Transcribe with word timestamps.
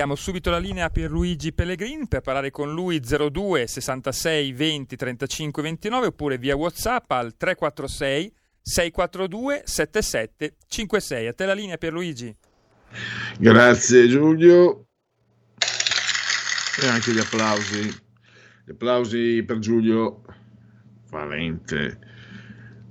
Diamo 0.00 0.14
subito 0.14 0.48
la 0.48 0.56
linea 0.56 0.86
a 0.86 0.88
Pierluigi 0.88 1.52
Pellegrin 1.52 2.08
per 2.08 2.22
parlare 2.22 2.50
con 2.50 2.72
lui 2.72 3.00
02 3.00 3.66
66 3.66 4.50
20 4.50 4.96
35 4.96 5.62
29 5.62 6.06
oppure 6.06 6.38
via 6.38 6.56
Whatsapp 6.56 7.10
al 7.10 7.36
346 7.36 8.32
642 8.62 9.62
77 9.62 10.56
56. 10.66 11.26
A 11.26 11.34
te 11.34 11.44
la 11.44 11.52
linea 11.52 11.76
Pierluigi. 11.76 12.34
Grazie 13.38 14.08
Giulio. 14.08 14.86
E 16.82 16.86
anche 16.86 17.12
gli 17.12 17.18
applausi. 17.18 17.82
Gli 18.64 18.70
applausi 18.70 19.44
per 19.46 19.58
Giulio 19.58 20.22
Valente, 21.10 21.98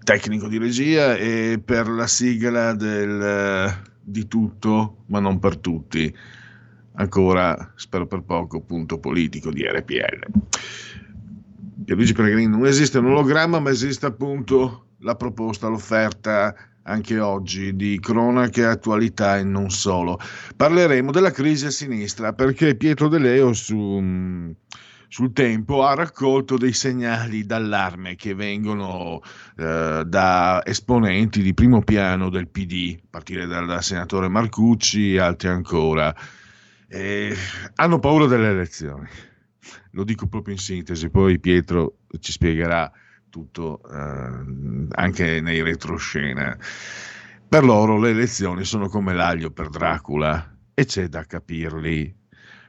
tecnico 0.04 0.48
di 0.48 0.60
regia 0.60 1.16
e 1.16 1.60
per 1.66 1.88
la 1.88 2.06
sigla 2.06 2.76
del 2.76 3.88
di 4.00 4.28
tutto, 4.28 5.06
ma 5.08 5.20
non 5.20 5.40
per 5.40 5.58
tutti. 5.58 6.16
Ancora, 7.00 7.72
spero 7.76 8.06
per 8.08 8.24
poco, 8.24 8.62
punto 8.62 9.00
politico 9.00 9.52
di 9.52 9.64
RPL. 9.64 10.28
Pierluigi 11.86 12.14
Pellegrini 12.14 12.48
non 12.48 12.66
esiste 12.66 12.98
un 12.98 13.06
ologramma, 13.06 13.60
ma 13.60 13.70
esiste 13.70 14.06
appunto 14.06 14.88
la 15.00 15.16
proposta, 15.16 15.70
l'offerta 15.70 16.54
anche 16.84 17.18
oggi 17.18 17.74
di 17.78 18.00
cronache, 18.02 18.66
attualità 18.66 19.38
e 19.38 19.44
non 19.44 19.70
solo. 19.70 20.20
Parleremo 20.58 21.12
della 21.12 21.32
crisi 21.32 21.68
a 21.68 21.72
sinistra 21.72 22.34
perché 22.34 22.76
Pietro 22.76 23.08
De 23.08 23.18
Leo 23.18 23.54
su 23.54 24.54
sul 25.12 25.34
tempo 25.34 25.84
ha 25.84 25.96
raccolto 25.96 26.56
dei 26.56 26.72
segnali 26.72 27.44
d'allarme 27.44 28.16
che 28.16 28.36
vengono 28.36 29.22
eh, 29.58 30.04
da 30.06 30.62
esponenti 30.64 31.42
di 31.42 31.56
primo 31.56 31.82
piano 31.82 32.30
del 32.30 32.48
PD, 32.48 32.96
a 32.96 33.08
partire 33.10 33.48
dal, 33.48 33.66
dal 33.66 33.82
senatore 33.82 34.28
Marcucci 34.28 35.16
e 35.16 35.20
altri 35.20 35.48
ancora. 35.48 36.16
Eh, 36.92 37.36
hanno 37.76 38.00
paura 38.00 38.26
delle 38.26 38.50
elezioni. 38.50 39.08
Lo 39.92 40.04
dico 40.04 40.28
proprio 40.28 40.56
in 40.56 40.60
sintesi, 40.60 41.10
poi 41.10 41.40
Pietro 41.40 42.00
ci 42.20 42.32
spiegherà 42.32 42.92
tutto 43.30 43.82
eh, 43.84 44.88
anche 44.90 45.40
nei 45.40 45.62
retroscena. 45.62 46.58
Per 47.48 47.64
loro 47.64 48.00
le 48.00 48.10
elezioni 48.10 48.64
sono 48.64 48.88
come 48.88 49.14
l'aglio 49.14 49.52
per 49.52 49.70
Dracula 49.70 50.56
e 50.74 50.86
c'è 50.86 51.08
da 51.08 51.24
capirli 51.26 52.16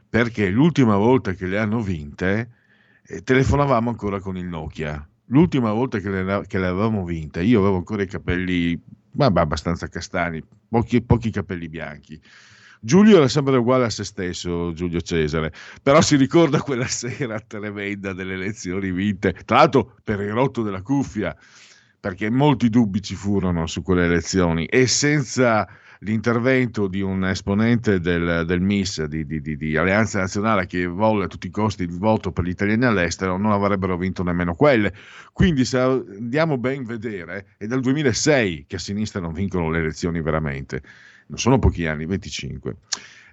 perché 0.08 0.48
l'ultima 0.50 0.96
volta 0.96 1.32
che 1.32 1.46
le 1.46 1.58
hanno 1.58 1.80
vinte 1.80 2.50
eh, 3.06 3.22
telefonavamo 3.22 3.88
ancora 3.88 4.20
con 4.20 4.36
il 4.36 4.46
Nokia. 4.46 5.06
L'ultima 5.26 5.72
volta 5.72 5.98
che 5.98 6.10
le, 6.10 6.44
che 6.46 6.58
le, 6.58 6.66
avevamo 6.66 7.04
vinte, 7.04 7.42
io 7.42 7.60
avevo 7.60 7.76
ancora 7.76 8.02
i 8.02 8.06
capelli 8.08 8.78
vabbè, 9.12 9.40
abbastanza 9.40 9.88
castani, 9.88 10.42
pochi, 10.68 11.00
pochi 11.00 11.30
capelli 11.30 11.68
bianchi. 11.68 12.20
Giulio 12.82 13.18
era 13.18 13.28
sempre 13.28 13.58
uguale 13.58 13.84
a 13.84 13.90
se 13.90 14.04
stesso, 14.04 14.72
Giulio 14.72 15.02
Cesare, 15.02 15.52
però 15.82 16.00
si 16.00 16.16
ricorda 16.16 16.62
quella 16.62 16.86
sera 16.88 17.38
tremenda 17.38 18.14
delle 18.14 18.32
elezioni 18.32 18.90
vinte, 18.90 19.34
tra 19.44 19.58
l'altro 19.58 19.96
per 20.02 20.20
il 20.20 20.32
rotto 20.32 20.62
della 20.62 20.80
cuffia, 20.80 21.36
perché 22.00 22.30
molti 22.30 22.70
dubbi 22.70 23.02
ci 23.02 23.14
furono 23.14 23.66
su 23.66 23.82
quelle 23.82 24.06
elezioni 24.06 24.64
e 24.64 24.86
senza 24.86 25.68
l'intervento 26.00 26.86
di 26.86 27.02
un 27.02 27.26
esponente 27.26 28.00
del, 28.00 28.44
del 28.46 28.62
MIS, 28.62 29.04
di, 29.04 29.26
di, 29.26 29.42
di, 29.42 29.58
di, 29.58 29.76
Alleanza 29.76 30.20
Nazionale, 30.20 30.64
che 30.64 30.86
volle 30.86 31.24
a 31.24 31.28
tutti 31.28 31.48
i 31.48 31.50
costi 31.50 31.82
il 31.82 31.98
voto 31.98 32.32
per 32.32 32.44
gli 32.44 32.48
italiani 32.48 32.86
all'estero, 32.86 33.36
non 33.36 33.52
avrebbero 33.52 33.98
vinto 33.98 34.22
nemmeno 34.22 34.54
quelle. 34.54 34.94
Quindi 35.34 35.66
se 35.66 35.78
andiamo 35.78 36.56
ben 36.56 36.84
vedere, 36.84 37.48
è 37.58 37.66
dal 37.66 37.80
2006 37.80 38.64
che 38.66 38.76
a 38.76 38.78
sinistra 38.78 39.20
non 39.20 39.34
vincono 39.34 39.68
le 39.68 39.80
elezioni 39.80 40.22
veramente. 40.22 40.82
Non 41.30 41.38
sono 41.38 41.60
pochi 41.60 41.86
anni, 41.86 42.06
25. 42.06 42.76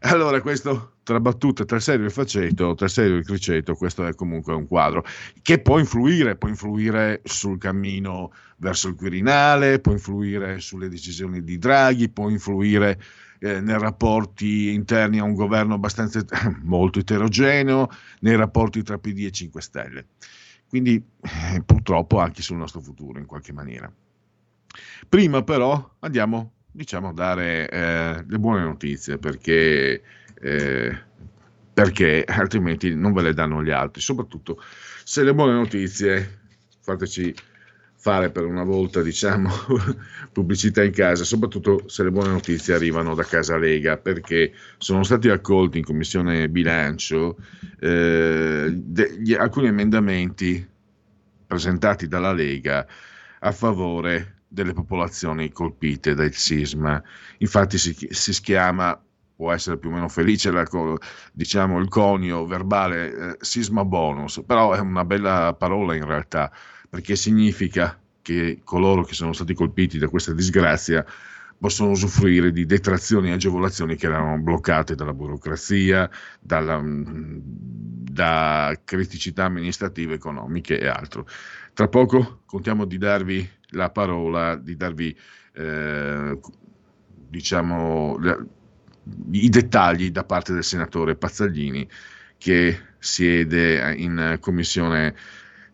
Allora, 0.02 0.40
questo 0.42 0.98
tra 1.02 1.20
battute, 1.20 1.66
tra 1.66 1.80
serio 1.80 2.06
e 2.06 2.12
faceto, 2.12 2.76
tra 2.76 2.88
serio 2.88 3.18
e 3.18 3.24
criceto, 3.24 3.74
questo 3.74 4.06
è 4.06 4.14
comunque 4.14 4.54
un 4.54 4.68
quadro 4.68 5.04
che 5.42 5.58
può 5.58 5.80
influire, 5.80 6.36
può 6.36 6.48
influire 6.48 7.22
sul 7.24 7.58
cammino 7.58 8.32
verso 8.58 8.90
il 8.90 8.96
Quirinale, 8.96 9.80
può 9.80 9.94
influire 9.94 10.60
sulle 10.60 10.90
decisioni 10.90 11.44
di 11.44 11.58
Draghi, 11.58 12.10
può 12.10 12.30
influire 12.30 13.02
eh, 13.40 13.62
nei 13.62 13.80
rapporti 13.80 14.74
interni 14.74 15.18
a 15.18 15.24
un 15.24 15.34
governo 15.34 15.74
abbastanza 15.74 16.24
molto 16.62 17.00
eterogeneo, 17.00 17.90
nei 18.20 18.36
rapporti 18.36 18.84
tra 18.84 19.00
PD 19.00 19.26
e 19.26 19.32
5 19.32 19.60
Stelle. 19.60 20.06
Quindi 20.70 21.04
eh, 21.22 21.64
purtroppo 21.64 22.20
anche 22.20 22.44
sul 22.44 22.58
nostro 22.58 22.80
futuro 22.80 23.18
in 23.18 23.26
qualche 23.26 23.54
maniera. 23.54 23.92
Prima 25.10 25.42
però 25.42 25.96
andiamo 26.00 26.52
diciamo, 26.78 27.12
dare 27.12 27.68
eh, 27.70 28.24
le 28.26 28.38
buone 28.38 28.62
notizie 28.62 29.18
perché, 29.18 30.04
eh, 30.40 30.98
perché 31.74 32.24
altrimenti 32.24 32.94
non 32.94 33.14
ve 33.14 33.24
le 33.24 33.34
danno 33.34 33.64
gli 33.64 33.72
altri, 33.72 34.00
soprattutto 34.00 34.62
se 35.04 35.24
le 35.24 35.34
buone 35.34 35.54
notizie, 35.54 36.40
fateci 36.82 37.34
fare 38.00 38.30
per 38.30 38.46
una 38.46 38.64
volta 38.64 39.02
diciamo 39.02 39.50
pubblicità 40.32 40.84
in 40.84 40.92
casa, 40.92 41.24
soprattutto 41.24 41.90
se 41.90 42.04
le 42.04 42.12
buone 42.12 42.30
notizie 42.30 42.76
arrivano 42.76 43.16
da 43.16 43.24
casa 43.24 43.58
Lega, 43.58 43.98
perché 43.98 44.54
sono 44.78 45.02
stati 45.02 45.30
accolti 45.30 45.80
in 45.80 45.84
commissione 45.84 46.48
bilancio 46.48 47.38
eh, 47.80 48.72
degli, 48.72 49.34
alcuni 49.34 49.68
emendamenti 49.68 50.66
presentati 51.48 52.08
dalla 52.08 52.34
Lega 52.34 52.86
a 53.40 53.52
favore 53.52 54.37
delle 54.48 54.74
popolazioni 54.74 55.52
colpite 55.52 56.14
dal 56.14 56.34
sisma. 56.34 57.02
Infatti 57.40 57.78
si, 57.78 57.96
si 58.10 58.42
chiama, 58.42 59.00
può 59.36 59.52
essere 59.52 59.78
più 59.78 59.90
o 59.90 59.94
meno 59.94 60.08
felice 60.08 60.52
la, 60.52 60.66
diciamo, 61.34 61.80
il 61.80 61.88
conio 61.90 62.46
verbale 62.46 63.14
eh, 63.14 63.38
sisma 63.40 63.86
bonus, 63.86 64.42
però 64.46 64.74
è 64.74 64.80
una 64.80 65.06
bella 65.06 65.54
parola 65.54 65.96
in 65.96 66.06
realtà, 66.06 66.52
perché 66.90 67.16
significa 67.16 68.00
che 68.22 68.62
coloro 68.64 69.04
che 69.04 69.14
sono 69.14 69.34
stati 69.34 69.54
colpiti 69.54 69.98
da 69.98 70.10
questa 70.10 70.34
disgrazia 70.34 71.06
possono 71.60 71.92
usufruire 71.92 72.52
di 72.52 72.66
detrazioni 72.66 73.30
e 73.30 73.34
agevolazioni 73.34 73.96
che 73.96 74.06
erano 74.06 74.38
bloccate 74.38 74.96
dalla 74.96 75.14
burocrazia, 75.14 76.10
dalla, 76.40 76.82
da 76.84 78.80
criticità 78.84 79.46
amministrative, 79.46 80.14
economiche 80.14 80.80
e 80.80 80.88
altro. 80.88 81.28
Tra 81.74 81.88
poco 81.88 82.42
contiamo 82.46 82.86
di 82.86 82.98
darvi 82.98 83.50
la 83.72 83.90
parola, 83.90 84.56
di 84.56 84.76
darvi 84.76 85.18
eh, 85.54 86.40
diciamo, 87.30 88.18
i 89.32 89.50
dettagli 89.50 90.12
da 90.12 90.24
parte 90.24 90.54
del 90.54 90.64
senatore 90.64 91.16
Pazzaglini 91.16 91.88
che 92.38 92.80
siede 93.00 93.96
in 93.96 94.38
commissione 94.40 95.16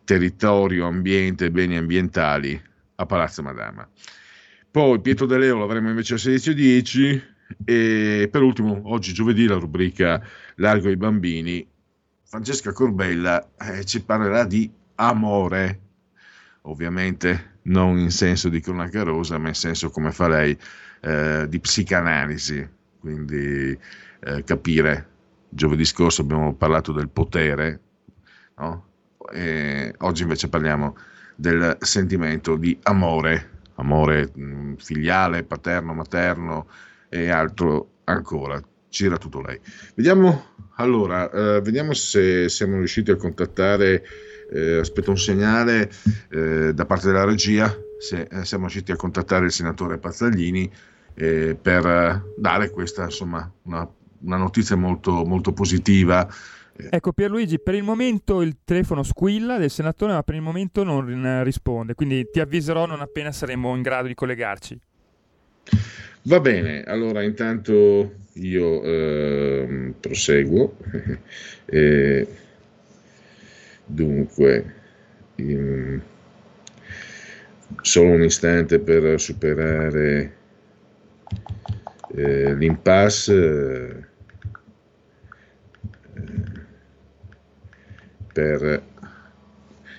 territorio, 0.03 0.87
ambiente 0.87 1.45
e 1.45 1.51
beni 1.51 1.77
ambientali 1.77 2.61
a 2.95 3.05
Palazzo 3.05 3.41
Madama. 3.41 3.87
Poi 4.73 4.99
Pietro 5.01 5.27
De 5.27 5.37
Leo 5.37 5.59
l'avremo 5.59 5.89
invece 5.89 6.15
alle 6.15 6.37
16.10 6.37 7.21
e 7.63 8.27
per 8.31 8.41
ultimo 8.41 8.81
oggi 8.85 9.13
giovedì 9.13 9.45
la 9.45 9.59
rubrica 9.59 10.19
Largo 10.55 10.87
ai 10.87 10.97
bambini. 10.97 11.63
Francesca 12.23 12.71
Corbella 12.71 13.51
eh, 13.55 13.85
ci 13.85 14.01
parlerà 14.01 14.45
di 14.45 14.67
amore. 14.95 15.79
Ovviamente 16.61 17.59
non 17.65 17.99
in 17.99 18.09
senso 18.09 18.49
di 18.49 18.61
cronaca 18.61 19.03
rosa 19.03 19.37
ma 19.37 19.49
in 19.49 19.53
senso 19.53 19.91
come 19.91 20.11
fa 20.11 20.27
lei 20.27 20.57
eh, 21.01 21.45
di 21.47 21.59
psicanalisi. 21.59 22.67
Quindi 22.99 23.77
eh, 24.21 24.43
capire. 24.43 25.07
Giovedì 25.49 25.85
scorso 25.85 26.23
abbiamo 26.23 26.55
parlato 26.55 26.91
del 26.91 27.09
potere 27.09 27.79
no? 28.57 28.87
oggi 29.99 30.23
invece 30.23 30.49
parliamo 30.49 30.97
del 31.35 31.77
sentimento 31.79 32.55
di 32.55 32.75
amore 32.81 33.52
amore 33.75 34.31
mh, 34.33 34.75
filiale, 34.75 35.43
paterno, 35.43 35.93
materno 35.93 36.67
e 37.09 37.29
altro 37.29 37.89
ancora. 38.05 38.61
C'era 38.89 39.17
tutto 39.17 39.41
lei. 39.41 39.59
Vediamo 39.95 40.51
allora, 40.75 41.29
eh, 41.31 41.61
vediamo 41.61 41.93
se 41.93 42.47
siamo 42.49 42.77
riusciti 42.77 43.11
a 43.11 43.15
contattare. 43.15 44.03
Eh, 44.51 44.79
aspetto 44.79 45.09
un 45.09 45.17
segnale 45.17 45.89
eh, 46.29 46.73
da 46.73 46.85
parte 46.85 47.07
della 47.07 47.23
regia. 47.23 47.75
Se 47.97 48.27
eh, 48.29 48.45
siamo 48.45 48.65
riusciti 48.65 48.91
a 48.91 48.95
contattare 48.95 49.45
il 49.45 49.51
senatore 49.51 49.97
Pazzaglini 49.97 50.71
eh, 51.15 51.57
per 51.59 52.33
dare 52.37 52.69
questa 52.69 53.03
insomma 53.05 53.49
una, 53.63 53.89
una 54.19 54.37
notizia 54.37 54.75
molto, 54.75 55.23
molto 55.25 55.53
positiva 55.53 56.27
Ecco 56.75 57.13
Pierluigi, 57.13 57.59
per 57.59 57.75
il 57.75 57.83
momento 57.83 58.41
il 58.41 58.57
telefono 58.63 59.03
squilla 59.03 59.57
del 59.57 59.69
senatore, 59.69 60.13
ma 60.13 60.23
per 60.23 60.35
il 60.35 60.41
momento 60.41 60.83
non 60.83 61.43
risponde, 61.43 61.93
quindi 61.93 62.27
ti 62.31 62.39
avviserò 62.39 62.85
non 62.85 63.01
appena 63.01 63.31
saremo 63.31 63.75
in 63.75 63.81
grado 63.81 64.07
di 64.07 64.15
collegarci. 64.15 64.79
Va 66.23 66.39
bene, 66.39 66.83
allora 66.83 67.21
intanto 67.21 68.13
io 68.33 68.83
eh, 68.83 69.93
proseguo. 69.99 70.77
eh, 71.65 72.27
dunque, 73.85 74.73
in, 75.35 76.01
solo 77.81 78.09
un 78.11 78.23
istante 78.23 78.79
per 78.79 79.19
superare 79.19 80.35
eh, 82.15 82.55
l'impasse. 82.55 84.11
Per 88.33 88.83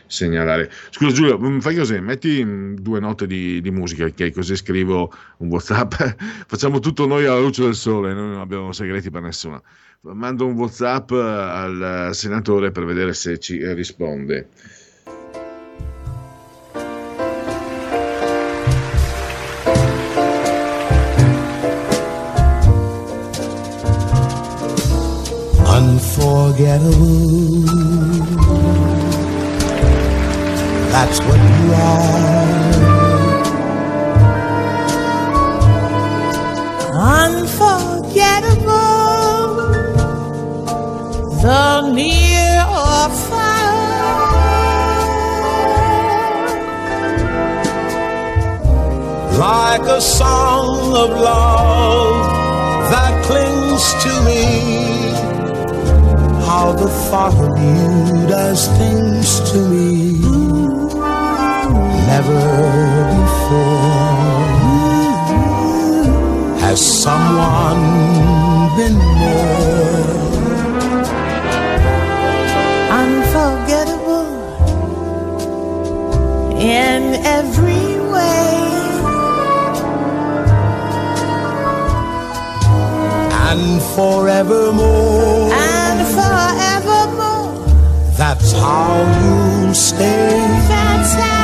segnalare. 0.06 0.70
Scusa 0.90 1.12
Giulio, 1.12 1.38
mm, 1.38 1.58
fai 1.58 1.76
così, 1.76 1.98
metti 2.00 2.44
mm, 2.44 2.76
due 2.76 3.00
note 3.00 3.26
di, 3.26 3.60
di 3.60 3.70
musica, 3.70 4.04
ok? 4.04 4.32
Così 4.32 4.56
scrivo 4.56 5.12
un 5.38 5.48
WhatsApp. 5.48 5.94
Facciamo 6.46 6.78
tutto 6.78 7.06
noi 7.06 7.26
alla 7.26 7.40
luce 7.40 7.62
del 7.62 7.74
sole, 7.74 8.14
noi 8.14 8.28
non 8.28 8.40
abbiamo 8.40 8.72
segreti 8.72 9.10
per 9.10 9.22
nessuno. 9.22 9.62
Mando 10.02 10.46
un 10.46 10.54
WhatsApp 10.54 11.10
al 11.12 12.10
senatore 12.12 12.70
per 12.70 12.84
vedere 12.84 13.14
se 13.14 13.38
ci 13.38 13.64
risponde. 13.72 14.48
Unforgettable. 25.66 27.83
That's 30.94 31.18
what 31.26 31.40
you 31.50 31.72
are. 31.74 32.54
Unforgettable. 37.24 38.70
The 41.42 41.90
near 41.90 42.60
or 42.84 43.08
far. 43.26 43.64
Like 49.36 49.86
a 49.98 50.00
song 50.00 50.94
of 51.02 51.10
love 51.10 52.16
that 52.92 53.14
clings 53.26 53.84
to 54.04 54.12
me 54.28 54.44
how 56.46 56.66
the 56.70 56.88
thought 57.10 57.34
of 57.34 57.54
you 57.58 58.28
does 58.28 58.68
things 58.78 59.40
to 59.50 59.58
me 59.68 60.43
never 62.14 62.44
before 63.22 63.74
has 66.64 66.78
someone 67.02 67.82
been 68.76 68.96
more 69.20 70.04
unforgettable 73.02 74.28
in 76.56 77.02
every 77.38 77.88
way 78.12 78.54
and 83.50 83.82
forevermore 83.96 85.52
And 85.52 85.98
forevermore. 86.18 87.66
that's 88.16 88.52
how 88.52 88.94
you'll 89.20 89.74
stay. 89.74 90.38
That's 90.68 91.14
how 91.14 91.43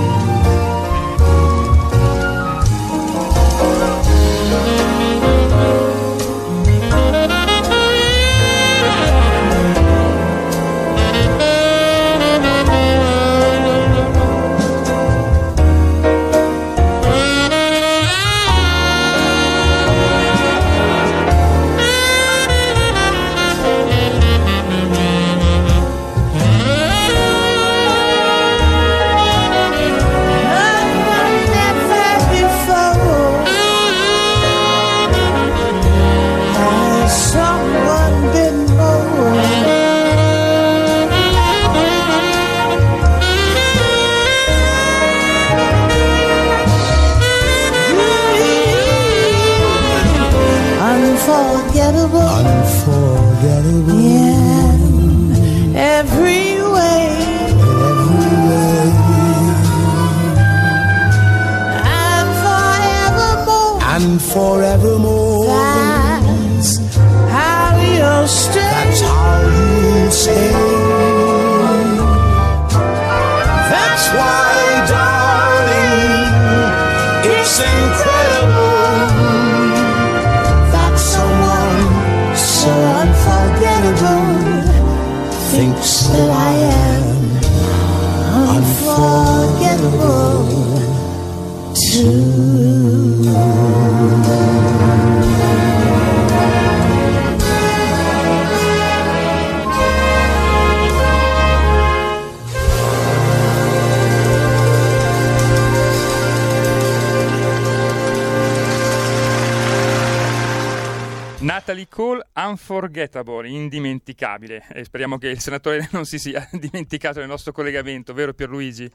Unforgettable, 113.01 113.49
indimenticabile. 113.49 114.63
E 114.71 114.83
speriamo 114.83 115.17
che 115.17 115.29
il 115.29 115.39
senatore 115.39 115.87
non 115.91 116.05
si 116.05 116.19
sia 116.19 116.47
dimenticato 116.53 117.19
del 117.19 117.27
nostro 117.27 117.51
collegamento, 117.51 118.13
vero 118.13 118.33
Pierluigi? 118.33 118.89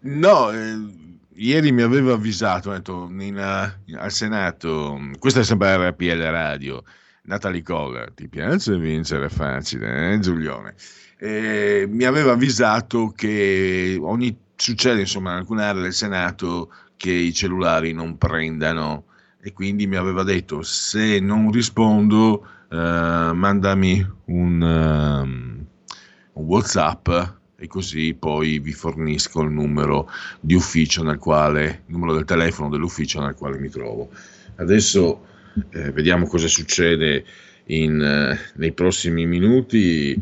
No, 0.00 0.50
eh, 0.50 0.76
ieri 1.34 1.72
mi 1.72 1.82
aveva 1.82 2.14
avvisato, 2.14 2.70
detto, 2.70 3.08
in, 3.10 3.36
uh, 3.36 3.96
al 3.96 4.12
Senato, 4.12 4.98
questa 5.18 5.40
è 5.40 5.44
sempre 5.44 5.88
RPL 5.88 6.20
Radio, 6.30 6.82
Natalie 7.22 7.62
Cole, 7.62 8.12
ti 8.14 8.28
piace 8.28 8.76
vincere 8.78 9.28
facile, 9.28 10.12
eh, 10.12 10.18
Giulione? 10.18 10.74
Eh, 11.16 11.86
mi 11.88 12.04
aveva 12.04 12.32
avvisato 12.32 13.12
che 13.16 13.96
ogni, 13.98 14.36
succede 14.56 15.00
insomma 15.00 15.32
in 15.32 15.38
alcune 15.38 15.64
aree 15.64 15.82
del 15.82 15.94
Senato 15.94 16.70
che 16.96 17.12
i 17.12 17.32
cellulari 17.32 17.92
non 17.92 18.18
prendano 18.18 19.04
e 19.40 19.52
quindi 19.52 19.86
mi 19.86 19.96
aveva 19.96 20.22
detto 20.22 20.62
se 20.62 21.20
non 21.20 21.50
rispondo 21.50 22.46
uh, 22.70 23.34
mandami 23.34 24.06
un, 24.26 24.62
um, 24.62 25.66
un, 26.32 26.44
whatsapp 26.44 27.08
e 27.56 27.66
così 27.66 28.14
poi 28.14 28.58
vi 28.58 28.72
fornisco 28.72 29.42
il 29.42 29.50
numero 29.50 30.10
di 30.40 30.54
ufficio 30.54 31.02
nel 31.02 31.18
quale 31.18 31.82
il 31.86 31.92
numero 31.92 32.14
del 32.14 32.24
telefono 32.24 32.68
dell'ufficio 32.68 33.20
nel 33.20 33.34
quale 33.34 33.58
mi 33.58 33.68
trovo. 33.68 34.10
Adesso 34.56 35.26
eh, 35.70 35.90
vediamo 35.92 36.26
cosa 36.26 36.48
succede 36.48 37.24
in, 37.66 38.00
uh, 38.00 38.58
nei 38.58 38.72
prossimi 38.72 39.26
minuti. 39.26 40.20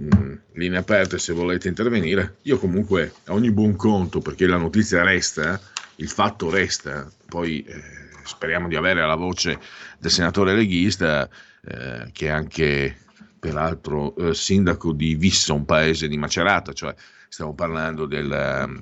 Mm, 0.00 0.34
linee 0.52 0.78
aperte 0.78 1.18
se 1.18 1.32
volete 1.32 1.68
intervenire. 1.68 2.36
Io 2.42 2.58
comunque 2.58 3.12
a 3.24 3.32
ogni 3.32 3.50
buon 3.50 3.74
conto 3.74 4.20
perché 4.20 4.46
la 4.46 4.58
notizia 4.58 5.02
resta 5.02 5.60
il 5.96 6.08
fatto 6.08 6.50
resta 6.50 7.10
poi 7.28 7.62
eh, 7.62 7.82
speriamo 8.24 8.68
di 8.68 8.76
avere 8.76 9.06
la 9.06 9.14
voce 9.14 9.58
del 9.98 10.10
senatore 10.10 10.54
leghista, 10.54 11.28
eh, 11.64 12.10
che 12.12 12.26
è 12.26 12.30
anche 12.30 12.96
peraltro 13.38 14.14
eh, 14.16 14.34
sindaco 14.34 14.92
di 14.92 15.14
Vissa, 15.14 15.52
un 15.52 15.64
paese 15.64 16.08
di 16.08 16.16
Macerata, 16.16 16.72
cioè 16.72 16.94
stiamo 17.28 17.54
parlando 17.54 18.06
del, 18.06 18.30
ehm, 18.30 18.80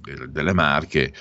del, 0.00 0.30
delle 0.30 0.52
Marche. 0.52 1.12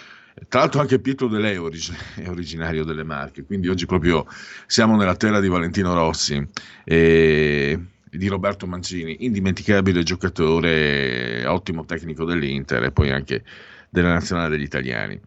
Tra 0.48 0.62
l'altro 0.62 0.80
anche 0.80 1.00
Pietro 1.00 1.28
De 1.28 1.40
Leo 1.40 1.70
è 2.16 2.30
originario 2.30 2.86
delle 2.86 3.04
Marche, 3.04 3.44
quindi 3.44 3.68
oggi 3.68 3.86
proprio 3.86 4.26
siamo 4.68 4.96
nella 4.96 5.16
terra 5.16 5.42
di 5.42 5.50
Valentino 5.50 5.94
Rossi 5.94 6.42
e 6.86 7.80
di 8.10 8.28
Roberto 8.28 8.66
Mancini, 8.66 9.26
indimenticabile 9.26 10.04
giocatore, 10.04 11.46
ottimo 11.46 11.86
tecnico 11.86 12.24
dell'Inter 12.24 12.84
e 12.84 12.92
poi 12.92 13.12
anche 13.12 13.44
della 13.90 14.14
nazionale 14.14 14.50
degli 14.50 14.64
italiani. 14.64 15.20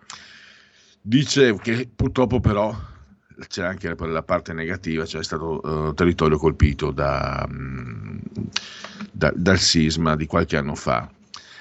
Dice 1.01 1.55
che 1.61 1.89
purtroppo 1.95 2.41
però 2.41 2.75
c'è 3.49 3.65
anche 3.65 3.95
la 3.95 4.23
parte 4.23 4.53
negativa, 4.53 5.05
cioè 5.05 5.21
è 5.21 5.25
stato 5.25 5.61
uh, 5.63 5.95
territorio 5.95 6.39
colpito 6.39 6.91
da, 6.91 7.47
um, 7.49 8.21
da, 9.11 9.33
dal 9.35 9.59
sisma 9.59 10.17
di 10.17 10.27
qualche 10.27 10.57
anno 10.57 10.75
fa. 10.75 11.11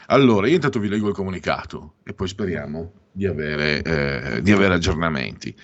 Allora, 0.08 0.48
io 0.48 0.56
intanto 0.56 0.80
vi 0.80 0.90
leggo 0.90 1.08
il 1.08 1.14
comunicato 1.14 1.96
e 2.04 2.14
poi 2.14 2.28
speriamo 2.28 2.92
di 3.12 3.26
avere, 3.26 3.82
eh, 3.82 4.42
di 4.42 4.52
avere 4.52 4.74
aggiornamenti. 4.74 5.56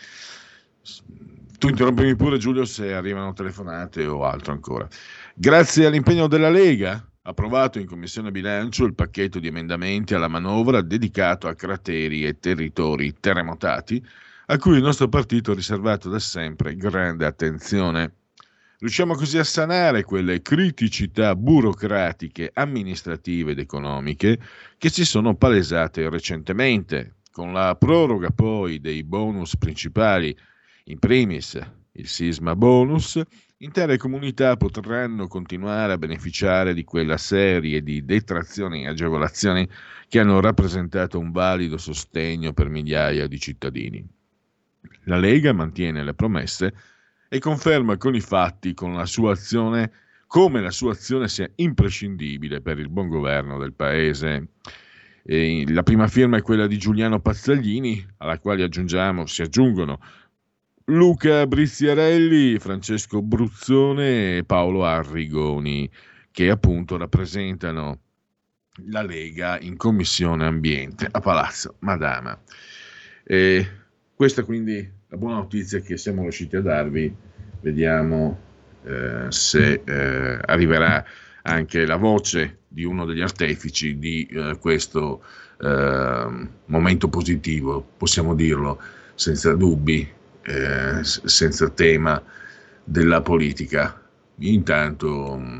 Tu 1.57 1.69
interrompimi 1.69 2.15
pure 2.15 2.37
Giulio 2.37 2.65
se 2.65 2.93
arrivano 2.93 3.33
telefonate 3.33 4.05
o 4.05 4.23
altro 4.23 4.53
ancora. 4.53 4.87
Grazie 5.33 5.87
all'impegno 5.87 6.27
della 6.27 6.49
Lega, 6.49 7.03
approvato 7.23 7.79
in 7.79 7.87
Commissione 7.87 8.31
Bilancio 8.31 8.85
il 8.85 8.95
pacchetto 8.95 9.39
di 9.39 9.47
emendamenti 9.47 10.13
alla 10.13 10.27
manovra 10.27 10.81
dedicato 10.81 11.47
a 11.47 11.55
crateri 11.55 12.25
e 12.25 12.39
territori 12.39 13.15
terremotati, 13.19 14.05
a 14.49 14.57
cui 14.57 14.77
il 14.77 14.81
nostro 14.83 15.09
partito 15.09 15.51
ha 15.51 15.55
riservato 15.55 16.09
da 16.09 16.19
sempre 16.19 16.77
grande 16.77 17.25
attenzione. 17.25 18.13
Riusciamo 18.79 19.13
così 19.13 19.37
a 19.37 19.43
sanare 19.43 20.03
quelle 20.03 20.41
criticità 20.41 21.35
burocratiche, 21.35 22.51
amministrative 22.53 23.51
ed 23.51 23.59
economiche 23.59 24.39
che 24.77 24.89
si 24.89 25.03
sono 25.03 25.35
palesate 25.35 26.09
recentemente, 26.09 27.15
con 27.31 27.51
la 27.51 27.75
proroga 27.75 28.29
poi 28.29 28.79
dei 28.79 29.03
bonus 29.03 29.57
principali, 29.57 30.33
in 30.85 30.99
primis 30.99 31.59
il 31.93 32.07
sisma 32.07 32.55
bonus, 32.55 33.19
intere 33.57 33.97
comunità 33.97 34.55
potranno 34.55 35.27
continuare 35.27 35.91
a 35.91 35.97
beneficiare 35.97 36.73
di 36.73 36.85
quella 36.85 37.17
serie 37.17 37.81
di 37.81 38.05
detrazioni 38.05 38.83
e 38.83 38.87
agevolazioni 38.87 39.67
che 40.07 40.19
hanno 40.19 40.39
rappresentato 40.39 41.19
un 41.19 41.31
valido 41.31 41.77
sostegno 41.77 42.53
per 42.53 42.69
migliaia 42.69 43.27
di 43.27 43.39
cittadini. 43.39 44.16
La 45.03 45.17
Lega 45.17 45.53
mantiene 45.53 46.03
le 46.03 46.13
promesse 46.13 46.73
e 47.29 47.39
conferma 47.39 47.97
con 47.97 48.15
i 48.15 48.21
fatti 48.21 48.73
con 48.73 48.93
la 48.93 49.05
sua 49.05 49.33
azione, 49.33 49.91
come 50.27 50.61
la 50.61 50.71
sua 50.71 50.91
azione 50.91 51.27
sia 51.27 51.49
imprescindibile 51.55 52.61
per 52.61 52.79
il 52.79 52.89
buon 52.89 53.09
governo 53.09 53.57
del 53.57 53.73
Paese. 53.73 54.49
E 55.23 55.65
la 55.67 55.83
prima 55.83 56.07
firma 56.07 56.37
è 56.37 56.41
quella 56.41 56.67
di 56.67 56.77
Giuliano 56.77 57.19
Pazzaglini, 57.19 58.05
alla 58.17 58.39
quale 58.39 58.63
aggiungiamo, 58.63 59.25
si 59.25 59.41
aggiungono 59.41 59.99
Luca 60.85 61.45
Briziarelli, 61.45 62.59
Francesco 62.59 63.21
Bruzzone 63.21 64.37
e 64.37 64.43
Paolo 64.45 64.85
Arrigoni, 64.85 65.89
che 66.31 66.49
appunto 66.49 66.95
rappresentano 66.95 67.99
la 68.85 69.01
Lega 69.01 69.59
in 69.59 69.75
Commissione 69.75 70.45
Ambiente 70.45 71.07
a 71.11 71.19
Palazzo 71.19 71.75
Madama. 71.79 72.39
E 73.25 73.67
questa 74.17 74.43
quindi 74.43 74.77
la 75.09 75.15
buona 75.15 75.35
notizia 75.35 75.79
che 75.79 75.95
siamo 75.95 76.23
riusciti 76.23 76.55
a 76.55 76.61
darvi, 76.61 77.15
vediamo 77.61 78.39
eh, 78.83 79.27
se 79.29 79.83
eh, 79.85 80.39
arriverà 80.43 81.05
anche 81.43 81.85
la 81.85 81.97
voce 81.97 82.61
di 82.67 82.83
uno 82.83 83.05
degli 83.05 83.21
artefici 83.21 83.99
di 83.99 84.25
eh, 84.25 84.57
questo 84.59 85.23
eh, 85.61 86.47
momento 86.65 87.07
positivo, 87.09 87.87
possiamo 87.95 88.33
dirlo 88.33 88.81
senza 89.13 89.53
dubbi, 89.53 90.09
eh, 90.41 91.03
senza 91.03 91.69
tema 91.69 92.19
della 92.83 93.21
politica. 93.21 94.01
Intanto 94.39 95.37
mm, 95.37 95.59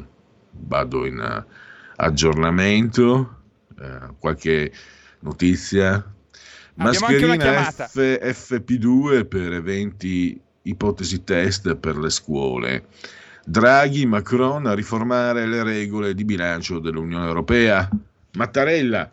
vado 0.52 1.06
in 1.06 1.20
uh, 1.20 1.52
aggiornamento, 1.98 3.42
uh, 3.78 4.16
qualche 4.18 4.72
notizia. 5.20 6.16
Mascherina 6.77 7.72
F, 7.72 7.98
FP2 7.98 9.27
per 9.27 9.53
eventi 9.53 10.39
ipotesi 10.63 11.24
test 11.24 11.75
per 11.75 11.98
le 11.98 12.10
scuole. 12.10 12.86
Draghi, 13.46 14.05
Macron 14.05 14.65
a 14.65 14.74
riformare 14.74 15.46
le 15.46 15.63
regole 15.63 16.13
di 16.13 16.25
bilancio 16.25 16.79
dell'Unione 16.79 17.25
Europea. 17.25 17.89
Mattarella, 18.34 19.10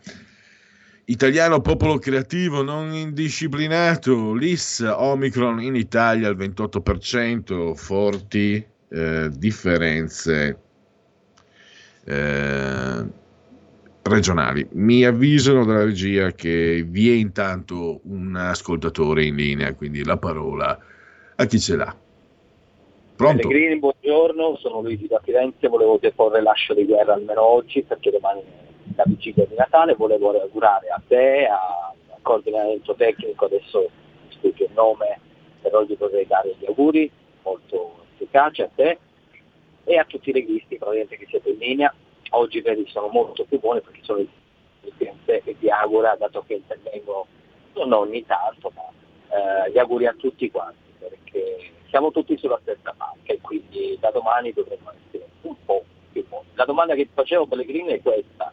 Italiano 1.05 1.61
popolo 1.61 1.99
creativo 1.99 2.63
non 2.63 2.91
indisciplinato, 2.93 4.33
l'IS 4.33 4.79
Omicron 4.79 5.61
in 5.61 5.75
Italia 5.75 6.27
al 6.27 6.35
28%, 6.35 7.75
forti 7.75 8.65
eh, 8.89 9.29
differenze 9.31 10.59
eh, 12.05 13.05
regionali. 14.07 14.67
Mi 14.71 15.03
avvisano 15.03 15.65
dalla 15.65 15.83
regia 15.83 16.31
che 16.31 16.85
vi 16.87 17.09
è 17.09 17.15
intanto 17.15 18.01
un 18.03 18.35
ascoltatore 18.35 19.25
in 19.25 19.35
linea, 19.35 19.73
quindi 19.73 20.03
la 20.03 20.17
parola 20.17 20.77
a 21.35 21.45
chi 21.45 21.59
ce 21.59 21.75
l'ha. 21.75 21.95
Pronto? 23.15 23.47
Pellegrini, 23.47 23.79
buongiorno, 23.79 24.57
sono 24.57 24.81
Luigi 24.81 25.07
da 25.07 25.19
Firenze, 25.23 25.67
volevo 25.69 25.97
deporre 25.99 26.41
l'ascio 26.41 26.73
di 26.73 26.85
guerra 26.85 27.13
almeno 27.13 27.41
oggi 27.41 27.81
perché 27.81 28.11
domani 28.11 28.43
la 28.95 29.03
vigilia 29.07 29.45
di 29.45 29.55
Natale, 29.55 29.95
volevo 29.95 30.39
augurare 30.39 30.87
a 30.89 31.01
te, 31.07 31.47
al 31.47 32.21
coordinamento 32.21 32.93
tecnico, 32.93 33.45
adesso 33.45 33.89
sfugge 34.29 34.65
il 34.65 34.71
nome, 34.73 35.19
però 35.61 35.83
gli 35.83 35.95
vorrei 35.97 36.27
dare 36.27 36.55
gli 36.59 36.65
auguri, 36.65 37.09
molto 37.43 38.03
efficace 38.13 38.63
a 38.63 38.69
te 38.73 38.99
e 39.85 39.97
a 39.97 40.05
tutti 40.05 40.29
i 40.29 40.33
leghisti 40.33 40.77
probabilmente 40.77 41.17
che 41.17 41.27
siete 41.29 41.49
in 41.49 41.57
linea. 41.57 41.93
Oggi 42.35 42.59
vedi 42.59 42.85
sono 42.87 43.07
molto 43.07 43.45
più 43.45 43.59
buoni 43.59 43.79
perché 43.79 43.99
sono 44.03 44.19
il 44.19 44.27
Presidente 44.81 45.41
e 45.45 45.57
ti 45.57 45.69
augura, 45.69 46.15
dato 46.15 46.43
che 46.45 46.55
intervengo 46.55 47.27
non 47.75 47.93
ogni 47.93 48.25
tanto, 48.25 48.71
ma 48.75 48.83
eh, 49.29 49.71
gli 49.71 49.77
auguri 49.77 50.05
a 50.05 50.13
tutti 50.17 50.51
quanti, 50.51 50.93
perché 50.99 51.71
siamo 51.89 52.11
tutti 52.11 52.37
sulla 52.37 52.59
stessa 52.61 52.93
banca 52.95 53.31
e 53.31 53.39
quindi 53.39 53.97
da 54.01 54.11
domani 54.11 54.51
dovremmo 54.51 54.91
essere 54.91 55.29
un 55.43 55.55
po' 55.63 55.85
più 56.11 56.27
buoni. 56.27 56.47
La 56.55 56.65
domanda 56.65 56.93
che 56.93 57.07
facevo 57.13 57.47
Pellegrini 57.47 57.93
è 57.93 58.01
questa, 58.01 58.51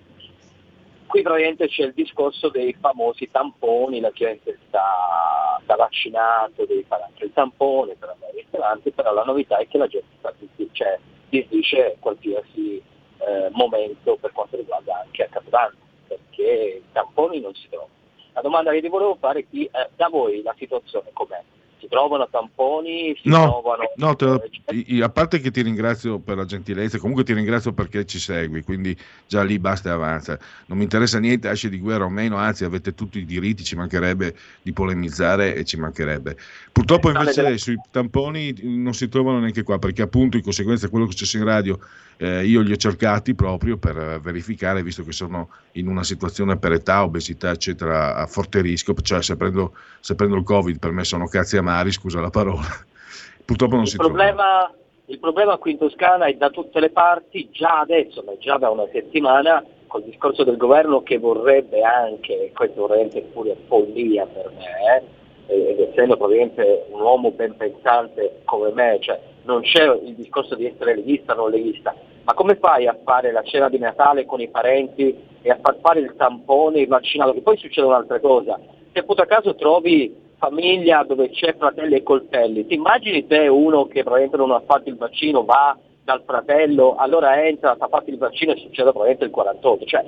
qui 1.07 1.23
probabilmente 1.23 1.67
c'è 1.67 1.83
il 1.83 1.93
discorso 1.93 2.51
dei 2.51 2.73
famosi 2.79 3.31
tamponi, 3.33 3.99
la 3.99 4.12
gente 4.12 4.59
sta, 4.69 5.59
sta 5.65 5.75
vaccinato, 5.75 6.67
devi 6.67 6.85
fare 6.85 7.03
anche 7.03 7.25
il 7.25 7.33
tampone 7.33 7.97
per 7.97 8.11
andare 8.11 8.31
ai 8.31 8.39
ristoranti, 8.43 8.93
però 8.93 9.12
la 9.12 9.25
novità 9.25 9.57
è 9.57 9.67
che 9.67 9.79
la 9.79 9.89
gente 9.89 10.15
sta, 10.19 10.33
cioè, 10.71 10.99
disdice 11.29 11.97
qualsiasi 11.99 12.91
eh, 13.26 13.49
momento 13.52 14.17
per 14.17 14.33
quanto 14.33 14.57
riguarda 14.57 15.00
anche 15.00 15.25
a 15.25 15.29
Capodanno, 15.29 15.76
perché 16.07 16.83
i 16.83 16.93
tamponi 16.93 17.41
non 17.41 17.55
si 17.55 17.69
trovano. 17.69 17.91
La 18.33 18.41
domanda 18.41 18.73
che 18.73 18.81
ti 18.81 18.88
volevo 18.88 19.17
fare 19.17 19.41
è 19.41 19.49
qui, 19.49 19.64
eh, 19.67 19.91
da 19.97 20.09
voi 20.09 20.43
la 20.43 20.55
situazione 20.57 21.11
com'è? 21.12 21.43
Si 21.83 21.89
trovano 21.89 22.29
tamponi, 22.31 23.12
si 23.21 23.29
no, 23.29 23.43
trovano... 23.43 23.83
No, 23.97 24.15
te, 24.15 25.03
a 25.03 25.09
parte 25.09 25.41
che 25.41 25.51
ti 25.51 25.62
ringrazio 25.62 26.21
per 26.21 26.37
la 26.37 26.45
gentilezza, 26.45 26.99
comunque 26.99 27.25
ti 27.25 27.33
ringrazio 27.33 27.73
perché 27.73 28.07
ci 28.07 28.21
segui, 28.21 28.62
quindi 28.62 28.97
già 29.27 29.43
lì 29.43 29.59
basta 29.59 29.89
e 29.89 29.93
avanza. 29.93 30.39
Non 30.67 30.79
mi 30.79 30.85
interessa 30.85 31.19
niente, 31.19 31.49
asce 31.49 31.69
di 31.69 31.81
guerra 31.81 32.05
o 32.05 32.09
meno, 32.09 32.37
anzi 32.37 32.65
avete 32.65 32.95
tutti 32.95 33.19
i 33.19 33.25
diritti, 33.25 33.65
ci 33.65 33.75
mancherebbe 33.75 34.37
di 34.62 34.73
polemizzare 34.73 35.57
e 35.57 35.65
ci 35.65 35.77
mancherebbe. 35.77 36.37
Purtroppo 36.71 37.11
invece 37.11 37.43
della... 37.43 37.57
sui 37.57 37.79
tamponi 37.91 38.55
non 38.62 38.95
si 38.95 39.09
trovano 39.09 39.41
neanche 39.41 39.65
qua, 39.65 39.81
perché 39.81 40.03
appunto 40.03 40.37
in 40.37 40.45
conseguenza 40.45 40.85
di 40.85 40.93
quello 40.93 41.07
che 41.07 41.15
c'è 41.15 41.37
in 41.37 41.45
radio, 41.45 41.81
eh, 42.19 42.47
io 42.47 42.61
li 42.61 42.71
ho 42.71 42.77
cercati 42.77 43.35
proprio 43.35 43.77
per 43.77 44.21
verificare, 44.23 44.85
visto 44.85 45.03
che 45.03 45.11
sono 45.11 45.49
in 45.73 45.89
una 45.89 46.05
situazione 46.05 46.57
per 46.57 46.73
età, 46.73 47.03
obesità, 47.03 47.51
eccetera, 47.51 48.15
a 48.15 48.27
forte 48.27 48.61
rischio, 48.61 48.95
cioè 49.03 49.21
se 49.23 49.37
prendo, 49.37 49.75
se 49.99 50.15
prendo 50.15 50.37
il 50.37 50.45
Covid 50.45 50.79
per 50.79 50.93
me 50.93 51.03
sono 51.03 51.27
cazzi 51.27 51.57
a 51.57 51.62
mari, 51.73 51.91
scusa 51.91 52.21
la 52.21 52.31
parola. 52.31 52.69
Purtroppo 53.45 53.75
non 53.75 53.85
il 53.85 53.91
si 53.91 53.97
problema, 53.97 54.64
trova. 54.67 54.75
Il 55.07 55.19
problema 55.19 55.57
qui 55.57 55.73
in 55.73 55.79
Toscana 55.79 56.26
è 56.26 56.35
da 56.35 56.50
tutte 56.50 56.81
le 56.81 56.91
parti, 56.91 57.49
già 57.50 57.81
adesso, 57.81 58.23
ma 58.25 58.33
già 58.38 58.57
da 58.57 58.71
una 58.71 58.87
settimana, 58.93 59.62
col 59.88 60.05
discorso 60.05 60.45
del 60.45 60.57
governo 60.57 61.02
che 61.02 61.19
vorrebbe 61.19 61.83
anche, 61.83 62.50
questo 62.55 62.87
veramente 62.87 63.21
pure 63.33 63.57
follia 63.67 64.25
per 64.26 64.50
me, 64.57 65.02
eh, 65.49 65.71
ed 65.71 65.81
essendo 65.81 66.17
probabilmente 66.17 66.87
un 66.91 67.00
uomo 67.00 67.31
ben 67.33 67.57
pensante 67.57 68.41
come 68.45 68.71
me, 68.73 68.99
cioè 69.00 69.21
non 69.43 69.61
c'è 69.62 69.85
il 69.93 70.14
discorso 70.14 70.55
di 70.55 70.67
essere 70.67 70.95
leghista 70.95 71.33
o 71.33 71.37
non 71.37 71.50
leghista, 71.50 71.95
ma 72.25 72.33
come 72.33 72.55
fai 72.55 72.87
a 72.87 72.97
fare 73.05 73.33
la 73.33 73.43
cena 73.43 73.69
di 73.69 73.79
Natale 73.79 74.25
con 74.25 74.41
i 74.41 74.49
parenti 74.49 75.14
e 75.43 75.50
a 75.50 75.59
far 75.61 75.76
fare 75.83 76.00
il 76.00 76.14
tampone, 76.17 76.81
il 76.81 76.88
vaccinato, 76.88 77.35
che 77.35 77.43
poi 77.43 77.59
succede 77.59 77.87
un'altra 77.87 78.21
cosa, 78.21 78.59
se 78.93 79.00
appunto 79.00 79.23
a 79.23 79.26
caso 79.26 79.55
trovi 79.57 80.14
famiglia 80.43 81.05
dove 81.05 81.31
c'è 81.31 81.55
fratelli 81.57 81.95
e 81.95 82.03
coltelli, 82.03 82.67
ti 82.67 82.75
immagini 82.75 83.29
te 83.29 83.47
uno 83.47 83.87
che 83.87 84.03
probabilmente 84.03 84.37
non 84.37 84.51
ha 84.51 84.61
fatto 84.67 84.89
il 84.89 84.97
vaccino, 84.97 85.45
va 85.45 85.79
dal 86.03 86.25
fratello, 86.27 86.97
allora 86.97 87.41
entra, 87.47 87.77
ha 87.79 87.89
fatto 87.89 88.11
il 88.11 88.19
vaccino 88.19 88.51
e 88.51 88.57
succede 88.57 88.91
probabilmente 88.91 89.25
il 89.25 89.31
48, 89.31 89.85
cioè 89.85 90.05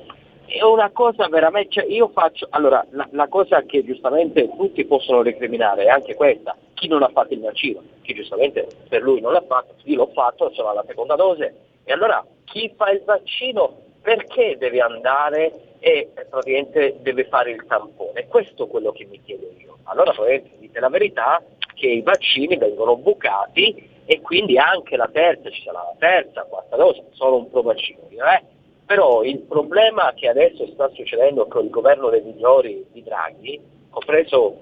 è 0.47 0.63
una 0.65 0.91
cosa 0.91 1.29
veramente, 1.29 1.71
cioè 1.71 1.85
io 1.85 2.09
faccio, 2.09 2.49
allora 2.51 2.85
la, 2.91 3.07
la, 3.13 3.29
cosa 3.29 3.63
che 3.63 3.85
giustamente 3.85 4.51
tutti 4.57 4.85
possono 4.85 5.23
recriminare 5.23 5.85
è 5.85 5.89
anche 5.89 6.17
questa, 6.17 6.57
chi 6.75 6.89
non 6.89 7.05
ha 7.05 7.11
fatto 7.13 7.33
il 7.33 7.41
vaccino, 7.41 7.81
chi 8.03 8.13
giustamente 8.13 8.67
per 8.89 9.03
lui 9.03 9.21
non 9.21 9.33
l'ha 9.33 9.45
fatto, 9.47 9.75
io 9.85 9.97
l'ho 9.97 10.11
fatto, 10.13 10.51
sono 10.53 10.71
alla 10.71 10.85
seconda 10.85 11.15
dose, 11.15 11.55
e 11.85 11.93
allora 11.93 12.25
chi 12.45 12.73
fa 12.77 12.91
il 12.91 13.03
vaccino 13.05 13.83
perché 14.03 14.57
deve 14.59 14.81
andare 14.81 15.74
e 15.85 16.09
praticamente 16.15 16.97
deve 17.03 17.27
fare 17.27 17.51
il 17.51 17.63
tampone? 17.67 18.27
Questo 18.27 18.65
è 18.65 18.69
quello 18.69 18.91
che 18.91 19.05
mi 19.05 19.21
chiedo 19.23 19.51
io. 19.59 19.77
Allora 19.83 20.13
probabilmente 20.13 20.57
dite 20.59 20.81
la 20.81 20.89
verità 20.89 21.43
che 21.75 21.89
i 21.89 22.01
vaccini 22.01 22.57
vengono 22.57 22.97
bucati 22.97 23.91
e 24.07 24.23
quindi 24.23 24.57
anche 24.57 24.97
la 24.97 25.11
terza, 25.13 25.51
ci 25.51 25.61
sarà 25.61 25.81
la 25.81 25.97
terza, 25.99 26.45
quarta 26.45 26.77
dose, 26.77 27.05
solo 27.11 27.37
un 27.37 27.51
pro 27.51 27.61
vaccino. 27.61 28.01
Eh? 28.09 28.43
Però 28.87 29.23
il 29.25 29.41
problema 29.41 30.15
che 30.15 30.27
adesso 30.27 30.67
sta 30.69 30.89
succedendo 30.89 31.47
con 31.49 31.67
il 31.67 31.71
governo 31.71 32.09
dei 32.09 32.23
migliori 32.23 32.87
di 32.91 33.03
Draghi, 33.03 33.61
compreso 33.91 34.57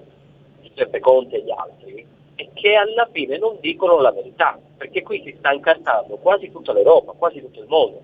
Giuseppe 0.59 0.99
Conte 0.99 1.37
e 1.37 1.43
gli 1.43 1.51
altri, 1.51 2.05
è 2.35 2.49
che 2.53 2.75
alla 2.75 3.07
fine 3.09 3.37
non 3.37 3.55
dicono 3.61 4.01
la 4.01 4.11
verità, 4.11 4.59
perché 4.75 5.03
qui 5.03 5.21
si 5.23 5.33
sta 5.37 5.53
incartando 5.53 6.17
quasi 6.17 6.51
tutta 6.51 6.73
l'Europa, 6.73 7.13
quasi 7.13 7.39
tutto 7.39 7.61
il 7.61 7.67
mondo. 7.69 8.01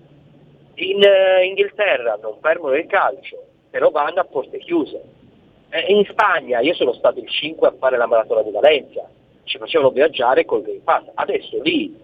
In 0.80 1.02
uh, 1.02 1.44
Inghilterra 1.44 2.18
non 2.22 2.38
fermano 2.40 2.74
il 2.74 2.86
calcio, 2.86 3.36
però 3.68 3.90
vanno 3.90 4.20
a 4.20 4.24
porte 4.24 4.58
chiuse. 4.58 5.02
Eh, 5.68 5.92
in 5.92 6.04
Spagna, 6.06 6.60
io 6.60 6.74
sono 6.74 6.94
stato 6.94 7.18
il 7.20 7.28
5 7.28 7.68
a 7.68 7.74
fare 7.78 7.98
la 7.98 8.06
maratona 8.06 8.42
di 8.42 8.50
Valencia, 8.50 9.06
ci 9.44 9.58
facevano 9.58 9.90
viaggiare 9.90 10.44
col 10.44 10.62
Green 10.62 10.82
Pass, 10.82 11.04
adesso 11.14 11.60
lì 11.62 11.94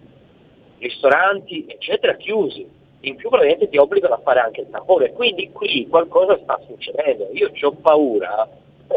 ristoranti 0.78 1.64
eccetera 1.66 2.14
chiusi, 2.16 2.68
in 3.00 3.16
più 3.16 3.30
praticamente 3.30 3.70
ti 3.70 3.78
obbligano 3.78 4.14
a 4.14 4.20
fare 4.22 4.40
anche 4.40 4.60
il 4.60 4.70
tampone, 4.70 5.12
quindi 5.12 5.50
qui 5.52 5.86
qualcosa 5.88 6.38
sta 6.42 6.60
succedendo, 6.66 7.28
io 7.32 7.50
ho 7.58 7.72
paura, 7.72 8.46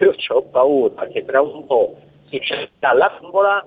io 0.00 0.14
ho 0.28 0.42
paura 0.42 1.06
che 1.06 1.24
tra 1.24 1.40
un 1.40 1.64
po' 1.66 1.94
succeda 2.30 2.92
la 2.92 3.16
bambola 3.20 3.66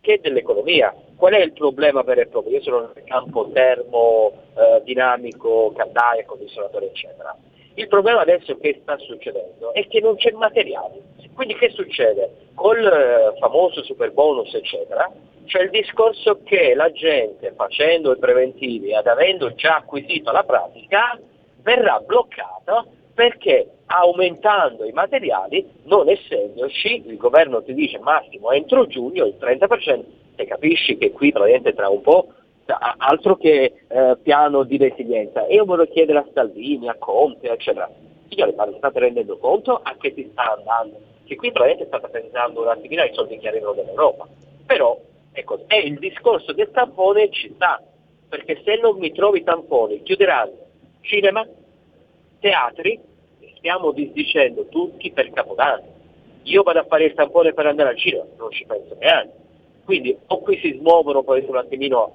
che 0.00 0.20
dell'economia. 0.22 0.94
Qual 1.20 1.34
è 1.34 1.38
il 1.38 1.52
problema 1.52 2.00
vero 2.00 2.22
e 2.22 2.28
proprio? 2.28 2.56
Io 2.56 2.62
sono 2.62 2.92
nel 2.94 3.04
campo 3.04 3.50
termo, 3.52 4.32
eh, 4.56 4.80
dinamico, 4.84 5.70
caldaia, 5.76 6.24
condizionatore, 6.24 6.86
eccetera. 6.86 7.36
Il 7.74 7.88
problema 7.88 8.22
adesso 8.22 8.56
che 8.56 8.78
sta 8.80 8.96
succedendo 8.96 9.74
è 9.74 9.86
che 9.86 10.00
non 10.00 10.16
c'è 10.16 10.30
materiale. 10.30 11.02
Quindi 11.34 11.56
che 11.56 11.68
succede? 11.72 12.48
Col 12.54 12.82
eh, 12.82 13.38
famoso 13.38 13.82
super 13.84 14.12
bonus, 14.12 14.54
eccetera, 14.54 15.12
c'è 15.44 15.60
il 15.60 15.68
discorso 15.68 16.40
che 16.42 16.72
la 16.74 16.90
gente 16.90 17.52
facendo 17.54 18.12
i 18.12 18.18
preventivi 18.18 18.94
ed 18.94 19.06
avendo 19.06 19.52
già 19.52 19.76
acquisito 19.76 20.32
la 20.32 20.44
pratica 20.44 21.20
verrà 21.60 22.00
bloccata 22.00 22.86
perché 23.12 23.68
aumentando 23.84 24.86
i 24.86 24.92
materiali, 24.92 25.68
non 25.82 26.08
essendoci, 26.08 27.02
il 27.06 27.18
governo 27.18 27.62
ti 27.62 27.74
dice 27.74 27.98
massimo 27.98 28.52
entro 28.52 28.86
giugno 28.86 29.26
il 29.26 29.36
30%, 29.38 30.04
e 30.40 30.46
capisci 30.46 30.96
che 30.96 31.12
qui 31.12 31.32
praticamente 31.32 31.74
tra 31.74 31.88
un 31.88 32.00
po' 32.00 32.28
altro 32.98 33.36
che 33.36 33.72
eh, 33.86 34.16
piano 34.22 34.62
di 34.62 34.76
resilienza. 34.76 35.46
E 35.46 35.54
io 35.54 35.64
voglio 35.64 35.86
chiedere 35.86 36.18
a 36.18 36.26
Salvini, 36.32 36.88
a 36.88 36.94
Conte, 36.94 37.50
eccetera, 37.50 37.90
signore, 38.28 38.54
ma 38.54 38.66
vi 38.66 38.76
state 38.76 38.98
rendendo 39.00 39.38
conto 39.38 39.80
a 39.82 39.96
che 39.98 40.12
si 40.14 40.28
sta 40.30 40.56
andando? 40.56 41.00
Che 41.24 41.36
qui 41.36 41.50
probabilmente 41.50 41.88
state 41.88 42.08
pensando 42.08 42.62
un 42.62 42.68
attimino 42.68 43.02
ai 43.02 43.12
soldi 43.12 43.38
che 43.38 43.48
arrivano 43.48 43.74
dall'Europa. 43.74 44.28
Però 44.66 44.98
ecco, 45.32 45.60
è 45.66 45.76
il 45.76 45.98
discorso 45.98 46.52
del 46.52 46.70
tampone 46.70 47.30
ci 47.30 47.52
sta, 47.54 47.82
perché 48.28 48.60
se 48.64 48.78
non 48.80 48.98
mi 48.98 49.12
trovi 49.12 49.42
tamponi 49.42 50.02
chiuderanno 50.02 50.68
cinema, 51.00 51.46
teatri, 52.38 53.00
stiamo 53.56 53.90
disdicendo 53.92 54.66
tutti 54.66 55.10
per 55.10 55.30
Capodanno. 55.30 55.98
Io 56.44 56.62
vado 56.62 56.78
a 56.78 56.84
fare 56.84 57.04
il 57.04 57.14
tampone 57.14 57.52
per 57.52 57.66
andare 57.66 57.90
al 57.90 57.98
cinema, 57.98 58.24
non 58.38 58.50
ci 58.50 58.64
penso 58.64 58.96
neanche. 58.98 59.48
Quindi 59.90 60.16
o 60.28 60.38
qui 60.38 60.56
si 60.60 60.76
smuovono 60.78 61.24
poi 61.24 61.44
un 61.48 61.56
attimino 61.56 62.04
a 62.04 62.10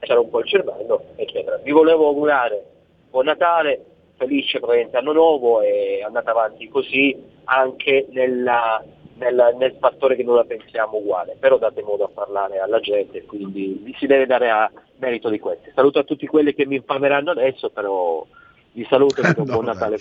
lasciare 0.00 0.18
un 0.18 0.28
po' 0.28 0.40
il 0.40 0.48
cervello, 0.48 1.04
eccetera. 1.14 1.56
Vi 1.58 1.70
volevo 1.70 2.08
augurare 2.08 2.64
buon 3.10 3.26
Natale, 3.26 3.84
felice 4.16 4.58
presente 4.58 4.96
anno 4.96 5.12
nuovo 5.12 5.60
e 5.60 6.02
andate 6.04 6.30
avanti 6.30 6.68
così 6.68 7.16
anche 7.44 8.08
nella, 8.10 8.82
nel, 9.18 9.54
nel, 9.56 9.76
fattore 9.78 10.16
che 10.16 10.24
non 10.24 10.34
la 10.34 10.42
pensiamo 10.42 10.96
uguale, 10.96 11.36
però 11.38 11.58
date 11.58 11.80
modo 11.82 12.06
a 12.06 12.10
parlare 12.12 12.58
alla 12.58 12.80
gente, 12.80 13.22
quindi 13.22 13.80
vi 13.80 13.94
si 14.00 14.06
deve 14.06 14.26
dare 14.26 14.50
a 14.50 14.68
merito 14.96 15.28
di 15.28 15.38
questo. 15.38 15.70
Saluto 15.76 16.00
a 16.00 16.04
tutti 16.04 16.26
quelli 16.26 16.52
che 16.54 16.66
mi 16.66 16.74
infameranno 16.74 17.30
adesso, 17.30 17.70
però 17.70 18.26
vi 18.72 18.84
saluto 18.90 19.20
e 19.20 19.32
no, 19.38 19.44
buon 19.44 19.66
Natale. 19.66 19.98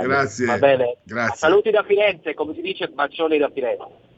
Grazie. 0.00 0.46
Va 0.46 0.56
bene? 0.56 0.96
Grazie. 1.02 1.36
Saluti 1.36 1.70
da 1.70 1.82
Firenze, 1.82 2.32
come 2.32 2.54
si 2.54 2.62
dice, 2.62 2.88
bacioni 2.88 3.36
da 3.36 3.50
Firenze. 3.50 4.12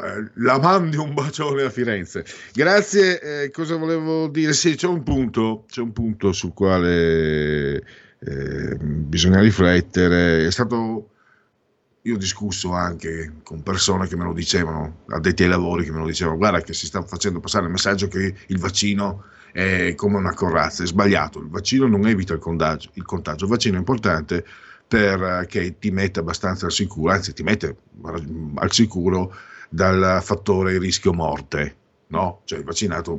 Eh, 0.00 0.30
la 0.36 0.58
mandi 0.58 0.96
un 0.96 1.12
bacione 1.14 1.62
a 1.62 1.70
Firenze. 1.70 2.24
Grazie, 2.52 3.20
eh, 3.20 3.50
cosa 3.50 3.76
volevo 3.76 4.28
dire? 4.28 4.52
Sì, 4.52 4.74
c'è 4.74 4.86
un 4.86 5.02
punto, 5.02 5.64
c'è 5.68 5.80
un 5.80 5.92
punto 5.92 6.32
sul 6.32 6.54
quale 6.54 7.76
eh, 7.76 8.76
bisogna 8.78 9.40
riflettere. 9.40 10.46
È 10.46 10.50
stato 10.50 11.08
io 12.02 12.14
ho 12.14 12.18
discusso 12.18 12.72
anche 12.72 13.34
con 13.44 13.62
persone 13.62 14.08
che 14.08 14.16
me 14.16 14.24
lo 14.24 14.32
dicevano, 14.32 15.02
addetti 15.08 15.44
ai 15.44 15.48
lavori 15.48 15.84
che 15.84 15.92
me 15.92 15.98
lo 15.98 16.06
dicevano, 16.06 16.36
guarda 16.36 16.60
che 16.60 16.72
si 16.72 16.86
sta 16.86 17.02
facendo 17.02 17.38
passare 17.38 17.66
il 17.66 17.70
messaggio 17.70 18.08
che 18.08 18.34
il 18.46 18.58
vaccino 18.58 19.24
è 19.52 19.94
come 19.94 20.16
una 20.16 20.34
corazza, 20.34 20.82
è 20.82 20.86
sbagliato, 20.86 21.38
il 21.38 21.48
vaccino 21.48 21.86
non 21.86 22.06
evita 22.08 22.32
il 22.32 22.40
contagio, 22.40 22.90
il, 22.94 23.04
contagio. 23.04 23.44
il 23.44 23.50
vaccino 23.50 23.76
è 23.76 23.78
importante 23.78 24.44
perché 24.88 25.78
ti 25.78 25.90
mette 25.90 26.20
abbastanza 26.20 26.66
al 26.66 26.72
sicuro, 26.72 27.12
anzi 27.12 27.32
ti 27.32 27.42
mette 27.42 27.76
al 28.56 28.72
sicuro 28.72 29.32
dal 29.72 30.20
fattore 30.22 30.78
rischio 30.78 31.14
morte, 31.14 31.76
no? 32.08 32.42
Cioè 32.44 32.58
il 32.58 32.64
vaccinato 32.64 33.18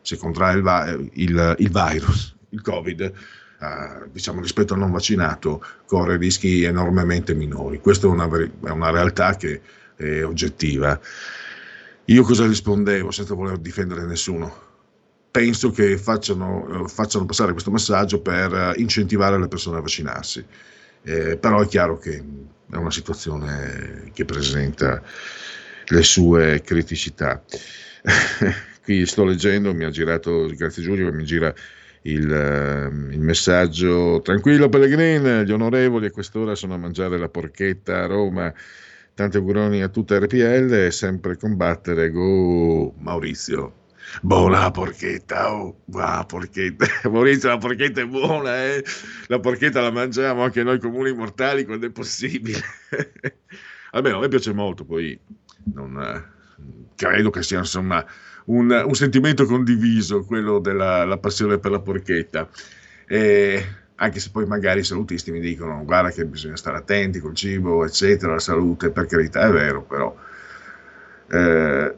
se 0.00 0.16
contrae 0.16 0.56
il, 0.56 1.10
il, 1.14 1.54
il 1.58 1.70
virus, 1.70 2.34
il 2.50 2.62
covid, 2.62 3.12
Uh, 3.60 4.08
diciamo, 4.10 4.40
rispetto 4.40 4.72
al 4.72 4.78
non 4.78 4.90
vaccinato 4.90 5.62
corre 5.84 6.16
rischi 6.16 6.62
enormemente 6.62 7.34
minori. 7.34 7.78
Questa 7.78 8.06
è 8.06 8.08
una, 8.08 8.24
è 8.24 8.70
una, 8.70 8.88
realtà 8.88 9.36
che 9.36 9.60
è 9.96 10.24
oggettiva. 10.24 10.98
Io 12.06 12.22
cosa 12.22 12.46
rispondevo 12.46 13.10
senza 13.10 13.34
voler 13.34 13.58
difendere 13.58 14.06
nessuno? 14.06 14.70
penso 15.30 15.70
che 15.70 15.96
facciano, 15.96 16.86
facciano, 16.88 17.24
passare 17.24 17.52
questo 17.52 17.70
messaggio 17.70 18.20
per 18.20 18.74
incentivare 18.76 19.38
le 19.38 19.48
persone 19.48 19.78
a 19.78 19.80
vaccinarsi. 19.80 20.44
Eh, 21.02 21.36
però 21.38 21.62
è 21.62 21.66
chiaro 21.66 21.98
che 21.98 22.22
è 22.70 22.76
una 22.76 22.90
situazione 22.90 24.10
che 24.12 24.24
presenta 24.24 25.02
le 25.86 26.02
sue 26.02 26.60
criticità. 26.62 27.42
Qui 28.82 29.06
sto 29.06 29.24
leggendo, 29.24 29.74
mi 29.74 29.84
ha 29.84 29.90
girato, 29.90 30.46
grazie 30.56 30.82
Giulio, 30.82 31.12
mi 31.12 31.24
gira 31.24 31.52
il, 32.02 32.28
uh, 32.30 33.12
il, 33.12 33.20
messaggio 33.20 34.20
tranquillo 34.22 34.70
Pellegrin, 34.70 35.42
gli 35.44 35.52
onorevoli 35.52 36.06
a 36.06 36.10
quest'ora 36.10 36.54
sono 36.54 36.74
a 36.74 36.78
mangiare 36.78 37.18
la 37.18 37.28
porchetta 37.28 38.02
a 38.02 38.06
Roma 38.06 38.54
Tanti 39.20 39.36
auguroni 39.36 39.82
a 39.82 39.88
tutta 39.88 40.18
RPL 40.18 40.88
sempre 40.90 41.36
combattere. 41.36 42.08
Go 42.08 42.94
Maurizio. 43.00 43.79
Buona 44.22 44.60
la 44.60 44.70
porchetta, 44.70 45.54
oh, 45.54 45.82
la 45.92 46.24
porchetta. 46.26 46.84
Maurizio, 47.08 47.48
la 47.48 47.58
porchetta 47.58 48.00
è 48.00 48.06
buona, 48.06 48.64
eh? 48.64 48.84
La 49.28 49.38
porchetta 49.38 49.80
la 49.80 49.90
mangiamo 49.90 50.42
anche 50.42 50.62
noi 50.62 50.80
comuni 50.80 51.12
mortali 51.12 51.64
quando 51.64 51.86
è 51.86 51.90
possibile. 51.90 52.60
Almeno 53.92 54.18
a 54.18 54.20
me 54.20 54.28
piace 54.28 54.52
molto, 54.52 54.84
poi 54.84 55.18
non, 55.74 55.98
eh, 56.00 56.24
credo 56.96 57.30
che 57.30 57.42
sia 57.42 57.58
insomma 57.58 58.04
un, 58.46 58.70
un, 58.70 58.94
sentimento 58.94 59.46
condiviso, 59.46 60.24
quello 60.24 60.58
della 60.58 61.18
passione 61.18 61.58
per 61.58 61.70
la 61.70 61.80
porchetta. 61.80 62.48
E 63.06 63.64
anche 63.94 64.20
se 64.20 64.30
poi 64.30 64.44
magari 64.44 64.80
i 64.80 64.84
salutisti 64.84 65.30
mi 65.30 65.40
dicono 65.40 65.84
guarda 65.84 66.10
che 66.10 66.26
bisogna 66.26 66.56
stare 66.56 66.78
attenti 66.78 67.20
col 67.20 67.34
cibo, 67.34 67.84
eccetera, 67.84 68.32
la 68.32 68.38
salute, 68.40 68.90
per 68.90 69.06
carità 69.06 69.46
è 69.46 69.50
vero, 69.50 69.82
però... 69.82 70.14
Eh, 71.32 71.94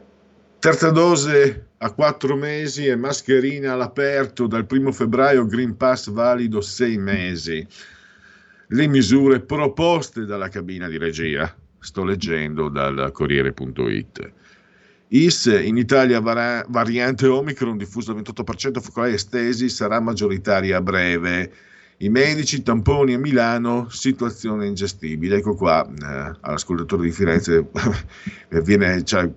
terza 0.59 0.91
dose 0.91 1.71
a 1.83 1.91
quattro 1.91 2.37
mesi 2.37 2.87
e 2.87 2.95
mascherina 2.95 3.73
all'aperto 3.73 4.47
dal 4.47 4.65
primo 4.65 4.93
febbraio, 4.93 5.45
Green 5.45 5.75
Pass 5.75 6.09
valido 6.09 6.61
sei 6.61 6.97
mesi. 6.97 7.67
Le 8.67 8.87
misure 8.87 9.41
proposte 9.41 10.23
dalla 10.23 10.47
cabina 10.47 10.87
di 10.87 10.97
regia, 10.97 11.53
sto 11.79 12.05
leggendo 12.05 12.69
dal 12.69 13.11
Corriere.it. 13.11 14.31
IS 15.09 15.45
in 15.61 15.75
Italia 15.75 16.21
var- 16.21 16.65
variante 16.69 17.27
Omicron 17.27 17.77
diffusa 17.77 18.13
al 18.13 18.21
28%, 18.21 18.79
focolai 18.79 19.13
estesi, 19.13 19.67
sarà 19.67 19.99
maggioritaria 19.99 20.77
a 20.77 20.81
breve. 20.81 21.51
I 21.97 22.09
medici, 22.09 22.63
tamponi 22.63 23.13
a 23.13 23.19
Milano, 23.19 23.89
situazione 23.89 24.67
ingestibile. 24.67 25.37
Ecco 25.37 25.53
qua, 25.53 25.85
eh, 25.85 26.37
all'ascoltatore 26.39 27.03
di 27.03 27.11
Firenze 27.11 27.67
viene, 28.63 29.03
cioè, 29.03 29.29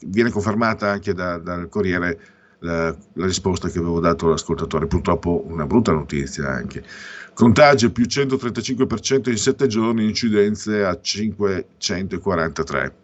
viene, 0.00 0.30
confermata 0.30 0.90
anche 0.90 1.12
da, 1.14 1.38
dal 1.38 1.68
Corriere 1.68 2.18
la, 2.60 2.96
la, 3.14 3.26
risposta 3.26 3.68
che 3.68 3.78
avevo 3.78 4.00
dato 4.00 4.26
all'ascoltatore. 4.26 4.86
Purtroppo 4.86 5.44
una 5.46 5.66
brutta 5.66 5.92
notizia 5.92 6.48
anche. 6.48 6.84
Contagio 7.34 7.90
più 7.90 8.04
135% 8.04 9.30
in 9.30 9.36
7 9.36 9.66
giorni, 9.66 10.04
incidenze 10.04 10.84
a 10.84 10.98
543. 11.00 12.94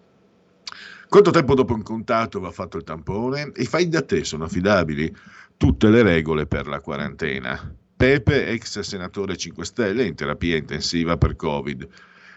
Quanto 1.09 1.31
tempo 1.31 1.55
dopo 1.55 1.73
un 1.73 1.83
contatto 1.83 2.39
va 2.39 2.51
fatto 2.51 2.77
il 2.77 2.85
tampone? 2.85 3.53
I 3.57 3.65
fai 3.65 3.89
da 3.89 4.03
te 4.03 4.25
sono 4.25 4.45
affidabili? 4.45 5.15
Tutte 5.57 5.89
le 5.89 6.03
regole 6.03 6.47
per 6.47 6.67
la 6.67 6.81
quarantena. 6.81 7.75
Pepe, 7.97 8.49
ex 8.49 8.79
senatore 8.81 9.37
5 9.37 9.65
Stelle 9.65 10.05
in 10.05 10.15
terapia 10.15 10.57
intensiva 10.57 11.17
per 11.17 11.35
Covid, 11.35 11.89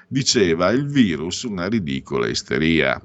diceva 0.08 0.69
il 0.71 0.88
virus 0.88 1.43
una 1.43 1.67
ridicola 1.67 2.28
isteria. 2.28 3.00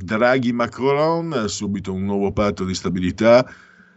Draghi 0.00 0.52
Macron, 0.52 1.48
subito 1.48 1.92
un 1.92 2.04
nuovo 2.04 2.30
patto 2.30 2.64
di 2.64 2.72
stabilità 2.72 3.44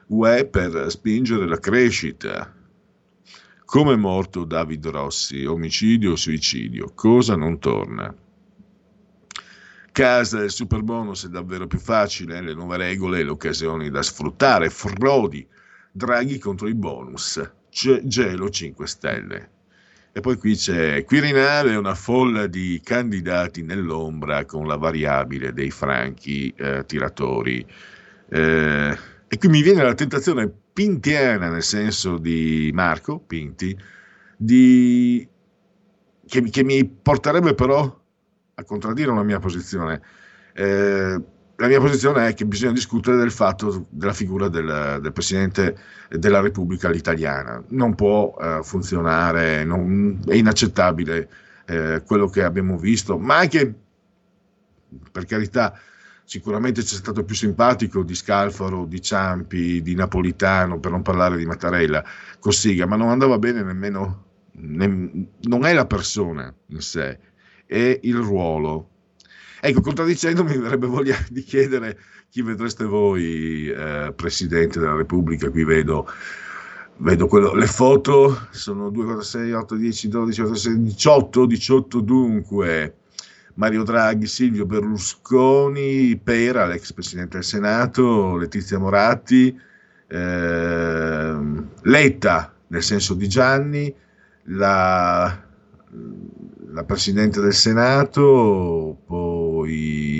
UE 0.07 0.47
per 0.47 0.87
spingere 0.89 1.45
la 1.45 1.59
crescita. 1.59 2.51
Come 3.63 3.93
è 3.93 3.95
morto 3.95 4.43
David 4.43 4.87
Rossi, 4.87 5.45
omicidio 5.45 6.13
o 6.13 6.15
suicidio? 6.15 6.91
Cosa 6.95 7.35
non 7.35 7.59
torna? 7.59 8.11
Casa, 9.91 10.41
il 10.41 10.49
super 10.49 10.81
bonus 10.81 11.27
è 11.27 11.29
davvero 11.29 11.67
più 11.67 11.77
facile, 11.77 12.41
le 12.41 12.55
nuove 12.55 12.77
regole 12.77 13.19
e 13.19 13.23
le 13.23 13.29
occasioni 13.29 13.91
da 13.91 14.01
sfruttare, 14.01 14.71
frodi, 14.71 15.47
Draghi 15.91 16.39
contro 16.39 16.67
i 16.67 16.73
bonus, 16.73 17.39
Gelo 17.69 18.49
5 18.49 18.87
Stelle. 18.87 19.51
E 20.13 20.19
poi 20.19 20.36
qui 20.36 20.56
c'è 20.56 21.06
Quirinale, 21.06 21.76
una 21.76 21.95
folla 21.95 22.45
di 22.47 22.82
candidati 22.84 23.63
nell'ombra 23.63 24.43
con 24.43 24.67
la 24.67 24.76
variabile 24.76 25.54
dei 25.54 25.71
franchi 25.71 26.54
eh, 26.58 26.84
tiratori. 26.86 27.65
Eh, 28.28 28.97
e 29.28 29.38
qui 29.38 29.47
mi 29.47 29.62
viene 29.62 29.84
la 29.84 29.93
tentazione 29.93 30.52
pintiana, 30.74 31.50
nel 31.50 31.63
senso 31.63 32.17
di 32.17 32.71
Marco 32.74 33.19
Pinti, 33.19 33.78
di, 34.36 35.26
che, 36.28 36.41
che 36.41 36.63
mi 36.65 36.86
porterebbe 36.86 37.54
però 37.54 38.02
a 38.54 38.63
contraddire 38.65 39.12
una 39.12 39.24
mia 39.24 39.39
posizione. 39.39 40.02
Eh, 40.54 41.21
la 41.62 41.67
mia 41.67 41.80
posizione 41.80 42.28
è 42.28 42.34
che 42.34 42.45
bisogna 42.45 42.71
discutere 42.71 43.17
del 43.17 43.32
fatto 43.32 43.86
della 43.89 44.13
figura 44.13 44.47
del, 44.47 44.97
del 45.00 45.13
Presidente 45.13 45.78
della 46.10 46.39
Repubblica 46.39 46.89
italiana. 46.91 47.63
Non 47.67 47.93
può 47.93 48.36
eh, 48.41 48.62
funzionare, 48.63 49.63
non, 49.63 50.19
è 50.26 50.34
inaccettabile 50.34 51.30
eh, 51.67 52.02
quello 52.04 52.28
che 52.30 52.43
abbiamo 52.43 52.80
visto, 52.80 53.19
ma 53.19 53.38
anche, 53.38 53.76
per 55.12 55.26
carità, 55.26 55.78
sicuramente 56.24 56.82
c'è 56.82 56.95
stato 56.95 57.24
più 57.24 57.36
simpatico 57.36 58.02
di 58.02 58.15
Scalfaro, 58.15 58.86
di 58.86 59.00
Ciampi, 59.00 59.84
di 59.84 59.93
Napolitano, 59.93 60.80
per 60.80 60.89
non 60.89 61.04
parlare 61.04 61.38
di 61.38 61.45
Mattarella, 61.45 62.04
Cossiga, 62.39 62.88
ma 62.88 62.95
non 62.95 63.10
andava 63.10 63.38
bene 63.38 63.62
nemmeno, 63.62 64.24
ne, 64.54 65.28
non 65.41 65.65
è 65.65 65.74
la 65.74 65.86
persona 65.86 66.52
in 66.69 66.82
sé, 66.82 67.19
e 67.67 68.00
il 68.02 68.17
ruolo. 68.17 68.89
Ecco, 69.63 69.82
contraddicendo 69.82 70.43
mi 70.43 70.58
verrebbe 70.58 70.88
voglia 70.88 71.15
di 71.30 71.43
chiedere 71.43 71.95
chi 72.30 72.41
vedreste 72.41 72.84
voi 72.84 73.69
eh, 73.69 74.12
Presidente 74.15 74.80
della 74.80 74.95
Repubblica, 74.95 75.52
qui 75.52 75.63
vedo, 75.63 76.08
vedo 76.97 77.28
quello, 77.28 77.54
le 77.54 77.67
foto, 77.67 78.47
sono 78.50 78.89
2, 78.89 79.06
4, 79.06 79.21
6, 79.21 79.52
8, 79.52 79.76
10, 79.76 80.08
12, 80.08 80.41
8, 80.41 80.56
6, 80.56 80.82
18, 80.82 81.45
18 81.45 82.00
dunque, 82.00 82.95
Mario 83.54 83.84
Draghi, 83.84 84.26
Silvio 84.26 84.65
Berlusconi, 84.65 86.17
Pera, 86.17 86.65
l'ex 86.65 86.91
Presidente 86.91 87.36
del 87.38 87.45
Senato, 87.45 88.38
Letizia 88.38 88.80
Moratti, 88.80 89.56
eh, 90.08 91.39
Letta, 91.84 92.56
nel 92.65 92.82
senso 92.82 93.13
di 93.13 93.28
Gianni, 93.28 93.93
la 94.45 95.50
la 96.74 96.84
Presidente 96.84 97.41
del 97.41 97.54
Senato, 97.54 98.97
poi 99.06 99.40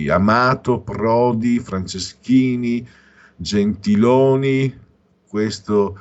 Amato, 0.10 0.82
Prodi, 0.82 1.60
Franceschini, 1.60 2.88
Gentiloni, 3.36 4.80
questo 5.28 5.98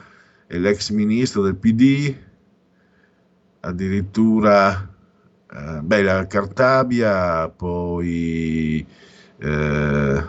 è 0.46 0.59
l'ex 0.59 0.90
ministro 0.90 1.42
del 1.42 1.57
PD, 1.57 2.14
addirittura 3.61 4.88
eh, 5.53 5.81
beh, 5.83 6.03
la 6.03 6.26
Cartabia, 6.26 7.48
poi 7.48 8.87
eh, 9.38 10.24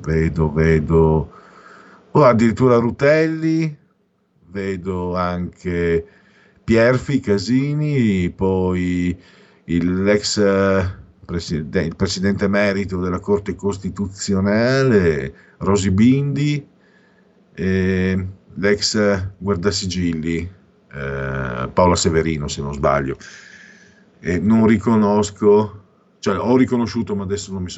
vedo, 0.00 0.52
vedo, 0.52 1.32
oh, 2.10 2.24
addirittura 2.24 2.76
Rutelli, 2.76 3.76
vedo 4.46 5.14
anche 5.16 6.06
Pierfi 6.64 7.20
Casini, 7.20 8.30
poi 8.30 9.16
l'ex 9.64 10.38
presidente, 11.26 11.80
il 11.80 11.96
presidente 11.96 12.46
emerito 12.46 12.98
della 12.98 13.20
Corte 13.20 13.54
Costituzionale, 13.54 15.34
Rosi 15.58 15.90
Bindi, 15.90 16.66
e 17.52 18.26
l'ex 18.54 19.28
guardasigilli, 19.36 20.50
eh, 20.92 21.68
Paola 21.72 21.96
Severino 21.96 22.48
se 22.48 22.62
non 22.62 22.72
sbaglio. 22.72 23.18
E 24.20 24.38
non 24.38 24.66
riconosco, 24.66 25.82
cioè 26.20 26.38
ho 26.38 26.56
riconosciuto 26.56 27.14
ma 27.14 27.24
adesso 27.24 27.52
non 27.52 27.62
mi, 27.62 27.72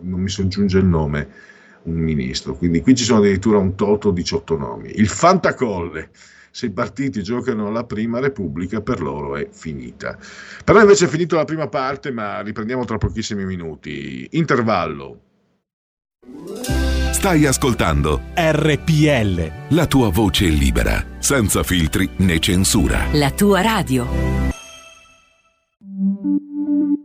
non 0.00 0.20
mi 0.20 0.28
soggiunge 0.30 0.78
il 0.78 0.86
nome, 0.86 1.28
un 1.82 1.96
ministro. 1.96 2.54
Quindi 2.54 2.80
qui 2.80 2.94
ci 2.94 3.04
sono 3.04 3.18
addirittura 3.18 3.58
un 3.58 3.74
toto 3.74 4.10
18 4.10 4.56
nomi. 4.56 4.90
Il 4.94 5.08
Fantacolle 5.08 6.08
se 6.54 6.66
i 6.66 6.70
partiti 6.70 7.20
giocano 7.20 7.68
la 7.68 7.82
prima 7.82 8.20
repubblica 8.20 8.80
per 8.80 9.00
loro 9.00 9.34
è 9.34 9.48
finita. 9.50 10.16
Però 10.64 10.80
invece 10.80 11.06
è 11.06 11.08
finita 11.08 11.34
la 11.34 11.44
prima 11.44 11.66
parte, 11.66 12.12
ma 12.12 12.42
riprendiamo 12.42 12.84
tra 12.84 12.96
pochissimi 12.96 13.44
minuti. 13.44 14.28
Intervallo. 14.30 15.20
Stai 17.10 17.46
ascoltando 17.46 18.20
RPL. 18.36 19.50
La 19.70 19.86
tua 19.86 20.10
voce 20.10 20.46
libera, 20.46 21.04
senza 21.18 21.64
filtri 21.64 22.08
né 22.18 22.38
censura. 22.38 23.06
La 23.14 23.32
tua 23.32 23.60
radio. 23.60 24.43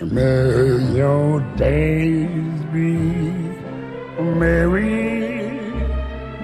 May 0.00 0.92
your 0.92 1.40
days 1.54 2.62
be 2.72 2.96
merry 4.18 5.48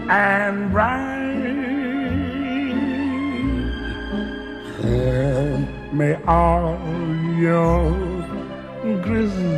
and 0.09 0.71
bright, 0.71 1.01
and 4.85 5.93
may 5.93 6.15
all 6.27 6.79
your 7.37 7.91
Christmases 9.03 9.50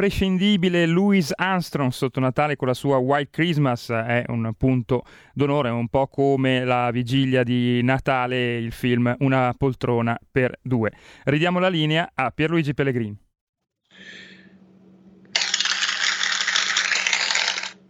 L'imprescindibile 0.00 0.86
Louis 0.86 1.30
Armstrong 1.34 1.90
sotto 1.90 2.20
Natale 2.20 2.56
con 2.56 2.66
la 2.66 2.72
sua 2.72 2.96
White 2.96 3.28
Christmas 3.30 3.90
è 3.90 4.24
un 4.28 4.50
punto 4.56 5.02
d'onore, 5.34 5.68
un 5.68 5.88
po' 5.88 6.06
come 6.06 6.64
la 6.64 6.90
vigilia 6.90 7.42
di 7.42 7.82
Natale, 7.82 8.56
il 8.56 8.72
film 8.72 9.14
Una 9.18 9.54
poltrona 9.54 10.18
per 10.32 10.58
due. 10.62 10.90
Ridiamo 11.24 11.58
la 11.58 11.68
linea 11.68 12.12
a 12.14 12.30
Pierluigi 12.30 12.72
Pellegrini. 12.72 13.14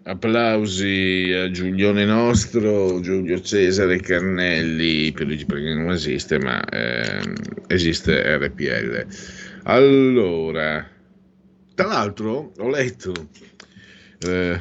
Applausi 0.02 1.32
a 1.32 1.48
Giulione 1.52 2.04
Nostro, 2.04 2.98
Giulio 2.98 3.40
Cesare 3.40 4.00
Carnelli, 4.00 5.12
Pierluigi 5.12 5.46
Pellegrini 5.46 5.80
non 5.80 5.92
esiste, 5.92 6.40
ma 6.40 6.60
eh, 6.64 7.22
esiste 7.68 8.36
RPL. 8.36 9.06
Allora, 9.62 10.89
tra 11.80 11.88
l'altro 11.88 12.52
ho 12.58 12.68
letto 12.68 13.10
eh, 14.18 14.60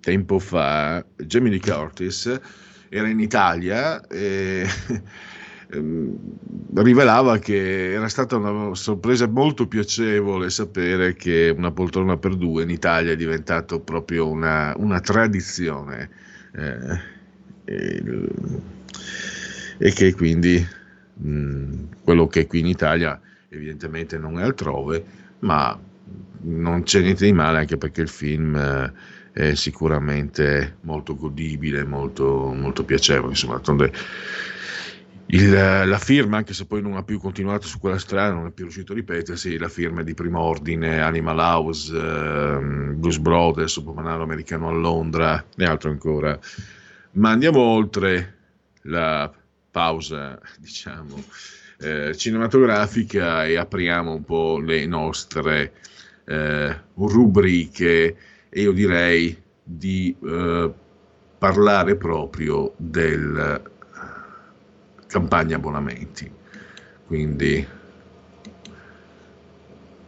tempo 0.00 0.38
fa 0.38 1.04
Lee 1.16 1.60
Curtis 1.60 2.40
era 2.88 3.08
in 3.08 3.20
Italia 3.20 4.00
e 4.06 4.64
ehm, 5.70 6.16
rivelava 6.76 7.36
che 7.36 7.92
era 7.92 8.08
stata 8.08 8.36
una 8.36 8.74
sorpresa 8.74 9.28
molto 9.28 9.68
piacevole 9.68 10.48
sapere 10.48 11.12
che 11.12 11.54
una 11.54 11.72
poltrona 11.72 12.16
per 12.16 12.36
due 12.36 12.62
in 12.62 12.70
Italia 12.70 13.12
è 13.12 13.16
diventato 13.16 13.80
proprio 13.80 14.30
una, 14.30 14.72
una 14.78 15.00
tradizione 15.00 16.08
eh, 16.54 17.00
e, 17.66 18.02
e, 19.76 19.92
che 19.92 20.14
quindi 20.14 20.66
mh, 21.16 21.88
quello 22.02 22.26
che 22.28 22.40
è 22.40 22.46
qui 22.46 22.60
in 22.60 22.66
Italia 22.66 23.20
evidentemente 23.50 24.16
non 24.16 24.38
è 24.38 24.42
altrove 24.42 25.04
ma 25.40 25.78
non 26.40 26.82
c'è 26.82 27.00
niente 27.00 27.24
di 27.24 27.32
male 27.32 27.58
anche 27.58 27.76
perché 27.76 28.02
il 28.02 28.08
film 28.08 28.54
eh, 28.54 28.92
è 29.32 29.54
sicuramente 29.54 30.78
molto 30.82 31.16
godibile, 31.16 31.84
molto, 31.84 32.52
molto 32.52 32.84
piacevole. 32.84 33.30
Insomma, 33.30 33.60
il, 35.30 35.52
la 35.52 35.98
firma, 35.98 36.38
anche 36.38 36.54
se 36.54 36.64
poi 36.64 36.80
non 36.80 36.96
ha 36.96 37.02
più 37.02 37.18
continuato 37.20 37.66
su 37.66 37.78
quella 37.78 37.98
strada, 37.98 38.32
non 38.32 38.46
è 38.46 38.50
più 38.50 38.64
riuscito 38.64 38.92
a 38.92 38.94
ripetersi, 38.94 39.58
la 39.58 39.68
firma 39.68 40.00
è 40.00 40.04
di 40.04 40.14
primo 40.14 40.40
ordine, 40.40 41.00
Animal 41.00 41.38
House, 41.38 41.94
eh, 41.94 42.58
Blues 42.94 43.18
Brothers, 43.18 43.72
Supermanaro 43.72 44.22
americano 44.22 44.68
a 44.68 44.72
Londra 44.72 45.44
e 45.56 45.64
altro 45.64 45.90
ancora. 45.90 46.38
Ma 47.12 47.30
andiamo 47.30 47.60
oltre 47.60 48.36
la 48.82 49.30
pausa, 49.70 50.38
diciamo, 50.58 51.22
eh, 51.80 52.16
cinematografica 52.16 53.44
e 53.44 53.56
apriamo 53.56 54.14
un 54.14 54.24
po' 54.24 54.58
le 54.58 54.86
nostre 54.86 55.72
eh, 56.28 56.76
rubriche 56.94 58.16
e 58.50 58.60
io 58.60 58.72
direi 58.72 59.36
di 59.62 60.14
eh, 60.22 60.72
parlare 61.38 61.96
proprio 61.96 62.74
del 62.76 63.62
campagna 65.06 65.56
abbonamenti. 65.56 66.30
Quindi, 67.06 67.66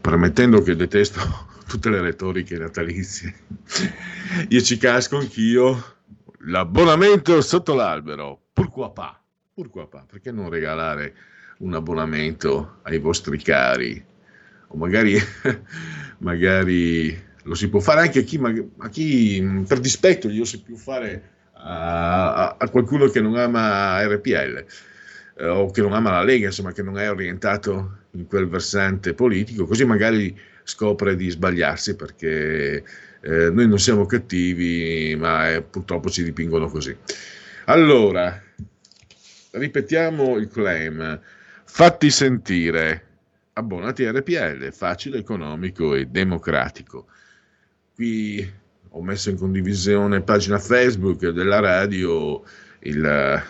permettendo 0.00 0.60
che 0.60 0.76
detesto 0.76 1.20
tutte 1.66 1.88
le 1.88 2.02
retoriche 2.02 2.58
natalizie, 2.58 3.34
io 4.48 4.60
ci 4.60 4.76
casco 4.76 5.16
anch'io. 5.16 5.96
L'abbonamento 6.44 7.40
sotto 7.42 7.74
l'albero? 7.74 8.48
Pourquoi 9.54 9.86
pas? 9.88 10.04
Perché 10.06 10.32
non 10.32 10.48
regalare 10.48 11.14
un 11.58 11.74
abbonamento 11.74 12.78
ai 12.82 12.98
vostri 12.98 13.36
cari? 13.36 14.09
O 14.72 14.76
magari 14.76 15.16
magari 16.18 17.18
lo 17.44 17.54
si 17.54 17.68
può 17.68 17.80
fare 17.80 18.00
anche 18.00 18.20
a 18.20 18.22
chi, 18.22 18.40
a 18.78 18.88
chi 18.88 19.64
per 19.66 19.80
dispetto 19.80 20.28
glielo 20.28 20.44
si 20.44 20.62
può 20.62 20.76
fare 20.76 21.22
a, 21.52 22.56
a 22.58 22.68
qualcuno 22.68 23.08
che 23.08 23.20
non 23.20 23.36
ama 23.36 24.04
RPL 24.06 24.64
eh, 25.40 25.46
o 25.48 25.70
che 25.70 25.80
non 25.80 25.92
ama 25.92 26.10
la 26.10 26.22
Lega, 26.22 26.46
insomma, 26.46 26.72
che 26.72 26.82
non 26.82 26.98
è 26.98 27.10
orientato 27.10 27.98
in 28.12 28.26
quel 28.26 28.48
versante 28.48 29.14
politico, 29.14 29.66
così 29.66 29.84
magari 29.84 30.38
scopre 30.64 31.16
di 31.16 31.30
sbagliarsi 31.30 31.96
perché 31.96 32.84
eh, 33.22 33.50
noi 33.50 33.66
non 33.66 33.78
siamo 33.78 34.06
cattivi, 34.06 35.16
ma 35.18 35.50
eh, 35.50 35.62
purtroppo 35.62 36.10
ci 36.10 36.22
dipingono 36.22 36.68
così. 36.68 36.94
Allora, 37.66 38.40
ripetiamo 39.52 40.36
il 40.36 40.48
claim. 40.48 41.20
Fatti 41.64 42.10
sentire, 42.10 43.06
abbonati 43.54 44.04
a 44.04 44.12
RPL, 44.12 44.72
facile, 44.72 45.18
economico 45.18 45.94
e 45.94 46.06
democratico. 46.06 47.06
Qui 47.94 48.52
ho 48.90 49.02
messo 49.02 49.30
in 49.30 49.36
condivisione 49.36 50.22
pagina 50.22 50.58
Facebook 50.58 51.28
della 51.28 51.60
radio, 51.60 52.42
il 52.80 53.42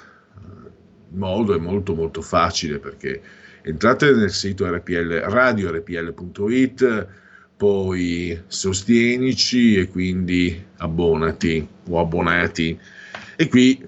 modo 1.10 1.54
è 1.54 1.58
molto 1.58 1.94
molto 1.94 2.22
facile 2.22 2.78
perché 2.78 3.20
entrate 3.62 4.12
nel 4.12 4.30
sito 4.30 4.66
RPL, 4.70 5.20
radiorpl.it, 5.28 7.06
poi 7.56 8.42
sostienici 8.46 9.76
e 9.76 9.88
quindi 9.88 10.64
abbonati 10.78 11.66
o 11.88 12.00
abbonati. 12.00 12.78
E 13.36 13.48
qui 13.48 13.86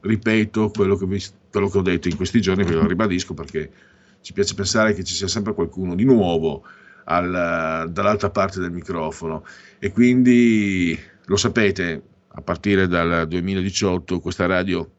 ripeto 0.00 0.70
quello 0.70 0.96
che, 0.96 1.06
vi, 1.06 1.22
quello 1.50 1.68
che 1.68 1.78
ho 1.78 1.82
detto 1.82 2.08
in 2.08 2.16
questi 2.16 2.40
giorni, 2.40 2.64
ve 2.64 2.74
lo 2.74 2.86
ribadisco 2.86 3.32
perché 3.34 3.70
ci 4.24 4.32
piace 4.32 4.54
pensare 4.54 4.94
che 4.94 5.04
ci 5.04 5.12
sia 5.12 5.28
sempre 5.28 5.52
qualcuno 5.52 5.94
di 5.94 6.04
nuovo 6.04 6.64
al, 7.04 7.90
dall'altra 7.90 8.30
parte 8.30 8.58
del 8.58 8.72
microfono. 8.72 9.44
E 9.78 9.92
quindi 9.92 10.98
lo 11.26 11.36
sapete, 11.36 12.02
a 12.28 12.40
partire 12.40 12.88
dal 12.88 13.28
2018 13.28 14.20
questa 14.20 14.46
radio 14.46 14.90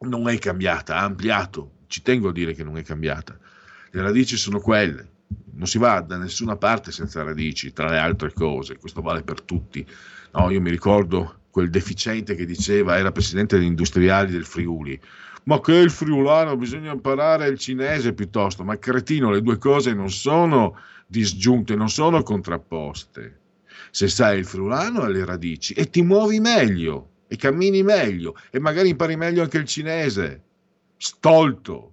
non 0.00 0.28
è 0.28 0.36
cambiata, 0.38 0.96
ha 0.96 1.04
ampliato, 1.04 1.84
ci 1.86 2.02
tengo 2.02 2.30
a 2.30 2.32
dire 2.32 2.54
che 2.54 2.64
non 2.64 2.76
è 2.76 2.82
cambiata, 2.82 3.38
le 3.92 4.02
radici 4.02 4.36
sono 4.36 4.58
quelle, 4.58 5.10
non 5.52 5.68
si 5.68 5.78
va 5.78 6.00
da 6.00 6.16
nessuna 6.16 6.56
parte 6.56 6.90
senza 6.90 7.22
radici, 7.22 7.72
tra 7.72 7.88
le 7.88 7.98
altre 7.98 8.32
cose, 8.32 8.78
questo 8.78 9.00
vale 9.00 9.22
per 9.22 9.42
tutti. 9.42 9.86
No, 10.32 10.50
io 10.50 10.60
mi 10.60 10.70
ricordo 10.70 11.42
quel 11.50 11.70
deficiente 11.70 12.34
che 12.34 12.44
diceva, 12.44 12.98
era 12.98 13.12
presidente 13.12 13.58
degli 13.58 13.66
industriali 13.66 14.32
del 14.32 14.44
Friuli, 14.44 15.00
ma 15.46 15.60
che 15.60 15.74
il 15.74 15.90
friulano 15.90 16.56
bisogna 16.56 16.92
imparare 16.92 17.48
il 17.48 17.58
cinese 17.58 18.12
piuttosto, 18.14 18.64
ma 18.64 18.78
cretino, 18.78 19.30
le 19.30 19.42
due 19.42 19.58
cose 19.58 19.94
non 19.94 20.10
sono 20.10 20.76
disgiunte, 21.06 21.76
non 21.76 21.88
sono 21.88 22.22
contrapposte. 22.22 23.40
Se 23.90 24.08
sai 24.08 24.38
il 24.38 24.44
friulano 24.44 25.02
hai 25.02 25.12
le 25.12 25.24
radici 25.24 25.72
e 25.74 25.88
ti 25.88 26.02
muovi 26.02 26.40
meglio 26.40 27.10
e 27.28 27.36
cammini 27.36 27.82
meglio 27.82 28.36
e 28.50 28.58
magari 28.58 28.88
impari 28.88 29.16
meglio 29.16 29.42
anche 29.42 29.58
il 29.58 29.66
cinese. 29.66 30.42
Stolto. 30.96 31.92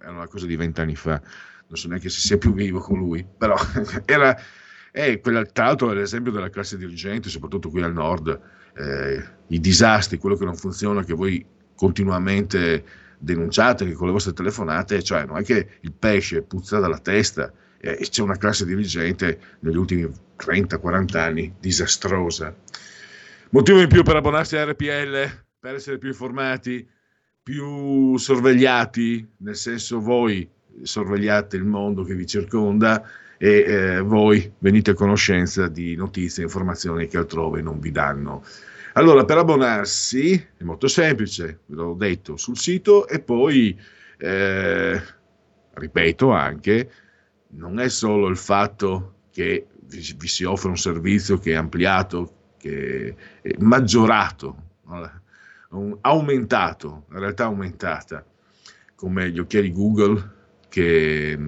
Era 0.00 0.12
una 0.12 0.28
cosa 0.28 0.46
di 0.46 0.54
vent'anni 0.54 0.94
fa, 0.94 1.20
non 1.66 1.76
so 1.76 1.88
neanche 1.88 2.08
se 2.08 2.20
sia 2.20 2.38
più 2.38 2.52
vivo 2.52 2.78
con 2.78 2.98
lui, 2.98 3.26
però 3.36 3.56
era, 4.06 4.36
tra 4.92 5.64
l'altro 5.64 5.90
è 5.90 5.94
l'esempio 5.94 6.30
della 6.30 6.50
classe 6.50 6.76
dirigente, 6.76 7.30
soprattutto 7.30 7.68
qui 7.68 7.82
al 7.82 7.92
nord, 7.92 8.40
eh, 8.76 9.24
i 9.48 9.58
disastri, 9.58 10.18
quello 10.18 10.36
che 10.36 10.44
non 10.44 10.54
funziona, 10.54 11.02
che 11.02 11.14
voi 11.14 11.54
continuamente 11.76 12.84
denunciate, 13.18 13.86
che 13.86 13.92
con 13.92 14.06
le 14.06 14.12
vostre 14.12 14.32
telefonate, 14.32 15.02
cioè 15.02 15.24
non 15.24 15.38
è 15.38 15.42
che 15.42 15.68
il 15.80 15.92
pesce 15.92 16.42
puzza 16.42 16.78
dalla 16.78 16.98
testa, 16.98 17.52
eh, 17.78 17.98
c'è 17.98 18.22
una 18.22 18.36
classe 18.36 18.64
dirigente 18.64 19.38
negli 19.60 19.76
ultimi 19.76 20.10
30-40 20.36 21.16
anni 21.16 21.54
disastrosa. 21.60 22.54
Motivo 23.50 23.80
in 23.80 23.88
più 23.88 24.02
per 24.02 24.16
abbonarsi 24.16 24.56
a 24.56 24.64
RPL, 24.64 25.44
per 25.58 25.74
essere 25.74 25.98
più 25.98 26.08
informati, 26.08 26.86
più 27.42 28.16
sorvegliati, 28.16 29.34
nel 29.38 29.56
senso 29.56 30.00
voi 30.00 30.48
sorvegliate 30.82 31.56
il 31.56 31.64
mondo 31.64 32.02
che 32.02 32.14
vi 32.14 32.26
circonda 32.26 33.08
e 33.38 33.64
eh, 33.66 34.00
voi 34.00 34.52
venite 34.58 34.92
a 34.92 34.94
conoscenza 34.94 35.68
di 35.68 35.94
notizie 35.94 36.42
e 36.42 36.46
informazioni 36.46 37.06
che 37.06 37.18
altrove 37.18 37.62
non 37.62 37.78
vi 37.78 37.92
danno. 37.92 38.44
Allora, 38.96 39.26
per 39.26 39.36
abbonarsi 39.36 40.32
è 40.56 40.64
molto 40.64 40.88
semplice, 40.88 41.60
ve 41.66 41.74
l'ho 41.74 41.92
detto 41.92 42.38
sul 42.38 42.56
sito 42.56 43.06
e 43.06 43.20
poi, 43.20 43.78
eh, 44.16 45.02
ripeto 45.74 46.30
anche, 46.30 46.90
non 47.48 47.78
è 47.78 47.90
solo 47.90 48.26
il 48.28 48.38
fatto 48.38 49.16
che 49.30 49.66
vi, 49.82 50.14
vi, 50.16 50.26
si 50.26 50.44
offre 50.44 50.70
un 50.70 50.78
servizio 50.78 51.36
che 51.36 51.52
è 51.52 51.56
ampliato, 51.56 52.54
che 52.56 53.14
è 53.42 53.54
maggiorato, 53.58 54.56
aumentato, 56.00 57.04
in 57.10 57.18
realtà 57.18 57.44
aumentata, 57.44 58.24
come 58.94 59.30
gli 59.30 59.38
occhiali 59.38 59.72
Google, 59.72 60.30
che, 60.70 61.38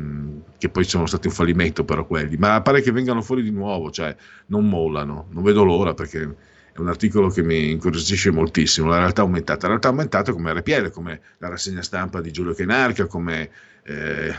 che, 0.59 0.69
poi 0.69 0.85
sono 0.85 1.07
stati 1.07 1.29
un 1.29 1.33
fallimento 1.33 1.83
però 1.83 2.07
quelli, 2.07 2.37
ma 2.37 2.61
pare 2.61 2.83
che 2.83 2.93
vengano 2.93 3.23
fuori 3.23 3.43
di 3.43 3.51
nuovo, 3.51 3.91
cioè 3.91 4.15
non 4.49 4.69
mollano, 4.69 5.29
non 5.31 5.43
vedo 5.43 5.65
l'ora 5.65 5.95
perché 5.95 6.57
un 6.83 6.89
articolo 6.89 7.29
che 7.29 7.43
mi 7.43 7.71
incuriosisce 7.71 8.31
moltissimo, 8.31 8.89
la 8.89 8.99
realtà 8.99 9.23
aumentata, 9.23 9.63
la 9.63 9.69
realtà 9.69 9.89
aumentata 9.89 10.33
come 10.33 10.53
RPL, 10.53 10.91
come 10.91 11.21
la 11.39 11.49
rassegna 11.49 11.83
stampa 11.83 12.21
di 12.21 12.31
Giulio 12.31 12.55
Chenarca, 12.55 13.07
come 13.07 13.51
eh, 13.85 14.35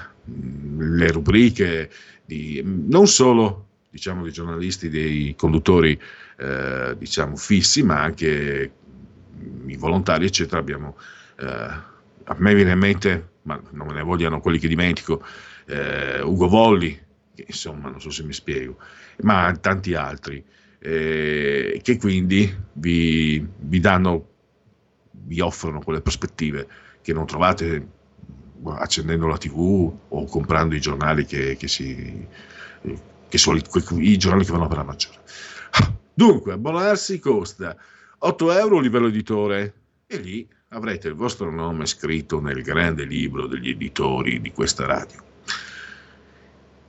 le 0.78 1.12
rubriche 1.12 1.89
di, 2.25 2.62
non 2.63 3.08
solo 3.08 3.67
diciamo, 3.89 4.23
dei 4.23 4.32
giornalisti, 4.32 4.89
dei 4.89 5.36
conduttori 5.36 5.99
eh, 6.38 6.95
diciamo, 6.97 7.36
fissi, 7.36 7.84
ma 7.84 8.02
anche 8.02 8.71
i 9.65 9.78
volontari, 9.78 10.25
eccetera. 10.25 10.60
Abbiamo, 10.60 10.97
eh, 11.39 11.45
a 11.45 12.36
me 12.38 12.56
viene 12.56 12.71
in 12.71 12.80
mente, 12.80 13.30
ma 13.43 13.60
non 13.71 13.88
me 13.88 13.93
ne 13.93 14.04
vogliano 14.04 14.39
quelli 14.39 14.60
che 14.60 14.67
dimentico, 14.67 15.23
eh, 15.65 16.21
Ugo 16.21 16.47
Volli, 16.47 16.97
che 17.34 17.45
insomma 17.47 17.89
non 17.89 17.99
so 17.99 18.10
se 18.10 18.23
mi 18.23 18.34
spiego, 18.34 18.78
ma 19.21 19.56
tanti 19.60 19.93
altri, 19.93 20.43
eh, 20.80 21.80
che 21.84 21.98
quindi 21.98 22.54
vi, 22.74 23.46
vi 23.58 23.80
danno, 23.80 24.28
vi 25.12 25.39
offrono 25.42 25.82
quelle 25.82 26.02
prospettive 26.02 26.68
che 27.02 27.13
non 27.13 27.26
trovate 27.26 27.88
accendendo 28.63 29.28
la 29.28 29.38
tv 29.38 29.94
o 30.08 30.26
comprando 30.26 30.76
i 30.76 30.82
giornali 30.82 31.26
che, 31.26 31.56
che 31.56 31.68
si, 31.68 32.28
che 33.28 33.38
sono 33.38 33.58
i, 33.58 34.18
giornali 34.18 34.46
che 34.46 34.52
vanno 34.52 34.68
per 34.68 34.78
la 34.78 34.84
maggiore. 34.84 35.20
Dunque, 36.13 36.54
abbonarsi 36.54 37.20
costa 37.20 37.76
8 38.18 38.52
euro 38.52 38.80
livello 38.80 39.08
editore 39.08 39.74
e 40.08 40.18
lì 40.18 40.48
avrete 40.70 41.08
il 41.08 41.13
vostro 41.13 41.50
nome 41.52 41.86
scritto 41.86 42.42
nel 42.42 42.62
grande 42.62 43.06
libro 43.06 43.48
degli 43.48 43.70
editori 43.70 44.42
di 44.42 44.52
questa 44.52 44.86
radio. 44.86 45.24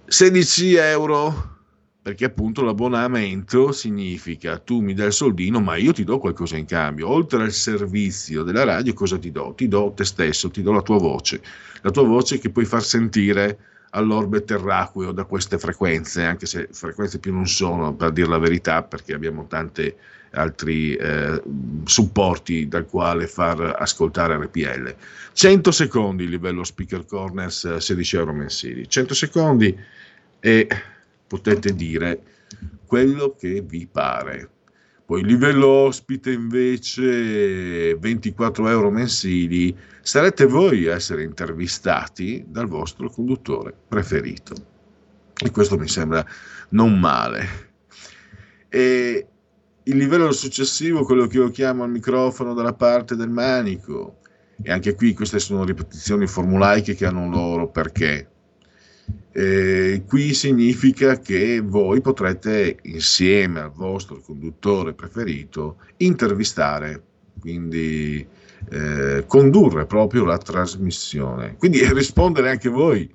16 0.06 0.74
euro 0.74 1.59
perché 2.02 2.24
appunto 2.24 2.62
l'abbonamento 2.62 3.72
significa 3.72 4.58
tu 4.58 4.80
mi 4.80 4.94
dai 4.94 5.08
il 5.08 5.12
soldino 5.12 5.60
ma 5.60 5.76
io 5.76 5.92
ti 5.92 6.04
do 6.04 6.18
qualcosa 6.18 6.56
in 6.56 6.64
cambio. 6.64 7.08
Oltre 7.08 7.42
al 7.42 7.52
servizio 7.52 8.42
della 8.42 8.64
radio 8.64 8.94
cosa 8.94 9.18
ti 9.18 9.30
do? 9.30 9.52
ti 9.54 9.68
do 9.68 9.92
te 9.94 10.04
stesso, 10.04 10.50
ti 10.50 10.62
do 10.62 10.72
la 10.72 10.82
tua 10.82 10.98
voce. 10.98 11.42
La 11.82 11.90
tua 11.90 12.04
voce 12.04 12.38
che 12.38 12.50
puoi 12.50 12.64
far 12.64 12.82
sentire 12.82 13.58
all'orbe 13.90 14.44
terraqueo 14.44 15.12
da 15.12 15.24
queste 15.24 15.58
frequenze 15.58 16.22
anche 16.22 16.46
se 16.46 16.68
frequenze 16.70 17.18
più 17.18 17.32
non 17.32 17.48
sono 17.48 17.92
per 17.92 18.12
dire 18.12 18.28
la 18.28 18.38
verità 18.38 18.84
perché 18.84 19.12
abbiamo 19.14 19.46
tanti 19.48 19.92
altri 20.32 20.94
eh, 20.94 21.42
supporti 21.82 22.68
dal 22.68 22.86
quale 22.86 23.26
far 23.26 23.74
ascoltare 23.76 24.36
RPL 24.36 24.94
100 25.32 25.70
secondi 25.72 26.28
livello 26.28 26.62
speaker 26.62 27.04
corners 27.04 27.76
16 27.76 28.16
euro 28.16 28.32
mensili. 28.32 28.88
100 28.88 29.12
secondi 29.14 29.76
e 30.38 30.68
potete 31.30 31.72
dire 31.76 32.20
quello 32.84 33.36
che 33.38 33.60
vi 33.60 33.86
pare. 33.86 34.50
Poi 35.04 35.20
il 35.20 35.28
livello 35.28 35.68
ospite 35.68 36.32
invece 36.32 37.94
24 37.94 38.68
euro 38.68 38.90
mensili, 38.90 39.76
sarete 40.02 40.46
voi 40.46 40.88
a 40.88 40.94
essere 40.96 41.22
intervistati 41.22 42.44
dal 42.48 42.66
vostro 42.66 43.08
conduttore 43.08 43.72
preferito. 43.86 44.54
E 45.40 45.52
questo 45.52 45.78
mi 45.78 45.86
sembra 45.86 46.26
non 46.70 46.98
male. 46.98 47.46
E 48.68 49.26
il 49.84 49.96
livello 49.96 50.32
successivo, 50.32 51.04
quello 51.04 51.28
che 51.28 51.36
io 51.36 51.50
chiamo 51.50 51.84
al 51.84 51.90
microfono 51.90 52.54
dalla 52.54 52.74
parte 52.74 53.14
del 53.14 53.30
manico, 53.30 54.18
e 54.60 54.72
anche 54.72 54.96
qui 54.96 55.14
queste 55.14 55.38
sono 55.38 55.64
ripetizioni 55.64 56.26
formulaiche 56.26 56.96
che 56.96 57.06
hanno 57.06 57.28
loro 57.28 57.68
perché. 57.68 58.29
Eh, 59.32 60.02
qui 60.06 60.34
significa 60.34 61.18
che 61.20 61.60
voi 61.60 62.00
potrete 62.00 62.78
insieme 62.82 63.60
al 63.60 63.70
vostro 63.70 64.20
conduttore 64.20 64.92
preferito 64.92 65.76
intervistare, 65.98 67.02
quindi 67.38 68.26
eh, 68.70 69.24
condurre 69.26 69.86
proprio 69.86 70.24
la 70.24 70.38
trasmissione, 70.38 71.56
quindi 71.56 71.80
rispondere 71.94 72.50
anche 72.50 72.68
voi 72.68 73.08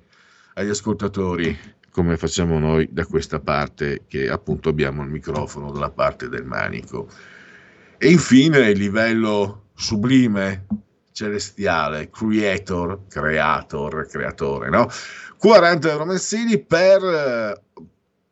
agli 0.54 0.70
ascoltatori 0.70 1.74
come 1.96 2.18
facciamo 2.18 2.58
noi 2.58 2.88
da 2.90 3.06
questa 3.06 3.40
parte 3.40 4.02
che 4.06 4.28
appunto 4.28 4.68
abbiamo 4.68 5.02
il 5.02 5.08
microfono 5.08 5.70
dalla 5.70 5.90
parte 5.90 6.28
del 6.28 6.44
manico. 6.44 7.08
E 7.96 8.10
infine 8.10 8.68
il 8.68 8.78
livello 8.78 9.68
sublime, 9.74 10.66
celestiale, 11.12 12.10
creator, 12.10 13.06
creator, 13.08 14.06
creatore, 14.06 14.68
no? 14.68 14.86
40 15.46 15.88
euro 15.92 16.04
mensili 16.06 16.58
per 16.58 17.04
eh, 17.04 17.60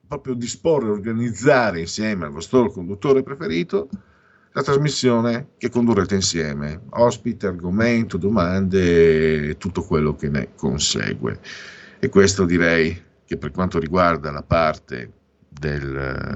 proprio 0.09 0.35
disporre, 0.35 0.91
organizzare 0.91 1.79
insieme 1.79 2.25
al 2.25 2.33
vostro 2.33 2.69
conduttore 2.73 3.23
preferito 3.23 3.89
la 4.51 4.65
trasmissione 4.65 5.51
che 5.57 5.71
condurrete 5.71 6.17
insieme, 6.17 6.81
ospite, 6.91 7.47
argomento, 7.47 8.17
domande, 8.17 9.57
tutto 9.59 9.83
quello 9.83 10.17
che 10.17 10.29
ne 10.29 10.49
consegue. 10.57 11.39
E 12.01 12.09
questo 12.09 12.45
direi 12.45 13.01
che 13.25 13.37
per 13.37 13.53
quanto 13.53 13.79
riguarda 13.79 14.33
la 14.33 14.43
parte 14.43 15.13
del, 15.49 16.33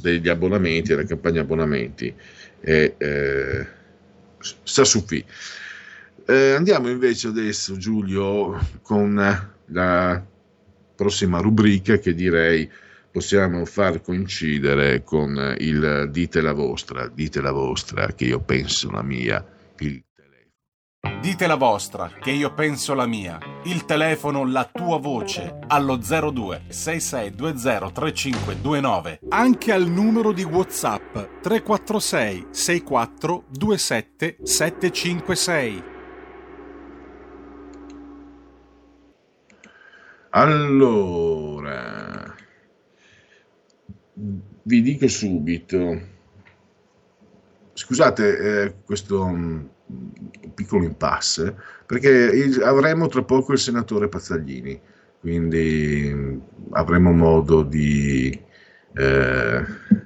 degli 0.00 0.28
abbonamenti, 0.28 0.90
della 0.90 1.06
campagna 1.06 1.40
abbonamenti, 1.40 2.14
è, 2.60 2.94
eh, 2.96 3.66
qui. 5.04 5.24
Eh, 6.24 6.52
andiamo 6.52 6.88
invece 6.88 7.26
adesso, 7.26 7.76
Giulio, 7.76 8.56
con 8.82 9.56
la 9.68 10.22
prossima 10.94 11.40
rubrica 11.40 11.98
che 11.98 12.14
direi 12.14 12.68
possiamo 13.10 13.64
far 13.64 14.00
coincidere 14.00 15.02
con 15.02 15.54
il 15.58 16.08
dite 16.10 16.40
la 16.40 16.52
vostra, 16.52 17.08
dite 17.08 17.40
la 17.40 17.52
vostra, 17.52 18.06
che 18.08 18.24
io 18.24 18.40
penso 18.40 18.90
la 18.90 19.02
mia, 19.02 19.44
il 19.78 20.04
telefono. 20.14 21.20
Dite 21.20 21.46
la 21.46 21.54
vostra, 21.56 22.10
che 22.20 22.30
io 22.30 22.52
penso 22.52 22.94
la 22.94 23.06
mia, 23.06 23.38
il 23.64 23.84
telefono, 23.84 24.44
la 24.44 24.68
tua 24.70 24.98
voce, 24.98 25.58
allo 25.68 25.96
02 25.96 26.64
6620 26.68 27.92
3529, 27.92 29.20
anche 29.30 29.72
al 29.72 29.88
numero 29.88 30.32
di 30.32 30.44
WhatsApp 30.44 31.40
346 31.40 32.46
64 32.50 33.44
27 33.50 34.36
756. 34.42 35.97
Allora, 40.30 42.34
vi 44.62 44.82
dico 44.82 45.08
subito, 45.08 46.00
scusate 47.72 48.64
eh, 48.64 48.74
questo 48.84 49.24
um, 49.24 49.68
piccolo 50.54 50.84
impasse, 50.84 51.56
perché 51.86 52.10
il, 52.10 52.62
avremo 52.62 53.06
tra 53.06 53.22
poco 53.22 53.52
il 53.52 53.58
senatore 53.58 54.08
Pazzaglini, 54.08 54.78
quindi 55.20 56.10
um, 56.12 56.42
avremo 56.72 57.10
modo 57.12 57.62
di, 57.62 58.38
eh, 58.96 59.64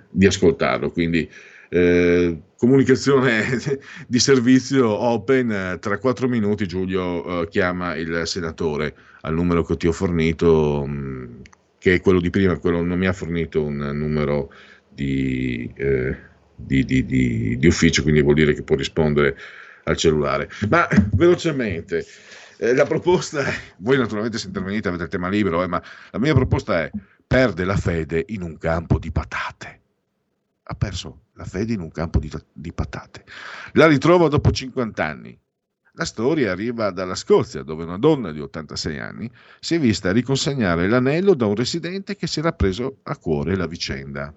di 0.09 0.27
ascoltarlo. 0.27 0.93
Quindi 0.93 1.29
eh, 1.69 2.43
comunicazione 2.57 3.59
di 4.07 4.19
servizio 4.21 4.89
open, 4.89 5.79
tra 5.81 5.99
quattro 5.99 6.29
minuti 6.29 6.69
Giulio 6.69 7.43
eh, 7.43 7.49
chiama 7.49 7.97
il 7.97 8.23
senatore 8.25 8.95
al 9.23 9.35
numero 9.35 9.65
che 9.65 9.77
ti 9.77 9.87
ho 9.87 9.93
fornito. 9.93 10.85
Mm, 10.87 11.41
che 11.83 11.95
è 11.95 12.01
quello 12.01 12.21
di 12.21 12.31
prima, 12.31 12.57
quello 12.59 12.81
non 12.81 12.97
mi 12.97 13.09
ha 13.09 13.13
fornito 13.13 13.61
un 13.61 13.77
numero 13.77 14.53
di, 14.89 15.69
eh, 15.75 16.17
di, 16.55 16.85
di, 16.85 17.05
di, 17.59 17.67
ufficio, 17.67 18.03
quindi 18.03 18.23
vuol 18.23 18.37
dire 18.37 18.55
che 18.55 18.63
può 18.63 18.77
rispondere 18.77 19.37
al 19.83 19.97
cellulare. 19.97 20.49
Ma 20.69 20.87
velocemente, 21.13 22.07
eh, 22.59 22.73
la 22.73 22.85
proposta, 22.85 23.45
è, 23.45 23.53
voi 23.79 23.99
naturalmente 23.99 24.39
se 24.39 24.47
intervenite 24.47 24.87
avete 24.87 25.03
il 25.03 25.09
tema 25.09 25.29
libero, 25.29 25.61
eh, 25.61 25.67
ma 25.67 25.83
la 26.13 26.19
mia 26.21 26.35
proposta 26.35 26.85
è 26.85 26.91
perde 27.27 27.65
la 27.65 27.77
fede 27.77 28.25
in 28.29 28.43
un 28.43 28.57
campo 28.59 29.01
di 29.01 29.11
patate. 29.11 29.81
Ha 30.63 30.75
perso 30.75 31.23
la 31.33 31.45
fede 31.45 31.73
in 31.73 31.81
un 31.81 31.91
campo 31.91 32.21
di, 32.21 32.31
di 32.53 32.73
patate. 32.73 33.25
La 33.73 33.89
ritrova 33.89 34.29
dopo 34.29 34.53
50 34.53 35.05
anni 35.05 35.37
la 35.95 36.05
storia 36.05 36.53
arriva 36.53 36.91
dalla 36.91 37.15
Scozia, 37.15 37.63
dove 37.63 37.85
una 37.85 37.99
donna 37.99 38.33
di 38.33 38.41
86 38.41 38.99
anni 38.99 39.31
si 39.61 39.75
è 39.75 39.81
vista 39.81 40.11
riconsegnare 40.11 40.89
l'anello 40.89 41.35
da 41.35 41.47
un 41.47 41.55
residente 41.55 42.17
che 42.17 42.27
si 42.27 42.39
era 42.39 42.53
preso 42.53 42.99
a 43.03 43.17
cuore 43.17 43.57
la 43.57 43.67
vicenda. 43.67 44.35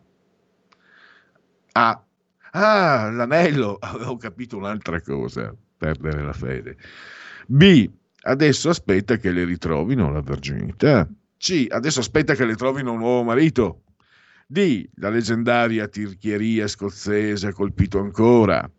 Ah, 1.72 2.03
ah 2.51 3.10
l'anello, 3.10 3.78
avevo 3.80 4.18
capito 4.18 4.58
un'altra 4.58 5.01
cosa, 5.01 5.56
perdere 5.78 6.24
la 6.24 6.34
fede. 6.34 6.78
B, 7.47 7.89
adesso 8.24 8.70
aspetta 8.70 9.18
che 9.18 9.32
le 9.32 9.45
ritrovino 9.45 10.12
la 10.12 10.22
verginità. 10.22 11.08
C, 11.38 11.68
adesso 11.70 11.99
aspetta 12.01 12.34
che 12.34 12.45
le 12.45 12.56
trovino 12.56 12.91
un 12.91 12.99
nuovo 12.99 13.24
marito. 13.24 13.84
D, 14.47 14.89
la 14.95 15.10
leggendaria 15.10 15.88
tirchieria 15.88 16.68
scozzese 16.68 17.47
ha 17.47 17.53
colpito 17.53 17.99
ancora. 17.99 18.70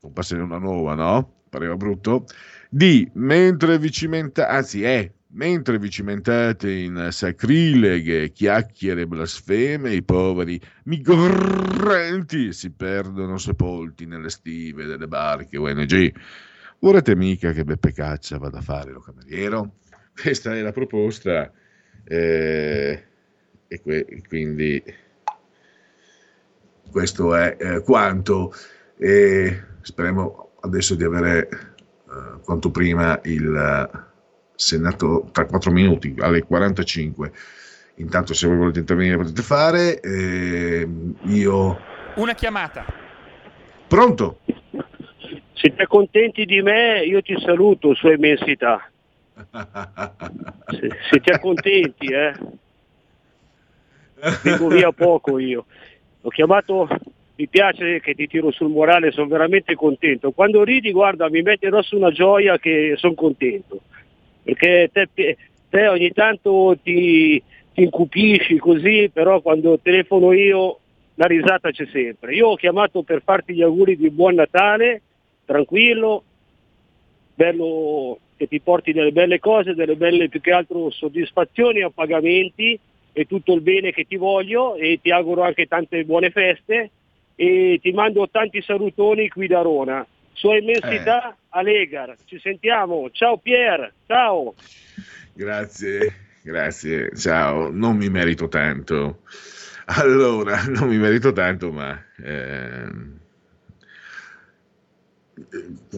Non 0.00 0.12
passare 0.12 0.42
una 0.42 0.58
nuova, 0.58 0.94
no? 0.94 1.37
Pareva 1.48 1.76
brutto, 1.76 2.26
di 2.70 3.08
mentre 3.14 3.78
vi 3.78 3.90
cimentate, 3.90 4.50
anzi 4.50 4.82
è, 4.82 5.10
mentre 5.30 5.78
vi 5.78 5.90
cimentate 5.90 6.70
in 6.70 7.08
sacrileghe 7.10 8.30
chiacchiere 8.30 9.06
blasfeme, 9.06 9.92
i 9.92 10.02
poveri 10.02 10.60
migranti 10.84 12.52
si 12.52 12.70
perdono 12.70 13.38
sepolti 13.38 14.06
nelle 14.06 14.30
stive 14.30 14.86
delle 14.86 15.08
barche 15.08 15.56
ONG. 15.56 16.12
Vorrete 16.80 17.16
mica 17.16 17.52
che 17.52 17.64
Beppe 17.64 17.92
Caccia 17.92 18.38
vada 18.38 18.58
a 18.58 18.62
fare 18.62 18.92
lo 18.92 19.00
cameriero? 19.00 19.78
Questa 20.14 20.54
è 20.54 20.60
la 20.60 20.72
proposta 20.72 21.52
eh, 22.04 23.02
e 23.68 23.80
que- 23.80 24.22
quindi 24.26 24.82
questo 26.90 27.34
è 27.34 27.56
eh, 27.58 27.82
quanto. 27.82 28.52
E 28.96 29.62
speriamo 29.82 30.47
adesso 30.68 30.94
di 30.94 31.04
avere 31.04 31.48
eh, 31.48 32.40
quanto 32.44 32.70
prima 32.70 33.18
il 33.24 33.54
eh, 33.54 34.06
Senato 34.54 35.28
tra 35.32 35.46
4 35.46 35.70
minuti 35.70 36.14
alle 36.18 36.42
45. 36.42 37.32
Intanto 37.96 38.34
se 38.34 38.46
voi 38.46 38.56
volete 38.56 38.80
intervenire 38.80 39.16
potete 39.16 39.42
fare. 39.42 40.00
Eh, 40.00 40.88
io... 41.24 41.80
Una 42.14 42.34
chiamata. 42.34 42.84
Pronto? 43.86 44.40
Siete 45.54 45.86
contenti 45.86 46.44
di 46.44 46.62
me? 46.62 47.04
Io 47.04 47.22
ti 47.22 47.34
saluto, 47.40 47.94
sua 47.94 48.12
immensità. 48.12 48.88
siete 51.10 51.40
contenti, 51.40 52.06
eh? 52.06 52.32
Vengo 54.42 54.68
via 54.68 54.92
poco 54.92 55.38
io. 55.38 55.66
Ho 56.22 56.28
chiamato 56.30 56.88
mi 57.38 57.46
piace 57.46 58.00
che 58.00 58.14
ti 58.14 58.26
tiro 58.26 58.50
sul 58.50 58.68
morale, 58.68 59.12
sono 59.12 59.28
veramente 59.28 59.76
contento. 59.76 60.32
Quando 60.32 60.64
ridi, 60.64 60.90
guarda, 60.90 61.30
mi 61.30 61.40
mette 61.40 61.68
addosso 61.68 61.96
una 61.96 62.10
gioia 62.10 62.58
che 62.58 62.94
sono 62.96 63.14
contento, 63.14 63.80
perché 64.42 64.90
te, 64.92 65.36
te 65.68 65.86
ogni 65.86 66.10
tanto 66.10 66.76
ti, 66.82 67.40
ti, 67.72 67.82
incupisci 67.82 68.58
così, 68.58 69.08
però 69.12 69.40
quando 69.40 69.78
telefono 69.80 70.32
io 70.32 70.80
la 71.14 71.26
risata 71.26 71.70
c'è 71.70 71.86
sempre. 71.92 72.34
Io 72.34 72.48
ho 72.48 72.56
chiamato 72.56 73.02
per 73.02 73.22
farti 73.22 73.54
gli 73.54 73.62
auguri 73.62 73.96
di 73.96 74.10
buon 74.10 74.34
Natale, 74.34 75.02
tranquillo, 75.44 76.24
bello 77.36 78.18
che 78.36 78.48
ti 78.48 78.58
porti 78.58 78.92
delle 78.92 79.12
belle 79.12 79.38
cose, 79.38 79.76
delle 79.76 79.94
belle 79.94 80.28
più 80.28 80.40
che 80.40 80.50
altro 80.50 80.90
soddisfazioni 80.90 81.82
a 81.82 81.90
pagamenti 81.90 82.76
e 83.12 83.26
tutto 83.26 83.52
il 83.52 83.60
bene 83.60 83.92
che 83.92 84.06
ti 84.06 84.16
voglio 84.16 84.74
e 84.74 84.98
ti 85.00 85.12
auguro 85.12 85.42
anche 85.42 85.66
tante 85.66 86.04
buone 86.04 86.30
feste 86.30 86.90
e 87.40 87.78
ti 87.80 87.92
mando 87.92 88.28
tanti 88.28 88.60
salutoni 88.62 89.28
qui 89.28 89.46
da 89.46 89.60
Rona. 89.60 90.04
Sua 90.32 90.56
immensità, 90.56 91.30
eh. 91.30 91.34
Alegar. 91.50 92.16
Ci 92.24 92.40
sentiamo. 92.40 93.10
Ciao 93.12 93.38
Pier, 93.38 93.92
ciao. 94.08 94.56
Grazie, 95.34 96.14
grazie. 96.42 97.16
Ciao, 97.16 97.70
non 97.70 97.96
mi 97.96 98.08
merito 98.10 98.48
tanto. 98.48 99.20
Allora, 99.84 100.64
non 100.66 100.88
mi 100.88 100.96
merito 100.96 101.32
tanto, 101.32 101.70
ma... 101.70 101.96
Eh, 102.24 102.88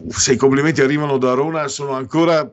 se 0.09 0.33
i 0.33 0.37
complimenti 0.37 0.81
arrivano 0.81 1.17
da 1.17 1.33
Rona 1.33 1.67
sono 1.67 1.93
ancora 1.93 2.47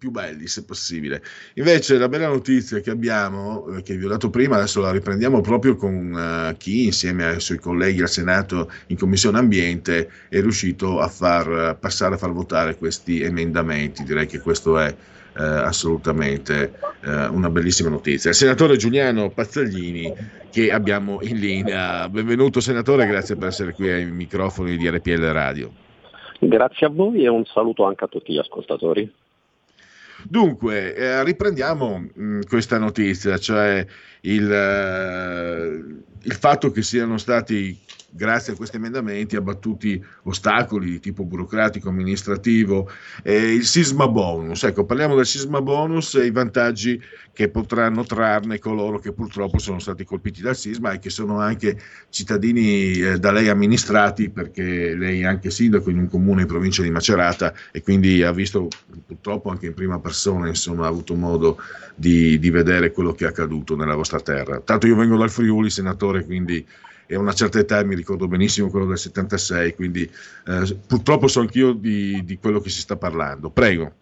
più 0.00 0.10
belli 0.10 0.46
se 0.46 0.64
possibile. 0.64 1.22
Invece 1.54 1.98
la 1.98 2.08
bella 2.08 2.28
notizia 2.28 2.80
che 2.80 2.88
abbiamo, 2.88 3.68
eh, 3.68 3.82
che 3.82 3.98
vi 3.98 4.06
ho 4.06 4.08
dato 4.08 4.30
prima, 4.30 4.56
adesso 4.56 4.80
la 4.80 4.90
riprendiamo 4.90 5.42
proprio 5.42 5.76
con 5.76 6.12
uh, 6.12 6.56
chi 6.56 6.86
insieme 6.86 7.26
ai 7.26 7.40
suoi 7.40 7.58
colleghi 7.58 8.00
al 8.00 8.08
Senato 8.08 8.72
in 8.86 8.96
Commissione 8.96 9.38
Ambiente 9.38 10.10
è 10.30 10.40
riuscito 10.40 11.00
a 11.00 11.08
far 11.08 11.76
passare, 11.78 12.14
a 12.14 12.16
far 12.18 12.32
votare 12.32 12.76
questi 12.78 13.20
emendamenti. 13.20 14.02
Direi 14.02 14.24
che 14.24 14.40
questo 14.40 14.78
è 14.78 14.88
uh, 14.88 14.96
assolutamente 15.34 16.72
uh, 17.04 17.34
una 17.34 17.50
bellissima 17.50 17.90
notizia. 17.90 18.30
Il 18.30 18.36
senatore 18.36 18.76
Giuliano 18.76 19.28
Pazzaglini 19.28 20.10
che 20.50 20.72
abbiamo 20.72 21.18
in 21.20 21.36
linea. 21.36 22.08
Benvenuto 22.08 22.60
senatore, 22.60 23.06
grazie 23.06 23.36
per 23.36 23.48
essere 23.48 23.74
qui 23.74 23.90
ai 23.90 24.10
microfoni 24.10 24.78
di 24.78 24.88
RPL 24.88 25.30
Radio. 25.30 25.70
Grazie 26.38 26.86
a 26.86 26.88
voi 26.88 27.22
e 27.22 27.28
un 27.28 27.44
saluto 27.44 27.84
anche 27.84 28.04
a 28.04 28.08
tutti 28.08 28.32
gli 28.32 28.38
ascoltatori. 28.38 29.18
Dunque, 30.28 30.94
eh, 30.94 31.24
riprendiamo 31.24 31.98
mh, 31.98 32.22
mm, 32.22 32.40
questa 32.48 32.78
notizia, 32.78 33.38
cioè 33.38 33.86
il, 34.22 34.50
eh, 34.50 35.84
il 36.22 36.34
fatto 36.34 36.70
che 36.70 36.82
siano 36.82 37.18
stati 37.18 37.78
grazie 38.10 38.52
a 38.52 38.56
questi 38.56 38.76
emendamenti 38.76 39.36
abbattuti 39.36 40.02
ostacoli 40.24 40.90
di 40.90 41.00
tipo 41.00 41.24
burocratico, 41.24 41.88
amministrativo, 41.88 42.90
eh, 43.22 43.54
il 43.54 43.64
sisma 43.64 44.08
bonus. 44.08 44.64
Ecco, 44.64 44.84
parliamo 44.84 45.14
del 45.14 45.26
sisma 45.26 45.60
bonus 45.62 46.14
e 46.16 46.26
i 46.26 46.30
vantaggi 46.30 47.00
che 47.32 47.48
potranno 47.48 48.04
trarne 48.04 48.58
coloro 48.58 48.98
che 48.98 49.12
purtroppo 49.12 49.58
sono 49.58 49.78
stati 49.78 50.04
colpiti 50.04 50.42
dal 50.42 50.56
sisma 50.56 50.92
e 50.92 50.98
che 50.98 51.10
sono 51.10 51.38
anche 51.38 51.78
cittadini 52.10 52.92
eh, 52.92 53.18
da 53.18 53.30
lei 53.30 53.48
amministrati, 53.48 54.28
perché 54.28 54.94
lei 54.94 55.20
è 55.20 55.24
anche 55.24 55.50
sindaco 55.50 55.90
in 55.90 55.98
un 55.98 56.08
comune 56.08 56.42
in 56.42 56.48
provincia 56.48 56.82
di 56.82 56.90
Macerata 56.90 57.54
e 57.70 57.82
quindi 57.82 58.22
ha 58.22 58.32
visto 58.32 58.68
purtroppo 59.06 59.50
anche 59.50 59.66
in 59.66 59.74
prima 59.74 60.00
persona, 60.00 60.48
insomma, 60.48 60.86
ha 60.86 60.88
avuto 60.88 61.14
modo 61.14 61.58
di, 61.94 62.38
di 62.38 62.50
vedere 62.50 62.90
quello 62.92 63.12
che 63.12 63.24
è 63.24 63.28
accaduto 63.28 63.76
nella 63.76 63.94
vostra 63.94 64.09
terra. 64.18 64.60
Tanto 64.60 64.88
io 64.88 64.96
vengo 64.96 65.16
dal 65.16 65.30
Friuli, 65.30 65.70
senatore, 65.70 66.24
quindi 66.24 66.66
a 67.14 67.18
una 67.18 67.32
certa 67.32 67.58
età 67.58 67.84
mi 67.84 67.94
ricordo 67.94 68.26
benissimo 68.26 68.70
quello 68.70 68.86
del 68.86 68.98
76, 68.98 69.74
quindi 69.74 70.02
eh, 70.02 70.78
purtroppo 70.86 71.28
so 71.28 71.40
anch'io 71.40 71.72
di, 71.72 72.24
di 72.24 72.38
quello 72.38 72.60
che 72.60 72.70
si 72.70 72.80
sta 72.80 72.96
parlando. 72.96 73.50
Prego. 73.50 73.92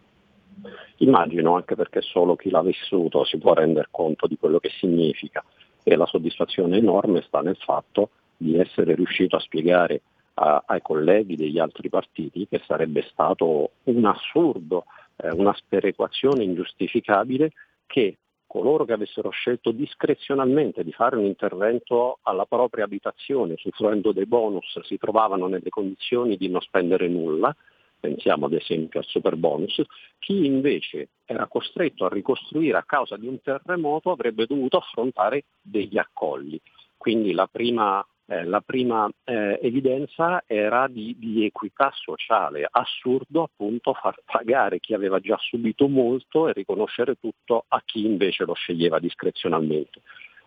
Immagino, 0.99 1.55
anche 1.55 1.77
perché 1.77 2.01
solo 2.01 2.35
chi 2.35 2.51
l'ha 2.51 2.63
vissuto 2.63 3.25
si 3.25 3.39
può 3.39 3.55
rendere 3.55 3.89
conto 3.91 4.27
di 4.27 4.37
quello 4.37 4.59
che 4.59 4.71
significa 4.79 5.45
e 5.83 5.97
la 5.97 6.07
soddisfazione 6.07 6.77
enorme 6.77 7.23
sta 7.23 7.41
nel 7.41 7.57
fatto 7.57 8.11
di 8.37 8.59
essere 8.59 8.95
riuscito 8.95 9.37
a 9.37 9.41
spiegare 9.41 10.03
a, 10.35 10.65
ai 10.67 10.83
colleghi 10.83 11.37
degli 11.37 11.59
altri 11.59 11.89
partiti 11.89 12.47
che 12.49 12.63
sarebbe 12.67 13.07
stato 13.11 13.71
un 13.85 14.05
assurdo, 14.05 14.85
eh, 15.17 15.31
una 15.31 15.55
sperequazione 15.55 16.43
ingiustificabile 16.43 17.53
che 17.87 18.17
coloro 18.49 18.85
che 18.85 18.95
avessero 18.95 19.31
scelto 19.31 19.71
discrezionalmente 19.71 20.83
di 20.83 20.91
fare 20.91 21.17
un 21.17 21.25
intervento 21.25 22.19
alla 22.23 22.47
propria 22.47 22.85
abitazione, 22.85 23.53
usufruendo 23.53 24.11
dei 24.11 24.27
bonus, 24.27 24.81
si 24.81 24.99
trovavano 24.99 25.47
nelle 25.47 25.69
condizioni 25.69 26.37
di 26.37 26.49
non 26.49 26.61
spendere 26.61 27.07
nulla, 27.07 27.55
pensiamo 28.01 28.47
ad 28.47 28.55
esempio 28.55 29.01
al 29.01 29.07
super 29.07 29.37
bonus, 29.37 29.81
chi 30.19 30.47
invece 30.47 31.11
era 31.25 31.47
costretto 31.47 32.07
a 32.07 32.09
ricostruire 32.09 32.79
a 32.79 32.85
causa 32.85 33.17
di 33.17 33.27
un 33.27 33.41
terremoto 33.43 34.11
avrebbe 34.11 34.47
dovuto 34.47 34.79
affrontare 34.79 35.45
degli 35.61 35.99
accolli. 35.99 36.61
Quindi 36.97 37.33
la 37.33 37.47
prima 37.47 38.05
eh, 38.31 38.45
la 38.45 38.61
prima 38.61 39.11
eh, 39.25 39.59
evidenza 39.63 40.43
era 40.47 40.87
di, 40.87 41.17
di, 41.19 41.47
equità 41.47 41.91
sociale, 41.95 42.69
assurdo 42.71 43.45
appunto 43.45 43.95
far 43.95 44.17
pagare 44.25 44.81
chi 44.81 44.93
aveva 44.93 45.19
già 45.19 45.39
subito 45.41 45.89
molto 45.89 46.47
e 46.47 46.53
riconoscere 46.53 47.15
tutto 47.15 47.65
a 47.69 47.83
chi 47.85 48.05
invece 48.05 48.45
lo 48.45 48.53
sceglieva 48.53 48.99
discrezionalmente. 48.99 50.03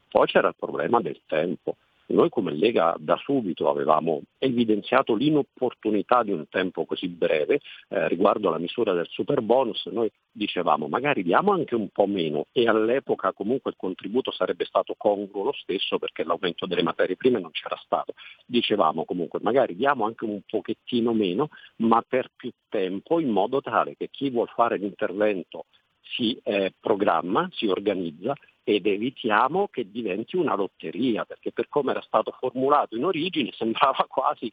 Poi 0.07 0.27
c'era 0.27 0.49
il 0.49 0.55
problema 0.55 1.01
del 1.01 1.21
tempo. 1.25 1.77
Noi 2.11 2.29
come 2.29 2.53
Lega 2.53 2.95
da 2.99 3.15
subito 3.17 3.69
avevamo 3.69 4.21
evidenziato 4.37 5.15
l'inopportunità 5.15 6.23
di 6.23 6.31
un 6.31 6.45
tempo 6.49 6.85
così 6.85 7.07
breve 7.07 7.61
eh, 7.89 8.07
riguardo 8.07 8.49
alla 8.49 8.57
misura 8.57 8.93
del 8.93 9.07
super 9.09 9.41
bonus, 9.41 9.85
noi 9.87 10.11
dicevamo 10.31 10.87
magari 10.87 11.23
diamo 11.23 11.51
anche 11.51 11.75
un 11.75 11.89
po' 11.89 12.07
meno 12.07 12.45
e 12.51 12.67
all'epoca 12.67 13.33
comunque 13.33 13.71
il 13.71 13.77
contributo 13.77 14.31
sarebbe 14.31 14.65
stato 14.65 14.93
congruo 14.97 15.43
lo 15.43 15.53
stesso 15.53 15.97
perché 15.99 16.23
l'aumento 16.23 16.65
delle 16.65 16.83
materie 16.83 17.15
prime 17.15 17.39
non 17.39 17.51
c'era 17.51 17.79
stato. 17.83 18.13
Dicevamo 18.45 19.05
comunque 19.05 19.39
magari 19.41 19.75
diamo 19.75 20.05
anche 20.05 20.25
un 20.25 20.41
pochettino 20.45 21.13
meno 21.13 21.49
ma 21.77 22.03
per 22.07 22.29
più 22.35 22.51
tempo 22.69 23.19
in 23.19 23.29
modo 23.29 23.61
tale 23.61 23.95
che 23.95 24.09
chi 24.09 24.29
vuol 24.29 24.49
fare 24.49 24.77
l'intervento 24.77 25.65
si 26.01 26.39
eh, 26.43 26.73
programma, 26.79 27.47
si 27.51 27.67
organizza 27.67 28.33
ed 28.63 28.85
evitiamo 28.85 29.67
che 29.69 29.89
diventi 29.89 30.35
una 30.35 30.55
lotteria, 30.55 31.25
perché 31.25 31.51
per 31.51 31.67
come 31.67 31.91
era 31.91 32.01
stato 32.01 32.31
formulato 32.37 32.95
in 32.95 33.05
origine 33.05 33.51
sembrava 33.57 34.05
quasi 34.07 34.51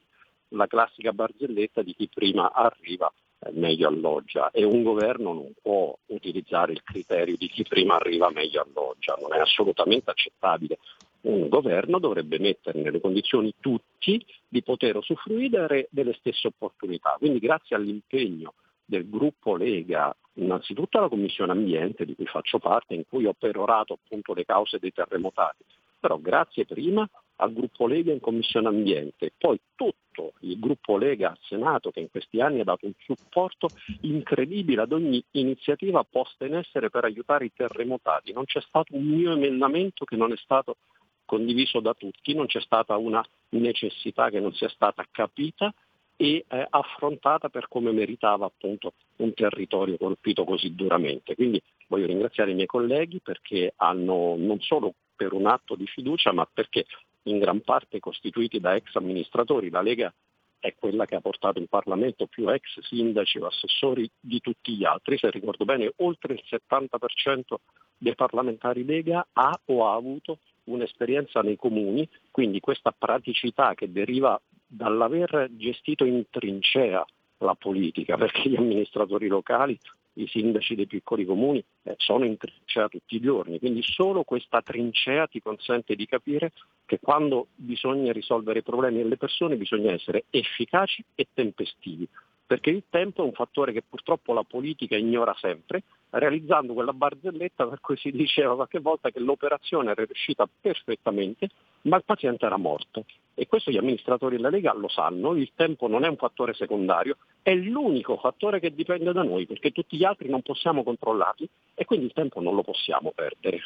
la 0.53 0.67
classica 0.67 1.13
barzelletta 1.13 1.83
di 1.83 1.95
chi 1.95 2.09
prima 2.09 2.53
arriva 2.53 3.13
eh, 3.41 3.51
meglio 3.53 3.89
alloggia 3.89 4.51
e 4.51 4.65
un 4.65 4.83
governo 4.83 5.33
non 5.33 5.53
può 5.61 5.97
utilizzare 6.07 6.73
il 6.73 6.83
criterio 6.83 7.37
di 7.37 7.49
chi 7.49 7.63
prima 7.63 7.97
arriva 7.97 8.31
meglio 8.31 8.63
alloggia, 8.63 9.17
non 9.21 9.35
è 9.35 9.39
assolutamente 9.39 10.11
accettabile. 10.11 10.79
Un 11.21 11.49
governo 11.49 11.99
dovrebbe 11.99 12.39
mettere 12.39 12.81
nelle 12.81 13.01
condizioni 13.01 13.53
tutti 13.61 14.25
di 14.47 14.63
poter 14.63 14.97
usufruire 14.97 15.89
delle 15.91 16.15
stesse 16.15 16.47
opportunità. 16.47 17.17
Quindi 17.19 17.41
grazie 17.41 17.77
all'impegno 17.77 18.55
del 18.85 19.09
gruppo 19.09 19.57
Lega 19.57 20.17
innanzitutto 20.39 20.99
alla 20.99 21.09
Commissione 21.09 21.53
Ambiente 21.53 22.05
di 22.05 22.15
cui 22.15 22.27
faccio 22.27 22.59
parte, 22.59 22.95
in 22.95 23.05
cui 23.09 23.27
ho 23.27 23.35
perorato 23.39 23.95
appunto 23.95 24.35
le 24.35 24.45
cause 24.45 24.79
dei 24.79 24.93
terremotati, 24.93 25.65
però 25.99 26.19
grazie 26.19 26.65
prima 26.65 27.09
al 27.41 27.53
gruppo 27.53 27.87
Lega 27.87 28.13
in 28.13 28.21
Commissione 28.21 28.69
Ambiente, 28.69 29.33
poi 29.37 29.61
tutto 29.75 30.33
il 30.41 30.59
gruppo 30.59 30.97
Lega 30.97 31.31
al 31.31 31.39
Senato 31.43 31.91
che 31.91 32.01
in 32.01 32.11
questi 32.11 32.41
anni 32.41 32.61
ha 32.61 32.65
dato 32.65 32.87
un 32.87 32.93
supporto 32.99 33.69
incredibile 34.01 34.83
ad 34.83 34.93
ogni 34.93 35.23
iniziativa 35.33 36.05
posta 36.05 36.47
in 36.47 36.57
essere 36.57 36.91
per 36.91 37.05
aiutare 37.05 37.45
i 37.45 37.53
terremotati. 37.55 38.33
Non 38.33 38.45
c'è 38.45 38.61
stato 38.61 38.97
un 38.97 39.05
mio 39.05 39.33
emendamento 39.33 40.05
che 40.05 40.17
non 40.17 40.33
è 40.33 40.37
stato 40.37 40.79
condiviso 41.25 41.79
da 41.81 41.95
tutti, 41.95 42.35
non 42.35 42.47
c'è 42.47 42.61
stata 42.61 42.97
una 42.97 43.25
necessità 43.51 44.31
che 44.31 44.41
non 44.41 44.53
sia 44.55 44.69
stata 44.71 45.07
capita 45.11 45.73
e 46.21 46.45
eh, 46.49 46.67
affrontata 46.69 47.49
per 47.49 47.69
come 47.69 47.93
meritava 47.93 48.45
appunto 48.45 48.95
un 49.19 49.33
territorio 49.35 49.97
colpito 49.97 50.43
così 50.43 50.75
duramente. 50.75 51.37
Quindi 51.37 51.63
voglio 51.87 52.07
ringraziare 52.07 52.51
i 52.51 52.55
miei 52.55 52.67
colleghi 52.67 53.21
perché 53.21 53.73
hanno 53.77 54.35
non 54.37 54.59
solo 54.61 54.95
per 55.15 55.33
un 55.33 55.47
atto 55.47 55.77
di 55.77 55.87
fiducia, 55.87 56.33
ma 56.33 56.45
perché 56.53 56.87
in 57.25 57.39
gran 57.39 57.61
parte 57.61 58.01
costituiti 58.01 58.59
da 58.59 58.75
ex 58.75 58.97
amministratori, 58.97 59.71
la 59.71 59.81
Lega 59.81 60.13
è 60.59 60.75
quella 60.75 61.07
che 61.07 61.15
ha 61.15 61.21
portato 61.21 61.61
in 61.61 61.69
Parlamento 61.69 62.27
più 62.27 62.49
ex 62.49 62.81
sindaci 62.81 63.39
o 63.39 63.47
assessori 63.47 64.11
di 64.19 64.41
tutti 64.41 64.75
gli 64.75 64.85
altri, 64.85 65.19
se 65.19 65.31
ricordo 65.31 65.65
bene 65.65 65.93
oltre 65.99 66.35
il 66.35 66.43
70% 66.45 67.55
dei 67.97 68.17
parlamentari 68.17 68.85
Lega 68.85 69.25
ha 69.33 69.57
o 69.67 69.87
ha 69.87 69.95
avuto 69.95 70.39
un'esperienza 70.65 71.41
nei 71.43 71.57
comuni, 71.57 72.09
quindi 72.33 72.59
questa 72.61 72.93
praticità 72.97 73.75
che 73.75 73.91
deriva 73.91 74.39
dall'aver 74.69 75.49
gestito 75.53 76.05
in 76.05 76.25
trincea 76.31 77.05
la 77.39 77.55
politica, 77.55 78.17
perché 78.17 78.49
gli 78.49 78.57
amministratori 78.57 79.27
locali, 79.27 79.79
i 80.15 80.27
sindaci 80.27 80.75
dei 80.75 80.87
piccoli 80.87 81.25
comuni 81.25 81.63
eh, 81.85 81.95
sono 81.97 82.25
in 82.25 82.37
trincea 82.37 82.89
tutti 82.89 83.17
i 83.17 83.21
giorni, 83.21 83.59
quindi 83.59 83.83
solo 83.83 84.25
questa 84.25 84.61
trincea 84.63 85.27
ti 85.29 85.41
consente 85.41 85.95
di 85.95 86.07
capire 86.07 86.53
che 86.85 86.99
quando 86.99 87.49
bisogna 87.55 88.13
risolvere 88.13 88.59
i 88.59 88.63
problemi 88.63 88.99
delle 88.99 89.17
persone 89.17 89.57
bisogna 89.57 89.93
essere 89.93 90.25
efficaci 90.31 91.05
e 91.15 91.29
tempestivi 91.33 92.09
perché 92.49 92.71
il 92.71 92.85
tempo 92.89 93.23
è 93.23 93.27
un 93.27 93.35
fattore 93.35 93.73
che 93.73 93.83
purtroppo 93.87 94.33
la 94.33 94.43
politica 94.43 94.97
ignora 94.97 95.35
sempre, 95.39 95.83
realizzando 96.09 96.73
quella 96.73 96.95
barzelletta 96.95 97.67
per 97.67 97.79
cui 97.81 97.99
si 97.99 98.11
diceva 98.11 98.55
qualche 98.55 98.81
volta 98.81 99.11
che 99.11 99.21
l'operazione 99.21 99.91
era 99.91 100.03
riuscita 100.03 100.49
perfettamente, 100.59 101.51
ma 101.83 101.99
il 101.99 102.05
paziente 102.05 102.47
era 102.47 102.57
morto. 102.57 103.05
E 103.41 103.47
questo 103.47 103.71
gli 103.71 103.77
amministratori 103.77 104.35
della 104.35 104.49
Lega 104.49 104.75
lo 104.75 104.89
sanno, 104.89 105.37
il 105.37 105.53
tempo 105.55 105.87
non 105.87 106.03
è 106.03 106.09
un 106.09 106.17
fattore 106.17 106.55
secondario, 106.55 107.19
è 107.41 107.55
l'unico 107.55 108.17
fattore 108.17 108.59
che 108.59 108.75
dipende 108.75 109.13
da 109.13 109.23
noi, 109.23 109.47
perché 109.47 109.71
tutti 109.71 109.97
gli 109.97 110.03
altri 110.03 110.29
non 110.29 110.43
possiamo 110.43 110.83
controllarli 110.83 111.49
e 111.77 111.85
quindi 111.85 112.07
il 112.07 112.13
tempo 112.13 112.41
non 112.41 112.57
lo 112.57 112.65
possiamo 112.65 113.13
perdere. 113.15 113.61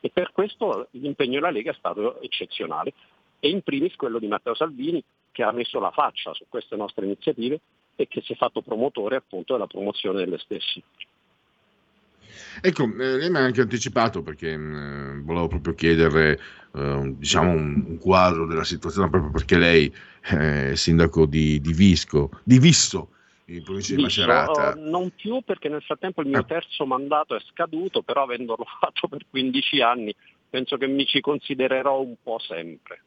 E 0.00 0.08
per 0.08 0.32
questo 0.32 0.88
l'impegno 0.92 1.34
della 1.34 1.50
Lega 1.50 1.72
è 1.72 1.74
stato 1.74 2.22
eccezionale 2.22 2.94
e 3.38 3.50
in 3.50 3.60
primis 3.60 3.96
quello 3.96 4.18
di 4.18 4.28
Matteo 4.28 4.54
Salvini 4.54 5.04
che 5.30 5.42
ha 5.42 5.52
messo 5.52 5.78
la 5.78 5.90
faccia 5.90 6.32
su 6.32 6.46
queste 6.48 6.76
nostre 6.76 7.04
iniziative 7.04 7.60
e 7.96 8.08
che 8.08 8.22
si 8.22 8.32
è 8.32 8.36
fatto 8.36 8.62
promotore 8.62 9.16
appunto 9.16 9.52
della 9.52 9.66
promozione 9.66 10.20
delle 10.20 10.38
stesse. 10.38 10.80
Ecco, 12.60 12.84
eh, 12.84 13.16
lei 13.16 13.30
mi 13.30 13.36
ha 13.36 13.42
anche 13.42 13.60
anticipato 13.60 14.22
perché 14.22 14.52
eh, 14.52 15.20
volevo 15.22 15.48
proprio 15.48 15.74
chiedere 15.74 16.38
eh, 16.74 17.14
diciamo 17.16 17.50
un, 17.50 17.84
un, 17.86 17.98
quadro 17.98 18.46
della 18.46 18.64
situazione 18.64 19.08
proprio 19.08 19.30
perché 19.30 19.56
lei 19.56 19.92
è 20.20 20.74
sindaco 20.74 21.26
di, 21.26 21.60
di 21.60 21.72
Visco, 21.72 22.30
di 22.44 22.58
Visso, 22.58 23.10
in 23.46 23.62
provincia 23.62 23.94
di 23.94 24.02
Macerata. 24.02 24.74
Uh, 24.76 24.90
non 24.90 25.10
più 25.14 25.40
perché 25.42 25.68
nel 25.68 25.82
frattempo 25.82 26.20
il 26.20 26.28
mio 26.28 26.40
ah. 26.40 26.44
terzo 26.44 26.84
mandato 26.86 27.34
è 27.34 27.40
scaduto, 27.50 28.02
però 28.02 28.24
avendolo 28.24 28.64
fatto 28.80 29.08
per 29.08 29.24
15 29.28 29.80
anni 29.80 30.14
penso 30.50 30.76
che 30.76 30.86
mi 30.86 31.06
ci 31.06 31.20
considererò 31.20 32.00
un 32.00 32.14
po' 32.22 32.38
sempre. 32.38 33.02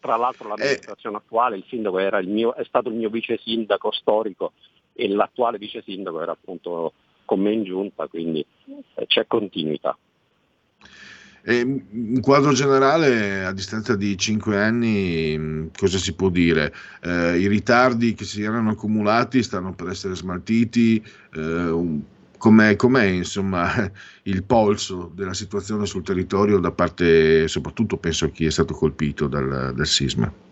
Tra 0.00 0.16
l'altro 0.16 0.48
l'amministrazione 0.48 1.16
eh, 1.16 1.20
attuale, 1.24 1.56
il 1.56 1.64
sindaco 1.68 1.98
era 1.98 2.18
il 2.18 2.28
mio, 2.28 2.54
è 2.54 2.64
stato 2.64 2.88
il 2.88 2.94
mio 2.94 3.10
vice 3.10 3.38
sindaco 3.42 3.90
storico 3.90 4.52
e 4.92 5.08
l'attuale 5.08 5.58
vice 5.58 5.82
sindaco 5.82 6.22
era 6.22 6.32
appunto 6.32 6.92
con 7.26 7.40
me 7.40 7.52
in 7.52 7.64
giunta, 7.64 8.06
quindi 8.06 8.44
eh, 8.94 9.06
c'è 9.06 9.26
continuità. 9.26 9.96
E 11.48 11.60
in 11.60 12.20
quadro 12.22 12.52
generale, 12.52 13.44
a 13.44 13.52
distanza 13.52 13.94
di 13.94 14.18
cinque 14.18 14.60
anni, 14.60 15.70
cosa 15.78 15.96
si 15.96 16.14
può 16.14 16.28
dire? 16.28 16.74
Eh, 17.00 17.38
I 17.38 17.46
ritardi 17.46 18.14
che 18.14 18.24
si 18.24 18.42
erano 18.42 18.70
accumulati 18.70 19.44
stanno 19.44 19.72
per 19.72 19.90
essere 19.90 20.16
smaltiti, 20.16 21.00
eh, 21.34 22.00
com'è, 22.36 22.74
com'è 22.74 23.04
insomma, 23.04 23.68
il 24.24 24.42
polso 24.42 25.12
della 25.14 25.34
situazione 25.34 25.86
sul 25.86 26.02
territorio 26.02 26.58
da 26.58 26.72
parte, 26.72 27.46
soprattutto 27.46 27.96
penso 27.96 28.24
a 28.24 28.30
chi 28.30 28.46
è 28.46 28.50
stato 28.50 28.74
colpito 28.74 29.28
dal, 29.28 29.72
dal 29.72 29.86
sisma? 29.86 30.45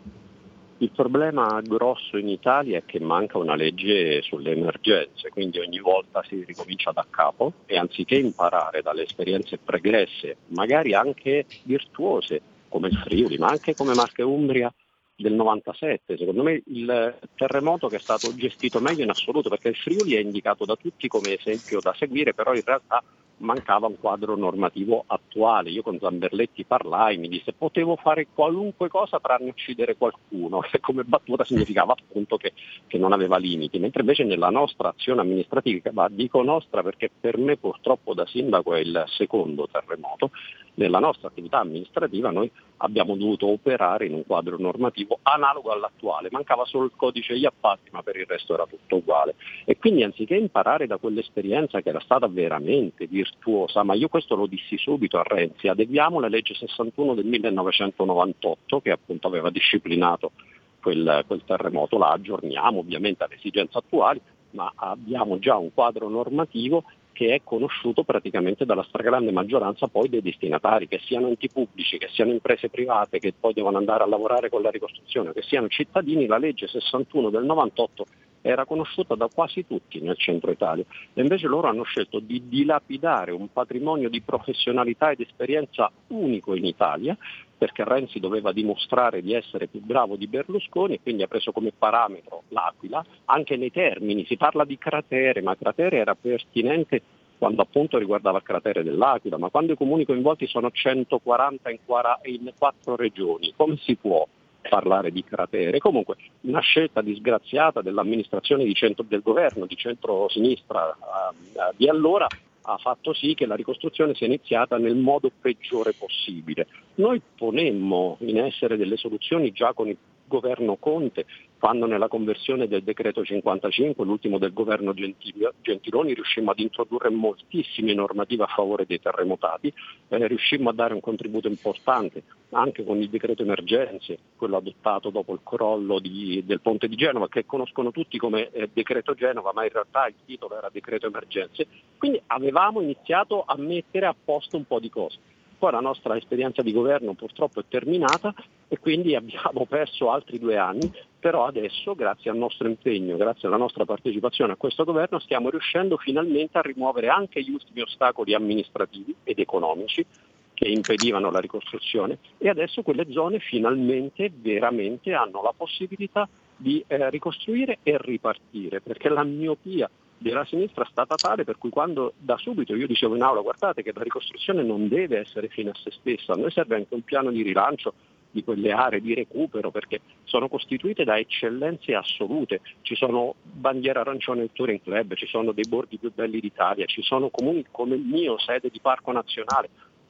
Il 0.84 0.90
problema 0.90 1.62
grosso 1.62 2.18
in 2.18 2.28
Italia 2.28 2.76
è 2.76 2.82
che 2.84 3.00
manca 3.00 3.38
una 3.38 3.54
legge 3.54 4.20
sulle 4.20 4.50
emergenze, 4.50 5.30
quindi 5.30 5.58
ogni 5.58 5.78
volta 5.78 6.22
si 6.24 6.44
ricomincia 6.44 6.92
da 6.92 7.06
capo 7.08 7.54
e 7.64 7.78
anziché 7.78 8.16
imparare 8.16 8.82
dalle 8.82 9.04
esperienze 9.04 9.56
pregresse, 9.56 10.36
magari 10.48 10.92
anche 10.92 11.46
virtuose 11.62 12.42
come 12.68 12.88
il 12.88 12.98
Friuli, 12.98 13.38
ma 13.38 13.48
anche 13.48 13.74
come 13.74 13.94
Marche 13.94 14.20
Umbria 14.20 14.70
del 15.16 15.32
97, 15.32 16.16
secondo 16.16 16.42
me 16.42 16.62
il 16.66 17.18
terremoto 17.36 17.88
che 17.88 17.96
è 17.96 18.00
stato 18.00 18.34
gestito 18.34 18.80
meglio 18.80 19.04
in 19.04 19.10
assoluto 19.10 19.48
perché 19.48 19.68
il 19.68 19.76
Friuli 19.76 20.14
è 20.14 20.20
indicato 20.20 20.64
da 20.64 20.76
tutti 20.76 21.08
come 21.08 21.38
esempio 21.38 21.80
da 21.80 21.94
seguire, 21.94 22.34
però 22.34 22.54
in 22.54 22.62
realtà 22.64 23.02
mancava 23.38 23.86
un 23.86 23.98
quadro 23.98 24.36
normativo 24.36 25.04
attuale. 25.06 25.70
Io 25.70 25.82
con 25.82 25.98
Zamberletti 25.98 26.64
parlai, 26.64 27.16
mi 27.18 27.28
disse 27.28 27.52
potevo 27.52 27.96
fare 27.96 28.28
qualunque 28.32 28.88
cosa 28.88 29.18
tranne 29.20 29.50
uccidere 29.50 29.96
qualcuno, 29.96 30.62
e 30.70 30.78
come 30.80 31.04
battuta 31.04 31.44
significava 31.44 31.92
appunto 31.92 32.36
che, 32.36 32.52
che, 32.86 32.98
non 32.98 33.12
aveva 33.12 33.36
limiti, 33.36 33.78
mentre 33.78 34.00
invece 34.00 34.24
nella 34.24 34.50
nostra 34.50 34.88
azione 34.88 35.20
amministrativa, 35.20 35.90
ma 35.92 36.08
dico 36.08 36.42
nostra 36.42 36.82
perché 36.82 37.10
per 37.18 37.38
me 37.38 37.56
purtroppo 37.56 38.14
da 38.14 38.26
sindaco 38.26 38.74
è 38.74 38.80
il 38.80 39.04
secondo 39.08 39.68
terremoto, 39.70 40.30
nella 40.74 40.98
nostra 40.98 41.28
attività 41.28 41.60
amministrativa 41.60 42.30
noi 42.30 42.50
abbiamo 42.78 43.16
dovuto 43.16 43.46
operare 43.46 44.06
in 44.06 44.14
un 44.14 44.24
quadro 44.26 44.56
normativo 44.58 45.18
analogo 45.22 45.70
all'attuale, 45.70 46.28
mancava 46.30 46.64
solo 46.64 46.86
il 46.86 46.92
codice 46.96 47.38
gli 47.38 47.46
appalti, 47.46 47.90
ma 47.92 48.02
per 48.02 48.16
il 48.16 48.26
resto 48.26 48.54
era 48.54 48.66
tutto 48.66 48.96
uguale. 48.96 49.34
E 49.64 49.76
quindi 49.76 50.02
anziché 50.02 50.34
imparare 50.34 50.86
da 50.86 50.96
quell'esperienza 50.96 51.80
che 51.80 51.88
era 51.88 52.00
stata 52.00 52.26
veramente 52.26 53.06
virtuosa, 53.06 53.82
ma 53.82 53.94
io 53.94 54.08
questo 54.08 54.34
lo 54.34 54.46
dissi 54.46 54.76
subito 54.76 55.18
a 55.18 55.22
Renzi, 55.22 55.68
adeguiamo 55.68 56.20
la 56.20 56.28
legge 56.28 56.54
61 56.54 57.14
del 57.14 57.26
1998 57.26 58.80
che 58.80 58.90
appunto 58.90 59.28
aveva 59.28 59.50
disciplinato 59.50 60.32
quel, 60.80 61.24
quel 61.26 61.42
terremoto, 61.44 61.96
la 61.96 62.10
aggiorniamo 62.10 62.80
ovviamente 62.80 63.24
alle 63.24 63.36
esigenze 63.36 63.78
attuali, 63.78 64.20
ma 64.50 64.70
abbiamo 64.74 65.38
già 65.38 65.56
un 65.56 65.72
quadro 65.72 66.08
normativo 66.08 66.84
che 67.14 67.32
è 67.32 67.40
conosciuto 67.44 68.02
praticamente 68.02 68.66
dalla 68.66 68.82
stragrande 68.82 69.30
maggioranza 69.30 69.86
poi 69.86 70.08
dei 70.10 70.20
destinatari, 70.20 70.88
che 70.88 70.98
siano 70.98 71.28
enti 71.28 71.48
pubblici, 71.48 71.96
che 71.96 72.08
siano 72.12 72.32
imprese 72.32 72.68
private 72.68 73.20
che 73.20 73.32
poi 73.38 73.54
devono 73.54 73.78
andare 73.78 74.02
a 74.02 74.06
lavorare 74.06 74.50
con 74.50 74.60
la 74.60 74.70
ricostruzione, 74.70 75.32
che 75.32 75.42
siano 75.42 75.68
cittadini, 75.68 76.26
la 76.26 76.38
legge 76.38 76.66
61 76.66 77.30
del 77.30 77.44
98 77.44 78.04
era 78.46 78.66
conosciuta 78.66 79.14
da 79.14 79.28
quasi 79.32 79.66
tutti 79.66 80.00
nel 80.00 80.18
centro 80.18 80.50
Italia. 80.50 80.84
E 81.14 81.22
invece 81.22 81.46
loro 81.46 81.68
hanno 81.68 81.84
scelto 81.84 82.18
di 82.18 82.42
dilapidare 82.46 83.30
un 83.30 83.50
patrimonio 83.50 84.10
di 84.10 84.20
professionalità 84.20 85.10
ed 85.10 85.20
esperienza 85.20 85.90
unico 86.08 86.54
in 86.54 86.66
Italia 86.66 87.16
perché 87.56 87.84
Renzi 87.84 88.20
doveva 88.20 88.52
dimostrare 88.52 89.22
di 89.22 89.32
essere 89.32 89.66
più 89.66 89.80
bravo 89.80 90.16
di 90.16 90.26
Berlusconi 90.26 90.94
e 90.94 91.00
quindi 91.02 91.22
ha 91.22 91.26
preso 91.26 91.52
come 91.52 91.72
parametro 91.76 92.42
l'Aquila, 92.48 93.04
anche 93.26 93.56
nei 93.56 93.70
termini, 93.70 94.24
si 94.26 94.36
parla 94.36 94.64
di 94.64 94.78
cratere, 94.78 95.42
ma 95.42 95.56
cratere 95.56 95.98
era 95.98 96.14
pertinente 96.14 97.02
quando 97.38 97.62
appunto 97.62 97.98
riguardava 97.98 98.38
il 98.38 98.44
cratere 98.44 98.82
dell'Aquila, 98.82 99.38
ma 99.38 99.50
quando 99.50 99.72
i 99.72 99.76
comuni 99.76 100.04
coinvolti 100.04 100.46
sono 100.46 100.70
140 100.70 101.70
in, 101.70 101.78
in 102.24 102.52
quattro 102.56 102.96
regioni, 102.96 103.52
come 103.56 103.76
si 103.78 103.96
può 103.96 104.26
parlare 104.68 105.10
di 105.10 105.22
cratere. 105.24 105.78
Comunque 105.78 106.16
una 106.42 106.60
scelta 106.60 107.02
disgraziata 107.02 107.82
dell'amministrazione 107.82 108.64
di 108.64 108.74
centro, 108.74 109.04
del 109.06 109.20
governo 109.20 109.66
di 109.66 109.76
centro-sinistra 109.76 110.88
uh, 110.88 111.74
di 111.76 111.88
allora 111.88 112.26
ha 112.66 112.78
fatto 112.78 113.12
sì 113.12 113.34
che 113.34 113.46
la 113.46 113.56
ricostruzione 113.56 114.14
sia 114.14 114.26
iniziata 114.26 114.78
nel 114.78 114.96
modo 114.96 115.30
peggiore 115.40 115.92
possibile. 115.92 116.66
Noi 116.96 117.20
ponemmo 117.36 118.16
in 118.20 118.38
essere 118.38 118.76
delle 118.76 118.96
soluzioni 118.96 119.52
già 119.52 119.72
con 119.72 119.88
il 119.88 119.96
governo 120.26 120.76
Conte, 120.76 121.26
quando 121.58 121.86
nella 121.86 122.08
conversione 122.08 122.68
del 122.68 122.82
decreto 122.82 123.24
55, 123.24 124.04
l'ultimo 124.04 124.36
del 124.38 124.52
governo 124.52 124.92
Gentiloni, 124.92 126.12
riuscimmo 126.12 126.50
ad 126.50 126.58
introdurre 126.58 127.08
moltissime 127.08 127.94
normative 127.94 128.42
a 128.44 128.48
favore 128.48 128.84
dei 128.86 129.00
terremotati, 129.00 129.72
eh, 130.08 130.26
riuscimmo 130.26 130.68
a 130.68 130.74
dare 130.74 130.92
un 130.92 131.00
contributo 131.00 131.48
importante 131.48 132.22
anche 132.50 132.84
con 132.84 133.00
il 133.00 133.08
decreto 133.08 133.42
emergenze, 133.42 134.18
quello 134.36 134.58
adottato 134.58 135.10
dopo 135.10 135.32
il 135.32 135.40
crollo 135.42 135.98
di, 135.98 136.42
del 136.44 136.60
ponte 136.60 136.86
di 136.86 136.96
Genova, 136.96 137.28
che 137.28 137.46
conoscono 137.46 137.90
tutti 137.90 138.18
come 138.18 138.50
eh, 138.50 138.68
decreto 138.72 139.14
Genova, 139.14 139.52
ma 139.54 139.64
in 139.64 139.70
realtà 139.72 140.06
il 140.06 140.14
titolo 140.24 140.58
era 140.58 140.68
decreto 140.70 141.06
emergenze. 141.06 141.66
Quindi 141.96 142.20
avevamo 142.26 142.82
iniziato 142.82 143.42
a 143.46 143.56
mettere 143.56 144.06
a 144.06 144.14
posto 144.22 144.56
un 144.56 144.66
po' 144.66 144.80
di 144.80 144.90
cose. 144.90 145.18
Poi 145.64 145.72
la 145.72 145.80
nostra 145.80 146.14
esperienza 146.14 146.60
di 146.60 146.72
governo 146.72 147.14
purtroppo 147.14 147.60
è 147.60 147.64
terminata 147.66 148.34
e 148.68 148.78
quindi 148.78 149.14
abbiamo 149.14 149.64
perso 149.66 150.10
altri 150.10 150.38
due 150.38 150.58
anni, 150.58 150.92
però 151.18 151.46
adesso 151.46 151.94
grazie 151.94 152.30
al 152.30 152.36
nostro 152.36 152.68
impegno, 152.68 153.16
grazie 153.16 153.48
alla 153.48 153.56
nostra 153.56 153.86
partecipazione 153.86 154.52
a 154.52 154.56
questo 154.56 154.84
governo 154.84 155.18
stiamo 155.20 155.48
riuscendo 155.48 155.96
finalmente 155.96 156.58
a 156.58 156.60
rimuovere 156.60 157.08
anche 157.08 157.42
gli 157.42 157.48
ultimi 157.48 157.80
ostacoli 157.80 158.34
amministrativi 158.34 159.14
ed 159.24 159.38
economici 159.38 160.04
che 160.52 160.68
impedivano 160.68 161.30
la 161.30 161.40
ricostruzione. 161.40 162.18
E 162.36 162.50
adesso 162.50 162.82
quelle 162.82 163.10
zone 163.10 163.38
finalmente 163.38 164.30
veramente 164.30 165.14
hanno 165.14 165.40
la 165.40 165.54
possibilità 165.56 166.28
di 166.54 166.84
eh, 166.86 167.08
ricostruire 167.08 167.78
e 167.82 167.96
ripartire, 167.98 168.82
perché 168.82 169.08
la 169.08 169.24
miopia 169.24 169.88
della 170.30 170.44
sinistra 170.46 170.84
è 170.84 170.88
stata 170.90 171.14
tale 171.16 171.44
per 171.44 171.58
cui 171.58 171.68
quando 171.68 172.14
da 172.16 172.38
subito 172.38 172.74
io 172.74 172.86
dicevo 172.86 173.14
in 173.14 173.22
aula 173.22 173.42
guardate 173.42 173.82
che 173.82 173.92
la 173.94 174.02
ricostruzione 174.02 174.62
non 174.62 174.88
deve 174.88 175.18
essere 175.18 175.48
fine 175.48 175.70
a 175.70 175.74
se 175.74 175.90
stessa, 175.90 176.32
a 176.32 176.36
noi 176.36 176.50
serve 176.50 176.76
anche 176.76 176.94
un 176.94 177.02
piano 177.02 177.30
di 177.30 177.42
rilancio 177.42 177.92
di 178.30 178.42
quelle 178.42 178.72
aree 178.72 179.00
di 179.00 179.14
recupero 179.14 179.70
perché 179.70 180.00
sono 180.24 180.48
costituite 180.48 181.04
da 181.04 181.18
eccellenze 181.18 181.94
assolute, 181.94 182.62
ci 182.80 182.96
sono 182.96 183.34
bandiera 183.42 184.00
arancione 184.00 184.40
del 184.40 184.50
Touring 184.52 184.80
Club, 184.82 185.14
ci 185.14 185.26
sono 185.26 185.52
dei 185.52 185.68
borghi 185.68 185.98
più 185.98 186.10
belli 186.12 186.40
d'Italia, 186.40 186.86
ci 186.86 187.02
sono 187.02 187.28
comuni 187.28 187.64
come 187.70 187.94
il 187.94 188.02
mio, 188.02 188.36
sede 188.38 188.70
di 188.70 188.80
Parco 188.80 189.12
Nazionale, 189.12 189.68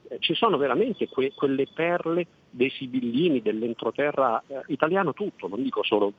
eh, 0.08 0.16
ci 0.20 0.34
sono 0.34 0.56
veramente 0.56 1.06
que- 1.08 1.32
quelle 1.34 1.66
perle 1.66 2.26
dei 2.48 2.70
sibillini, 2.70 3.42
dell'entroterra 3.42 4.42
eh, 4.46 4.62
italiano 4.68 5.12
tutto, 5.12 5.46
non 5.46 5.62
dico 5.62 5.82
solo 5.82 6.12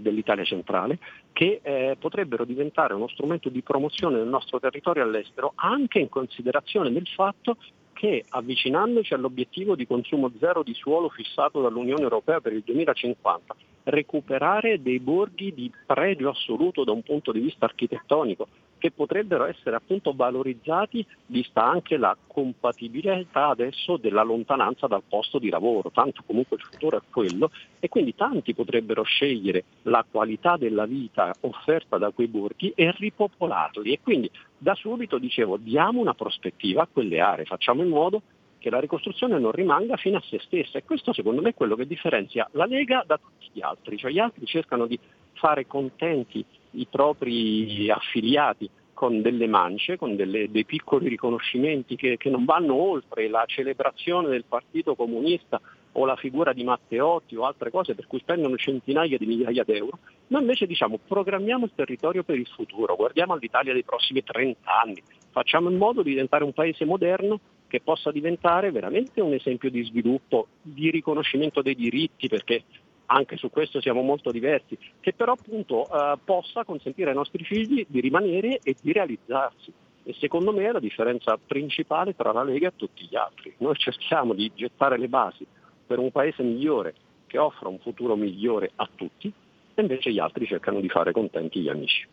dell'Italia 0.00 0.44
centrale, 0.44 0.98
che 1.32 1.60
eh, 1.62 1.96
potrebbero 1.98 2.44
diventare 2.44 2.94
uno 2.94 3.08
strumento 3.08 3.48
di 3.48 3.62
promozione 3.62 4.18
del 4.18 4.28
nostro 4.28 4.60
territorio 4.60 5.02
all'estero, 5.02 5.52
anche 5.56 5.98
in 5.98 6.08
considerazione 6.08 6.92
del 6.92 7.06
fatto 7.06 7.56
che 7.98 8.24
avvicinandoci 8.28 9.12
all'obiettivo 9.12 9.74
di 9.74 9.84
consumo 9.84 10.30
zero 10.38 10.62
di 10.62 10.72
suolo 10.72 11.08
fissato 11.08 11.60
dall'Unione 11.60 12.02
Europea 12.02 12.40
per 12.40 12.52
il 12.52 12.62
2050, 12.64 13.56
recuperare 13.84 14.80
dei 14.80 15.00
borghi 15.00 15.52
di 15.52 15.72
pregio 15.84 16.28
assoluto 16.28 16.84
da 16.84 16.92
un 16.92 17.02
punto 17.02 17.32
di 17.32 17.40
vista 17.40 17.64
architettonico, 17.64 18.46
che 18.78 18.90
potrebbero 18.90 19.44
essere 19.44 19.76
appunto 19.76 20.14
valorizzati 20.14 21.04
vista 21.26 21.64
anche 21.64 21.96
la 21.96 22.16
compatibilità 22.26 23.48
adesso 23.48 23.96
della 23.96 24.22
lontananza 24.22 24.86
dal 24.86 25.02
posto 25.06 25.38
di 25.38 25.50
lavoro, 25.50 25.90
tanto 25.90 26.22
comunque 26.24 26.56
il 26.56 26.62
futuro 26.62 26.96
è 26.96 27.00
quello 27.10 27.50
e 27.80 27.88
quindi 27.88 28.14
tanti 28.14 28.54
potrebbero 28.54 29.02
scegliere 29.02 29.64
la 29.82 30.04
qualità 30.08 30.56
della 30.56 30.86
vita 30.86 31.34
offerta 31.40 31.98
da 31.98 32.10
quei 32.10 32.28
borghi 32.28 32.72
e 32.74 32.92
ripopolarli. 32.96 33.92
E 33.92 34.00
quindi 34.02 34.30
da 34.56 34.74
subito 34.74 35.18
dicevo 35.18 35.56
diamo 35.56 36.00
una 36.00 36.14
prospettiva 36.14 36.82
a 36.82 36.88
quelle 36.90 37.20
aree, 37.20 37.44
facciamo 37.44 37.82
in 37.82 37.88
modo 37.88 38.22
che 38.58 38.70
la 38.70 38.80
ricostruzione 38.80 39.38
non 39.38 39.52
rimanga 39.52 39.96
fino 39.96 40.16
a 40.16 40.22
se 40.28 40.40
stessa 40.40 40.78
e 40.78 40.84
questo 40.84 41.12
secondo 41.12 41.40
me 41.40 41.50
è 41.50 41.54
quello 41.54 41.76
che 41.76 41.86
differenzia 41.86 42.48
la 42.52 42.66
Lega 42.66 43.04
da 43.06 43.16
tutti 43.16 43.48
gli 43.52 43.60
altri, 43.60 43.96
cioè 43.96 44.10
gli 44.10 44.18
altri 44.18 44.46
cercano 44.46 44.86
di 44.86 44.98
fare 45.34 45.66
contenti 45.66 46.44
i 46.72 46.86
propri 46.90 47.90
affiliati 47.90 48.68
con 48.98 49.22
delle 49.22 49.46
mance, 49.46 49.96
con 49.96 50.16
delle, 50.16 50.50
dei 50.50 50.64
piccoli 50.64 51.08
riconoscimenti 51.08 51.94
che, 51.94 52.16
che, 52.16 52.30
non 52.30 52.44
vanno 52.44 52.74
oltre 52.74 53.28
la 53.28 53.44
celebrazione 53.46 54.28
del 54.28 54.42
Partito 54.42 54.96
Comunista 54.96 55.60
o 55.92 56.04
la 56.04 56.16
figura 56.16 56.52
di 56.52 56.64
Matteotti 56.64 57.36
o 57.36 57.44
altre 57.44 57.70
cose 57.70 57.94
per 57.94 58.08
cui 58.08 58.18
spendono 58.18 58.56
centinaia 58.56 59.16
di 59.16 59.26
migliaia 59.26 59.62
d'euro, 59.62 59.98
ma 60.28 60.40
invece 60.40 60.66
diciamo 60.66 60.98
programmiamo 61.06 61.64
il 61.64 61.72
territorio 61.76 62.24
per 62.24 62.38
il 62.38 62.48
futuro, 62.48 62.96
guardiamo 62.96 63.34
all'Italia 63.34 63.72
dei 63.72 63.84
prossimi 63.84 64.24
30 64.24 64.58
anni, 64.82 65.00
facciamo 65.30 65.70
in 65.70 65.76
modo 65.76 66.02
di 66.02 66.10
diventare 66.10 66.42
un 66.42 66.52
paese 66.52 66.84
moderno 66.84 67.38
che 67.68 67.80
possa 67.80 68.10
diventare 68.10 68.72
veramente 68.72 69.20
un 69.20 69.32
esempio 69.32 69.70
di 69.70 69.84
sviluppo, 69.84 70.48
di 70.60 70.90
riconoscimento 70.90 71.62
dei 71.62 71.76
diritti, 71.76 72.26
perché 72.26 72.64
anche 73.10 73.36
su 73.36 73.50
questo 73.50 73.80
siamo 73.80 74.02
molto 74.02 74.30
diversi, 74.30 74.76
che 75.00 75.12
però 75.12 75.32
appunto 75.32 75.86
eh, 75.86 76.18
possa 76.24 76.64
consentire 76.64 77.10
ai 77.10 77.16
nostri 77.16 77.44
figli 77.44 77.86
di 77.88 78.00
rimanere 78.00 78.60
e 78.62 78.74
di 78.80 78.92
realizzarsi. 78.92 79.72
E 80.02 80.14
secondo 80.18 80.52
me 80.52 80.66
è 80.66 80.72
la 80.72 80.80
differenza 80.80 81.38
principale 81.38 82.14
tra 82.16 82.32
la 82.32 82.42
Lega 82.42 82.68
e 82.68 82.76
tutti 82.76 83.06
gli 83.08 83.16
altri. 83.16 83.54
Noi 83.58 83.74
cerchiamo 83.76 84.32
di 84.32 84.50
gettare 84.54 84.98
le 84.98 85.08
basi 85.08 85.46
per 85.86 85.98
un 85.98 86.10
paese 86.10 86.42
migliore 86.42 86.94
che 87.26 87.38
offra 87.38 87.68
un 87.68 87.78
futuro 87.78 88.16
migliore 88.16 88.70
a 88.76 88.88
tutti 88.94 89.32
e 89.74 89.80
invece 89.80 90.10
gli 90.10 90.18
altri 90.18 90.46
cercano 90.46 90.80
di 90.80 90.88
fare 90.88 91.12
contenti 91.12 91.60
gli 91.60 91.68
amici. 91.68 92.06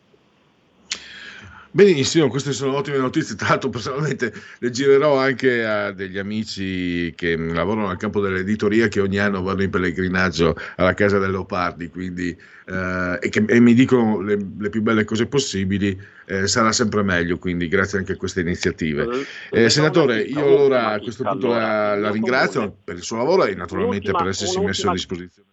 Benissimo, 1.76 2.30
queste 2.30 2.53
sono 2.53 2.78
ottime 2.78 2.99
notizie. 2.99 3.36
Tra 3.36 3.49
l'altro, 3.49 3.69
personalmente 3.69 4.32
le 4.59 4.69
girerò 4.69 5.17
anche 5.17 5.65
a 5.65 5.91
degli 5.91 6.17
amici 6.17 7.11
che 7.17 7.36
lavorano 7.36 7.89
al 7.89 7.97
campo 7.97 8.21
dell'editoria 8.21 8.88
che 8.88 9.01
ogni 9.01 9.19
anno 9.19 9.41
vanno 9.41 9.63
in 9.63 9.69
pellegrinaggio 9.69 10.55
alla 10.78 10.93
casa 10.93 11.19
del 11.19 11.32
Leopardi 11.32 11.89
quindi, 11.89 12.30
eh, 12.30 13.19
e 13.21 13.28
che 13.28 13.43
e 13.45 13.59
mi 13.59 13.73
dicono 13.73 14.21
le, 14.21 14.38
le, 14.57 14.69
più 14.69 14.82
belle 14.82 15.03
cose 15.03 15.26
possibili. 15.26 16.01
Eh, 16.26 16.47
sarà 16.47 16.71
sempre 16.71 17.03
meglio, 17.03 17.38
quindi 17.38 17.67
grazie 17.67 17.97
anche 17.97 18.13
a 18.13 18.15
queste 18.15 18.39
iniziative. 18.39 19.26
Eh, 19.51 19.69
senatore, 19.69 20.21
io 20.21 20.45
allora 20.45 20.91
a 20.91 20.99
questo 20.99 21.26
punto 21.26 21.47
la, 21.47 21.93
la 21.95 22.09
ringrazio 22.09 22.73
per 22.86 22.95
il 22.95 23.03
suo 23.03 23.17
lavoro 23.17 23.43
e 23.43 23.53
naturalmente 23.53 24.13
per 24.13 24.28
essersi 24.28 24.61
messo 24.61 24.88
a 24.88 24.93
disposizione. 24.93 25.49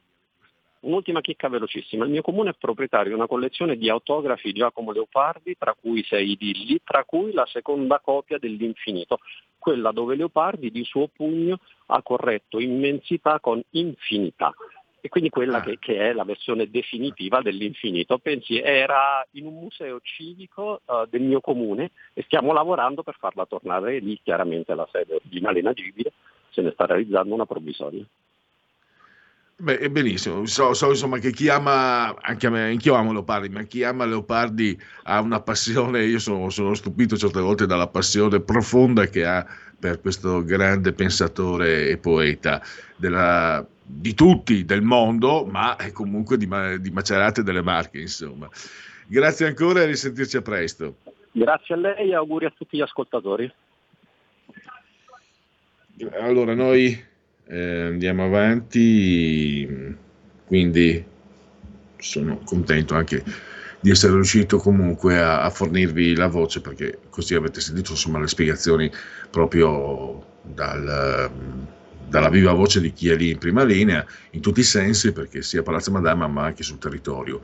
Un'ultima 0.82 1.20
chicca 1.20 1.48
velocissima. 1.48 2.04
Il 2.04 2.10
mio 2.10 2.22
comune 2.22 2.50
è 2.50 2.54
proprietario 2.58 3.10
di 3.10 3.16
una 3.16 3.28
collezione 3.28 3.76
di 3.76 3.88
autografi 3.88 4.52
Giacomo 4.52 4.90
Leopardi, 4.90 5.56
tra 5.56 5.76
cui 5.80 6.02
sei 6.02 6.32
idilli, 6.32 6.80
tra 6.82 7.04
cui 7.04 7.32
la 7.32 7.46
seconda 7.46 8.00
copia 8.00 8.38
dell'infinito, 8.38 9.18
quella 9.58 9.92
dove 9.92 10.16
Leopardi 10.16 10.72
di 10.72 10.82
suo 10.82 11.06
pugno 11.06 11.60
ha 11.86 12.02
corretto 12.02 12.58
immensità 12.58 13.38
con 13.38 13.62
infinità. 13.70 14.52
E 15.00 15.08
quindi 15.08 15.30
quella 15.30 15.58
ah. 15.58 15.62
che, 15.62 15.78
che, 15.78 15.98
è 15.98 16.12
la 16.12 16.24
versione 16.24 16.68
definitiva 16.68 17.40
dell'infinito. 17.42 18.18
Pensi, 18.18 18.58
era 18.58 19.24
in 19.32 19.46
un 19.46 19.54
museo 19.54 20.00
civico 20.00 20.80
uh, 20.84 21.06
del 21.08 21.22
mio 21.22 21.40
comune 21.40 21.92
e 22.12 22.22
stiamo 22.22 22.52
lavorando 22.52 23.04
per 23.04 23.16
farla 23.18 23.46
tornare 23.46 24.00
lì, 24.00 24.18
chiaramente 24.20 24.74
la 24.74 24.88
sede 24.90 25.14
originale 25.14 25.60
inagibile, 25.60 26.12
se 26.50 26.60
ne 26.60 26.72
sta 26.72 26.86
realizzando 26.86 27.34
una 27.34 27.46
provvisoria. 27.46 28.04
Beh, 29.62 29.90
benissimo. 29.90 30.44
So, 30.44 30.74
so, 30.74 30.88
insomma 30.88 31.18
che 31.18 31.30
chi 31.30 31.48
ama, 31.48 32.16
anche 32.20 32.48
a 32.48 32.50
me, 32.50 32.70
anch'io 32.70 32.94
amo 32.94 33.12
Leopardi, 33.12 33.48
ma 33.48 33.62
chi 33.62 33.84
ama 33.84 34.04
Leopardi 34.04 34.76
ha 35.04 35.20
una 35.20 35.40
passione, 35.40 36.02
io 36.02 36.18
sono, 36.18 36.50
sono 36.50 36.74
stupito 36.74 37.16
certe 37.16 37.38
volte 37.38 37.64
dalla 37.66 37.86
passione 37.86 38.40
profonda 38.40 39.06
che 39.06 39.24
ha 39.24 39.46
per 39.78 40.00
questo 40.00 40.42
grande 40.42 40.92
pensatore 40.92 41.90
e 41.90 41.96
poeta 41.96 42.60
della, 42.96 43.64
di 43.84 44.14
tutti, 44.14 44.64
del 44.64 44.82
mondo, 44.82 45.44
ma 45.44 45.76
comunque 45.92 46.36
di, 46.36 46.48
di 46.80 46.90
Macerate 46.90 47.44
delle 47.44 47.62
Marche, 47.62 48.00
insomma. 48.00 48.48
Grazie 49.06 49.46
ancora 49.46 49.82
e 49.82 49.86
risentirci 49.86 50.38
a 50.38 50.42
presto. 50.42 50.96
Grazie 51.30 51.76
a 51.76 51.78
lei 51.78 52.10
e 52.10 52.14
auguri 52.16 52.46
a 52.46 52.50
tutti 52.50 52.78
gli 52.78 52.82
ascoltatori. 52.82 53.52
Allora, 56.18 56.52
noi 56.52 57.10
eh, 57.52 57.80
andiamo 57.82 58.24
avanti, 58.24 59.94
quindi 60.46 61.04
sono 61.98 62.40
contento 62.44 62.94
anche 62.94 63.22
di 63.78 63.90
essere 63.90 64.14
riuscito 64.14 64.56
comunque 64.56 65.18
a, 65.18 65.42
a, 65.42 65.50
fornirvi 65.50 66.16
la 66.16 66.28
voce 66.28 66.62
perché 66.62 66.98
così 67.10 67.34
avete 67.34 67.60
sentito 67.60 67.90
insomma 67.90 68.18
le 68.20 68.28
spiegazioni 68.28 68.90
proprio 69.30 70.24
dal, 70.42 71.30
dalla 72.08 72.30
viva 72.30 72.52
voce 72.52 72.80
di 72.80 72.92
chi 72.92 73.10
è 73.10 73.16
lì 73.16 73.30
in 73.30 73.38
prima 73.38 73.64
linea 73.64 74.04
in 74.30 74.40
tutti 74.40 74.60
i 74.60 74.64
sensi 74.64 75.12
perché 75.12 75.42
sia 75.42 75.62
Palazzo 75.62 75.90
Madama 75.90 76.26
ma 76.28 76.44
anche 76.44 76.62
sul 76.62 76.78
territorio. 76.78 77.42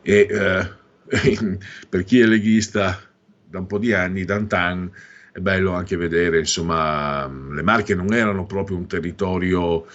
E 0.00 0.26
eh, 0.30 0.78
per 1.86 2.04
chi 2.04 2.20
è 2.20 2.24
leghista 2.24 2.98
da 3.44 3.58
un 3.58 3.66
po' 3.66 3.78
di 3.78 3.92
anni, 3.92 4.24
Dantan 4.24 4.90
è 5.32 5.38
bello 5.38 5.72
anche 5.72 5.96
vedere, 5.96 6.38
insomma, 6.38 7.26
le 7.26 7.62
Marche 7.62 7.94
non 7.94 8.12
erano 8.12 8.46
proprio 8.46 8.76
un 8.76 8.86
territorio... 8.86 9.86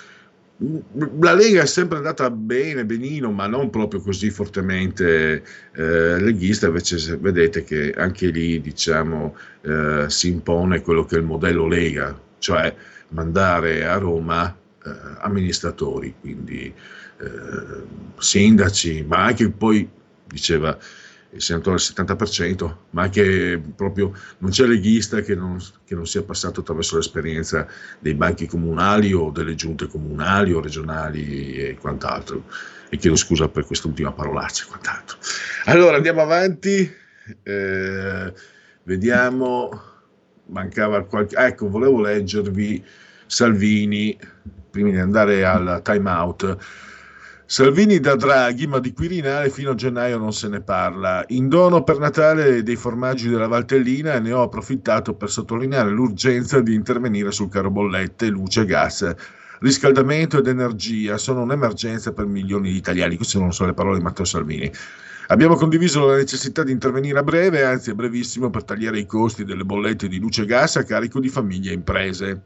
La 1.20 1.34
Lega 1.34 1.64
è 1.64 1.66
sempre 1.66 1.98
andata 1.98 2.30
bene, 2.32 2.86
benino, 2.86 3.30
ma 3.30 3.46
non 3.46 3.70
proprio 3.70 4.00
così 4.00 4.30
fortemente 4.30 5.44
eh, 5.74 6.20
leghista, 6.22 6.68
invece 6.68 7.18
vedete 7.18 7.66
che 7.66 7.92
anche 7.92 8.28
lì 8.28 8.62
diciamo, 8.62 9.36
eh, 9.64 10.06
si 10.08 10.30
impone 10.30 10.82
quello 10.82 11.04
che 11.04 11.16
è 11.16 11.20
il 11.20 11.26
modello 11.26 11.68
Lega, 11.68 12.18
cioè 12.40 12.74
mandare 13.10 13.86
a 13.86 13.98
Roma 13.98 14.56
eh, 14.86 14.92
amministratori, 15.20 16.16
quindi 16.22 16.74
eh, 17.20 17.84
sindaci, 18.18 19.04
ma 19.06 19.26
anche 19.26 19.50
poi, 19.50 19.90
diceva 20.26 20.78
il 21.36 21.42
senatore 21.42 21.76
al 21.76 21.82
70%, 21.82 22.76
ma 22.92 23.04
anche 23.04 23.62
proprio 23.76 24.14
non 24.38 24.52
c'è 24.52 24.66
leghista 24.66 25.20
che 25.20 25.36
non, 25.36 25.60
che 25.86 25.94
non, 25.94 26.08
sia 26.08 26.24
passato 26.24 26.62
attraverso 26.62 26.96
l'esperienza 26.96 27.68
dei 28.00 28.14
banchi 28.14 28.48
comunali 28.48 29.12
o 29.14 29.30
delle 29.32 29.54
giunte 29.54 29.88
comunali 29.88 30.54
o 30.54 30.62
regionali 30.62 31.56
e 31.56 31.78
quant'altro. 31.80 32.44
E 32.90 32.98
chiedo 32.98 33.18
scusa 33.18 33.50
per 33.50 33.66
quest'ultima 33.66 34.14
parolaccia 34.14 34.64
e 34.64 34.68
quant'altro. 34.68 35.18
Allora 35.66 35.98
andiamo 35.98 36.22
avanti, 36.22 36.90
eh, 37.44 38.34
vediamo, 38.84 39.82
mancava 40.48 41.04
qualche... 41.04 41.36
ecco, 41.36 41.70
volevo 41.70 42.00
leggervi 42.00 42.84
Salvini, 43.26 44.18
prima 44.70 44.92
di 44.92 45.00
andare 45.00 45.44
al 45.44 45.82
time 45.84 46.10
out 46.10 46.58
Salvini 47.48 48.00
da 48.00 48.16
Draghi, 48.16 48.66
ma 48.66 48.80
di 48.80 48.92
Quirinale 48.92 49.52
fino 49.52 49.70
a 49.70 49.76
gennaio 49.76 50.18
non 50.18 50.34
se 50.34 50.48
ne 50.48 50.62
parla. 50.62 51.24
In 51.28 51.48
dono 51.48 51.84
per 51.84 52.00
Natale 52.00 52.64
dei 52.64 52.76
formaggi 52.76 53.30
della 53.30 53.46
Valtellina 53.46 54.18
ne 54.18 54.32
ho 54.32 54.42
approfittato 54.42 55.14
per 55.14 55.30
sottolineare 55.30 55.92
l'urgenza 55.92 56.60
di 56.60 56.74
intervenire 56.74 57.32
sul 57.32 57.50
caro 57.50 57.70
bollette, 57.70 58.30
luce 58.30 58.66
gas. 58.66 59.14
Riscaldamento 59.60 60.40
ed 60.40 60.48
energia 60.48 61.18
sono 61.20 61.44
un'emergenza 61.44 62.14
per 62.14 62.26
milioni 62.26 62.72
di 62.72 62.78
italiani. 62.78 63.16
Queste 63.16 63.38
non 63.38 63.54
sono 63.54 63.70
le 63.70 63.76
parole 63.76 64.00
di 64.00 64.04
Matteo 64.04 64.26
Salvini. 64.26 64.72
Abbiamo 65.28 65.54
condiviso 65.54 66.08
la 66.08 66.16
necessità 66.16 66.64
di 66.64 66.72
intervenire 66.72 67.20
a 67.20 67.24
breve, 67.24 67.64
anzi 67.64 67.92
a 67.92 67.96
brevissimo, 67.96 68.50
per 68.50 68.64
tagliare 68.64 68.98
i 68.98 69.06
costi 69.06 69.44
delle 69.44 69.64
bollette 69.64 70.08
di 70.08 70.20
luce 70.20 70.42
e 70.42 70.46
gas 70.46 70.78
a 70.78 70.84
carico 70.84 71.20
di 71.20 71.30
famiglie 71.30 71.70
e 71.70 71.76
imprese. 71.76 72.42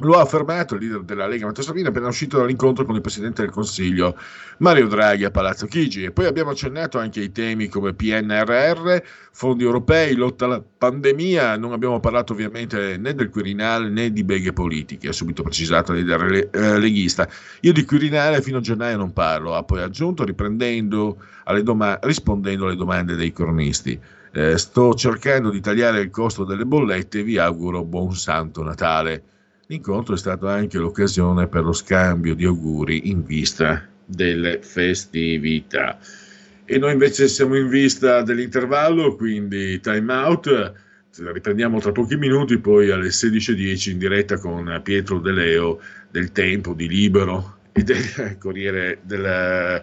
Lo 0.00 0.18
ha 0.18 0.20
affermato 0.20 0.74
il 0.74 0.80
leader 0.80 1.00
della 1.02 1.26
Lega 1.26 1.46
Matteo 1.46 1.62
Salvini 1.62 1.88
appena 1.88 2.08
uscito 2.08 2.36
dall'incontro 2.36 2.84
con 2.84 2.96
il 2.96 3.00
Presidente 3.00 3.40
del 3.40 3.50
Consiglio 3.50 4.18
Mario 4.58 4.88
Draghi 4.88 5.24
a 5.24 5.30
Palazzo 5.30 5.64
Chigi 5.66 6.04
e 6.04 6.10
poi 6.10 6.26
abbiamo 6.26 6.50
accennato 6.50 6.98
anche 6.98 7.20
ai 7.20 7.32
temi 7.32 7.68
come 7.68 7.94
PNRR, 7.94 9.02
fondi 9.32 9.64
europei, 9.64 10.14
lotta 10.14 10.44
alla 10.44 10.62
pandemia, 10.62 11.56
non 11.56 11.72
abbiamo 11.72 11.98
parlato 11.98 12.34
ovviamente 12.34 12.98
né 12.98 13.14
del 13.14 13.30
Quirinale 13.30 13.88
né 13.88 14.12
di 14.12 14.22
beghe 14.22 14.52
politiche, 14.52 15.08
ha 15.08 15.12
subito 15.12 15.42
precisato 15.42 15.94
il 15.94 16.04
leader 16.04 16.50
eh, 16.52 16.78
leghista. 16.78 17.26
Io 17.60 17.72
di 17.72 17.84
Quirinale 17.86 18.42
fino 18.42 18.58
a 18.58 18.60
gennaio 18.60 18.98
non 18.98 19.14
parlo, 19.14 19.54
ha 19.54 19.62
poi 19.62 19.80
aggiunto 19.80 20.24
riprendendo 20.24 21.22
alle 21.44 21.62
doma- 21.62 21.98
rispondendo 22.02 22.66
alle 22.66 22.76
domande 22.76 23.14
dei 23.14 23.32
cronisti. 23.32 23.98
Eh, 24.30 24.58
sto 24.58 24.92
cercando 24.94 25.48
di 25.48 25.60
tagliare 25.60 26.00
il 26.00 26.10
costo 26.10 26.44
delle 26.44 26.66
bollette 26.66 27.20
e 27.20 27.22
vi 27.22 27.38
auguro 27.38 27.82
buon 27.82 28.14
santo 28.14 28.62
Natale. 28.62 29.22
L'incontro 29.68 30.14
è 30.14 30.18
stato 30.18 30.46
anche 30.46 30.78
l'occasione 30.78 31.48
per 31.48 31.64
lo 31.64 31.72
scambio 31.72 32.36
di 32.36 32.44
auguri 32.44 33.10
in 33.10 33.24
vista 33.24 33.84
delle 34.04 34.60
festività. 34.62 35.98
E 36.64 36.78
noi 36.78 36.92
invece 36.92 37.26
siamo 37.26 37.56
in 37.56 37.68
vista 37.68 38.22
dell'intervallo, 38.22 39.16
quindi 39.16 39.80
time 39.80 40.12
out. 40.12 40.72
Riprendiamo 41.16 41.80
tra 41.80 41.90
pochi 41.90 42.16
minuti, 42.16 42.58
poi 42.58 42.90
alle 42.90 43.08
16.10 43.08 43.90
in 43.90 43.98
diretta 43.98 44.38
con 44.38 44.80
Pietro 44.84 45.18
De 45.18 45.32
Leo 45.32 45.80
del 46.12 46.30
Tempo, 46.30 46.72
di 46.72 46.86
Libero 46.86 47.58
e 47.72 47.82
del 47.82 48.36
Corriere 48.38 49.00
della, 49.02 49.82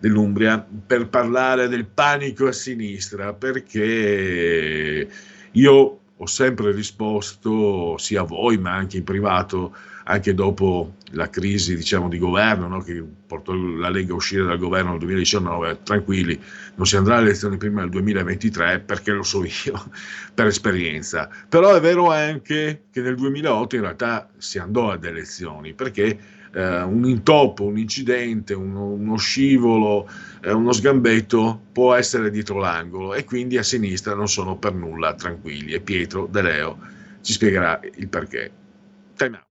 dell'Umbria 0.00 0.66
per 0.86 1.08
parlare 1.08 1.68
del 1.68 1.86
panico 1.86 2.48
a 2.48 2.52
sinistra, 2.52 3.32
perché 3.32 5.08
io 5.52 5.99
ho 6.22 6.26
sempre 6.26 6.70
risposto 6.72 7.96
sia 7.96 8.20
a 8.20 8.24
voi 8.24 8.58
ma 8.58 8.74
anche 8.74 8.98
in 8.98 9.04
privato, 9.04 9.74
anche 10.04 10.34
dopo 10.34 10.96
la 11.12 11.30
crisi 11.30 11.74
diciamo, 11.74 12.08
di 12.08 12.18
governo 12.18 12.68
no, 12.68 12.80
che 12.82 13.02
portò 13.26 13.54
la 13.54 13.88
Lega 13.88 14.12
a 14.12 14.16
uscire 14.16 14.44
dal 14.44 14.58
governo 14.58 14.90
nel 14.90 14.98
2019, 14.98 15.78
tranquilli, 15.82 16.38
non 16.74 16.86
si 16.86 16.96
andrà 16.96 17.16
alle 17.16 17.28
elezioni 17.28 17.56
prima 17.56 17.80
del 17.80 17.90
2023 17.90 18.80
perché 18.80 19.12
lo 19.12 19.22
so 19.22 19.42
io, 19.42 19.90
per 20.34 20.46
esperienza. 20.46 21.30
Però 21.48 21.74
è 21.74 21.80
vero 21.80 22.10
anche 22.10 22.82
che 22.90 23.00
nel 23.00 23.16
2008 23.16 23.76
in 23.76 23.80
realtà 23.80 24.28
si 24.36 24.58
andò 24.58 24.90
ad 24.90 25.04
elezioni 25.04 25.72
perché 25.72 26.18
eh, 26.52 26.82
un 26.82 27.04
intoppo, 27.04 27.64
un 27.64 27.78
incidente, 27.78 28.54
uno, 28.54 28.86
uno 28.86 29.16
scivolo, 29.16 30.08
eh, 30.42 30.52
uno 30.52 30.72
sgambetto 30.72 31.60
può 31.72 31.94
essere 31.94 32.30
dietro 32.30 32.58
l'angolo 32.58 33.14
e 33.14 33.24
quindi 33.24 33.58
a 33.58 33.62
sinistra 33.62 34.14
non 34.14 34.28
sono 34.28 34.56
per 34.56 34.74
nulla 34.74 35.14
tranquilli 35.14 35.72
e 35.72 35.80
Pietro 35.80 36.26
De 36.26 36.42
Leo 36.42 36.78
ci 37.20 37.32
spiegherà 37.32 37.80
il 37.96 38.08
perché. 38.08 38.50
Time 39.16 39.36
out. 39.36 39.48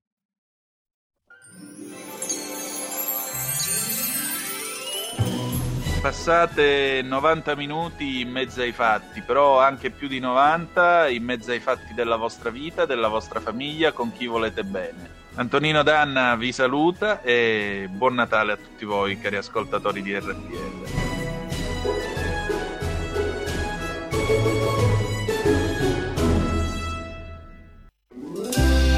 Passate 6.01 7.01
90 7.03 7.55
minuti 7.55 8.21
in 8.21 8.31
mezzo 8.31 8.61
ai 8.61 8.71
fatti, 8.71 9.21
però 9.21 9.59
anche 9.59 9.89
più 9.89 10.07
di 10.07 10.19
90 10.19 11.09
in 11.09 11.25
mezzo 11.25 11.51
ai 11.51 11.59
fatti 11.59 11.93
della 11.93 12.15
vostra 12.15 12.49
vita, 12.49 12.85
della 12.85 13.09
vostra 13.09 13.41
famiglia, 13.41 13.91
con 13.91 14.13
chi 14.13 14.25
volete 14.25 14.63
bene. 14.63 15.18
Antonino 15.39 15.83
Danna 15.83 16.35
vi 16.35 16.51
saluta 16.51 17.21
e 17.21 17.87
buon 17.89 18.13
Natale 18.13 18.51
a 18.51 18.57
tutti 18.57 18.83
voi 18.83 19.17
cari 19.17 19.37
ascoltatori 19.37 20.01
di 20.01 20.13
RPL. 20.13 20.83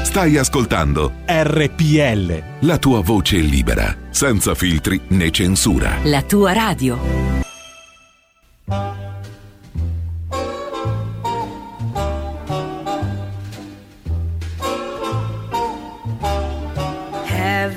Stai 0.02 0.36
ascoltando 0.36 1.12
RPL. 1.24 2.66
La 2.66 2.78
tua 2.78 3.00
voce 3.02 3.36
libera, 3.36 3.96
senza 4.10 4.56
filtri 4.56 5.00
né 5.10 5.30
censura. 5.30 5.98
La 6.02 6.22
tua 6.22 6.52
radio. 6.52 6.98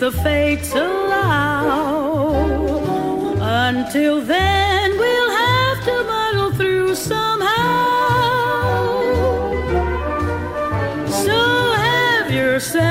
The 0.00 0.10
fates 0.10 0.72
allow. 0.72 2.32
Until 3.38 4.22
then, 4.22 4.98
we'll 4.98 5.30
have 5.30 5.84
to 5.84 6.04
muddle 6.04 6.52
through 6.52 6.94
somehow. 6.94 7.50
So 11.24 11.38
have 11.84 12.32
yourself 12.32 12.89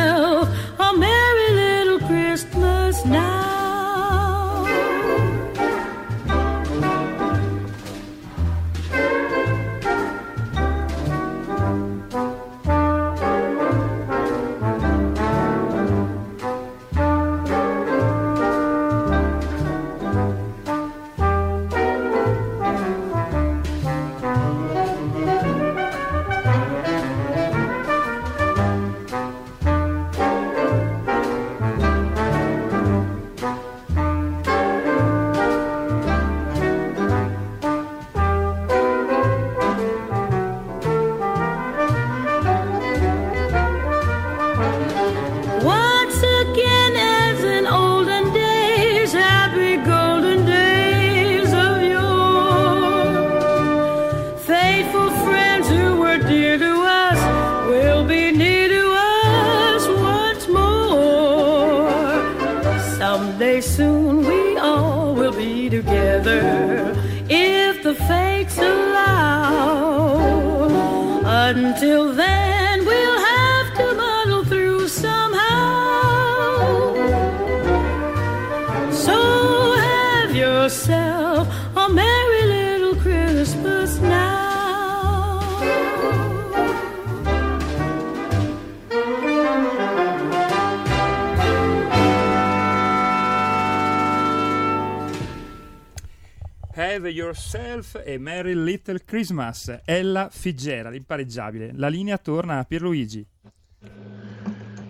Have 97.10 97.18
Yourself 97.18 98.00
a 98.06 98.18
Merry 98.20 98.54
Little 98.54 99.00
Christmas. 99.04 99.82
Ella 99.84 100.30
Figgera, 100.32 100.92
l'impareggiabile. 100.92 101.72
La 101.74 101.88
linea 101.88 102.20
torna 102.20 102.60
a 102.60 102.64
Pierluigi. 102.66 103.26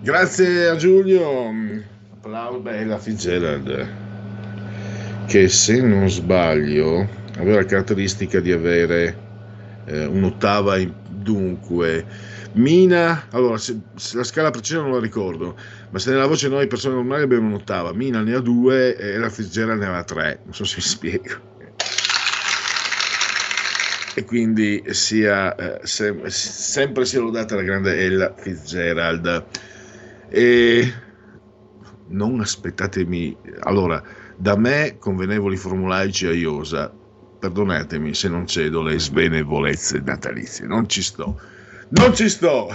Grazie 0.01 0.67
a 0.67 0.75
Giulio. 0.75 1.49
Applauso, 2.11 2.59
bella 2.59 2.97
Fitzgerald, 2.97 3.87
che 5.27 5.47
se 5.47 5.81
non 5.81 6.09
sbaglio 6.09 7.07
aveva 7.37 7.55
la 7.55 7.65
caratteristica 7.65 8.41
di 8.41 8.51
avere 8.51 9.17
eh, 9.85 10.05
un'ottava 10.05 10.77
in 10.77 10.93
dunque. 11.07 12.05
Mina, 12.53 13.27
allora 13.29 13.57
se, 13.57 13.79
se 13.95 14.17
la 14.17 14.23
scala 14.25 14.51
precisa 14.51 14.81
non 14.81 14.91
la 14.91 14.99
ricordo, 14.99 15.55
ma 15.89 15.99
se 15.99 16.11
nella 16.11 16.25
voce 16.25 16.49
noi 16.49 16.67
persone 16.67 16.95
normali 16.95 17.23
abbiamo 17.23 17.47
un'ottava, 17.47 17.93
Mina 17.93 18.21
ne 18.21 18.33
ha 18.33 18.41
due 18.41 18.97
e 18.97 19.17
la 19.17 19.29
Fitzgerald 19.29 19.79
ne 19.79 19.85
aveva 19.85 20.03
tre, 20.03 20.41
non 20.43 20.53
so 20.53 20.65
se 20.65 20.75
mi 20.77 20.81
spiego. 20.81 21.48
E 24.19 24.25
quindi 24.25 24.83
sia 24.87 25.55
eh, 25.55 25.79
sem- 25.87 26.25
sempre 26.25 27.05
sia 27.05 27.21
lodata 27.21 27.55
la 27.55 27.61
grande 27.61 27.97
Ella 27.97 28.33
Fitzgerald. 28.35 29.45
E 30.27 30.93
non 32.07 32.41
aspettatemi, 32.41 33.37
allora, 33.61 34.03
da 34.35 34.57
me 34.57 34.97
convenevoli 34.99 35.55
formulaici 35.55 36.25
a 36.25 36.33
Iosa, 36.33 36.93
perdonatemi 37.39 38.13
se 38.13 38.27
non 38.27 38.45
cedo 38.45 38.81
le 38.81 38.99
svenevolezze 38.99 40.01
natalizie, 40.03 40.67
non 40.67 40.89
ci 40.89 41.01
sto, 41.01 41.39
non 41.91 42.13
ci 42.13 42.27
sto. 42.27 42.67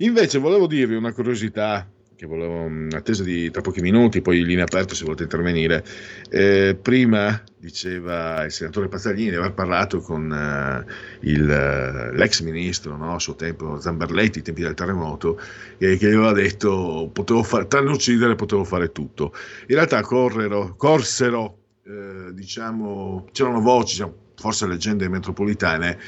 Invece 0.00 0.36
volevo 0.36 0.66
dirvi 0.66 0.94
una 0.94 1.14
curiosità 1.14 1.90
che 2.20 2.26
volevo, 2.26 2.66
in 2.66 2.90
attesa 2.92 3.22
di 3.24 3.50
tra 3.50 3.62
pochi 3.62 3.80
minuti, 3.80 4.20
poi 4.20 4.44
linea 4.44 4.64
aperta 4.64 4.94
se 4.94 5.04
volete 5.04 5.22
intervenire. 5.22 5.82
Eh, 6.28 6.76
prima 6.80 7.42
diceva 7.56 8.44
il 8.44 8.52
senatore 8.52 8.88
Pazzaglini 8.88 9.30
di 9.30 9.36
aver 9.36 9.54
parlato 9.54 10.00
con 10.00 10.30
eh, 10.30 10.84
il, 11.26 11.48
eh, 11.48 12.14
l'ex 12.14 12.42
ministro, 12.42 12.94
no, 12.98 13.14
a 13.14 13.18
suo 13.18 13.36
tempo 13.36 13.80
Zamberletti, 13.80 14.36
ai 14.36 14.44
tempi 14.44 14.60
del 14.60 14.74
terremoto, 14.74 15.40
eh, 15.78 15.96
che 15.96 16.06
aveva 16.08 16.32
detto 16.32 17.08
potevo 17.10 17.42
fare, 17.42 17.66
tranne 17.68 17.90
uccidere 17.90 18.34
potevo 18.34 18.64
fare 18.64 18.92
tutto. 18.92 19.32
In 19.68 19.76
realtà 19.76 20.02
correro, 20.02 20.74
corsero, 20.76 21.56
eh, 21.86 22.34
diciamo, 22.34 23.28
c'erano 23.32 23.62
voci, 23.62 24.04
forse 24.36 24.66
leggende 24.66 25.08
metropolitane, 25.08 25.98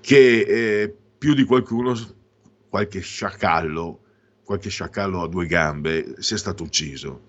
che 0.00 0.40
eh, 0.40 0.94
più 1.16 1.32
di 1.34 1.44
qualcuno, 1.44 1.94
qualche 2.68 2.98
sciacallo, 2.98 4.00
qualche 4.50 4.68
sciacallo 4.68 5.22
a 5.22 5.28
due 5.28 5.46
gambe 5.46 6.16
sia 6.18 6.36
stato 6.36 6.64
ucciso 6.64 7.20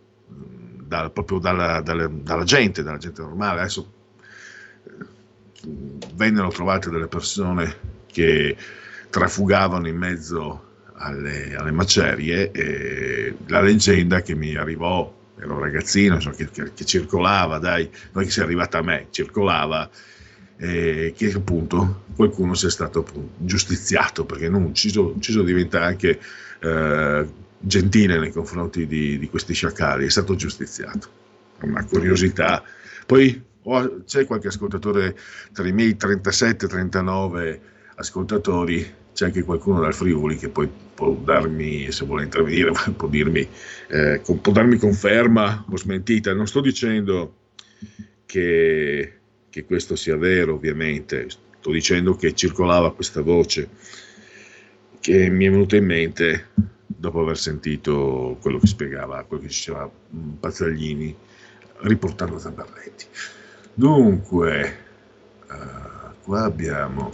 da, 0.88 1.11
proprio 1.11 1.38
dalla, 1.38 1.80
dalla, 1.82 2.07
dalla, 2.07 2.43
gente, 2.43 2.82
dalla 2.82 2.97
gente 2.97 3.22
normale. 3.22 3.59
Adesso 3.59 3.93
vennero 6.15 6.47
trovate 6.49 6.89
delle 6.89 7.05
persone 7.05 7.76
che 8.07 8.57
trafugavano 9.11 9.88
in 9.88 9.97
mezzo 9.97 10.69
alle, 10.93 11.55
alle 11.55 11.69
macerie 11.69 12.49
e 12.49 13.36
la 13.45 13.61
leggenda 13.61 14.24
che 14.24 14.34
mi 14.34 14.55
arrivò, 14.55 15.13
ero 15.38 15.59
ragazzino 15.59 16.19
so, 16.19 16.32
che, 16.32 16.49
che, 16.49 16.74
che, 16.74 16.86
circolava, 16.86 17.59
dai, 17.59 17.88
non 18.13 18.24
è 18.24 18.26
che 18.26 18.32
sia 18.32 18.41
arrivata 18.41 18.80
a 18.80 18.82
me, 18.82 19.09
circolava, 19.11 19.88
eh, 20.57 21.13
che 21.15 21.32
appunto 21.34 22.05
qualcuno 22.15 22.55
sia 22.55 22.72
stato 22.72 23.05
giustiziato 23.38 24.26
perché 24.26 24.49
non 24.49 24.63
ucciso, 24.63 25.13
ucciso 25.15 25.43
diventa 25.43 25.84
anche 25.84 26.19
eh, 26.62 27.28
gentile 27.59 28.20
nei 28.20 28.32
confronti 28.32 28.88
di, 28.88 29.18
di, 29.18 29.30
questi 29.30 29.53
sciacalli, 29.53 30.05
è 30.05 30.09
stato 30.09 30.36
giustiziato. 30.36 31.09
una 31.62 31.86
curiosità. 31.86 32.64
Poi 33.05 33.41
oh, 33.64 34.03
c'è 34.05 34.26
qualche 34.26 34.47
ascoltatore 34.47 35.16
tra 35.51 35.68
i 35.68 35.72
miei 35.72 35.95
37-39 35.99 37.59
ascoltatori, 37.95 38.93
c'è 39.14 39.26
anche 39.26 39.43
qualcuno 39.43 39.82
dal 39.82 39.93
Friuli 39.93 40.38
che 40.38 40.49
poi 40.49 40.70
può 40.93 41.12
darmi, 41.14 41.91
se 41.91 42.05
vuole 42.05 42.24
intervenire, 42.24 42.72
può, 42.95 43.07
dirmi, 43.07 43.47
eh, 43.88 44.22
può 44.41 44.51
darmi 44.51 44.78
conferma 44.78 45.66
o 45.70 45.78
smentita. 45.78 46.34
Non 46.34 46.47
sto 46.47 46.62
dicendo 46.62 47.36
che, 48.26 49.14
che 49.49 49.66
questo 49.66 49.95
sia 49.95 50.18
vero, 50.18 50.53
ovviamente, 50.53 51.28
sto 51.30 51.72
dicendo 51.72 52.16
che 52.16 52.34
circolava 52.34 52.93
questa 52.93 53.22
voce 53.22 53.70
che 55.02 55.30
mi 55.30 55.45
è 55.45 55.49
venuta 55.49 55.76
in 55.76 55.86
mente 55.86 56.45
dopo 56.86 57.22
aver 57.22 57.38
sentito 57.38 58.38
quello 58.39 58.60
che 58.60 58.68
spiegava, 58.68 59.24
quello 59.24 59.41
che 59.41 59.49
diceva 59.49 59.89
Pazzaglini 60.39 61.14
riportando 61.80 62.38
Zamberletti. 62.38 63.06
Dunque, 63.74 64.78
uh, 65.49 66.24
qua 66.24 66.43
abbiamo 66.43 67.14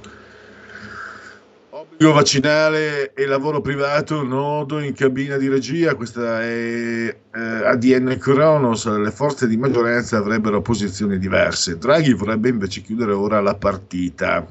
obbligo 1.70 2.12
vaccinale 2.12 3.14
e 3.14 3.26
lavoro 3.26 3.62
privato, 3.62 4.22
nodo 4.24 4.80
in 4.80 4.94
cabina 4.94 5.38
di 5.38 5.48
regia, 5.48 5.96
questa 5.96 6.42
è 6.44 7.16
uh, 7.34 7.38
eh, 7.38 7.68
ADN 7.68 8.18
Cronos, 8.20 8.86
le 8.86 9.12
forze 9.12 9.48
di 9.48 9.56
maggioranza 9.56 10.18
avrebbero 10.18 10.62
posizioni 10.62 11.18
diverse, 11.18 11.78
Draghi 11.78 12.14
vorrebbe 12.14 12.50
invece 12.50 12.82
chiudere 12.82 13.14
ora 13.14 13.40
la 13.40 13.56
partita. 13.56 14.46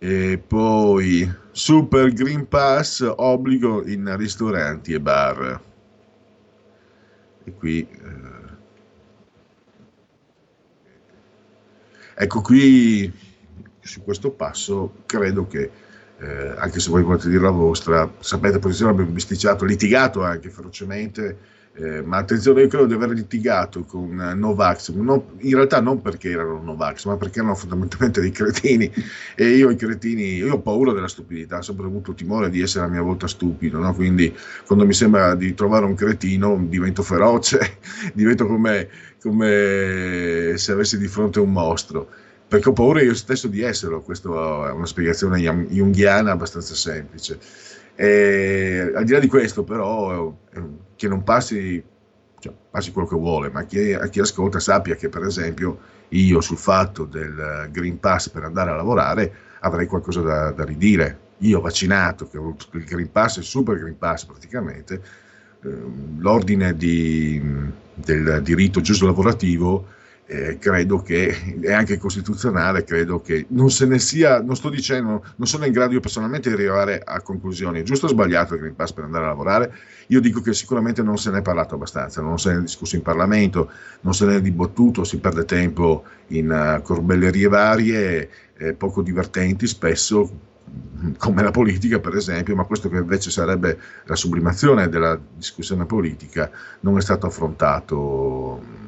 E 0.00 0.38
poi 0.38 1.28
Super 1.50 2.12
Green 2.12 2.46
Pass, 2.46 3.00
obbligo 3.16 3.84
in 3.86 4.16
ristoranti 4.16 4.92
e 4.92 5.00
bar. 5.00 5.60
E 7.44 7.52
qui... 7.54 7.80
Eh, 7.80 8.56
ecco 12.14 12.40
qui, 12.40 13.12
su 13.80 14.02
questo 14.04 14.30
passo, 14.30 15.02
credo 15.06 15.48
che, 15.48 15.70
eh, 16.18 16.54
anche 16.56 16.78
se 16.78 16.90
voi 16.90 17.02
volete 17.02 17.28
dire 17.28 17.42
la 17.42 17.50
vostra, 17.50 18.12
sapete, 18.20 18.60
posizione 18.60 18.92
abbiamo 18.92 19.10
bisticciato, 19.10 19.64
litigato 19.64 20.22
anche 20.22 20.48
ferocemente 20.48 21.56
eh, 21.80 22.02
ma 22.02 22.16
attenzione, 22.16 22.62
io 22.62 22.68
credo 22.68 22.86
di 22.86 22.94
aver 22.94 23.10
litigato 23.10 23.84
con 23.84 24.16
Novax, 24.16 24.90
non, 24.90 25.22
in 25.38 25.54
realtà 25.54 25.80
non 25.80 26.02
perché 26.02 26.30
erano 26.30 26.60
Novax, 26.60 27.04
ma 27.06 27.16
perché 27.16 27.38
erano 27.38 27.54
fondamentalmente 27.54 28.20
dei 28.20 28.32
cretini 28.32 28.90
e 29.36 29.50
io 29.50 29.70
i 29.70 29.76
cretini, 29.76 30.34
io 30.34 30.54
ho 30.54 30.60
paura 30.60 30.92
della 30.92 31.06
stupidità, 31.06 31.58
ho 31.58 31.62
sempre 31.62 31.86
avuto 31.86 32.14
timore 32.14 32.50
di 32.50 32.60
essere 32.60 32.86
a 32.86 32.88
mia 32.88 33.02
volta 33.02 33.28
stupido, 33.28 33.78
no? 33.78 33.94
quindi 33.94 34.34
quando 34.66 34.84
mi 34.84 34.92
sembra 34.92 35.36
di 35.36 35.54
trovare 35.54 35.84
un 35.84 35.94
cretino 35.94 36.60
divento 36.68 37.02
feroce, 37.02 37.78
divento 38.12 38.46
come, 38.46 38.88
come 39.22 40.54
se 40.56 40.72
avessi 40.72 40.98
di 40.98 41.06
fronte 41.06 41.38
un 41.38 41.52
mostro 41.52 42.08
perché 42.48 42.70
ho 42.70 42.72
paura 42.72 43.02
io 43.02 43.14
stesso 43.14 43.46
di 43.46 43.60
esserlo, 43.60 44.00
questa 44.00 44.30
è 44.30 44.72
una 44.72 44.86
spiegazione 44.86 45.38
junghiana 45.38 46.32
abbastanza 46.32 46.74
semplice. 46.74 47.38
E, 47.94 48.90
al 48.94 49.04
di 49.04 49.12
là 49.12 49.18
di 49.18 49.26
questo, 49.26 49.64
però, 49.64 50.34
che 50.98 51.06
non 51.06 51.22
passi, 51.22 51.82
cioè, 52.40 52.52
passi 52.70 52.90
quello 52.90 53.06
che 53.06 53.14
vuole, 53.14 53.50
ma 53.50 53.62
chi, 53.64 53.92
a 53.92 54.08
chi 54.08 54.18
ascolta 54.18 54.58
sappia 54.58 54.96
che, 54.96 55.08
per 55.08 55.22
esempio, 55.22 55.78
io 56.08 56.40
sul 56.40 56.56
fatto 56.56 57.04
del 57.04 57.68
Green 57.70 58.00
Pass 58.00 58.30
per 58.30 58.42
andare 58.42 58.70
a 58.70 58.74
lavorare 58.74 59.32
avrei 59.60 59.86
qualcosa 59.86 60.20
da, 60.22 60.50
da 60.50 60.64
ridire. 60.64 61.26
Io 61.38 61.60
vaccinato, 61.60 62.28
che 62.28 62.36
ho 62.36 62.56
il 62.72 62.84
Green 62.84 63.12
Pass, 63.12 63.36
il 63.36 63.44
Super 63.44 63.78
Green 63.78 63.96
Pass 63.96 64.24
praticamente, 64.24 65.00
ehm, 65.62 66.20
l'ordine 66.20 66.74
di, 66.74 67.40
del 67.94 68.42
diritto 68.42 68.80
giusto 68.80 69.06
lavorativo 69.06 69.86
eh, 70.30 70.58
credo 70.58 71.00
che 71.00 71.58
è 71.58 71.72
anche 71.72 71.96
costituzionale, 71.96 72.84
credo 72.84 73.22
che 73.22 73.46
non 73.48 73.70
se 73.70 73.86
ne 73.86 73.98
sia, 73.98 74.42
non 74.42 74.56
sto 74.56 74.68
dicendo, 74.68 75.24
non 75.36 75.46
sono 75.46 75.64
in 75.64 75.72
grado 75.72 75.94
io 75.94 76.00
personalmente 76.00 76.50
di 76.50 76.54
arrivare 76.54 77.00
a 77.02 77.22
conclusioni, 77.22 77.82
giusto 77.82 78.04
o 78.04 78.08
sbagliato 78.10 78.52
il 78.52 78.60
Green 78.60 78.74
Pass 78.76 78.92
per 78.92 79.04
andare 79.04 79.24
a 79.24 79.28
lavorare, 79.28 79.72
io 80.08 80.20
dico 80.20 80.42
che 80.42 80.52
sicuramente 80.52 81.02
non 81.02 81.16
se 81.16 81.30
ne 81.30 81.38
è 81.38 81.42
parlato 81.42 81.76
abbastanza, 81.76 82.20
non 82.20 82.38
se 82.38 82.52
ne 82.52 82.58
è 82.58 82.60
discusso 82.60 82.94
in 82.94 83.02
Parlamento, 83.02 83.70
non 84.02 84.12
se 84.12 84.26
ne 84.26 84.36
è 84.36 84.40
dibattuto, 84.42 85.02
si 85.02 85.18
perde 85.18 85.46
tempo 85.46 86.04
in 86.28 86.50
uh, 86.50 86.82
corbellerie 86.82 87.48
varie, 87.48 88.30
eh, 88.58 88.74
poco 88.74 89.00
divertenti 89.00 89.66
spesso, 89.66 90.40
come 91.16 91.42
la 91.42 91.50
politica 91.50 92.00
per 92.00 92.14
esempio, 92.14 92.54
ma 92.54 92.64
questo 92.64 92.90
che 92.90 92.98
invece 92.98 93.30
sarebbe 93.30 93.78
la 94.04 94.16
sublimazione 94.16 94.90
della 94.90 95.18
discussione 95.34 95.86
politica 95.86 96.50
non 96.80 96.98
è 96.98 97.00
stato 97.00 97.26
affrontato 97.26 98.87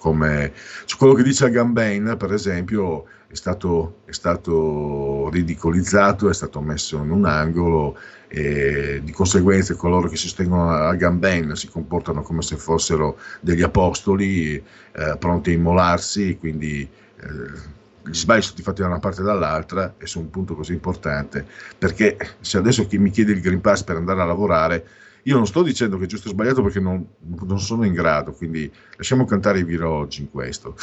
come 0.00 0.52
su 0.86 0.96
quello 0.96 1.12
che 1.12 1.22
dice 1.22 1.44
Agamben, 1.44 2.16
per 2.18 2.32
esempio, 2.32 3.04
è 3.28 3.34
stato, 3.34 3.98
è 4.06 4.12
stato, 4.12 5.28
ridicolizzato, 5.30 6.28
è 6.28 6.34
stato 6.34 6.60
messo 6.60 6.96
in 6.96 7.10
un 7.10 7.26
angolo 7.26 7.96
e 8.26 9.00
di 9.04 9.12
conseguenza 9.12 9.74
coloro 9.74 10.08
che 10.08 10.16
sostengono 10.16 10.70
Agamben 10.70 11.54
si 11.54 11.68
comportano 11.68 12.22
come 12.22 12.42
se 12.42 12.56
fossero 12.56 13.18
degli 13.40 13.62
apostoli 13.62 14.56
eh, 14.56 15.16
pronti 15.18 15.50
a 15.50 15.52
immolarsi, 15.52 16.38
quindi 16.38 16.88
eh, 17.20 17.78
gli 18.02 18.14
sbagli 18.14 18.42
sono 18.42 18.62
fatti 18.62 18.80
da 18.80 18.86
una 18.88 18.98
parte 18.98 19.20
e 19.20 19.24
dall'altra 19.24 19.94
e 19.98 20.06
su 20.06 20.18
un 20.18 20.30
punto 20.30 20.54
così 20.54 20.72
importante, 20.72 21.46
perché 21.76 22.16
se 22.40 22.56
adesso 22.56 22.86
chi 22.86 22.98
mi 22.98 23.10
chiede 23.10 23.32
il 23.32 23.40
Green 23.42 23.60
Pass 23.60 23.82
per 23.82 23.96
andare 23.96 24.22
a 24.22 24.24
lavorare 24.24 24.86
io 25.24 25.36
non 25.36 25.46
sto 25.46 25.62
dicendo 25.62 25.98
che 25.98 26.04
è 26.04 26.06
giusto 26.06 26.28
o 26.28 26.32
sbagliato 26.32 26.62
perché 26.62 26.80
non, 26.80 27.06
non 27.46 27.60
sono 27.60 27.84
in 27.84 27.92
grado, 27.92 28.32
quindi 28.32 28.70
lasciamo 28.96 29.24
cantare 29.24 29.60
i 29.60 29.64
viroggi 29.64 30.22
in 30.22 30.30
questo. 30.30 30.76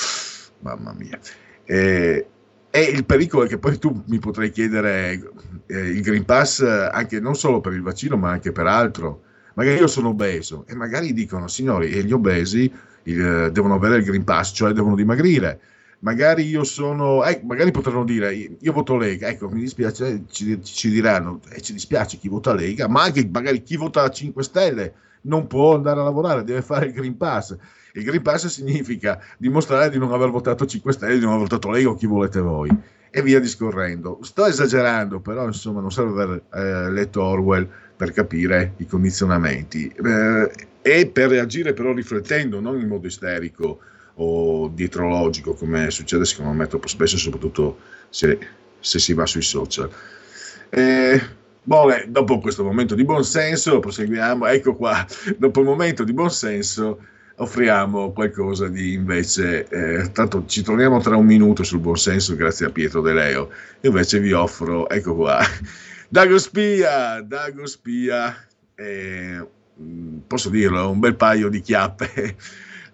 Mamma 0.60 0.94
mia. 0.94 1.20
Eh, 1.66 2.28
e 2.70 2.82
il 2.82 3.06
pericolo 3.06 3.46
è 3.46 3.48
che 3.48 3.58
poi 3.58 3.80
tu 3.80 4.04
mi 4.08 4.20
potrai 4.20 4.52
chiedere 4.52 5.20
eh, 5.66 5.80
il 5.80 6.02
Green 6.02 6.26
Pass 6.26 6.62
anche 6.62 7.20
non 7.20 7.36
solo 7.36 7.62
per 7.62 7.74
il 7.74 7.82
vaccino, 7.82 8.18
ma 8.18 8.30
anche 8.30 8.52
per 8.52 8.68
altro. 8.68 9.24
Magari 9.56 9.80
io 9.80 9.88
sono 9.88 10.10
obeso 10.10 10.66
e 10.68 10.76
magari 10.76 11.14
dicono, 11.14 11.48
signori, 11.48 11.90
gli 12.04 12.12
obesi 12.12 12.72
il, 13.04 13.50
devono 13.52 13.74
avere 13.74 13.98
il 13.98 14.04
Green 14.04 14.24
Pass, 14.24 14.54
cioè 14.54 14.72
devono 14.74 14.96
dimagrire 14.96 15.60
magari 16.00 16.44
io 16.44 16.64
sono, 16.64 17.24
eh, 17.26 17.42
magari 17.44 17.72
potranno 17.72 18.04
dire 18.04 18.34
io 18.34 18.72
voto 18.72 18.96
Lega, 18.96 19.28
ecco 19.28 19.50
mi 19.50 19.62
dispiace, 19.62 20.24
ci, 20.30 20.62
ci 20.64 20.90
diranno, 20.90 21.40
eh, 21.50 21.62
ci 21.62 21.74
dispiace 21.74 22.18
chi 22.18 22.30
vota 22.30 22.54
Lega, 22.54 22.88
ma 22.88 23.04
anche 23.04 23.28
magari 23.32 23.64
chi 23.64 23.78
vota 23.78 24.08
5 24.08 24.44
Stelle 24.44 24.94
non 25.22 25.48
può 25.48 25.76
andare 25.76 26.00
a 26.00 26.04
lavorare, 26.04 26.44
deve 26.44 26.62
fare 26.62 26.88
il 26.88 26.94
Green 26.94 27.18
Pass. 27.18 27.56
Il 27.94 28.04
Green 28.04 28.22
Pass 28.22 28.46
significa 28.48 29.20
dimostrare 29.38 29.90
di 29.90 29.98
non 29.98 30.12
aver 30.14 30.30
votato 30.30 30.66
5 30.66 30.94
Stelle, 30.94 31.16
di 31.16 31.22
non 31.22 31.34
aver 31.34 31.48
votato 31.48 31.72
Lega 31.72 31.90
o 31.90 31.96
chi 31.96 32.06
volete 32.06 32.40
voi. 32.40 32.70
E 33.10 33.22
via 33.22 33.40
discorrendo. 33.40 34.20
Sto 34.22 34.46
esagerando, 34.46 35.20
però 35.20 35.46
insomma 35.46 35.82
non 35.82 35.92
serve 35.92 36.22
aver 36.22 36.44
eh, 36.54 36.92
letto 36.92 37.24
Orwell 37.24 37.68
per 37.96 38.12
capire 38.12 38.74
i 38.78 38.86
condizionamenti. 38.86 39.88
Eh, 39.88 40.52
e 40.82 41.08
per 41.08 41.30
reagire 41.30 41.74
però 41.74 41.94
riflettendo, 41.94 42.60
non 42.60 42.80
in 42.80 42.88
modo 42.88 43.08
isterico, 43.08 43.80
o 44.20 44.70
dietrologico 44.74 45.54
come 45.54 45.92
succede 45.92 46.26
secondo 46.26 46.52
me 46.52 46.68
troppo 46.68 46.88
spesso 46.88 47.18
soprattutto 47.18 47.80
se, 48.10 48.38
se 48.80 49.00
si 49.00 49.14
va 49.14 49.26
sui 49.26 49.42
social. 49.42 49.90
Eh, 50.70 51.22
boh, 51.64 51.88
dopo 52.08 52.40
questo 52.40 52.64
momento 52.64 52.96
di 52.96 53.04
buonsenso 53.04 53.80
proseguiamo. 53.80 54.48
Ecco 54.48 54.76
qua. 54.76 55.06
Dopo 55.38 55.60
il 55.60 55.66
momento 55.66 56.04
di 56.04 56.14
buonsenso 56.14 57.00
offriamo 57.40 58.12
qualcosa 58.14 58.68
di 58.68 58.94
invece 58.94 59.68
eh, 59.68 60.12
tanto 60.12 60.46
ci 60.48 60.64
torniamo 60.64 61.00
tra 61.00 61.16
un 61.16 61.26
minuto 61.26 61.62
sul 61.62 61.80
buonsenso 61.80 62.36
grazie 62.36 62.66
a 62.66 62.72
Pietro 62.72 63.02
De 63.02 63.14
Leo. 63.14 63.52
Invece 63.82 64.20
vi 64.20 64.32
offro 64.32 64.90
ecco 64.90 65.14
qua 65.14 65.40
Dago 66.10 66.40
Spia 66.40 67.22
Dago 67.22 67.68
Spia 67.68 68.36
eh, 68.74 69.48
posso 70.26 70.50
dirlo 70.50 70.90
un 70.90 71.00
bel 71.00 71.16
paio 71.16 71.50
di 71.50 71.62
chiappe 71.62 72.36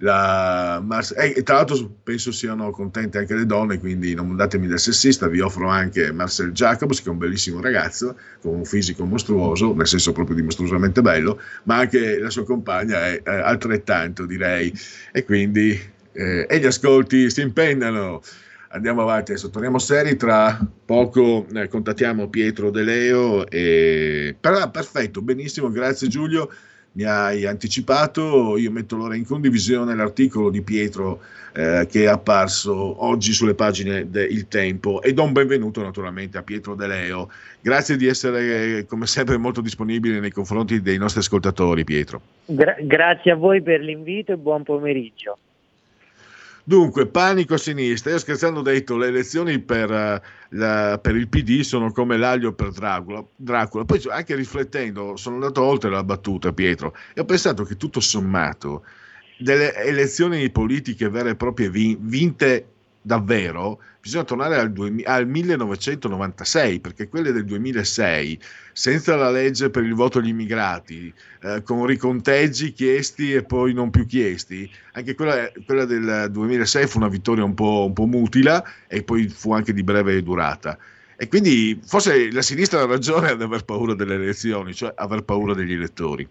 la, 0.03 0.81
Mars- 0.85 1.13
e 1.17 1.41
tra 1.43 1.55
l'altro 1.55 1.89
penso 2.03 2.31
siano 2.33 2.71
contente 2.71 3.19
anche 3.19 3.35
le 3.35 3.45
donne, 3.45 3.79
quindi 3.79 4.13
non 4.13 4.35
datemi 4.35 4.67
del 4.67 4.79
sessista, 4.79 5.27
vi 5.27 5.39
offro 5.39 5.69
anche 5.69 6.11
Marcel 6.11 6.51
Jacobs, 6.51 7.01
che 7.01 7.07
è 7.07 7.11
un 7.11 7.17
bellissimo 7.17 7.61
ragazzo, 7.61 8.17
con 8.41 8.53
un 8.55 8.65
fisico 8.65 9.05
mostruoso, 9.05 9.73
nel 9.73 9.87
senso 9.87 10.11
proprio 10.11 10.35
di 10.35 10.41
mostruosamente 10.41 11.01
bello, 11.01 11.39
ma 11.63 11.77
anche 11.77 12.19
la 12.19 12.29
sua 12.29 12.43
compagna 12.43 13.07
è, 13.07 13.23
è 13.23 13.31
altrettanto, 13.31 14.25
direi, 14.25 14.73
e 15.13 15.23
quindi 15.23 15.79
eh, 16.11 16.45
e 16.49 16.59
gli 16.59 16.65
ascolti 16.65 17.29
si 17.29 17.41
impennano. 17.41 18.21
Andiamo 18.71 19.03
avanti, 19.03 19.31
adesso 19.31 19.51
torniamo 19.51 19.77
seri, 19.77 20.17
tra 20.17 20.59
poco 20.85 21.45
eh, 21.53 21.67
contattiamo 21.67 22.27
Pietro 22.27 22.71
De 22.71 22.81
Leo 22.81 23.47
e... 23.47 24.35
perfetto, 24.39 25.21
benissimo, 25.21 25.69
grazie 25.69 26.07
Giulio 26.07 26.49
mi 26.93 27.03
hai 27.03 27.45
anticipato, 27.45 28.57
io 28.57 28.71
metto 28.71 28.95
allora 28.95 29.15
in 29.15 29.25
condivisione 29.25 29.95
l'articolo 29.95 30.49
di 30.49 30.61
Pietro 30.61 31.21
eh, 31.53 31.87
che 31.89 32.03
è 32.03 32.07
apparso 32.07 33.03
oggi 33.03 33.31
sulle 33.31 33.53
pagine 33.53 34.09
del 34.09 34.47
Tempo 34.47 35.01
e 35.01 35.13
do 35.13 35.23
un 35.23 35.33
benvenuto 35.33 35.81
naturalmente 35.81 36.37
a 36.37 36.43
Pietro 36.43 36.75
De 36.75 36.87
Leo. 36.87 37.29
Grazie 37.61 37.95
di 37.95 38.07
essere 38.07 38.85
come 38.87 39.07
sempre 39.07 39.37
molto 39.37 39.61
disponibile 39.61 40.19
nei 40.19 40.31
confronti 40.31 40.81
dei 40.81 40.97
nostri 40.97 41.19
ascoltatori 41.19 41.83
Pietro. 41.83 42.21
Gra- 42.45 42.77
grazie 42.81 43.31
a 43.31 43.35
voi 43.35 43.61
per 43.61 43.81
l'invito 43.81 44.31
e 44.31 44.37
buon 44.37 44.63
pomeriggio. 44.63 45.37
Dunque, 46.65 47.07
panico 47.07 47.55
a 47.55 47.57
sinistra. 47.57 48.11
Io 48.11 48.19
scherzando 48.19 48.59
ho 48.59 48.63
detto 48.63 48.95
le 48.95 49.07
elezioni 49.07 49.59
per, 49.59 49.89
uh, 49.91 50.55
la, 50.55 50.97
per, 51.01 51.15
il 51.15 51.27
PD 51.27 51.61
sono 51.61 51.91
come 51.91 52.17
l'aglio 52.17 52.53
per 52.53 52.71
Dracula. 52.71 53.23
Dracula. 53.35 53.83
Poi 53.83 54.01
anche 54.09 54.35
riflettendo, 54.35 55.17
sono 55.17 55.35
andato 55.35 55.61
oltre 55.61 55.89
la 55.89 56.03
battuta, 56.03 56.53
Pietro, 56.53 56.95
e 57.13 57.21
ho 57.21 57.25
pensato 57.25 57.63
che 57.63 57.75
tutto 57.75 57.99
sommato 57.99 58.85
delle 59.37 59.75
elezioni 59.75 60.49
politiche 60.51 61.09
vere 61.09 61.31
e 61.31 61.35
proprie 61.35 61.69
vinte 61.69 62.72
davvero, 63.03 63.79
bisogna 64.01 64.23
tornare 64.23 64.57
al, 64.57 64.71
2000, 64.71 65.07
al, 65.07 65.27
1996, 65.27 66.79
perché 66.79 67.07
quelle 67.07 67.31
del 67.31 67.45
2006, 67.45 68.39
senza 68.71 69.15
la 69.15 69.29
legge 69.29 69.69
per 69.69 69.83
il 69.83 69.93
voto 69.93 70.17
agli 70.17 70.29
immigrati, 70.29 71.13
eh, 71.41 71.61
con 71.63 71.85
riconteggi 71.85 72.71
chiesti 72.71 73.33
e 73.33 73.43
poi 73.43 73.73
non 73.73 73.91
più 73.91 74.05
chiesti, 74.05 74.69
anche 74.93 75.13
quella, 75.13 75.51
quella 75.65 75.85
del 75.85 76.29
2006 76.31 76.87
fu 76.87 76.97
una 76.97 77.09
vittoria 77.09 77.43
un 77.43 77.53
po', 77.53 77.85
un 77.85 77.93
po' 77.93 78.05
mutila 78.05 78.63
e 78.87 79.03
poi 79.03 79.27
fu 79.27 79.53
anche 79.53 79.73
di 79.73 79.83
breve 79.83 80.23
durata. 80.23 80.77
E 81.15 81.27
quindi 81.27 81.79
forse 81.85 82.31
la 82.31 82.41
sinistra 82.41 82.81
ha 82.81 82.85
ragione 82.85 83.29
ad 83.29 83.41
aver 83.41 83.65
paura 83.65 83.93
delle 83.93 84.15
elezioni, 84.15 84.73
cioè 84.73 84.93
aver 84.95 85.23
paura 85.23 85.53
degli 85.53 85.73
elettori. 85.73 86.27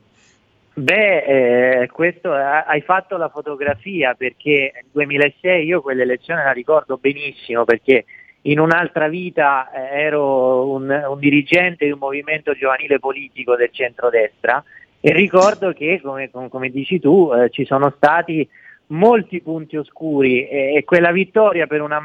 Beh, 0.74 1.82
eh, 1.82 1.86
questo, 1.88 2.34
eh, 2.34 2.40
hai 2.40 2.80
fatto 2.80 3.18
la 3.18 3.28
fotografia 3.28 4.14
perché 4.14 4.72
nel 4.74 4.86
2006 4.90 5.66
io 5.66 5.82
quell'elezione 5.82 6.44
la 6.44 6.52
ricordo 6.52 6.96
benissimo 6.96 7.64
perché 7.64 8.06
in 8.42 8.58
un'altra 8.58 9.08
vita 9.08 9.70
eh, 9.70 10.00
ero 10.00 10.70
un, 10.70 10.88
un, 10.88 11.18
dirigente 11.18 11.84
di 11.84 11.90
un 11.90 11.98
movimento 11.98 12.54
giovanile 12.54 12.98
politico 12.98 13.54
del 13.54 13.68
centrodestra 13.70 14.64
e 14.98 15.12
ricordo 15.12 15.74
che, 15.74 16.00
come, 16.02 16.30
come 16.30 16.70
dici 16.70 16.98
tu, 16.98 17.30
eh, 17.34 17.50
ci 17.50 17.66
sono 17.66 17.92
stati 17.94 18.48
molti 18.86 19.42
punti 19.42 19.76
oscuri 19.76 20.48
e, 20.48 20.74
e 20.76 20.84
quella 20.84 21.12
vittoria 21.12 21.66
per 21.66 21.82
una, 21.82 22.00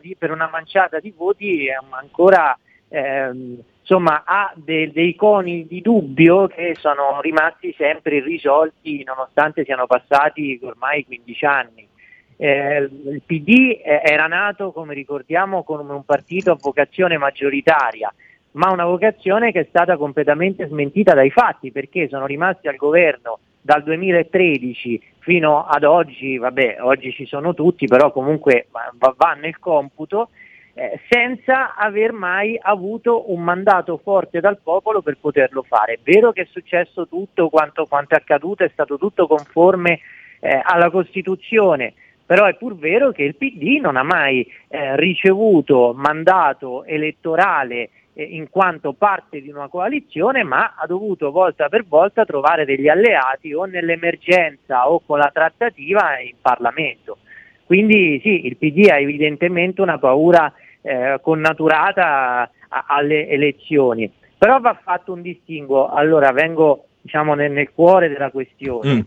di, 0.00 0.14
per 0.16 0.30
una, 0.30 0.48
manciata 0.48 1.00
di 1.00 1.12
voti 1.16 1.66
è 1.66 1.76
ancora... 1.90 2.56
Ehm, 2.90 3.60
insomma, 3.84 4.24
ha 4.24 4.52
de- 4.56 4.90
dei 4.92 5.14
coni 5.14 5.66
di 5.66 5.82
dubbio 5.82 6.46
che 6.46 6.74
sono 6.80 7.20
rimasti 7.20 7.74
sempre 7.76 8.16
irrisolti 8.16 9.04
nonostante 9.04 9.64
siano 9.64 9.86
passati 9.86 10.58
ormai 10.62 11.04
15 11.04 11.44
anni. 11.44 11.88
Eh, 12.36 12.78
il 12.78 13.22
PD 13.24 13.80
eh, 13.84 14.00
era 14.02 14.26
nato, 14.26 14.72
come 14.72 14.94
ricordiamo, 14.94 15.62
come 15.62 15.92
un 15.92 16.04
partito 16.04 16.50
a 16.50 16.58
vocazione 16.58 17.18
maggioritaria, 17.18 18.12
ma 18.52 18.72
una 18.72 18.86
vocazione 18.86 19.52
che 19.52 19.60
è 19.60 19.66
stata 19.68 19.96
completamente 19.96 20.66
smentita 20.66 21.12
dai 21.12 21.30
fatti 21.30 21.70
perché 21.70 22.08
sono 22.08 22.26
rimasti 22.26 22.68
al 22.68 22.76
governo 22.76 23.38
dal 23.60 23.82
2013 23.82 25.12
fino 25.18 25.64
ad 25.64 25.84
oggi, 25.84 26.38
vabbè, 26.38 26.78
oggi 26.80 27.12
ci 27.12 27.26
sono 27.26 27.54
tutti, 27.54 27.86
però 27.86 28.12
comunque 28.12 28.66
va, 28.70 29.14
va 29.16 29.32
nel 29.34 29.58
computo 29.58 30.30
eh, 30.74 31.00
senza 31.08 31.74
aver 31.76 32.12
mai 32.12 32.58
avuto 32.60 33.32
un 33.32 33.42
mandato 33.42 33.98
forte 34.02 34.40
dal 34.40 34.58
popolo 34.62 35.02
per 35.02 35.18
poterlo 35.20 35.62
fare. 35.62 35.94
È 35.94 35.98
vero 36.02 36.32
che 36.32 36.42
è 36.42 36.48
successo 36.50 37.06
tutto 37.06 37.48
quanto, 37.48 37.86
quanto 37.86 38.14
è 38.14 38.18
accaduto, 38.18 38.64
è 38.64 38.70
stato 38.72 38.98
tutto 38.98 39.26
conforme 39.26 40.00
eh, 40.40 40.60
alla 40.62 40.90
Costituzione, 40.90 41.94
però 42.26 42.46
è 42.46 42.54
pur 42.56 42.76
vero 42.76 43.12
che 43.12 43.22
il 43.22 43.36
PD 43.36 43.80
non 43.80 43.96
ha 43.96 44.02
mai 44.02 44.46
eh, 44.68 44.96
ricevuto 44.96 45.92
mandato 45.94 46.84
elettorale 46.84 47.90
eh, 48.14 48.22
in 48.22 48.50
quanto 48.50 48.94
parte 48.94 49.40
di 49.40 49.50
una 49.50 49.68
coalizione, 49.68 50.42
ma 50.42 50.74
ha 50.76 50.86
dovuto 50.86 51.30
volta 51.30 51.68
per 51.68 51.84
volta 51.86 52.24
trovare 52.24 52.64
degli 52.64 52.88
alleati 52.88 53.54
o 53.54 53.64
nell'emergenza 53.64 54.90
o 54.90 55.00
con 55.06 55.18
la 55.18 55.30
trattativa 55.32 56.18
in 56.18 56.34
Parlamento. 56.40 57.18
Quindi 57.74 58.20
sì, 58.22 58.46
il 58.46 58.56
PD 58.56 58.88
ha 58.88 59.00
evidentemente 59.00 59.80
una 59.80 59.98
paura 59.98 60.52
eh, 60.80 61.18
connaturata 61.20 62.48
a, 62.68 62.84
alle 62.86 63.26
elezioni. 63.26 64.08
Però 64.38 64.60
va 64.60 64.78
fatto 64.80 65.12
un 65.12 65.22
distinguo, 65.22 65.88
allora 65.88 66.30
vengo 66.30 66.86
diciamo, 67.00 67.34
nel, 67.34 67.50
nel 67.50 67.72
cuore 67.72 68.08
della 68.08 68.30
questione. 68.30 68.94
Mm. 68.94 69.00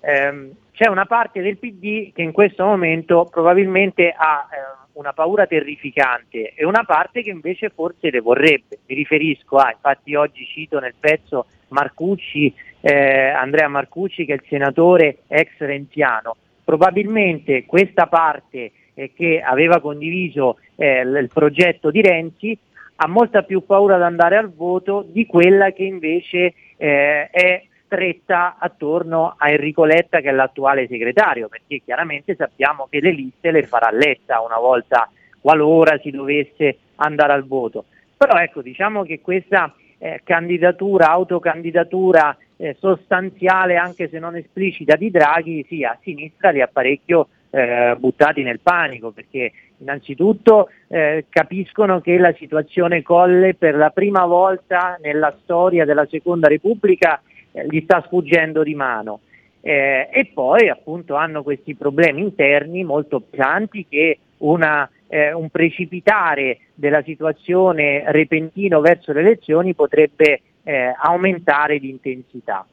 Eh, 0.00 0.50
c'è 0.72 0.88
una 0.88 1.04
parte 1.04 1.42
del 1.42 1.58
PD 1.58 2.14
che 2.14 2.22
in 2.22 2.32
questo 2.32 2.64
momento 2.64 3.28
probabilmente 3.30 4.14
ha 4.16 4.48
eh, 4.50 4.88
una 4.92 5.12
paura 5.12 5.46
terrificante 5.46 6.54
e 6.54 6.64
una 6.64 6.84
parte 6.84 7.20
che 7.20 7.28
invece 7.28 7.68
forse 7.68 8.08
le 8.08 8.20
vorrebbe. 8.20 8.78
Mi 8.86 8.94
riferisco 8.94 9.58
a, 9.58 9.70
infatti 9.70 10.14
oggi 10.14 10.46
cito 10.46 10.78
nel 10.78 10.94
pezzo 10.98 11.44
Marcucci, 11.68 12.54
eh, 12.80 13.28
Andrea 13.28 13.68
Marcucci 13.68 14.24
che 14.24 14.32
è 14.32 14.36
il 14.36 14.44
senatore 14.48 15.18
ex 15.26 15.50
renziano. 15.58 16.36
Probabilmente 16.64 17.64
questa 17.66 18.06
parte 18.06 18.72
eh, 18.94 19.12
che 19.14 19.40
aveva 19.40 19.80
condiviso 19.80 20.58
eh, 20.76 21.00
il 21.00 21.30
progetto 21.32 21.90
di 21.90 22.00
Renzi 22.00 22.58
ha 22.96 23.08
molta 23.08 23.42
più 23.42 23.64
paura 23.66 23.96
ad 23.96 24.02
andare 24.02 24.36
al 24.36 24.52
voto 24.52 25.04
di 25.06 25.26
quella 25.26 25.72
che 25.72 25.82
invece 25.82 26.54
eh, 26.76 27.28
è 27.28 27.64
stretta 27.84 28.56
attorno 28.58 29.34
a 29.36 29.50
Enrico 29.50 29.84
Letta 29.84 30.20
che 30.20 30.30
è 30.30 30.32
l'attuale 30.32 30.86
segretario, 30.88 31.48
perché 31.48 31.82
chiaramente 31.84 32.34
sappiamo 32.34 32.86
che 32.88 33.00
le 33.00 33.12
liste 33.12 33.50
le 33.50 33.62
farà 33.64 33.90
Letta 33.90 34.40
una 34.40 34.58
volta 34.58 35.10
qualora 35.40 35.98
si 35.98 36.10
dovesse 36.10 36.78
andare 36.96 37.32
al 37.32 37.46
voto. 37.46 37.84
Però 38.16 38.38
ecco, 38.38 38.62
diciamo 38.62 39.02
che 39.04 39.20
questa 39.20 39.74
eh, 39.98 40.20
candidatura, 40.24 41.10
autocandidatura 41.10 42.36
eh, 42.56 42.76
sostanziale, 42.78 43.76
anche 43.76 44.08
se 44.08 44.18
non 44.18 44.36
esplicita, 44.36 44.96
di 44.96 45.10
Draghi, 45.10 45.64
sì, 45.68 45.84
a 45.84 45.98
sinistra 46.02 46.50
li 46.50 46.60
ha 46.60 46.68
parecchio 46.68 47.28
eh, 47.50 47.94
buttati 47.98 48.42
nel 48.42 48.60
panico 48.60 49.12
perché 49.12 49.52
innanzitutto 49.78 50.70
eh, 50.88 51.26
capiscono 51.28 52.00
che 52.00 52.18
la 52.18 52.34
situazione 52.36 53.02
Colle 53.02 53.54
per 53.54 53.76
la 53.76 53.90
prima 53.90 54.26
volta 54.26 54.98
nella 55.00 55.36
storia 55.42 55.84
della 55.84 56.06
Seconda 56.10 56.48
Repubblica 56.48 57.22
eh, 57.52 57.66
gli 57.68 57.80
sta 57.82 58.02
sfuggendo 58.06 58.62
di 58.62 58.74
mano. 58.74 59.20
Eh, 59.60 60.08
e 60.12 60.30
poi 60.34 60.68
appunto 60.68 61.14
hanno 61.14 61.42
questi 61.42 61.74
problemi 61.74 62.20
interni 62.20 62.84
molto 62.84 63.20
pesanti 63.20 63.86
che 63.88 64.18
una, 64.38 64.88
eh, 65.08 65.32
un 65.32 65.50
precipitare 65.50 66.58
della 66.74 67.02
situazione 67.02 68.04
repentino 68.10 68.80
verso 68.80 69.12
le 69.12 69.20
elezioni 69.20 69.74
potrebbe 69.74 70.40
eh, 70.62 70.94
aumentare 71.00 71.78
di 71.78 71.90
intensità. 71.90 72.66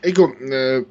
Ecco, 0.00 0.36
eh, 0.38 0.86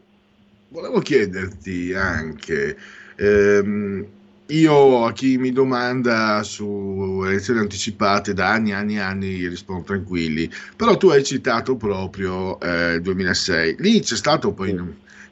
Volevo 0.76 1.00
chiederti 1.00 1.94
anche, 1.94 2.76
ehm, 3.16 4.06
io 4.48 5.06
a 5.06 5.14
chi 5.14 5.38
mi 5.38 5.54
domanda 5.54 6.44
su 6.44 7.24
elezioni 7.26 7.62
anticipate 7.62 8.34
da 8.34 8.52
anni 8.52 8.72
e 8.72 8.74
anni 8.74 8.96
e 8.96 9.00
anni 9.00 9.48
rispondo 9.48 9.84
tranquilli, 9.84 10.52
però 10.76 10.98
tu 10.98 11.08
hai 11.08 11.24
citato 11.24 11.78
proprio 11.78 12.60
eh, 12.60 12.96
il 12.96 13.02
2006, 13.02 13.76
lì 13.80 14.02
c'è 14.02 14.18
stato 14.18 14.52
poi, 14.52 14.78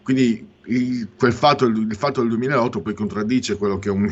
quindi 0.01 0.47
il, 0.65 1.07
fatto, 1.31 1.65
il 1.65 1.95
fatto 1.95 2.21
del 2.21 2.29
2008 2.29 2.81
poi 2.81 2.93
contraddice 2.93 3.57
quello 3.57 3.79
che 3.79 3.89
è 3.89 3.91
un, 3.91 4.09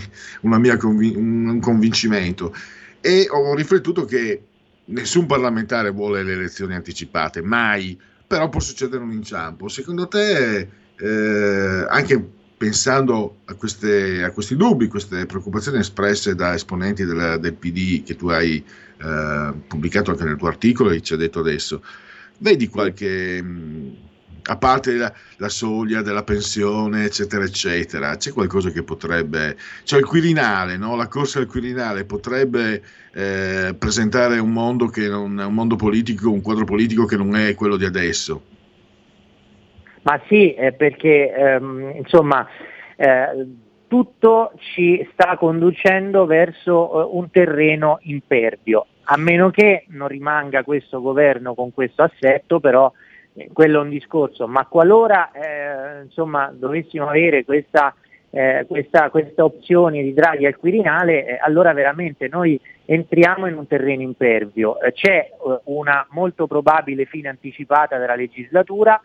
convin- 0.78 1.16
un 1.16 1.60
convincimento 1.60 2.54
e 3.00 3.28
ho 3.30 3.56
riflettuto 3.56 4.06
che 4.06 4.44
nessun 4.86 5.26
parlamentare 5.26 5.90
vuole 5.92 6.24
le 6.24 6.34
elezioni 6.34 6.76
anticipate, 6.76 7.42
mai, 7.42 8.00
però 8.28 8.50
può 8.50 8.60
succedere 8.60 9.04
un 9.04 9.12
inciampo. 9.12 9.68
Secondo 9.68 10.08
te 10.08 10.68
eh, 10.96 11.86
anche 11.90 12.40
pensando 12.58 13.38
a, 13.46 13.56
queste, 13.56 14.24
a, 14.24 14.30
questi 14.32 14.56
dubbi, 14.56 14.88
queste 14.88 15.26
preoccupazioni 15.26 15.80
espresse 15.80 16.36
da 16.36 16.54
esponenti 16.54 17.06
del, 17.06 17.38
del 17.40 17.56
PD 17.56 18.04
che 18.04 18.16
tu 18.16 18.28
hai 18.28 18.64
eh, 19.04 19.54
pubblicato 19.68 20.12
anche 20.12 20.26
nel 20.26 20.38
tuo 20.38 20.48
articolo 20.48 20.92
e 20.92 21.02
ci 21.02 21.14
hai 21.14 21.20
detto 21.20 21.40
adesso, 21.40 21.84
vedi 22.38 22.68
qualche, 22.68 23.42
mh, 23.42 23.96
a 24.44 24.58
parte 24.58 24.94
la, 24.94 25.14
la, 25.38 25.50
soglia 25.50 26.02
della 26.02 26.24
pensione, 26.24 27.06
eccetera, 27.06 27.44
eccetera, 27.44 28.16
c'è 28.16 28.32
qualcosa 28.32 28.70
che 28.70 28.84
potrebbe, 28.84 29.56
cioè 29.84 30.00
il 30.00 30.06
Quirinale, 30.06 30.78
no? 30.78 30.96
la 30.96 31.08
corsa 31.08 31.40
al 31.40 31.48
Quirinale 31.48 32.06
potrebbe 32.06 32.82
eh, 33.14 33.76
presentare 33.78 34.40
un 34.40 34.52
mondo, 34.52 34.88
che 34.88 35.08
non, 35.08 35.38
un 35.38 35.54
mondo 35.54 35.76
politico, 35.76 36.32
un 36.32 36.42
quadro 36.42 36.66
politico 36.66 37.06
che 37.06 37.18
non 37.18 37.36
è 37.36 37.56
quello 37.56 37.78
di 37.78 37.86
adesso. 37.86 38.44
Ma 40.04 40.20
sì, 40.28 40.54
eh, 40.54 40.72
perché 40.74 41.32
ehm, 41.32 41.94
insomma 41.98 42.48
eh, 42.96 43.48
tutto 43.88 44.54
ci 44.74 45.08
sta 45.12 45.38
conducendo 45.38 46.26
verso 46.26 47.02
eh, 47.02 47.10
un 47.12 47.30
terreno 47.30 48.00
impervio, 48.04 48.88
a 49.04 49.18
meno 49.18 49.52
che 49.52 49.86
non 49.90 50.08
rimanga 50.08 50.64
questo 50.64 51.02
governo 51.02 51.54
con 51.54 51.74
questo 51.74 52.04
assetto, 52.04 52.60
però 52.60 52.92
quello 53.54 53.80
è 53.80 53.84
un 53.84 53.90
discorso, 53.90 54.48
ma 54.48 54.66
qualora 54.66 55.32
eh, 55.32 56.04
insomma, 56.04 56.52
dovessimo 56.54 57.08
avere 57.08 57.46
questa, 57.46 57.96
eh, 58.30 58.66
questa, 58.68 59.10
questa, 59.10 59.44
opzione 59.44 60.02
di 60.02 60.14
Draghi 60.14 60.46
al 60.46 60.58
Quirinale, 60.58 61.26
eh, 61.26 61.40
allora 61.42 61.74
veramente 61.74 62.28
noi 62.28 62.60
entriamo 62.86 63.48
in 63.48 63.56
un 63.56 63.68
terreno 63.68 64.02
impervio. 64.02 64.80
Eh, 64.82 64.92
c'è 64.92 65.30
eh, 65.32 65.60
una 65.66 66.06
molto 66.12 66.48
probabile 66.48 67.06
fine 67.06 67.30
anticipata 67.30 67.98
della 67.98 68.16
legislatura, 68.16 69.00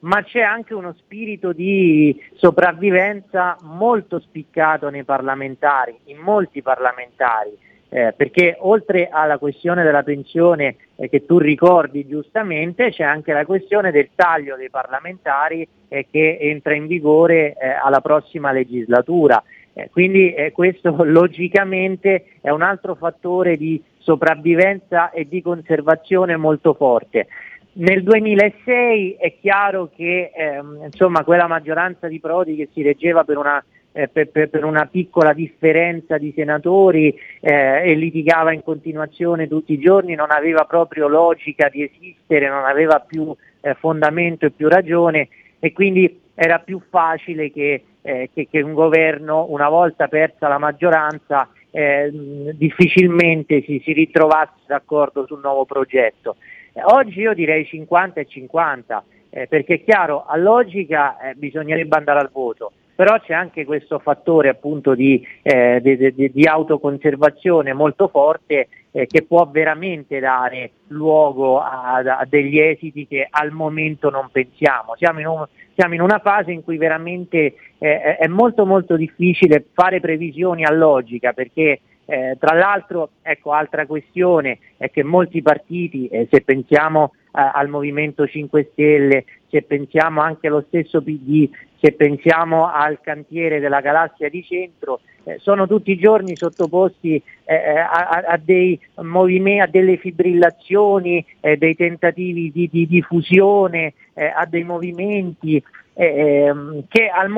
ma 0.00 0.22
c'è 0.22 0.40
anche 0.40 0.74
uno 0.74 0.94
spirito 0.94 1.52
di 1.52 2.18
sopravvivenza 2.34 3.56
molto 3.62 4.18
spiccato 4.18 4.88
nei 4.88 5.04
parlamentari, 5.04 5.98
in 6.04 6.18
molti 6.18 6.62
parlamentari 6.62 7.68
eh, 7.92 8.14
perché 8.16 8.56
oltre 8.60 9.08
alla 9.10 9.38
questione 9.38 9.82
della 9.82 10.04
pensione 10.04 10.76
eh, 10.96 11.08
che 11.08 11.26
tu 11.26 11.38
ricordi 11.38 12.06
giustamente 12.06 12.90
c'è 12.90 13.02
anche 13.02 13.32
la 13.32 13.44
questione 13.44 13.90
del 13.90 14.10
taglio 14.14 14.56
dei 14.56 14.70
parlamentari 14.70 15.66
eh, 15.88 16.06
che 16.08 16.38
entra 16.40 16.74
in 16.74 16.86
vigore 16.86 17.56
eh, 17.58 17.68
alla 17.82 18.00
prossima 18.00 18.52
legislatura. 18.52 19.42
Eh, 19.72 19.90
quindi 19.90 20.32
eh, 20.32 20.52
questo 20.52 20.94
logicamente 21.02 22.26
è 22.40 22.50
un 22.50 22.62
altro 22.62 22.94
fattore 22.94 23.56
di 23.56 23.82
sopravvivenza 23.98 25.10
e 25.10 25.26
di 25.28 25.42
conservazione 25.42 26.36
molto 26.36 26.74
forte. 26.74 27.26
Nel 27.72 28.02
2006 28.02 29.16
è 29.18 29.36
chiaro 29.40 29.90
che 29.94 30.32
ehm, 30.34 30.80
insomma, 30.84 31.22
quella 31.22 31.46
maggioranza 31.46 32.08
di 32.08 32.18
Prodi 32.18 32.56
che 32.56 32.68
si 32.72 32.82
reggeva 32.82 33.22
per 33.22 33.36
una 33.36 33.62
eh, 33.92 34.08
per, 34.08 34.28
per, 34.28 34.64
una 34.64 34.86
piccola 34.86 35.32
differenza 35.32 36.16
di 36.18 36.32
senatori 36.34 37.14
eh, 37.40 37.90
e 37.90 37.94
litigava 37.94 38.52
in 38.52 38.62
continuazione 38.62 39.48
tutti 39.48 39.72
i 39.72 39.80
giorni, 39.80 40.14
non 40.14 40.30
aveva 40.30 40.64
proprio 40.64 41.08
logica 41.08 41.68
di 41.68 41.82
esistere, 41.82 42.48
non 42.48 42.64
aveva 42.64 43.00
più 43.00 43.34
eh, 43.60 43.74
fondamento 43.74 44.46
e 44.46 44.50
più 44.50 44.68
ragione 44.68 45.28
e 45.58 45.72
quindi 45.72 46.20
era 46.34 46.58
più 46.60 46.80
facile 46.88 47.50
che, 47.50 47.82
eh, 48.00 48.30
che, 48.32 48.48
che 48.48 48.60
un 48.62 48.74
governo, 48.74 49.46
una 49.48 49.68
volta 49.68 50.08
persa 50.08 50.48
la 50.48 50.58
maggioranza, 50.58 51.48
eh, 51.72 52.10
difficilmente 52.54 53.62
si, 53.62 53.80
si 53.84 53.92
ritrovasse 53.92 54.62
d'accordo 54.66 55.26
sul 55.26 55.40
nuovo 55.42 55.64
progetto. 55.64 56.36
oggi 56.84 57.20
io 57.20 57.34
direi 57.34 57.66
50 57.66 58.20
e 58.20 58.26
50, 58.26 59.04
eh, 59.30 59.46
perché 59.46 59.74
è 59.74 59.84
chiaro, 59.84 60.24
a 60.26 60.36
logica 60.36 61.16
bisognerebbe 61.36 61.96
andare 61.96 62.20
al 62.20 62.30
voto 62.32 62.72
però 63.00 63.18
c'è 63.18 63.32
anche 63.32 63.64
questo 63.64 63.98
fattore 63.98 64.50
appunto 64.50 64.94
di, 64.94 65.26
eh, 65.40 65.80
di, 65.82 66.12
di, 66.12 66.30
di 66.30 66.44
autoconservazione 66.44 67.72
molto 67.72 68.08
forte 68.08 68.68
eh, 68.90 69.06
che 69.06 69.22
può 69.22 69.48
veramente 69.50 70.18
dare 70.18 70.72
luogo 70.88 71.60
a, 71.60 71.94
a, 71.94 72.26
degli 72.28 72.58
esiti 72.58 73.06
che 73.06 73.26
al 73.30 73.52
momento 73.52 74.10
non 74.10 74.28
pensiamo. 74.30 74.96
Siamo 74.98 75.18
in, 75.20 75.28
un, 75.28 75.46
siamo 75.74 75.94
in 75.94 76.02
una 76.02 76.18
fase 76.18 76.52
in 76.52 76.62
cui 76.62 76.76
veramente 76.76 77.54
eh, 77.78 78.16
è 78.18 78.26
molto 78.26 78.66
molto 78.66 78.96
difficile 78.96 79.64
fare 79.72 79.98
previsioni 79.98 80.64
a 80.64 80.70
logica 80.70 81.32
perché 81.32 81.80
eh, 82.04 82.36
tra 82.38 82.54
l'altro, 82.54 83.12
ecco, 83.22 83.52
altra 83.52 83.86
questione 83.86 84.58
è 84.76 84.90
che 84.90 85.04
molti 85.04 85.40
partiti, 85.40 86.06
eh, 86.08 86.28
se 86.30 86.42
pensiamo 86.42 87.12
eh, 87.14 87.28
al 87.32 87.68
Movimento 87.68 88.26
5 88.26 88.70
Stelle, 88.72 89.24
se 89.48 89.62
pensiamo 89.62 90.20
anche 90.20 90.48
allo 90.48 90.64
stesso 90.66 91.00
PD, 91.00 91.48
se 91.80 91.92
pensiamo 91.92 92.70
al 92.70 93.00
cantiere 93.00 93.58
della 93.58 93.80
galassia 93.80 94.28
di 94.28 94.44
centro, 94.44 95.00
eh, 95.24 95.38
sono 95.38 95.66
tutti 95.66 95.90
i 95.92 95.98
giorni 95.98 96.36
sottoposti 96.36 97.14
eh, 97.44 97.54
eh 97.54 97.78
a, 97.78 98.22
a, 98.26 98.40
dei 98.42 98.78
movimenti, 99.02 99.60
a 99.60 99.66
delle 99.66 99.96
fibrillazioni, 99.96 101.24
eh, 101.40 101.56
dei 101.56 101.74
tentativi 101.74 102.50
di, 102.52 102.68
di, 102.70 102.86
di 102.86 103.02
fusione, 103.02 103.94
eh, 104.14 104.26
a 104.26 104.46
dei 104.46 104.64
movimenti 104.64 105.62
ehm, 105.94 106.84
al 107.08 107.28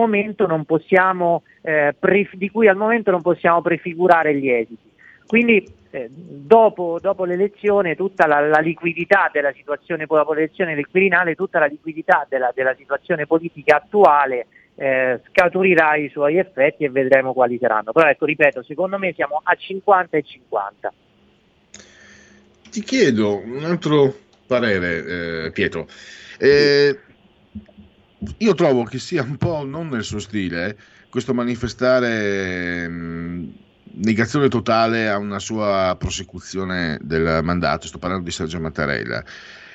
possiamo, 0.65 1.43
eh, 1.63 1.95
pre, 1.99 2.29
di 2.35 2.51
cui 2.51 2.69
al 2.69 2.77
momento 2.77 3.11
non 3.11 3.23
possiamo 3.23 3.63
prefigurare 3.63 4.35
gli 4.37 4.49
esiti. 4.49 4.91
Quindi 5.27 5.65
eh, 5.91 6.09
dopo, 6.11 6.99
dopo, 7.01 7.25
l'elezione 7.25 7.95
tutta 7.95 8.27
la, 8.27 8.41
la, 8.41 8.61
liquidità 8.61 9.31
della 9.33 9.53
situazione, 9.53 10.07
dopo 10.07 10.33
l'elezione 10.33 10.75
del 10.75 10.89
Quirinale, 10.89 11.35
tutta 11.35 11.59
la 11.59 11.67
liquidità 11.67 12.27
della, 12.29 12.51
della 12.55 12.75
situazione 12.77 13.27
politica 13.27 13.77
attuale 13.77 14.47
eh, 14.75 15.21
scaturirà 15.29 15.97
i 15.97 16.09
suoi 16.09 16.39
effetti 16.39 16.85
e 16.85 16.91
vedremo 16.91 17.33
quali 17.33 17.59
saranno. 17.61 17.93
Però 17.93 18.09
ecco, 18.09 18.25
ripeto, 18.25 18.63
secondo 18.63 18.99
me 18.99 19.13
siamo 19.13 19.41
a 19.43 19.55
50 19.55 20.17
e 20.17 20.23
50. 20.23 20.93
Ti 22.71 22.83
chiedo 22.83 23.43
un 23.45 23.65
altro 23.65 24.15
parere, 24.47 25.45
eh, 25.45 25.51
Pietro. 25.53 25.87
Eh, 26.39 26.99
io 28.39 28.55
trovo 28.55 28.85
che 28.85 28.99
sia 28.99 29.23
un 29.23 29.37
po' 29.37 29.65
non 29.65 29.89
nel 29.89 30.05
suo 30.05 30.19
stile 30.19 30.77
questo 31.11 31.35
manifestare 31.35 32.89
mh, 32.89 32.95
mm, 32.95 33.49
negazione 33.95 34.49
totale 34.49 35.09
a 35.09 35.19
una 35.19 35.39
sua 35.39 35.97
prosecuzione 35.99 36.99
del 37.03 37.41
mandato, 37.43 37.87
sto 37.87 37.99
parlando 37.99 38.25
di 38.25 38.31
Sergio 38.31 38.61
Mattarella. 38.61 39.25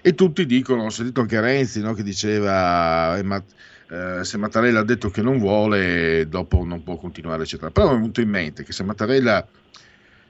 E 0.01 0.13
tutti 0.13 0.45
dicono, 0.45 0.83
ho 0.83 0.89
sentito 0.89 1.21
anche 1.21 1.39
Renzi 1.39 1.81
no, 1.81 1.93
che 1.93 2.03
diceva 2.03 3.17
eh, 3.17 3.23
ma, 3.23 3.43
eh, 3.89 4.23
se 4.23 4.37
Mattarella 4.37 4.79
ha 4.79 4.83
detto 4.83 5.09
che 5.09 5.21
non 5.21 5.37
vuole, 5.37 6.27
dopo 6.27 6.63
non 6.63 6.83
può 6.83 6.97
continuare, 6.97 7.43
eccetera. 7.43 7.71
Però 7.71 7.87
mi 7.87 7.93
è 7.93 7.97
venuto 7.97 8.21
in 8.21 8.29
mente 8.29 8.63
che 8.63 8.71
se 8.71 8.83
Mattarella 8.83 9.45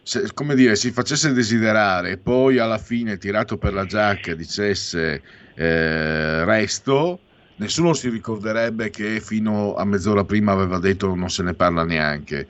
se, 0.07 0.31
come 0.33 0.55
dire, 0.55 0.75
si 0.77 0.91
facesse 0.91 1.33
desiderare 1.33 2.11
e 2.11 2.17
poi 2.17 2.59
alla 2.59 2.77
fine 2.77 3.17
tirato 3.17 3.57
per 3.57 3.73
la 3.73 3.85
giacca 3.85 4.33
dicesse 4.35 5.21
eh, 5.53 6.45
resto, 6.45 7.19
nessuno 7.57 7.93
si 7.93 8.07
ricorderebbe 8.07 8.89
che 8.89 9.19
fino 9.19 9.75
a 9.75 9.83
mezz'ora 9.83 10.23
prima 10.23 10.53
aveva 10.53 10.79
detto 10.79 11.13
non 11.13 11.29
se 11.29 11.43
ne 11.43 11.53
parla 11.53 11.83
neanche 11.83 12.47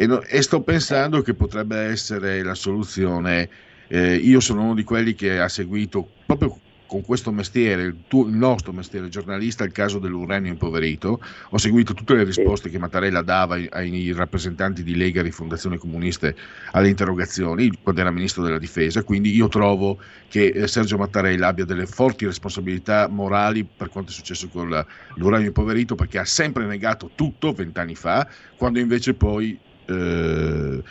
e, 0.00 0.06
no, 0.06 0.22
e 0.22 0.42
sto 0.42 0.62
pensando 0.62 1.22
che 1.22 1.34
potrebbe 1.34 1.76
essere 1.76 2.44
la 2.44 2.54
soluzione. 2.54 3.48
Eh, 3.88 4.14
io 4.14 4.38
sono 4.38 4.62
uno 4.62 4.74
di 4.74 4.84
quelli 4.84 5.14
che 5.14 5.40
ha 5.40 5.48
seguito 5.48 6.08
proprio 6.24 6.56
con 6.86 7.02
questo 7.02 7.32
mestiere, 7.32 7.82
il, 7.82 7.96
tuo, 8.06 8.28
il, 8.28 8.34
nostro 8.34 8.72
mestiere 8.72 9.08
giornalista, 9.08 9.64
il 9.64 9.72
caso 9.72 9.98
dell'uranio 9.98 10.52
impoverito. 10.52 11.20
Ho 11.50 11.58
seguito 11.58 11.94
tutte 11.94 12.14
le 12.14 12.22
risposte 12.22 12.70
che 12.70 12.78
Mattarella 12.78 13.22
dava 13.22 13.56
ai, 13.56 13.68
ai 13.72 14.12
rappresentanti 14.12 14.84
di 14.84 14.94
Lega 14.94 15.18
e 15.18 15.24
di 15.24 15.32
Fondazione 15.32 15.78
Comuniste 15.78 16.36
alle 16.70 16.88
interrogazioni 16.88 17.68
quando 17.82 18.00
era 18.00 18.12
ministro 18.12 18.44
della 18.44 18.58
difesa. 18.58 19.02
Quindi 19.02 19.34
io 19.34 19.48
trovo 19.48 19.98
che 20.28 20.46
eh, 20.46 20.68
Sergio 20.68 20.96
Mattarella 20.96 21.48
abbia 21.48 21.64
delle 21.64 21.86
forti 21.86 22.24
responsabilità 22.24 23.08
morali 23.08 23.64
per 23.64 23.88
quanto 23.88 24.12
è 24.12 24.14
successo 24.14 24.48
con 24.48 24.86
l'uranio 25.16 25.48
impoverito, 25.48 25.96
perché 25.96 26.18
ha 26.20 26.24
sempre 26.24 26.66
negato 26.66 27.10
tutto 27.16 27.52
vent'anni 27.52 27.96
fa, 27.96 28.28
quando 28.56 28.78
invece 28.78 29.14
poi 29.14 29.58
eh, 29.88 30.82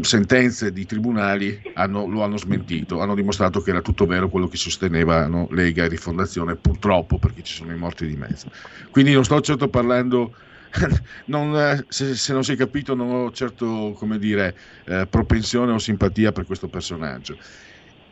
sentenze 0.00 0.72
di 0.72 0.86
tribunali 0.86 1.60
hanno, 1.74 2.06
lo 2.06 2.22
hanno 2.22 2.36
smentito, 2.36 3.00
hanno 3.00 3.14
dimostrato 3.14 3.60
che 3.60 3.70
era 3.70 3.80
tutto 3.80 4.06
vero 4.06 4.28
quello 4.28 4.48
che 4.48 4.56
sostenevano 4.56 5.48
Lega 5.50 5.84
e 5.84 5.88
Rifondazione, 5.88 6.56
purtroppo 6.56 7.18
perché 7.18 7.42
ci 7.42 7.54
sono 7.54 7.72
i 7.72 7.76
morti 7.76 8.06
di 8.06 8.16
mezzo. 8.16 8.50
Quindi 8.90 9.12
non 9.12 9.24
sto 9.24 9.40
certo 9.40 9.68
parlando, 9.68 10.34
non, 11.26 11.84
se, 11.88 12.14
se, 12.14 12.32
non 12.32 12.44
si 12.44 12.52
è 12.52 12.56
capito, 12.56 12.94
non 12.94 13.10
ho 13.10 13.32
certo 13.32 13.96
dire, 14.18 14.56
eh, 14.84 15.06
propensione 15.08 15.72
o 15.72 15.78
simpatia 15.78 16.32
per 16.32 16.46
questo 16.46 16.68
personaggio. 16.68 17.36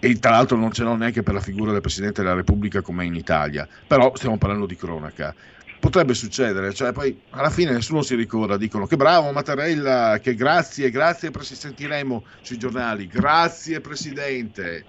E 0.01 0.19
tra 0.19 0.33
l'altro 0.33 0.57
non 0.57 0.73
ce 0.73 0.83
l'ho 0.83 0.97
neanche 0.97 1.23
per 1.23 1.35
la 1.35 1.41
figura 1.41 1.73
del 1.73 1.81
Presidente 1.81 2.23
della 2.23 2.35
Repubblica 2.35 2.83
come 2.83 3.07
in 3.07 3.15
Italia, 3.15 3.67
però 3.87 4.13
stiamo 4.15 4.37
parlando 4.37 4.67
di 4.67 4.77
cronaca 4.77 5.35
potrebbe 5.85 6.15
succedere, 6.15 6.73
cioè 6.73 6.93
poi 6.93 7.21
alla 7.31 7.51
fine 7.51 7.71
nessuno 7.71 8.01
si 8.01 8.15
ricorda, 8.15 8.57
dicono 8.57 8.87
che 8.87 8.97
bravo 8.97 9.31
Mattarella, 9.33 10.19
che 10.19 10.35
grazie, 10.35 10.89
grazie, 10.89 11.31
sentiremo 11.39 12.25
sui 12.41 12.57
giornali, 12.57 13.07
grazie 13.07 13.83
Presidente, 13.83 14.83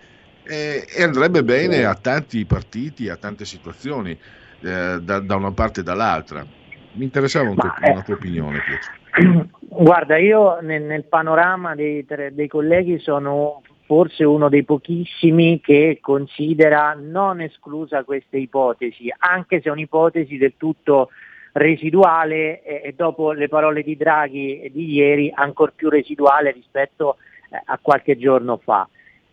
e, 0.44 0.88
e 0.90 1.04
andrebbe 1.04 1.44
bene 1.44 1.84
a 1.84 1.96
tanti 1.96 2.46
partiti, 2.46 3.10
a 3.10 3.18
tante 3.18 3.44
situazioni, 3.44 4.18
eh, 4.62 5.02
da, 5.02 5.20
da, 5.20 5.36
una 5.36 5.52
parte 5.52 5.82
e 5.82 5.84
dall'altra. 5.84 6.46
Mi 6.94 7.04
interessava 7.04 7.50
un 7.50 7.56
Ma, 7.58 7.76
una 7.92 8.02
tua 8.02 8.14
opinione, 8.14 8.60
Pietro. 8.64 9.50
Guarda, 9.68 10.16
io 10.18 10.62
nel, 10.62 10.84
nel 10.84 11.04
panorama 11.04 11.76
dei, 11.76 12.06
dei 12.32 12.48
colleghi 12.48 13.00
sono 13.00 13.62
forse 13.86 14.24
uno 14.24 14.50
dei 14.50 14.64
pochissimi 14.64 15.62
che 15.62 16.00
considera 16.02 16.98
non 17.00 17.42
esclusa 17.42 18.04
questa 18.04 18.38
ipotesi, 18.38 19.14
anche 19.18 19.62
se 19.62 19.70
è 19.70 19.72
un'ipotesi 19.72 20.38
del 20.38 20.54
tutto 20.58 21.10
residuale 21.54 22.64
e, 22.64 22.94
dopo 22.96 23.32
le 23.32 23.48
parole 23.48 23.82
di 23.82 23.96
Draghi 23.96 24.70
di 24.74 24.92
ieri 24.92 25.32
ancora 25.34 25.72
più 25.74 25.90
residuale 25.90 26.52
rispetto 26.52 27.18
eh, 27.50 27.62
a 27.64 27.80
qualche 27.82 28.18
giorno 28.18 28.58
fa. 28.58 28.88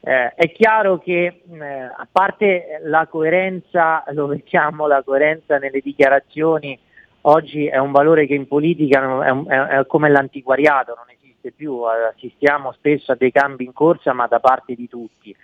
Eh, 0.04 0.34
è 0.34 0.52
chiaro 0.52 0.98
che 0.98 1.42
eh, 1.50 1.64
a 1.64 2.06
parte 2.10 2.80
la 2.84 3.06
coerenza, 3.06 4.04
lo 4.12 4.26
vediamo, 4.26 4.86
la 4.86 5.02
coerenza 5.02 5.58
nelle 5.58 5.80
dichiarazioni 5.80 6.78
oggi 7.22 7.66
è 7.66 7.78
un 7.78 7.92
valore 7.92 8.26
che 8.26 8.34
in 8.34 8.46
politica 8.46 9.24
è, 9.24 9.30
un, 9.30 9.46
è, 9.48 9.78
è 9.78 9.86
come 9.86 10.10
l'antiquariato, 10.10 10.94
non 10.94 11.06
esiste 11.42 11.52
più, 11.52 11.82
assistiamo 11.82 12.72
spesso 12.72 13.12
a 13.12 13.16
dei 13.16 13.32
cambi 13.32 13.64
in 13.64 13.72
corsa 13.72 14.12
ma 14.12 14.26
da 14.28 14.38
parte 14.38 14.74
di 14.74 14.88
tutti. 14.88 15.34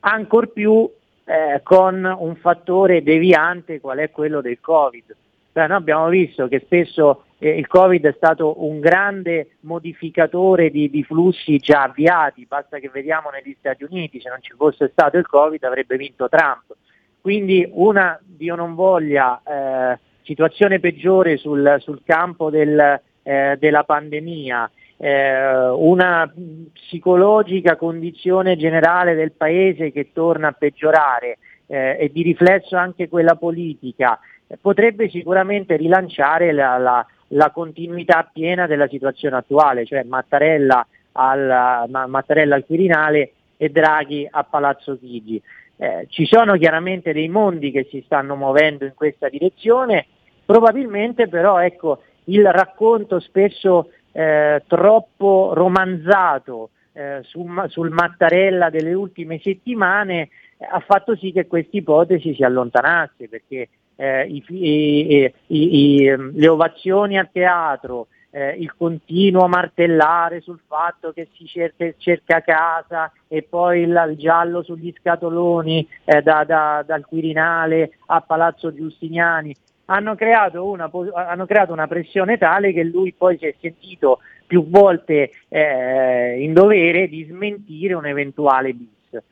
Ancor 0.00 0.52
più 0.52 0.88
eh, 1.24 1.60
con 1.62 2.04
un 2.04 2.36
fattore 2.36 3.02
deviante 3.02 3.80
qual 3.80 3.98
è 3.98 4.10
quello 4.10 4.40
del 4.42 4.60
Covid. 4.60 5.16
Cioè, 5.52 5.66
noi 5.66 5.76
abbiamo 5.76 6.08
visto 6.08 6.46
che 6.46 6.60
spesso 6.60 7.24
eh, 7.38 7.50
il 7.50 7.66
Covid 7.66 8.06
è 8.06 8.14
stato 8.16 8.64
un 8.64 8.78
grande 8.78 9.56
modificatore 9.60 10.70
di, 10.70 10.90
di, 10.90 11.02
flussi 11.02 11.56
già 11.56 11.82
avviati, 11.82 12.46
basta 12.46 12.78
che 12.78 12.90
vediamo 12.90 13.30
negli 13.30 13.56
Stati 13.58 13.82
Uniti, 13.82 14.20
se 14.20 14.28
non 14.28 14.40
ci 14.40 14.54
fosse 14.56 14.88
stato 14.92 15.16
il 15.16 15.26
Covid 15.26 15.62
avrebbe 15.64 15.96
vinto 15.96 16.28
Trump. 16.28 16.76
Quindi 17.20 17.68
una, 17.72 18.18
Dio 18.22 18.54
non 18.54 18.74
voglia, 18.74 19.42
eh, 19.44 19.98
situazione 20.22 20.78
peggiore 20.78 21.36
sul, 21.36 21.76
sul 21.80 22.02
campo 22.04 22.50
del, 22.50 23.00
eh, 23.28 23.56
della 23.58 23.84
pandemia, 23.84 24.70
eh, 24.98 25.68
una 25.70 26.30
psicologica 26.72 27.76
condizione 27.76 28.56
generale 28.56 29.14
del 29.14 29.32
Paese 29.32 29.92
che 29.92 30.12
torna 30.12 30.48
a 30.48 30.52
peggiorare 30.52 31.38
eh, 31.66 31.96
e 32.00 32.10
di 32.12 32.22
riflesso 32.22 32.76
anche 32.76 33.08
quella 33.08 33.36
politica, 33.36 34.18
potrebbe 34.60 35.08
sicuramente 35.08 35.76
rilanciare 35.76 36.52
la, 36.52 36.78
la, 36.78 37.06
la, 37.28 37.50
continuità 37.50 38.28
piena 38.32 38.66
della 38.66 38.88
situazione 38.88 39.36
attuale, 39.36 39.84
cioè 39.84 40.02
Mattarella 40.02 40.86
al, 41.12 41.84
Mattarella 41.88 42.54
al 42.54 42.64
Quirinale 42.64 43.32
e 43.56 43.68
Draghi 43.68 44.26
a 44.28 44.44
Palazzo 44.44 44.98
Chigi. 44.98 45.40
Eh, 45.76 46.06
ci 46.08 46.26
sono 46.26 46.56
chiaramente 46.56 47.12
dei 47.12 47.28
mondi 47.28 47.70
che 47.70 47.86
si 47.90 48.02
stanno 48.04 48.34
muovendo 48.34 48.84
in 48.84 48.94
questa 48.94 49.28
direzione, 49.28 50.06
probabilmente 50.44 51.28
però 51.28 51.58
ecco, 51.58 52.02
il 52.24 52.50
racconto 52.50 53.20
spesso 53.20 53.90
eh, 54.18 54.64
troppo 54.66 55.52
romanzato 55.54 56.70
eh, 56.92 57.20
su, 57.22 57.46
sul 57.68 57.90
Mattarella 57.90 58.68
delle 58.68 58.92
ultime 58.92 59.38
settimane 59.38 60.22
eh, 60.56 60.66
ha 60.68 60.80
fatto 60.80 61.14
sì 61.14 61.30
che 61.30 61.46
questa 61.46 61.76
ipotesi 61.76 62.34
si 62.34 62.42
allontanasse 62.42 63.28
perché 63.28 63.68
eh, 63.94 64.26
i, 64.26 64.44
i, 64.48 65.32
i, 65.46 66.06
ehm, 66.08 66.32
le 66.34 66.48
ovazioni 66.48 67.16
al 67.16 67.30
teatro, 67.30 68.08
eh, 68.30 68.56
il 68.58 68.74
continuo 68.76 69.46
martellare 69.46 70.40
sul 70.40 70.58
fatto 70.66 71.12
che 71.12 71.28
si 71.34 71.46
cerca, 71.46 71.88
cerca 71.96 72.40
casa 72.40 73.12
e 73.28 73.44
poi 73.44 73.82
il, 73.82 74.06
il, 74.10 74.16
giallo 74.16 74.64
sugli 74.64 74.92
scatoloni 74.98 75.86
eh, 76.04 76.22
da, 76.22 76.42
da, 76.42 76.82
dal 76.84 77.06
Quirinale 77.06 77.98
a 78.06 78.20
Palazzo 78.20 78.74
Giustiniani 78.74 79.54
hanno 79.90 80.14
creato, 80.14 80.64
una, 80.64 80.90
hanno 81.14 81.46
creato 81.46 81.72
una 81.72 81.86
pressione 81.86 82.38
tale 82.38 82.72
che 82.72 82.84
lui 82.84 83.12
poi 83.12 83.38
si 83.38 83.46
è 83.46 83.54
sentito 83.60 84.20
più 84.46 84.68
volte 84.68 85.30
eh, 85.48 86.42
in 86.42 86.52
dovere 86.52 87.08
di 87.08 87.24
smentire 87.24 87.94
un 87.94 88.06
eventuale 88.06 88.72
bis. 88.72 89.22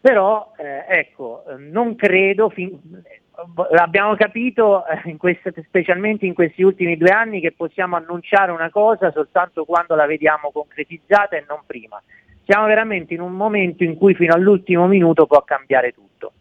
Però 0.00 0.52
eh, 0.56 0.84
ecco, 0.88 1.44
non 1.58 1.94
credo, 1.96 2.48
fin, 2.48 2.78
abbiamo 3.76 4.14
capito 4.14 4.86
eh, 4.86 5.10
in 5.10 5.18
queste, 5.18 5.52
specialmente 5.66 6.24
in 6.24 6.34
questi 6.34 6.62
ultimi 6.62 6.96
due 6.96 7.10
anni 7.10 7.40
che 7.40 7.52
possiamo 7.52 7.96
annunciare 7.96 8.50
una 8.50 8.70
cosa 8.70 9.10
soltanto 9.10 9.64
quando 9.64 9.94
la 9.94 10.06
vediamo 10.06 10.50
concretizzata 10.50 11.36
e 11.36 11.44
non 11.46 11.60
prima. 11.66 12.00
Siamo 12.44 12.66
veramente 12.66 13.12
in 13.12 13.20
un 13.20 13.32
momento 13.32 13.84
in 13.84 13.96
cui 13.96 14.14
fino 14.14 14.32
all'ultimo 14.32 14.86
minuto 14.86 15.26
può 15.26 15.42
cambiare 15.42 15.92
tutto. 15.92 16.32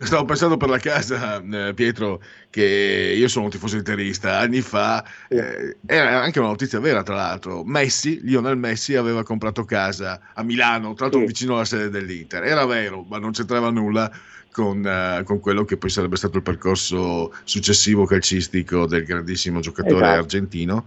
Stavo 0.00 0.24
pensando 0.24 0.56
per 0.56 0.68
la 0.68 0.78
casa, 0.78 1.42
eh, 1.42 1.74
Pietro, 1.74 2.22
che 2.50 3.14
io 3.16 3.26
sono 3.26 3.46
un 3.46 3.50
tifoso 3.50 3.76
interista. 3.76 4.38
Anni 4.38 4.60
fa, 4.60 5.04
eh, 5.28 5.76
era 5.86 6.22
anche 6.22 6.38
una 6.38 6.48
notizia 6.48 6.78
vera, 6.78 7.02
tra 7.02 7.16
l'altro. 7.16 7.64
Messi, 7.64 8.20
Lionel 8.22 8.56
Messi, 8.56 8.94
aveva 8.94 9.24
comprato 9.24 9.64
casa 9.64 10.20
a 10.34 10.42
Milano, 10.44 10.94
tra 10.94 11.06
l'altro 11.06 11.20
sì. 11.22 11.26
vicino 11.26 11.54
alla 11.54 11.64
sede 11.64 11.90
dell'Inter. 11.90 12.44
Era 12.44 12.64
vero, 12.64 13.04
ma 13.08 13.18
non 13.18 13.32
c'entrava 13.32 13.70
nulla 13.70 14.10
con, 14.52 14.84
uh, 14.84 15.24
con, 15.24 15.40
quello 15.40 15.64
che 15.64 15.76
poi 15.76 15.90
sarebbe 15.90 16.16
stato 16.16 16.36
il 16.36 16.42
percorso 16.44 17.34
successivo 17.42 18.06
calcistico 18.06 18.86
del 18.86 19.04
grandissimo 19.04 19.58
giocatore 19.58 20.04
esatto. 20.04 20.18
argentino. 20.20 20.86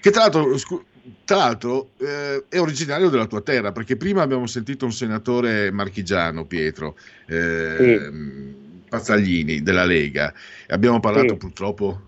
Che 0.00 0.10
tra 0.10 0.22
l'altro, 0.22 0.58
scu- 0.58 0.84
tra 1.24 1.36
l'altro 1.36 1.90
eh, 1.98 2.44
è 2.48 2.58
originario 2.58 3.08
della 3.08 3.26
tua 3.26 3.40
terra, 3.40 3.72
perché 3.72 3.96
prima 3.96 4.22
abbiamo 4.22 4.46
sentito 4.46 4.84
un 4.84 4.92
senatore 4.92 5.70
marchigiano, 5.70 6.44
Pietro, 6.44 6.96
eh, 7.26 7.76
sì. 7.78 8.54
Pazzaglini 8.88 9.62
della 9.62 9.84
Lega, 9.84 10.32
e 10.66 10.74
abbiamo 10.74 11.00
parlato 11.00 11.28
sì. 11.30 11.36
purtroppo, 11.36 12.02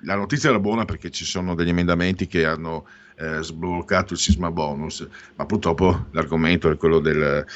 la 0.00 0.16
notizia 0.16 0.50
era 0.50 0.58
buona 0.58 0.84
perché 0.84 1.10
ci 1.10 1.24
sono 1.24 1.54
degli 1.54 1.68
emendamenti 1.70 2.26
che 2.26 2.44
hanno 2.44 2.86
eh, 3.16 3.42
sbloccato 3.42 4.12
il 4.12 4.18
sisma 4.18 4.50
bonus, 4.50 5.06
ma 5.36 5.46
purtroppo 5.46 6.06
l'argomento 6.10 6.70
è 6.70 6.76
quello 6.76 6.98
del 6.98 7.46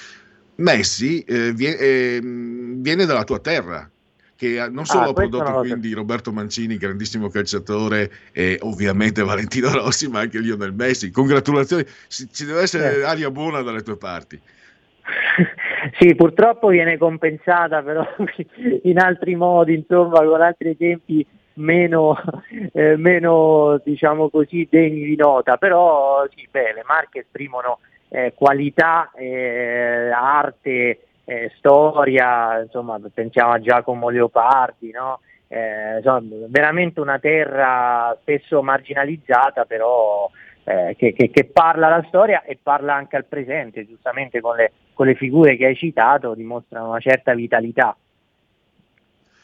Messi, 0.57 1.21
eh, 1.23 1.53
viene, 1.53 1.77
ehm, 1.77 2.83
viene 2.83 3.05
dalla 3.05 3.25
tua 3.25 3.39
terra, 3.39 3.89
che 4.39 4.69
non 4.71 4.85
solo 4.85 5.07
ah, 5.07 5.09
ha 5.09 5.13
prodotto 5.13 5.53
quindi 5.59 5.93
Roberto 5.93 6.31
Mancini, 6.31 6.77
grandissimo 6.77 7.29
calciatore, 7.29 8.09
e 8.33 8.57
ovviamente 8.63 9.25
Valentino 9.25 9.73
Rossi, 9.73 10.09
ma 10.09 10.21
anche 10.21 10.39
Lionel 10.39 10.73
Messi. 10.73 11.11
Congratulazioni, 11.11 11.85
ci 12.07 12.45
deve 12.45 12.61
essere 12.61 13.01
eh. 13.01 13.03
aria 13.03 13.33
buona 13.33 13.63
dalle 13.63 13.83
tue 13.83 13.97
parti. 13.97 14.41
Sì, 15.97 16.15
purtroppo 16.17 16.69
viene 16.69 16.99
compensata 16.99 17.83
però 17.83 18.05
in 18.83 18.99
altri 18.99 19.37
modi, 19.37 19.75
insomma, 19.75 20.23
con 20.25 20.43
altri 20.43 20.71
esempi 20.71 21.25
meno, 21.55 22.17
eh, 22.73 22.97
meno 22.97 23.81
diciamo 23.85 24.29
così, 24.29 24.67
degni 24.71 25.05
di 25.05 25.17
nota, 25.17 25.57
però 25.57 26.27
sì, 26.35 26.47
beh, 26.51 26.75
le 26.75 26.83
marche 26.85 27.21
esprimono 27.21 27.79
eh, 28.09 28.35
qualità, 28.35 29.11
eh, 29.17 30.11
arte, 30.11 31.08
eh, 31.29 31.53
storia, 31.59 32.59
insomma 32.63 32.99
pensiamo 33.13 33.53
a 33.53 33.61
Giacomo 33.61 34.09
Leopardi, 34.09 34.91
no? 34.93 35.21
Eh, 35.47 35.99
insomma, 35.99 36.21
veramente 36.49 37.01
una 37.01 37.19
terra 37.19 38.17
spesso 38.23 38.63
marginalizzata 38.63 39.67
però 39.67 40.31
eh, 40.65 40.95
che, 40.97 41.13
che, 41.13 41.31
che, 41.31 41.45
parla 41.45 41.89
la 41.89 42.05
storia 42.09 42.45
e 42.45 42.59
parla 42.63 42.95
anche 42.95 43.17
al 43.17 43.27
presente, 43.27 43.87
giustamente 43.87 44.41
con 44.41 44.57
le, 44.57 44.73
con 44.95 45.07
le 45.07 45.15
figure 45.17 45.57
che 45.59 45.67
hai 45.67 45.77
citato 45.77 46.33
dimostrano 46.33 46.89
una 46.89 47.01
certa 47.01 47.35
vitalità. 47.35 47.95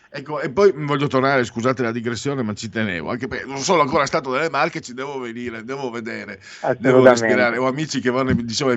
Ecco, 0.08 0.40
e 0.40 0.50
poi 0.50 0.72
voglio 0.74 1.06
tornare, 1.06 1.44
scusate 1.44 1.82
la 1.82 1.92
digressione, 1.92 2.42
ma 2.42 2.54
ci 2.54 2.70
tenevo, 2.70 3.10
anche 3.10 3.28
perché 3.28 3.44
non 3.44 3.58
sono 3.58 3.82
ancora 3.82 4.06
stato 4.06 4.30
delle 4.30 4.48
Marche, 4.48 4.80
ci 4.80 4.94
devo 4.94 5.18
venire, 5.18 5.64
devo 5.64 5.90
vedere, 5.90 6.38
devo 6.78 7.06
respirare. 7.06 7.58
Ho 7.58 7.66
amici 7.66 8.00
che 8.00 8.10
vanno, 8.10 8.32
diciamo, 8.32 8.70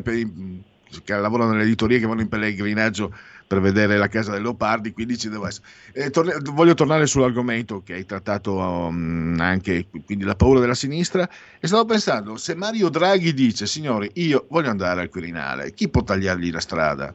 che 1.04 1.16
lavorano 1.16 1.52
nell'editoria, 1.52 2.00
che 2.00 2.06
vanno 2.06 2.22
in 2.22 2.30
pellegrinaggio 2.30 3.14
per 3.48 3.62
vedere 3.62 3.98
la 3.98 4.08
casa 4.08 4.32
dei 4.32 4.42
leopardi, 4.42 4.92
quindi 4.92 5.18
ci 5.18 5.30
devo 5.30 5.48
essere. 5.48 5.68
Eh, 5.94 6.10
torne, 6.10 6.34
voglio 6.52 6.74
tornare 6.74 7.06
sull'argomento 7.06 7.82
che 7.82 7.94
hai 7.94 8.06
trattato 8.06 8.56
um, 8.58 9.38
anche, 9.40 9.88
quindi 10.06 10.26
la 10.26 10.36
paura 10.36 10.60
della 10.60 10.74
sinistra, 10.74 11.28
e 11.60 11.68
stavo 11.68 11.86
pensando, 11.86 12.36
se 12.36 12.56
Mario 12.56 12.90
Draghi 12.90 13.34
dice, 13.34 13.66
signori, 13.66 14.12
io 14.16 14.46
voglio 14.50 14.70
andare 14.70 15.02
al 15.02 15.10
Quirinale, 15.10 15.74
chi 15.74 15.90
può 15.90 16.04
tagliargli 16.04 16.52
la 16.52 16.60
strada? 16.60 17.14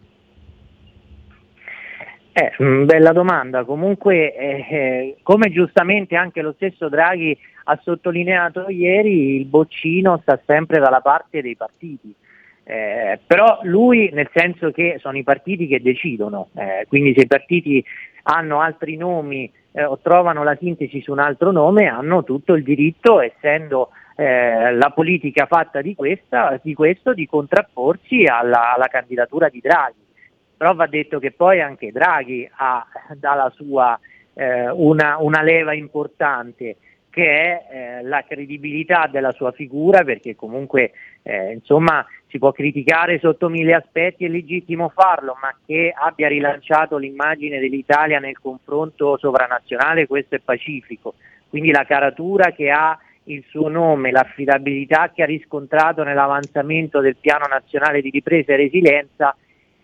Eh, 2.34 2.52
mm, 2.62 2.86
bella 2.86 3.12
domanda, 3.12 3.64
comunque 3.64 4.34
eh, 4.34 4.66
eh, 4.70 5.16
come 5.22 5.50
giustamente 5.50 6.16
anche 6.16 6.40
lo 6.40 6.52
stesso 6.56 6.88
Draghi 6.88 7.36
ha 7.64 7.78
sottolineato 7.82 8.70
ieri, 8.70 9.36
il 9.36 9.44
boccino 9.44 10.18
sta 10.22 10.40
sempre 10.46 10.78
dalla 10.78 11.00
parte 11.00 11.42
dei 11.42 11.56
partiti. 11.56 12.14
Eh, 12.64 13.18
però 13.26 13.58
lui 13.62 14.10
nel 14.12 14.30
senso 14.32 14.70
che 14.70 14.98
sono 15.00 15.18
i 15.18 15.24
partiti 15.24 15.66
che 15.66 15.82
decidono, 15.82 16.50
eh, 16.54 16.86
quindi 16.88 17.12
se 17.14 17.22
i 17.22 17.26
partiti 17.26 17.84
hanno 18.24 18.60
altri 18.60 18.96
nomi 18.96 19.50
eh, 19.72 19.84
o 19.84 19.98
trovano 19.98 20.44
la 20.44 20.56
sintesi 20.56 21.00
su 21.02 21.10
un 21.10 21.18
altro 21.18 21.50
nome 21.50 21.86
hanno 21.86 22.22
tutto 22.22 22.54
il 22.54 22.62
diritto, 22.62 23.20
essendo 23.20 23.90
eh, 24.16 24.72
la 24.74 24.90
politica 24.90 25.46
fatta 25.46 25.80
di, 25.80 25.94
questa, 25.94 26.60
di, 26.62 26.74
questo, 26.74 27.14
di 27.14 27.26
contrapporsi 27.26 28.24
alla, 28.24 28.74
alla, 28.74 28.86
candidatura 28.86 29.48
di 29.48 29.60
Draghi. 29.60 30.00
Però 30.56 30.74
va 30.74 30.86
detto 30.86 31.18
che 31.18 31.32
poi 31.32 31.60
anche 31.60 31.90
Draghi 31.90 32.48
ha 32.58 32.86
dalla 33.16 33.50
sua 33.54 33.98
eh, 34.34 34.70
una, 34.70 35.16
una 35.18 35.42
leva 35.42 35.74
importante 35.74 36.76
che 37.10 37.26
è 37.26 37.66
eh, 37.70 38.02
la 38.04 38.24
credibilità 38.26 39.08
della 39.10 39.32
sua 39.32 39.52
figura, 39.52 40.02
perché 40.02 40.34
comunque 40.34 40.92
eh, 41.22 41.52
insomma 41.52 42.04
si 42.28 42.38
può 42.38 42.52
criticare 42.52 43.18
sotto 43.18 43.48
mille 43.48 43.74
aspetti, 43.74 44.24
è 44.24 44.28
legittimo 44.28 44.88
farlo, 44.88 45.36
ma 45.40 45.54
che 45.66 45.92
abbia 45.94 46.28
rilanciato 46.28 46.96
l'immagine 46.96 47.58
dell'Italia 47.58 48.18
nel 48.18 48.38
confronto 48.38 49.18
sovranazionale, 49.18 50.06
questo 50.06 50.36
è 50.36 50.40
pacifico. 50.40 51.14
Quindi 51.48 51.70
la 51.70 51.84
caratura 51.84 52.52
che 52.52 52.70
ha 52.70 52.98
il 53.24 53.44
suo 53.48 53.68
nome, 53.68 54.10
l'affidabilità 54.10 55.10
che 55.14 55.22
ha 55.22 55.26
riscontrato 55.26 56.02
nell'avanzamento 56.02 57.00
del 57.00 57.16
piano 57.16 57.46
nazionale 57.46 58.00
di 58.00 58.10
ripresa 58.10 58.52
e 58.52 58.56
resilienza 58.56 59.36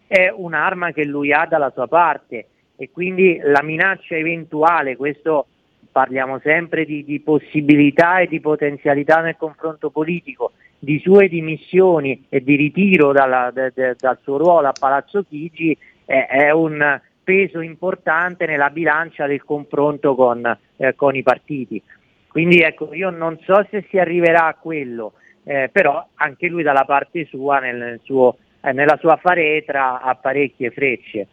è 0.06 0.32
un'arma 0.34 0.92
che 0.92 1.04
lui 1.04 1.32
ha 1.32 1.44
dalla 1.46 1.70
sua 1.70 1.86
parte 1.86 2.46
e 2.76 2.90
quindi 2.90 3.38
la 3.42 3.62
minaccia 3.62 4.16
eventuale, 4.16 4.96
questo 4.96 5.46
parliamo 5.92 6.38
sempre 6.38 6.84
di, 6.84 7.04
di 7.04 7.20
possibilità 7.20 8.20
e 8.20 8.26
di 8.26 8.40
potenzialità 8.40 9.20
nel 9.20 9.36
confronto 9.36 9.90
politico, 9.90 10.52
di 10.78 11.00
sue 11.00 11.28
dimissioni 11.28 12.26
e 12.28 12.42
di 12.42 12.54
ritiro 12.54 13.12
dalla, 13.12 13.50
de, 13.52 13.72
de, 13.74 13.96
dal 13.98 14.18
suo 14.22 14.36
ruolo 14.36 14.68
a 14.68 14.72
Palazzo 14.78 15.24
Chigi 15.24 15.76
è, 16.04 16.26
è 16.28 16.50
un 16.50 17.00
peso 17.24 17.60
importante 17.60 18.46
nella 18.46 18.70
bilancia 18.70 19.26
del 19.26 19.44
confronto 19.44 20.14
con, 20.14 20.58
eh, 20.76 20.94
con 20.94 21.14
i 21.14 21.22
partiti. 21.22 21.82
Quindi 22.26 22.60
ecco, 22.60 22.94
io 22.94 23.10
non 23.10 23.38
so 23.44 23.66
se 23.70 23.84
si 23.90 23.98
arriverà 23.98 24.46
a 24.46 24.54
quello, 24.54 25.14
eh, 25.44 25.68
però 25.72 26.06
anche 26.14 26.46
lui 26.46 26.62
dalla 26.62 26.84
parte 26.84 27.26
sua, 27.26 27.58
nel, 27.58 28.00
suo, 28.04 28.38
eh, 28.60 28.72
nella 28.72 28.96
sua 28.98 29.16
faretra, 29.16 30.00
ha 30.00 30.14
parecchie 30.14 30.70
frecce. 30.70 31.26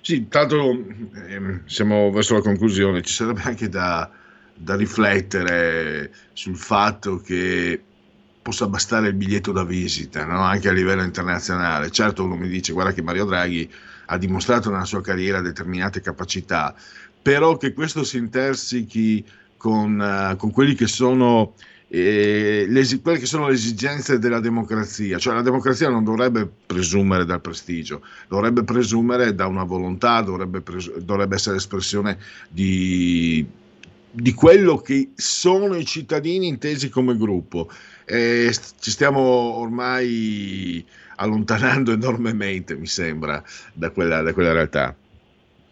Sì, 0.00 0.28
tanto 0.28 0.70
ehm, 1.28 1.66
siamo 1.66 2.10
verso 2.10 2.34
la 2.34 2.40
conclusione, 2.40 3.02
ci 3.02 3.12
sarebbe 3.12 3.42
anche 3.44 3.68
da, 3.68 4.08
da 4.56 4.74
riflettere 4.74 6.12
sul 6.32 6.56
fatto 6.56 7.18
che 7.18 7.80
possa 8.42 8.68
bastare 8.68 9.08
il 9.08 9.14
biglietto 9.14 9.52
da 9.52 9.64
visita, 9.64 10.24
no? 10.24 10.40
anche 10.40 10.68
a 10.68 10.72
livello 10.72 11.02
internazionale. 11.02 11.90
Certo 11.90 12.24
uno 12.24 12.36
mi 12.36 12.48
dice, 12.48 12.72
guarda 12.72 12.92
che 12.92 13.02
Mario 13.02 13.24
Draghi 13.24 13.68
ha 14.06 14.18
dimostrato 14.18 14.70
nella 14.70 14.84
sua 14.84 15.00
carriera 15.00 15.40
determinate 15.40 16.00
capacità, 16.00 16.74
però 17.20 17.56
che 17.56 17.72
questo 17.72 18.04
si 18.04 18.18
intersichi 18.18 19.24
con, 19.56 19.98
uh, 19.98 20.36
con 20.36 20.52
quelli 20.52 20.74
che 20.74 20.86
sono 20.86 21.54
eh, 21.88 22.66
le, 22.68 23.00
quelle 23.00 23.18
che 23.18 23.26
sono 23.26 23.48
le 23.48 23.54
esigenze 23.54 24.18
della 24.18 24.40
democrazia, 24.40 25.18
cioè 25.18 25.34
la 25.34 25.42
democrazia 25.42 25.88
non 25.88 26.04
dovrebbe 26.04 26.48
presumere 26.66 27.24
dal 27.24 27.40
prestigio, 27.40 28.02
dovrebbe 28.28 28.64
presumere 28.64 29.34
da 29.34 29.46
una 29.46 29.64
volontà, 29.64 30.20
dovrebbe, 30.20 30.60
pres- 30.60 30.96
dovrebbe 30.98 31.36
essere 31.36 31.56
espressione 31.56 32.18
di, 32.48 33.46
di, 34.16 34.32
quello 34.32 34.78
che 34.78 35.10
sono 35.14 35.76
i 35.76 35.84
cittadini 35.84 36.48
intesi 36.48 36.88
come 36.88 37.16
gruppo. 37.16 37.68
E 38.04 38.50
ci 38.80 38.90
stiamo 38.90 39.20
ormai 39.20 40.84
allontanando 41.16 41.92
enormemente, 41.92 42.76
mi 42.76 42.86
sembra, 42.86 43.42
da 43.72 43.90
quella, 43.90 44.22
da 44.22 44.32
quella 44.32 44.52
realtà. 44.52 44.94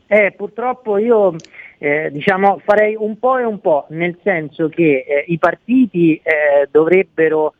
Eh, 0.06 0.32
purtroppo 0.36 0.98
io 0.98 1.34
eh, 1.78 2.10
diciamo, 2.12 2.60
farei 2.64 2.94
un 2.98 3.18
po' 3.18 3.38
e 3.38 3.44
un 3.44 3.60
po', 3.60 3.86
nel 3.90 4.18
senso 4.22 4.68
che 4.68 5.04
eh, 5.06 5.24
i 5.28 5.38
partiti 5.38 6.20
eh, 6.22 6.68
dovrebbero 6.70 7.54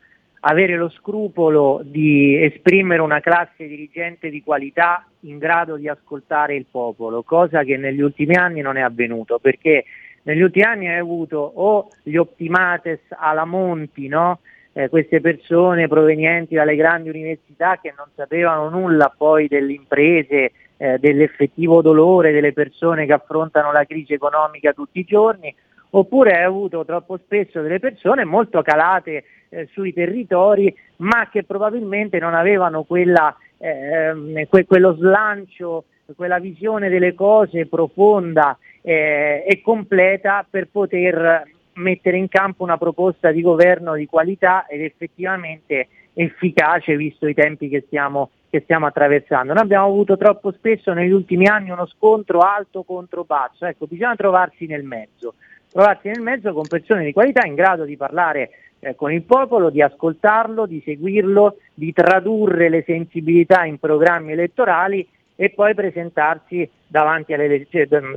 avere 0.47 0.75
lo 0.77 0.89
scrupolo 0.89 1.81
di 1.83 2.39
esprimere 2.43 3.01
una 3.01 3.19
classe 3.19 3.67
dirigente 3.67 4.29
di 4.29 4.43
qualità 4.43 5.07
in 5.21 5.39
grado 5.39 5.75
di 5.75 5.87
ascoltare 5.87 6.55
il 6.55 6.65
popolo, 6.69 7.23
cosa 7.23 7.63
che 7.63 7.77
negli 7.77 8.01
ultimi 8.01 8.35
anni 8.35 8.61
non 8.61 8.77
è 8.77 8.81
avvenuto, 8.81 9.39
perché 9.39 9.85
negli 10.25 10.41
ultimi 10.41 10.65
anni 10.65 10.87
hai 10.87 10.97
avuto 10.97 11.37
o 11.37 11.89
gli 12.03 12.15
optimates 12.15 12.99
alla 13.09 13.45
Monti, 13.45 14.07
no? 14.07 14.39
eh, 14.73 14.89
queste 14.89 15.21
persone 15.21 15.87
provenienti 15.87 16.55
dalle 16.55 16.75
grandi 16.75 17.09
università 17.09 17.79
che 17.81 17.93
non 17.95 18.07
sapevano 18.15 18.69
nulla 18.69 19.13
poi 19.15 19.47
delle 19.47 19.73
imprese, 19.73 20.51
eh, 20.77 20.97
dell'effettivo 20.99 21.81
dolore 21.81 22.31
delle 22.31 22.53
persone 22.53 23.05
che 23.05 23.13
affrontano 23.13 23.71
la 23.71 23.85
crisi 23.85 24.13
economica 24.13 24.73
tutti 24.73 24.99
i 24.99 25.05
giorni, 25.05 25.53
oppure 25.91 26.31
hai 26.31 26.43
avuto 26.43 26.83
troppo 26.83 27.17
spesso 27.17 27.61
delle 27.61 27.79
persone 27.79 28.25
molto 28.25 28.61
calate 28.63 29.23
eh, 29.49 29.69
sui 29.71 29.93
territori, 29.93 30.75
ma 30.97 31.29
che 31.29 31.43
probabilmente 31.43 32.19
non 32.19 32.33
avevano 32.33 32.83
quella, 32.83 33.33
eh, 33.57 34.45
que- 34.49 34.65
quello 34.65 34.95
slancio, 34.95 35.85
quella 36.13 36.39
visione 36.39 36.89
delle 36.89 37.15
cose 37.15 37.65
profonda 37.65 38.57
eh, 38.81 39.43
e 39.47 39.61
completa 39.61 40.45
per 40.47 40.67
poter 40.71 41.53
mettere 41.75 42.17
in 42.17 42.27
campo 42.27 42.63
una 42.63 42.77
proposta 42.77 43.31
di 43.31 43.41
governo 43.41 43.95
di 43.95 44.05
qualità 44.05 44.65
ed 44.67 44.81
effettivamente 44.81 45.87
efficace 46.13 46.95
visto 46.95 47.27
i 47.27 47.33
tempi 47.33 47.67
che 47.67 47.83
stiamo, 47.87 48.29
che 48.49 48.61
stiamo 48.61 48.85
attraversando. 48.85 49.53
Noi 49.53 49.63
abbiamo 49.63 49.87
avuto 49.87 50.15
troppo 50.17 50.51
spesso 50.51 50.93
negli 50.93 51.11
ultimi 51.11 51.47
anni 51.47 51.71
uno 51.71 51.87
scontro 51.87 52.39
alto 52.39 52.83
contro 52.83 53.23
basso, 53.23 53.65
ecco, 53.65 53.87
bisogna 53.87 54.15
trovarsi 54.15 54.65
nel 54.65 54.83
mezzo, 54.83 55.33
trovarsi 55.69 56.07
nel 56.07 56.21
mezzo 56.21 56.53
con 56.53 56.67
persone 56.67 57.03
di 57.03 57.11
qualità 57.11 57.45
in 57.45 57.55
grado 57.55 57.83
di 57.83 57.97
parlare 57.97 58.51
eh, 58.79 58.95
con 58.95 59.11
il 59.11 59.23
popolo, 59.23 59.69
di 59.69 59.81
ascoltarlo, 59.81 60.65
di 60.65 60.81
seguirlo, 60.85 61.57
di 61.73 61.91
tradurre 61.91 62.69
le 62.69 62.83
sensibilità 62.85 63.65
in 63.65 63.79
programmi 63.79 64.31
elettorali 64.31 65.05
e 65.35 65.49
poi 65.49 65.73
presentarsi 65.73 66.69
davanti 66.87 67.33
alle, 67.33 67.67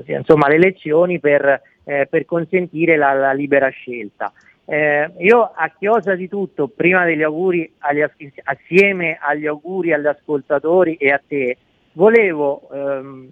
insomma, 0.06 0.46
alle 0.46 0.54
elezioni 0.54 1.18
per 1.18 1.60
eh, 1.88 2.06
per 2.06 2.26
consentire 2.26 2.96
la, 2.96 3.14
la 3.14 3.32
libera 3.32 3.68
scelta. 3.70 4.30
Eh, 4.66 5.10
io 5.20 5.40
a 5.54 5.72
chiosa 5.78 6.14
di 6.14 6.28
tutto, 6.28 6.68
prima 6.68 7.06
degli 7.06 7.22
auguri, 7.22 7.72
agli, 7.78 8.04
assieme 8.44 9.16
agli 9.18 9.46
auguri 9.46 9.94
agli 9.94 10.06
ascoltatori 10.06 10.96
e 10.96 11.10
a 11.10 11.20
te, 11.26 11.56
volevo 11.92 12.68
ehm, 12.70 13.30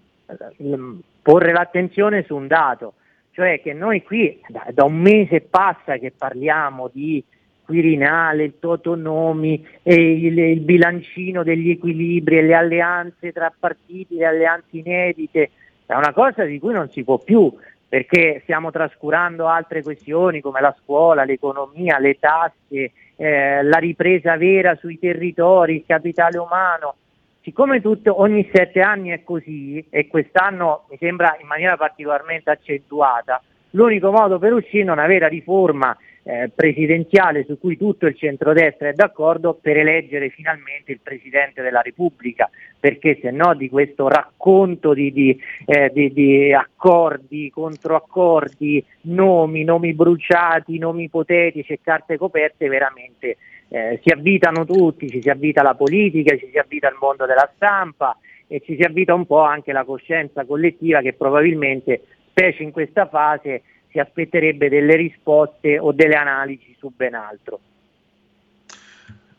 porre 1.20 1.52
l'attenzione 1.52 2.22
su 2.22 2.34
un 2.34 2.46
dato, 2.46 2.94
cioè 3.32 3.60
che 3.60 3.74
noi 3.74 4.02
qui 4.02 4.40
da, 4.48 4.64
da 4.72 4.84
un 4.84 4.96
mese 4.96 5.42
passa 5.42 5.98
che 5.98 6.10
parliamo 6.16 6.88
di 6.90 7.22
Quirinale, 7.66 8.44
il 8.44 8.54
Totonomi, 8.58 9.66
il, 9.82 10.38
il 10.38 10.60
bilancino 10.60 11.42
degli 11.42 11.70
equilibri 11.70 12.40
le 12.40 12.54
alleanze 12.54 13.32
tra 13.32 13.52
partiti, 13.58 14.16
le 14.16 14.24
alleanze 14.24 14.68
inedite, 14.70 15.50
è 15.84 15.94
una 15.94 16.12
cosa 16.12 16.44
di 16.44 16.58
cui 16.58 16.72
non 16.72 16.88
si 16.90 17.04
può 17.04 17.18
più 17.18 17.52
perché 17.88 18.40
stiamo 18.42 18.70
trascurando 18.70 19.46
altre 19.46 19.82
questioni 19.82 20.40
come 20.40 20.60
la 20.60 20.74
scuola, 20.82 21.24
l'economia, 21.24 21.98
le 21.98 22.18
tasse, 22.18 22.92
eh, 23.16 23.62
la 23.62 23.78
ripresa 23.78 24.36
vera 24.36 24.74
sui 24.76 24.98
territori, 24.98 25.76
il 25.76 25.84
capitale 25.86 26.38
umano. 26.38 26.96
Siccome 27.42 27.80
tutto, 27.80 28.20
ogni 28.20 28.48
sette 28.52 28.80
anni 28.80 29.10
è 29.10 29.22
così 29.22 29.84
e 29.88 30.08
quest'anno 30.08 30.86
mi 30.90 30.96
sembra 30.98 31.36
in 31.40 31.46
maniera 31.46 31.76
particolarmente 31.76 32.50
accentuata, 32.50 33.40
l'unico 33.70 34.10
modo 34.10 34.40
per 34.40 34.52
uscire 34.52 34.88
è 34.88 34.90
una 34.90 35.06
vera 35.06 35.28
riforma 35.28 35.96
eh, 36.28 36.50
presidenziale 36.52 37.44
su 37.44 37.56
cui 37.56 37.76
tutto 37.76 38.06
il 38.06 38.16
centrodestra 38.16 38.88
è 38.88 38.92
d'accordo 38.92 39.54
per 39.54 39.76
eleggere 39.76 40.28
finalmente 40.30 40.90
il 40.90 40.98
Presidente 41.00 41.62
della 41.62 41.82
Repubblica, 41.82 42.50
perché 42.80 43.16
se 43.22 43.30
no 43.30 43.54
di 43.54 43.68
questo 43.68 44.08
racconto 44.08 44.92
di, 44.92 45.12
di, 45.12 45.40
eh, 45.64 45.88
di, 45.94 46.12
di 46.12 46.52
accordi, 46.52 47.48
controaccordi, 47.50 48.84
nomi, 49.02 49.62
nomi 49.62 49.94
bruciati, 49.94 50.78
nomi 50.78 51.04
ipotetici 51.04 51.74
e 51.74 51.78
carte 51.80 52.16
coperte 52.16 52.66
veramente 52.66 53.36
eh, 53.68 54.00
si 54.02 54.12
avvitano 54.12 54.64
tutti, 54.64 55.08
ci 55.08 55.22
si 55.22 55.30
avvita 55.30 55.62
la 55.62 55.74
politica, 55.74 56.36
ci 56.36 56.48
si 56.50 56.58
avvita 56.58 56.88
il 56.88 56.96
mondo 57.00 57.24
della 57.24 57.48
stampa 57.54 58.18
e 58.48 58.60
ci 58.64 58.74
si 58.74 58.82
avvita 58.82 59.14
un 59.14 59.26
po' 59.26 59.42
anche 59.42 59.72
la 59.72 59.84
coscienza 59.84 60.44
collettiva 60.44 61.02
che 61.02 61.12
probabilmente, 61.12 62.02
specie 62.30 62.64
in 62.64 62.72
questa 62.72 63.06
fase, 63.06 63.62
si 63.96 63.98
aspetterebbe 63.98 64.68
delle 64.68 64.94
risposte 64.94 65.78
o 65.78 65.92
delle 65.92 66.16
analisi 66.16 66.76
su 66.78 66.92
ben 66.94 67.14
altro. 67.14 67.60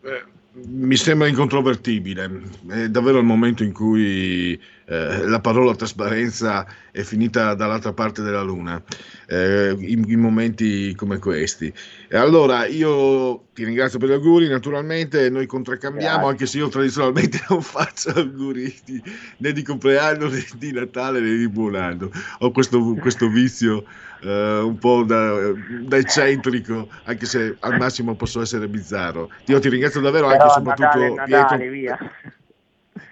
Eh, 0.04 0.24
mi 0.66 0.96
sembra 0.96 1.28
incontrovertibile, 1.28 2.30
è 2.70 2.88
davvero 2.90 3.20
il 3.20 3.26
momento 3.26 3.64
in 3.64 3.72
cui 3.72 4.60
eh, 4.90 5.28
la 5.28 5.42
parola 5.42 5.76
trasparenza 5.76 6.66
è 6.92 7.02
finita 7.02 7.54
dall'altra 7.56 7.92
parte 7.92 8.22
della 8.22 8.42
luna, 8.42 8.82
eh, 9.28 9.76
in, 9.80 10.06
in, 10.08 10.20
momenti 10.20 10.96
come 10.96 11.20
questi. 11.20 11.72
E 12.08 12.16
allora 12.16 12.66
io 12.68 13.48
ti 13.54 13.66
ringrazio 13.66 14.00
per 14.00 14.08
gli 14.08 14.14
auguri, 14.14 14.48
naturalmente 14.48 15.30
noi 15.30 15.46
contraccambiamo, 15.46 16.14
Grazie. 16.14 16.30
anche 16.30 16.46
se 16.46 16.58
io 16.60 16.70
tradizionalmente 16.70 17.44
non 17.50 17.62
faccio 17.62 18.12
auguri 18.12 18.74
di, 18.86 19.04
né 19.38 19.52
di 19.52 19.62
compleanno 19.62 20.30
né 20.30 20.46
di 20.56 20.72
Natale 20.72 21.20
né 21.20 21.36
di 21.36 21.50
buon 21.50 21.76
anno, 21.76 22.10
ho 22.40 22.52
questo, 22.52 22.96
questo 22.96 23.28
vizio 23.30 23.84
Uh, 24.20 24.66
un 24.66 24.80
po' 24.80 25.04
da, 25.04 25.52
da, 25.84 25.98
eccentrico, 25.98 26.88
anche 27.04 27.28
se 27.28 27.56
al 27.60 27.78
massimo 27.78 28.16
posso 28.16 28.42
essere 28.42 28.68
bizzarro. 28.68 29.30
Io 29.46 29.60
ti 29.60 29.70
ringrazio 29.70 30.02
davvero 30.02 30.26
anche 30.26 30.44
e 30.44 30.50
soprattutto 30.50 31.14
Natale, 31.14 31.70
Pietro, 31.70 32.10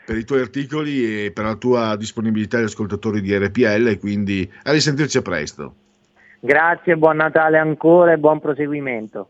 per 0.05 0.17
i 0.17 0.23
tuoi 0.23 0.41
articoli 0.41 1.25
e 1.25 1.31
per 1.31 1.45
la 1.45 1.55
tua 1.55 1.95
disponibilità 1.95 2.57
agli 2.57 2.65
ascoltatori 2.65 3.21
di 3.21 3.35
RPL 3.35 3.97
quindi 3.99 4.49
a 4.63 4.71
risentirci 4.71 5.17
a 5.17 5.21
presto. 5.21 5.75
Grazie, 6.39 6.95
buon 6.95 7.17
Natale 7.17 7.57
ancora 7.57 8.13
e 8.13 8.17
buon 8.17 8.39
proseguimento. 8.39 9.29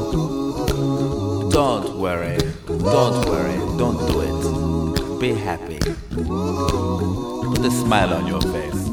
Smile 7.91 8.13
on 8.13 8.25
your 8.25 8.39
face. 8.39 8.83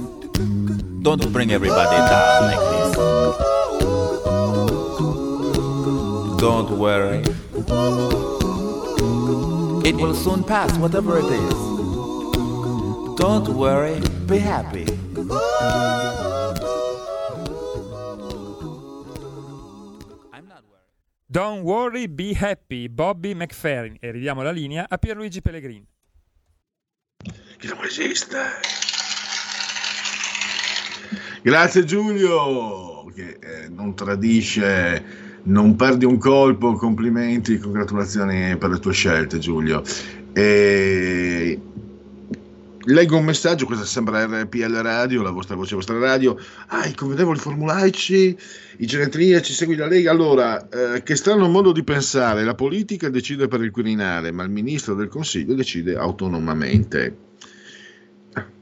Don't 1.02 1.32
bring 1.32 1.52
everybody 1.52 1.96
down 2.10 2.42
like 2.50 2.64
this. 2.74 2.96
Don't 6.40 6.70
worry. 6.76 7.22
It 9.88 9.94
will 9.94 10.14
soon 10.14 10.42
pass, 10.42 10.76
whatever 10.78 11.18
it 11.18 11.30
is. 11.30 11.58
Don't 13.14 13.48
worry, 13.54 14.00
be 14.26 14.38
happy. 14.38 14.86
Don't 21.30 21.62
worry, 21.62 22.08
be 22.08 22.34
happy, 22.34 22.88
Bobby 22.88 23.34
McFerrin. 23.34 23.96
E 24.00 24.10
ridiamo 24.10 24.42
la 24.42 24.50
linea 24.50 24.86
a 24.88 24.98
Pierluigi 24.98 25.40
Pellegrini. 25.40 25.86
Che 27.58 27.68
non 27.68 27.84
esiste. 27.84 28.87
Grazie 31.42 31.84
Giulio, 31.84 33.04
che 33.14 33.38
eh, 33.40 33.68
non 33.68 33.94
tradisce, 33.94 35.04
non 35.44 35.76
perdi 35.76 36.04
un 36.04 36.18
colpo, 36.18 36.74
complimenti, 36.74 37.58
congratulazioni 37.58 38.56
per 38.56 38.70
le 38.70 38.78
tue 38.78 38.92
scelte 38.92 39.38
Giulio. 39.38 39.82
E 40.32 41.60
leggo 42.88 43.16
un 43.16 43.24
messaggio, 43.24 43.66
questa 43.66 43.84
sembra 43.84 44.24
RPL 44.24 44.74
Radio, 44.82 45.22
la 45.22 45.30
vostra 45.30 45.54
voce, 45.54 45.70
la 45.70 45.76
vostra 45.76 45.98
radio. 45.98 46.36
Ah, 46.68 46.86
i 46.86 46.94
convenevoli 46.94 47.38
formulaici, 47.38 48.36
i 48.78 48.86
genetriaci, 48.86 49.52
segui 49.52 49.76
la 49.76 49.86
Lega. 49.86 50.10
Allora, 50.10 50.68
eh, 50.68 51.02
che 51.02 51.16
strano 51.16 51.48
modo 51.48 51.72
di 51.72 51.84
pensare, 51.84 52.44
la 52.44 52.54
politica 52.54 53.08
decide 53.08 53.48
per 53.48 53.62
il 53.62 53.70
Quirinale, 53.70 54.32
ma 54.32 54.42
il 54.42 54.50
ministro 54.50 54.94
del 54.94 55.08
Consiglio 55.08 55.54
decide 55.54 55.96
autonomamente. 55.96 57.16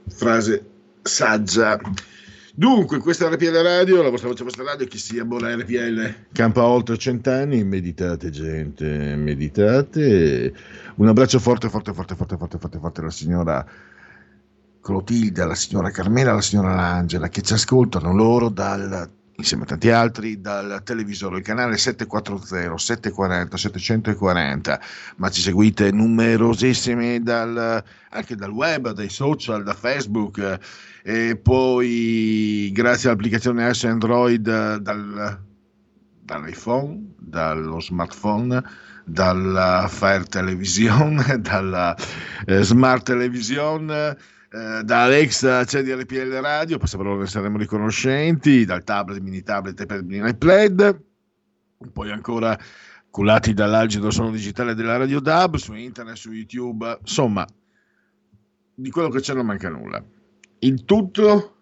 Frase 0.08 0.64
saggia. 1.02 1.78
Dunque, 2.58 3.00
questa 3.00 3.26
è 3.26 3.30
RPL 3.30 3.54
Radio, 3.60 4.00
la 4.00 4.08
vostra 4.08 4.30
voce, 4.30 4.42
vostra 4.42 4.64
radio, 4.64 4.86
chi 4.86 4.96
sia 4.96 5.26
buona 5.26 5.54
RPL. 5.54 6.28
Campa 6.32 6.64
oltre 6.64 6.96
cent'anni, 6.96 7.62
meditate 7.64 8.30
gente, 8.30 9.14
meditate. 9.14 10.54
Un 10.94 11.06
abbraccio 11.06 11.38
forte, 11.38 11.68
forte, 11.68 11.92
forte, 11.92 12.14
forte, 12.14 12.38
forte, 12.38 12.58
forte, 12.58 12.78
forte 12.78 13.00
alla 13.02 13.10
signora 13.10 13.66
Clotilde, 14.80 15.42
alla 15.42 15.54
signora 15.54 15.90
Carmela, 15.90 16.30
alla 16.30 16.40
signora 16.40 16.80
Angela, 16.80 17.28
che 17.28 17.42
ci 17.42 17.52
ascoltano 17.52 18.14
loro 18.14 18.48
dal, 18.48 19.10
insieme 19.36 19.64
a 19.64 19.66
tanti 19.66 19.90
altri 19.90 20.40
dal 20.40 20.80
televisore, 20.84 21.38
il 21.38 21.44
canale 21.44 21.76
740, 21.76 22.76
740, 22.76 23.56
740, 23.56 24.80
ma 25.16 25.30
ci 25.30 25.40
seguite 25.40 25.90
numerosissimi 25.90 27.22
dal, 27.22 27.82
anche 28.10 28.34
dal 28.34 28.50
web, 28.50 28.90
dai 28.90 29.08
social, 29.08 29.62
da 29.62 29.74
Facebook. 29.74 30.58
E 31.02 31.36
poi 31.36 32.70
grazie 32.72 33.08
all'applicazione 33.08 33.72
S 33.72 33.84
Android 33.84 34.76
dal, 34.76 35.40
dall'iPhone, 36.22 37.12
dallo 37.18 37.80
smartphone, 37.80 38.62
dalla 39.04 39.86
Fire 39.88 40.24
Television, 40.24 41.22
dalla 41.40 41.96
eh, 42.46 42.62
Smart 42.62 43.04
Television 43.04 44.16
eh, 44.56 44.82
da 44.84 45.02
Alexa 45.02 45.58
accendi 45.58 45.92
RPL 45.92 46.40
Radio, 46.40 46.78
per 46.78 46.88
saperlo 46.88 47.18
ne 47.18 47.26
saremo 47.26 47.58
riconoscenti, 47.58 48.64
dal 48.64 48.84
tablet, 48.84 49.20
mini 49.20 49.42
tablet 49.42 49.78
e 49.78 49.84
per 49.84 50.02
mini 50.02 50.26
iPad, 50.26 50.98
poi 51.92 52.10
ancora 52.10 52.58
cullati 53.10 53.52
dall'algido 53.52 54.10
suono 54.10 54.30
digitale 54.30 54.74
della 54.74 54.96
Radio 54.96 55.20
DAB, 55.20 55.56
su 55.56 55.74
internet, 55.74 56.16
su 56.16 56.32
YouTube, 56.32 56.98
insomma, 57.00 57.46
di 58.74 58.90
quello 58.90 59.10
che 59.10 59.20
c'è 59.20 59.34
non 59.34 59.44
manca 59.44 59.68
nulla. 59.68 60.02
Il 60.60 60.86
tutto 60.86 61.55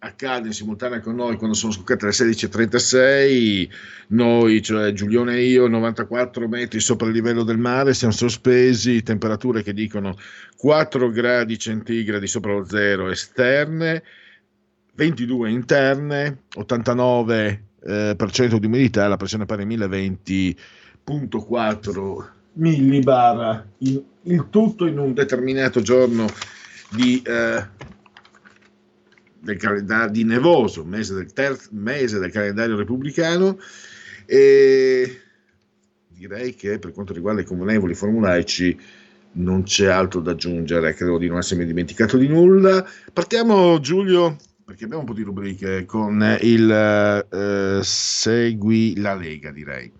accade 0.00 0.48
in 0.48 0.52
simultanea 0.52 1.00
con 1.00 1.14
noi 1.16 1.36
quando 1.36 1.56
sono 1.56 1.72
scoccate 1.72 2.04
le 2.06 2.12
16.36, 2.12 3.68
noi, 4.08 4.60
cioè 4.62 4.92
Giulione 4.92 5.36
e 5.36 5.46
io, 5.46 5.66
94 5.66 6.46
metri 6.48 6.78
sopra 6.80 7.08
il 7.08 7.14
livello 7.14 7.42
del 7.42 7.58
mare, 7.58 7.94
siamo 7.94 8.12
sospesi, 8.12 9.02
temperature 9.02 9.62
che 9.62 9.72
dicono 9.72 10.14
4 10.56 11.10
gradi 11.10 11.58
centigradi 11.58 12.28
sopra 12.28 12.52
lo 12.52 12.64
zero 12.64 13.10
esterne, 13.10 14.04
22 14.94 15.50
interne, 15.50 16.42
89% 16.56 17.58
eh, 17.84 18.14
di 18.58 18.66
umidità, 18.66 19.08
la 19.08 19.16
pressione 19.16 19.46
pari 19.46 19.62
a 19.62 19.66
1020.4 19.66 22.26
millibar, 22.52 23.66
il, 23.78 24.04
il 24.22 24.46
tutto 24.50 24.86
in 24.86 24.98
un 24.98 25.12
determinato 25.12 25.80
giorno 25.80 26.26
di... 26.90 27.20
Eh, 27.24 27.77
calendario 29.56 30.10
di 30.10 30.24
Nevoso, 30.24 30.84
mese 30.84 31.14
del 31.14 31.32
terzo 31.32 31.68
mese 31.72 32.18
del 32.18 32.30
calendario 32.30 32.76
repubblicano 32.76 33.58
e 34.26 35.20
direi 36.08 36.54
che 36.54 36.78
per 36.78 36.92
quanto 36.92 37.12
riguarda 37.12 37.40
i 37.40 37.44
comunevoli 37.44 37.94
formulaici 37.94 38.78
non 39.32 39.62
c'è 39.62 39.86
altro 39.86 40.20
da 40.20 40.32
aggiungere, 40.32 40.94
credo 40.94 41.18
di 41.18 41.28
non 41.28 41.38
essermi 41.38 41.64
dimenticato 41.64 42.16
di 42.16 42.28
nulla. 42.28 42.84
Partiamo 43.12 43.78
Giulio, 43.80 44.36
perché 44.64 44.84
abbiamo 44.84 45.02
un 45.02 45.08
po' 45.08 45.14
di 45.14 45.22
rubriche, 45.22 45.84
con 45.86 46.38
il 46.40 47.26
eh, 47.30 47.80
Segui 47.82 48.96
la 48.96 49.14
Lega 49.14 49.50
direi. 49.50 49.92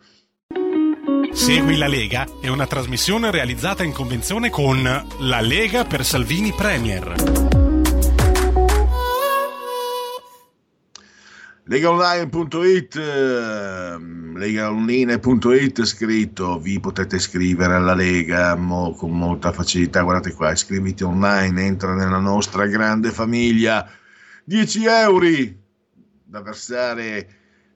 Segui 1.32 1.76
la 1.76 1.86
Lega 1.86 2.26
è 2.40 2.48
una 2.48 2.66
trasmissione 2.66 3.30
realizzata 3.30 3.84
in 3.84 3.92
convenzione 3.92 4.50
con 4.50 4.82
La 4.82 5.40
Lega 5.40 5.84
per 5.84 6.04
Salvini 6.04 6.52
Premier. 6.52 7.47
legaonline.it 11.68 12.96
ehm, 12.96 14.36
legaonline.it 14.36 15.84
scritto 15.84 16.58
vi 16.58 16.80
potete 16.80 17.16
iscrivere 17.16 17.74
alla 17.74 17.94
Lega 17.94 18.56
mo, 18.56 18.92
con 18.94 19.10
molta 19.16 19.52
facilità. 19.52 20.02
Guardate 20.02 20.34
qua 20.34 20.50
iscriviti 20.52 21.04
online 21.04 21.62
entra 21.62 21.94
nella 21.94 22.18
nostra 22.18 22.66
grande 22.66 23.10
famiglia. 23.10 23.88
10 24.44 24.84
euro 24.86 25.26
da 26.24 26.40
versare 26.40 27.28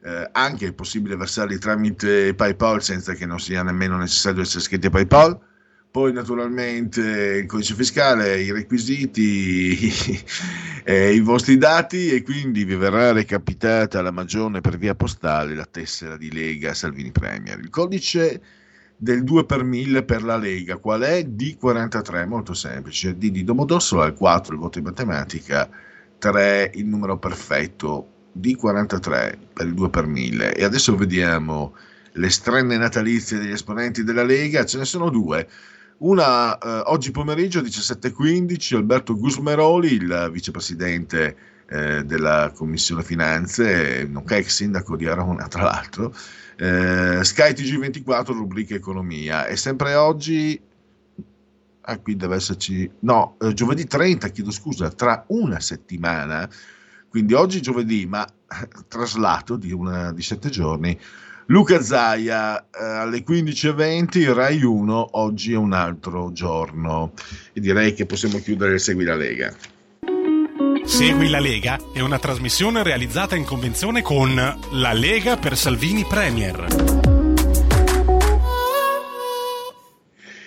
eh, 0.03 0.29
anche 0.33 0.69
è 0.69 0.73
possibile 0.73 1.17
versarli 1.17 1.59
tramite 1.59 2.35
PayPal 2.35 2.83
senza 2.83 3.13
che 3.13 3.27
non 3.27 3.39
sia 3.39 3.63
nemmeno 3.63 3.97
necessario 3.97 4.43
essere 4.43 4.61
iscritti 4.61 4.87
a 4.87 4.91
PayPal 4.91 5.39
poi 5.93 6.11
naturalmente 6.11 7.03
il 7.43 7.47
codice 7.47 7.75
fiscale, 7.75 8.41
i 8.41 8.51
requisiti, 8.51 9.93
eh, 10.85 11.13
i 11.13 11.21
vostri 11.21 11.59
dati 11.59 12.09
e 12.09 12.23
quindi 12.23 12.65
vi 12.65 12.77
verrà 12.77 13.13
recapitata 13.13 14.01
la 14.01 14.11
magione 14.11 14.63
per 14.63 14.79
via 14.79 14.95
postale 14.95 15.55
la 15.55 15.69
tessera 15.71 16.17
di 16.17 16.33
Lega 16.33 16.73
Salvini 16.73 17.13
Premier. 17.13 17.59
Il 17.59 17.69
codice 17.69 18.43
del 18.97 19.23
2 19.23 19.45
per 19.45 19.65
1000 19.65 20.03
per 20.05 20.23
la 20.23 20.39
Lega, 20.39 20.79
qual 20.79 21.03
è? 21.03 21.25
D43, 21.25 22.27
molto 22.27 22.55
semplice, 22.55 23.19
D 23.19 23.31
di 23.31 23.45
Domodossola 23.45 24.05
al 24.05 24.15
4 24.15 24.55
il 24.55 24.61
voto 24.61 24.79
in 24.79 24.85
matematica, 24.85 25.69
3 26.17 26.71
il 26.75 26.87
numero 26.87 27.19
perfetto, 27.19 28.31
D43 28.41 29.37
per 29.53 29.67
il 29.67 29.75
2 29.75 29.91
per 29.91 30.07
1000 30.07 30.55
e 30.55 30.65
adesso 30.65 30.97
vediamo 30.97 31.75
le 32.13 32.31
strenne 32.31 32.79
natalizie 32.79 33.39
degli 33.39 33.53
esponenti 33.53 34.05
della 34.05 34.25
Lega, 34.25 34.65
ce 34.65 34.79
ne 34.79 34.87
sono 34.87 35.11
due. 35.11 35.47
Una 35.99 36.59
eh, 36.59 36.83
oggi 36.87 37.11
pomeriggio 37.11 37.61
17.15 37.61 38.77
Alberto 38.77 39.17
Gusmeroli, 39.17 39.93
il 39.93 40.31
vicepresidente 40.33 41.37
eh, 41.69 42.05
della 42.05 42.51
Commissione 42.55 43.03
Finanze, 43.03 44.07
nonché 44.09 44.37
ex 44.37 44.49
sindaco 44.49 44.97
di 44.97 45.07
Arona 45.07 45.47
tra 45.49 45.63
l'altro, 45.63 46.15
eh, 46.57 47.21
Sky 47.23 47.53
TG24 47.53 48.27
rubrica 48.33 48.75
Economia. 48.75 49.47
E 49.47 49.57
sempre 49.57 49.95
oggi, 49.95 50.61
ah 51.81 51.99
qui 51.99 52.17
deve 52.17 52.37
esserci, 52.37 52.91
no, 53.01 53.37
eh, 53.41 53.55
giovedì 53.55 53.87
30, 53.87 54.29
chiedo 54.29 54.51
scusa, 54.51 54.91
tra 54.91 55.25
una 55.29 55.61
settimana, 55.61 56.49
quindi 57.09 57.35
oggi 57.35 57.61
giovedì, 57.63 58.07
ma 58.07 58.27
traslato 58.89 59.57
di, 59.57 59.73
una, 59.73 60.13
di 60.13 60.23
sette 60.23 60.51
giorni, 60.51 60.99
Luca 61.47 61.81
Zaia 61.83 62.61
eh, 62.61 62.85
alle 62.85 63.25
15.20, 63.25 64.33
Rai 64.33 64.63
1, 64.63 65.09
oggi 65.13 65.53
è 65.53 65.57
un 65.57 65.73
altro 65.73 66.31
giorno. 66.33 67.13
E 67.53 67.61
direi 67.61 67.95
che 67.95 68.07
possiamo 68.07 68.39
chiudere 68.39 68.75
il 68.75 68.81
Segui 68.81 69.05
la 69.05 69.17
Lega. 69.17 69.53
Segui 70.85 71.29
la 71.29 71.41
Lega 71.41 71.79
è 71.93 72.01
una 72.01 72.19
trasmissione 72.19 72.83
realizzata 72.83 73.35
in 73.35 73.45
convenzione 73.45 74.03
con 74.03 74.35
La 74.35 74.93
Lega 74.93 75.37
per 75.37 75.57
Salvini 75.57 76.05
Premier. 76.05 76.67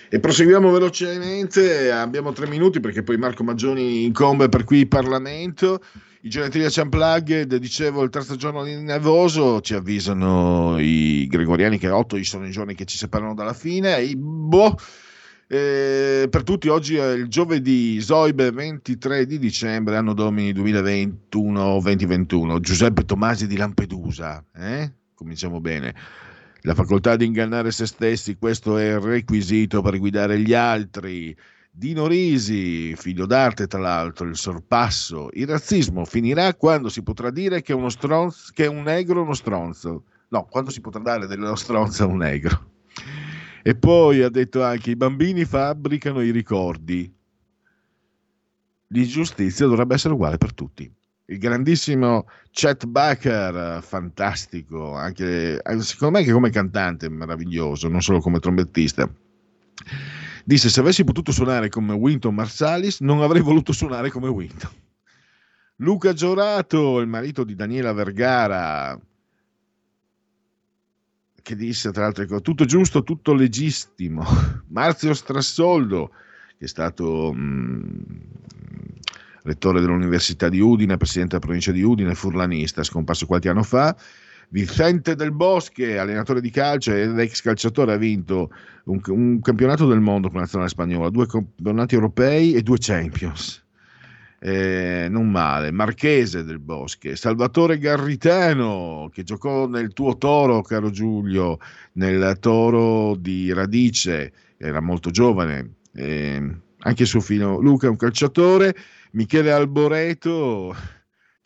E 0.08 0.20
proseguiamo 0.20 0.70
velocemente, 0.70 1.90
abbiamo 1.90 2.32
tre 2.32 2.46
minuti 2.46 2.80
perché 2.80 3.02
poi 3.02 3.18
Marco 3.18 3.44
Maggioni 3.44 4.04
incombe 4.04 4.48
per 4.48 4.64
qui 4.64 4.78
il 4.78 4.88
Parlamento. 4.88 5.80
I 6.26 6.28
Genetriaci 6.28 6.80
Unplugged, 6.80 7.54
dicevo, 7.54 8.02
il 8.02 8.10
terzo 8.10 8.34
giorno 8.34 8.64
di 8.64 8.74
Nevoso, 8.74 9.60
ci 9.60 9.74
avvisano 9.74 10.76
i 10.76 11.24
gregoriani 11.28 11.78
che 11.78 11.88
8 11.88 12.20
sono 12.24 12.48
i 12.48 12.50
giorni 12.50 12.74
che 12.74 12.84
ci 12.84 12.98
separano 12.98 13.32
dalla 13.32 13.52
fine. 13.52 13.98
E 13.98 14.16
boh, 14.16 14.76
eh, 15.46 16.26
per 16.28 16.42
tutti 16.42 16.66
oggi 16.66 16.96
è 16.96 17.12
il 17.12 17.28
giovedì, 17.28 18.00
Zoibe 18.00 18.50
23 18.50 19.24
di 19.24 19.38
dicembre, 19.38 19.98
anno 19.98 20.14
domini 20.14 20.52
2021-2021. 20.52 22.58
Giuseppe 22.58 23.04
Tomasi 23.04 23.46
di 23.46 23.56
Lampedusa, 23.56 24.44
eh? 24.56 24.94
cominciamo 25.14 25.60
bene. 25.60 25.94
La 26.62 26.74
facoltà 26.74 27.14
di 27.14 27.24
ingannare 27.24 27.70
se 27.70 27.86
stessi, 27.86 28.34
questo 28.34 28.78
è 28.78 28.94
il 28.94 28.98
requisito 28.98 29.80
per 29.80 29.96
guidare 29.96 30.40
gli 30.40 30.54
altri. 30.54 31.36
Dino 31.78 32.06
Risi, 32.06 32.96
figlio 32.96 33.26
d'arte 33.26 33.66
tra 33.66 33.78
l'altro, 33.78 34.26
il 34.26 34.38
sorpasso, 34.38 35.28
il 35.34 35.46
razzismo 35.46 36.06
finirà 36.06 36.54
quando 36.54 36.88
si 36.88 37.02
potrà 37.02 37.28
dire 37.28 37.60
che, 37.60 37.74
uno 37.74 37.90
stronzo, 37.90 38.50
che 38.54 38.66
un 38.66 38.82
negro 38.82 39.20
è 39.20 39.22
uno 39.22 39.34
stronzo. 39.34 40.04
no, 40.28 40.46
quando 40.46 40.70
si 40.70 40.80
potrà 40.80 41.02
dare 41.02 41.26
dello 41.26 41.54
stronzo 41.54 42.04
a 42.04 42.06
un 42.06 42.16
negro. 42.16 42.70
E 43.62 43.74
poi 43.74 44.22
ha 44.22 44.30
detto 44.30 44.64
anche 44.64 44.92
i 44.92 44.96
bambini 44.96 45.44
fabbricano 45.44 46.22
i 46.22 46.30
ricordi. 46.30 47.14
L'ingiustizia 48.86 49.66
dovrebbe 49.66 49.96
essere 49.96 50.14
uguale 50.14 50.38
per 50.38 50.54
tutti. 50.54 50.90
Il 51.26 51.36
grandissimo 51.36 52.26
Chet 52.52 52.86
Baker, 52.86 53.82
fantastico, 53.82 54.94
anche, 54.94 55.60
secondo 55.80 56.14
me 56.14 56.20
anche 56.20 56.32
come 56.32 56.48
cantante 56.48 57.10
meraviglioso, 57.10 57.88
non 57.88 58.00
solo 58.00 58.20
come 58.20 58.38
trombettista. 58.38 59.06
Disse 60.48 60.68
se 60.68 60.78
avessi 60.78 61.02
potuto 61.02 61.32
suonare 61.32 61.68
come 61.68 61.92
Winton 61.92 62.32
Marsalis 62.32 63.00
non 63.00 63.20
avrei 63.20 63.42
voluto 63.42 63.72
suonare 63.72 64.10
come 64.10 64.28
Winton. 64.28 64.70
Luca 65.78 66.12
Giorato, 66.12 67.00
il 67.00 67.08
marito 67.08 67.42
di 67.42 67.56
Daniela 67.56 67.92
Vergara, 67.92 68.96
che 71.42 71.56
disse 71.56 71.90
tra 71.90 72.02
l'altro 72.02 72.22
ecco, 72.22 72.40
tutto 72.42 72.64
giusto, 72.64 73.02
tutto 73.02 73.34
legittimo. 73.34 74.24
Marzio 74.70 75.14
Strassoldo, 75.14 76.12
che 76.56 76.66
è 76.66 76.68
stato 76.68 77.32
mh, 77.32 78.04
rettore 79.42 79.80
dell'Università 79.80 80.48
di 80.48 80.60
Udine, 80.60 80.96
presidente 80.96 81.34
della 81.34 81.44
provincia 81.44 81.72
di 81.72 81.82
Udine, 81.82 82.14
furlanista, 82.14 82.84
scomparso 82.84 83.26
qualche 83.26 83.48
anno 83.48 83.64
fa. 83.64 83.96
Vicente 84.48 85.14
Del 85.14 85.32
Bosque, 85.32 85.98
allenatore 85.98 86.40
di 86.40 86.50
calcio 86.50 86.92
ed 86.92 87.18
ex 87.18 87.42
calciatore, 87.42 87.92
ha 87.92 87.96
vinto 87.96 88.50
un, 88.84 89.00
un 89.06 89.40
campionato 89.40 89.86
del 89.86 90.00
mondo 90.00 90.28
con 90.28 90.36
la 90.36 90.42
nazionale 90.42 90.70
spagnola, 90.70 91.10
due 91.10 91.26
campionati 91.26 91.94
europei 91.94 92.54
e 92.54 92.62
due 92.62 92.76
Champions. 92.78 93.64
Eh, 94.38 95.08
non 95.10 95.30
male, 95.30 95.72
Marchese 95.72 96.44
del 96.44 96.58
Bosche, 96.58 97.16
Salvatore 97.16 97.78
Garritano 97.78 99.10
che 99.12 99.22
giocò 99.22 99.66
nel 99.66 99.92
tuo 99.92 100.18
toro, 100.18 100.60
caro 100.60 100.90
Giulio, 100.90 101.58
nel 101.92 102.36
toro 102.38 103.16
di 103.16 103.52
Radice, 103.52 104.32
era 104.58 104.80
molto 104.80 105.10
giovane, 105.10 105.76
eh, 105.94 106.54
anche 106.80 107.04
suo 107.06 107.20
figlio 107.20 107.60
Luca 107.60 107.86
è 107.86 107.90
un 107.90 107.96
calciatore, 107.96 108.76
Michele 109.12 109.50
Alboreto 109.50 110.76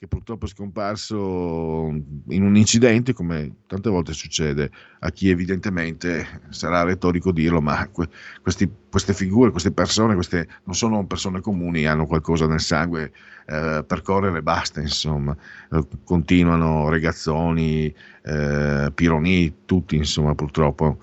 che 0.00 0.08
purtroppo 0.08 0.46
è 0.46 0.48
scomparso 0.48 1.88
in 2.28 2.42
un 2.42 2.56
incidente, 2.56 3.12
come 3.12 3.56
tante 3.66 3.90
volte 3.90 4.14
succede 4.14 4.70
a 5.00 5.10
chi 5.10 5.28
evidentemente 5.28 6.40
sarà 6.48 6.84
retorico 6.84 7.32
dirlo, 7.32 7.60
ma 7.60 7.86
que- 7.88 8.08
questi, 8.40 8.66
queste 8.90 9.12
figure, 9.12 9.50
queste 9.50 9.72
persone, 9.72 10.14
queste 10.14 10.48
non 10.64 10.74
sono 10.74 11.04
persone 11.04 11.42
comuni, 11.42 11.84
hanno 11.84 12.06
qualcosa 12.06 12.46
nel 12.46 12.60
sangue 12.60 13.12
eh, 13.44 13.84
per 13.86 14.00
correre, 14.00 14.40
basta, 14.42 14.80
insomma, 14.80 15.36
eh, 15.70 15.86
continuano 16.02 16.88
regazzoni, 16.88 17.94
eh, 18.22 18.90
pironi, 18.94 19.54
tutti, 19.66 19.96
insomma, 19.96 20.34
purtroppo. 20.34 20.98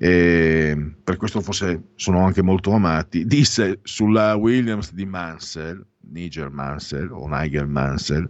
E 0.00 0.92
per 1.02 1.16
questo 1.16 1.40
forse 1.40 1.88
sono 1.96 2.24
anche 2.24 2.40
molto 2.40 2.70
amati. 2.70 3.26
Disse 3.26 3.80
sulla 3.82 4.36
Williams 4.36 4.92
di 4.92 5.04
Mansell, 5.04 5.84
Nigel 6.12 6.52
Mansell 6.52 7.10
o 7.10 7.26
Nigel 7.26 7.66
Mansell, 7.66 8.28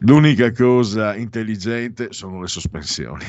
l'unica 0.00 0.52
cosa 0.52 1.16
intelligente 1.16 2.08
sono 2.12 2.42
le 2.42 2.48
sospensioni. 2.48 3.24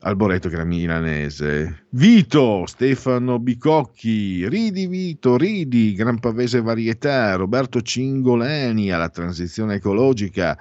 Alboreto 0.00 0.48
che 0.48 0.54
era 0.54 0.64
milanese, 0.64 1.86
Vito, 1.90 2.64
Stefano 2.66 3.38
Bicocchi, 3.38 4.48
ridi 4.48 4.86
Vito, 4.86 5.36
ridi, 5.36 5.94
Gran 5.94 6.18
Pavese 6.20 6.62
Varietà, 6.62 7.34
Roberto 7.34 7.82
Cingolani 7.82 8.90
alla 8.90 9.08
transizione 9.08 9.74
ecologica, 9.74 10.56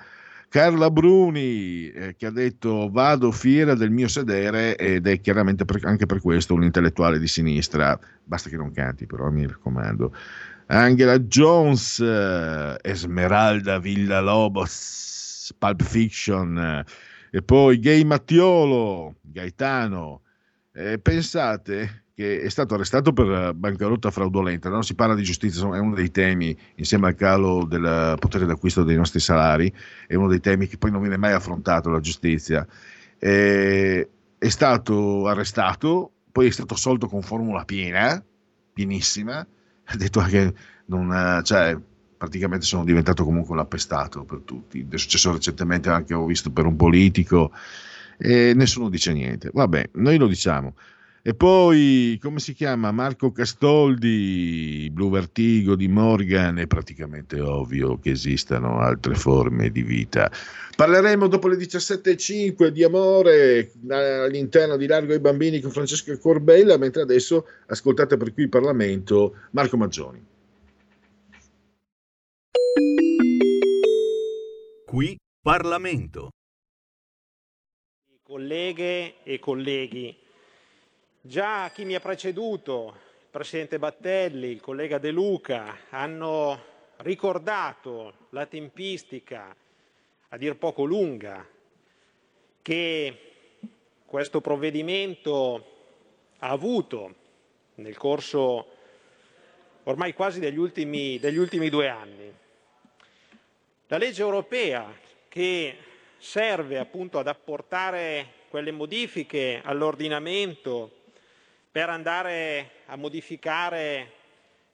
Carla 0.49 0.89
Bruni 0.89 1.89
eh, 1.89 2.15
che 2.15 2.27
ha 2.27 2.31
detto 2.31 2.89
vado 2.89 3.31
fiera 3.31 3.73
del 3.75 3.91
mio 3.91 4.07
sedere 4.07 4.75
ed 4.77 5.07
è 5.07 5.19
chiaramente 5.19 5.65
per, 5.65 5.79
anche 5.83 6.05
per 6.05 6.21
questo 6.21 6.53
un 6.53 6.63
intellettuale 6.63 7.19
di 7.19 7.27
sinistra, 7.27 7.99
basta 8.23 8.49
che 8.49 8.55
non 8.55 8.71
canti 8.71 9.05
però 9.05 9.29
mi 9.29 9.45
raccomando. 9.45 10.13
Angela 10.67 11.19
Jones, 11.19 11.99
eh, 11.99 12.77
Esmeralda 12.81 13.79
Villalobos, 13.79 15.53
Pulp 15.57 15.83
Fiction, 15.83 16.57
eh, 16.57 16.85
e 17.29 17.41
poi 17.41 17.79
Gay 17.79 18.03
Mattiolo, 18.03 19.17
Gaetano. 19.21 20.21
Eh, 20.71 20.99
pensate 20.99 22.04
che 22.15 22.41
è 22.41 22.49
stato 22.49 22.75
arrestato 22.75 23.11
per 23.11 23.53
bancarotta 23.53 24.09
fraudolenta, 24.09 24.69
non 24.69 24.83
si 24.83 24.95
parla 24.95 25.15
di 25.15 25.23
giustizia, 25.23 25.63
è 25.75 25.79
uno 25.79 25.95
dei 25.95 26.11
temi, 26.11 26.57
insieme 26.75 27.07
al 27.07 27.15
calo 27.15 27.65
del 27.65 28.15
potere 28.19 28.45
d'acquisto 28.45 28.83
dei 28.83 28.95
nostri 28.95 29.19
salari, 29.19 29.71
è 30.07 30.15
uno 30.15 30.29
dei 30.29 30.39
temi 30.39 30.67
che 30.67 30.77
poi 30.77 30.91
non 30.91 31.01
viene 31.01 31.17
mai 31.17 31.33
affrontato 31.33 31.89
la 31.89 31.99
giustizia. 31.99 32.65
Eh, 33.19 34.09
è 34.37 34.49
stato 34.49 35.27
arrestato, 35.27 36.11
poi 36.31 36.47
è 36.47 36.51
stato 36.51 36.75
assolto 36.75 37.07
con 37.07 37.21
formula 37.21 37.65
piena, 37.65 38.23
pienissima, 38.71 39.45
ha 39.83 39.95
detto 39.97 40.21
che 40.21 40.53
non, 40.85 41.41
cioè, 41.43 41.77
praticamente 42.17 42.65
sono 42.65 42.85
diventato 42.85 43.25
comunque 43.25 43.53
un 43.53 43.59
appestato 43.59 44.23
per 44.23 44.39
tutti. 44.45 44.87
È 44.89 44.97
successo 44.97 45.33
recentemente 45.33 45.89
anche, 45.89 46.13
ho 46.13 46.25
visto, 46.25 46.49
per 46.49 46.65
un 46.65 46.77
politico 46.77 47.51
e 48.17 48.53
nessuno 48.55 48.87
dice 48.87 49.11
niente. 49.11 49.49
Vabbè, 49.53 49.89
noi 49.95 50.17
lo 50.17 50.27
diciamo. 50.27 50.75
E 51.27 51.33
poi, 51.33 52.19
come 52.21 52.37
si 52.37 52.53
chiama? 52.53 52.91
Marco 52.91 53.31
Castoldi, 53.31 54.91
Blue 54.91 55.09
Vertigo 55.09 55.75
di 55.75 55.87
Morgan, 55.87 56.59
è 56.59 56.67
praticamente 56.67 57.39
ovvio 57.39 57.97
che 57.97 58.11
esistano 58.11 58.77
altre 58.77 59.15
forme 59.15 59.71
di 59.71 59.81
vita. 59.81 60.31
Parleremo 60.75 61.25
dopo 61.25 61.47
le 61.47 61.55
17.05 61.55 62.67
di 62.67 62.83
amore 62.83 63.71
all'interno 63.89 64.77
di 64.77 64.85
Largo 64.85 65.13
ai 65.13 65.19
Bambini 65.19 65.61
con 65.61 65.71
Francesca 65.71 66.15
Corbella, 66.19 66.77
mentre 66.77 67.01
adesso 67.01 67.47
ascoltate 67.65 68.17
per 68.17 68.31
qui 68.31 68.43
il 68.43 68.49
Parlamento 68.49 69.33
Marco 69.49 69.77
Maggioni. 69.77 70.23
Qui 74.85 75.17
Parlamento. 75.41 76.29
Colleghe 78.21 79.23
e 79.23 79.39
colleghi, 79.39 80.15
Già 81.27 81.71
chi 81.73 81.85
mi 81.85 81.95
ha 81.95 81.99
preceduto, 81.99 82.93
il 82.93 83.27
Presidente 83.31 83.79
Battelli, 83.79 84.51
il 84.51 84.61
collega 84.61 84.99
De 84.99 85.09
Luca, 85.09 85.79
hanno 85.89 86.63
ricordato 86.97 88.27
la 88.29 88.45
tempistica, 88.45 89.55
a 90.29 90.37
dir 90.37 90.55
poco 90.57 90.83
lunga, 90.83 91.43
che 92.61 93.19
questo 94.05 94.39
provvedimento 94.39 95.71
ha 96.37 96.49
avuto 96.49 97.15
nel 97.75 97.97
corso 97.97 98.67
ormai 99.85 100.13
quasi 100.13 100.39
degli 100.39 100.59
ultimi, 100.59 101.17
degli 101.17 101.37
ultimi 101.37 101.69
due 101.69 101.89
anni. 101.89 102.31
La 103.87 103.97
legge 103.97 104.21
europea 104.21 104.95
che 105.27 105.75
serve 106.17 106.77
appunto 106.77 107.17
ad 107.17 107.27
apportare 107.27 108.43
quelle 108.47 108.71
modifiche 108.71 109.59
all'ordinamento 109.63 110.94
per 111.75 111.89
andare 111.89 112.83
a 112.85 112.95
modificare 112.95 114.11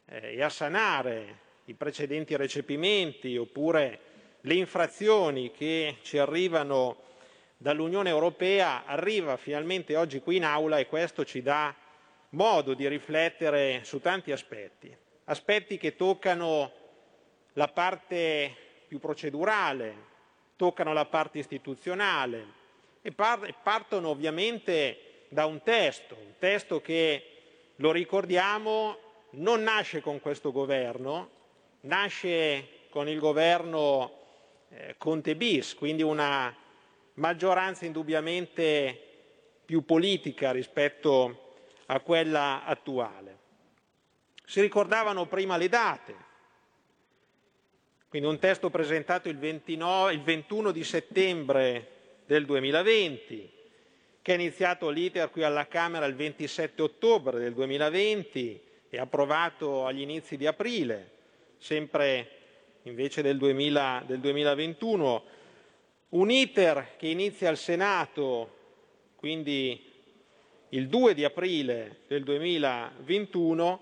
eh, 0.06 0.36
e 0.36 0.44
a 0.44 0.50
sanare 0.50 1.40
i 1.66 1.74
precedenti 1.74 2.36
recepimenti 2.36 3.36
oppure 3.38 4.00
le 4.42 4.54
infrazioni 4.54 5.50
che 5.50 5.98
ci 6.04 6.20
arrivano 6.20 6.98
dall'Unione 7.58 8.10
Europea 8.10 8.86
arriva 8.86 9.36
finalmente 9.38 9.96
oggi 9.96 10.20
qui 10.20 10.36
in 10.36 10.44
aula 10.44 10.78
e 10.78 10.86
questo 10.86 11.26
ci 11.26 11.42
dà 11.42 11.74
modo 12.30 12.76
di 12.76 12.88
riflettere 12.88 13.80
su 13.84 14.00
tanti 14.00 14.32
aspetti, 14.32 14.96
aspetti 15.24 15.80
che 15.80 15.96
toccano 15.96 16.72
la 17.54 17.68
parte 17.68 18.56
più 18.88 19.00
procedurale, 19.00 19.96
toccano 20.56 20.94
la 20.94 21.06
parte 21.06 21.40
istituzionale 21.40 22.46
e 23.02 23.12
partono 23.12 24.10
ovviamente 24.10 25.11
da 25.32 25.46
un 25.46 25.64
testo, 25.64 26.16
un 26.16 26.34
testo 26.38 26.82
che, 26.82 27.32
lo 27.78 27.92
ricordiamo, 27.92 28.98
non 29.32 29.64
nasce 29.64 30.02
con 30.02 30.20
questo 30.20 30.52
governo, 30.52 31.30
nasce 31.82 32.68
con 32.90 33.08
il 33.08 33.18
governo 33.18 34.20
eh, 34.70 34.96
Conte 34.98 35.36
bis, 35.38 35.74
quindi 35.74 36.04
una 36.04 36.54
maggioranza 37.14 37.86
indubbiamente 37.86 39.08
più 39.66 39.86
politica 39.86 40.52
rispetto 40.52 41.54
a 41.86 42.02
quella 42.02 42.66
attuale. 42.66 43.40
Si 44.46 44.60
ricordavano 44.60 45.28
prima 45.28 45.56
le 45.56 45.70
date, 45.70 46.16
quindi 48.10 48.28
un 48.28 48.38
testo 48.38 48.70
presentato 48.70 49.30
il, 49.30 49.38
29, 49.38 50.12
il 50.12 50.22
21 50.22 50.72
di 50.72 50.84
settembre 50.84 52.24
del 52.26 52.46
2020, 52.46 53.60
che 54.22 54.34
è 54.34 54.36
iniziato 54.36 54.90
l'iter 54.90 55.30
qui 55.32 55.44
alla 55.44 55.68
Camera 55.68 56.06
il 56.06 56.16
27 56.16 56.82
ottobre 56.82 57.40
del 57.40 57.54
2020 57.54 58.62
e 58.90 59.00
approvato 59.00 59.86
agli 59.86 60.02
inizi 60.02 60.38
di 60.38 60.46
aprile, 60.46 61.10
sempre 61.58 62.30
invece 62.84 63.22
del, 63.22 63.38
2000, 63.38 64.04
del 64.06 64.20
2021, 64.20 65.24
Un 66.10 66.30
iter 66.30 66.96
che 66.98 67.08
inizia 67.08 67.50
al 67.50 67.58
Senato, 67.58 68.58
quindi 69.16 69.90
il 70.70 70.88
2 70.88 71.14
di 71.14 71.24
aprile 71.24 72.02
del 72.08 72.24
2021 72.24 73.82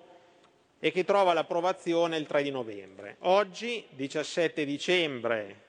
e 0.80 0.91
che 0.91 1.03
trova 1.03 1.34
l'approvazione 1.34 2.18
il 2.18 2.26
3 2.26 2.44
di 2.44 2.52
novembre. 2.52 3.18
Oggi, 3.22 3.86
17 3.90 4.64
dicembre, 4.64 5.69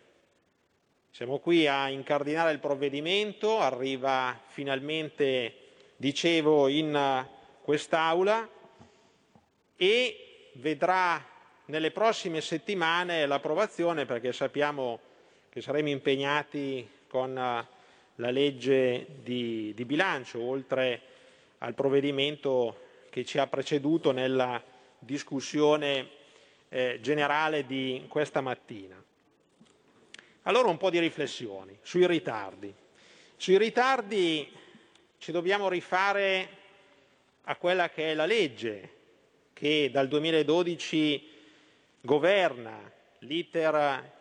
siamo 1.13 1.39
qui 1.39 1.67
a 1.67 1.89
incardinare 1.89 2.53
il 2.53 2.61
provvedimento, 2.61 3.59
arriva 3.59 4.41
finalmente, 4.47 5.55
dicevo, 5.97 6.69
in 6.69 7.27
quest'Aula 7.63 8.49
e 9.77 10.51
vedrà 10.55 11.25
nelle 11.67 11.91
prossime 11.91 12.41
settimane 12.41 13.27
l'approvazione 13.27 14.07
perché 14.07 14.33
sappiamo 14.33 15.01
che 15.49 15.61
saremo 15.61 15.89
impegnati 15.89 16.89
con 17.09 17.35
la 17.35 18.31
legge 18.31 19.07
di, 19.23 19.73
di 19.75 19.85
bilancio, 19.85 20.41
oltre 20.41 21.01
al 21.59 21.75
provvedimento 21.75 22.89
che 23.11 23.25
ci 23.25 23.39
ha 23.39 23.49
preceduto 23.49 24.13
nella 24.13 24.63
discussione 24.99 26.09
eh, 26.69 26.99
generale 27.03 27.67
di 27.67 28.05
questa 28.09 28.41
mattina. 28.41 29.03
Allora 30.45 30.69
un 30.69 30.79
po' 30.79 30.89
di 30.89 30.99
riflessioni 30.99 31.79
sui 31.83 32.07
ritardi. 32.07 32.73
Sui 33.37 33.59
ritardi 33.59 34.51
ci 35.19 35.33
dobbiamo 35.33 35.69
rifare 35.69 36.49
a 37.45 37.57
quella 37.57 37.91
che 37.91 38.13
è 38.13 38.15
la 38.15 38.25
legge 38.25 38.97
che 39.53 39.91
dal 39.93 40.09
2012 40.09 41.29
governa 42.01 42.91
l'iter 43.19 44.13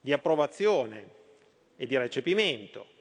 di 0.00 0.12
approvazione 0.12 1.10
e 1.76 1.86
di 1.86 1.96
recepimento 1.96 2.94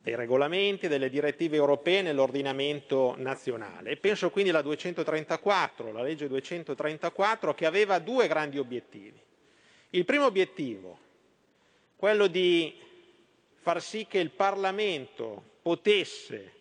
dei 0.00 0.16
regolamenti 0.16 0.86
e 0.86 0.88
delle 0.88 1.10
direttive 1.10 1.56
europee 1.56 2.02
nell'ordinamento 2.02 3.14
nazionale. 3.18 3.96
Penso 3.96 4.30
quindi 4.30 4.50
alla 4.50 4.62
234, 4.62 5.92
la 5.92 6.02
legge 6.02 6.26
234, 6.28 7.54
che 7.54 7.66
aveva 7.66 7.98
due 7.98 8.26
grandi 8.26 8.58
obiettivi. 8.58 9.20
Il 9.90 10.04
primo 10.04 10.24
obiettivo, 10.24 11.06
quello 11.98 12.28
di 12.28 12.72
far 13.56 13.82
sì 13.82 14.06
che 14.06 14.20
il 14.20 14.30
Parlamento 14.30 15.42
potesse, 15.60 16.52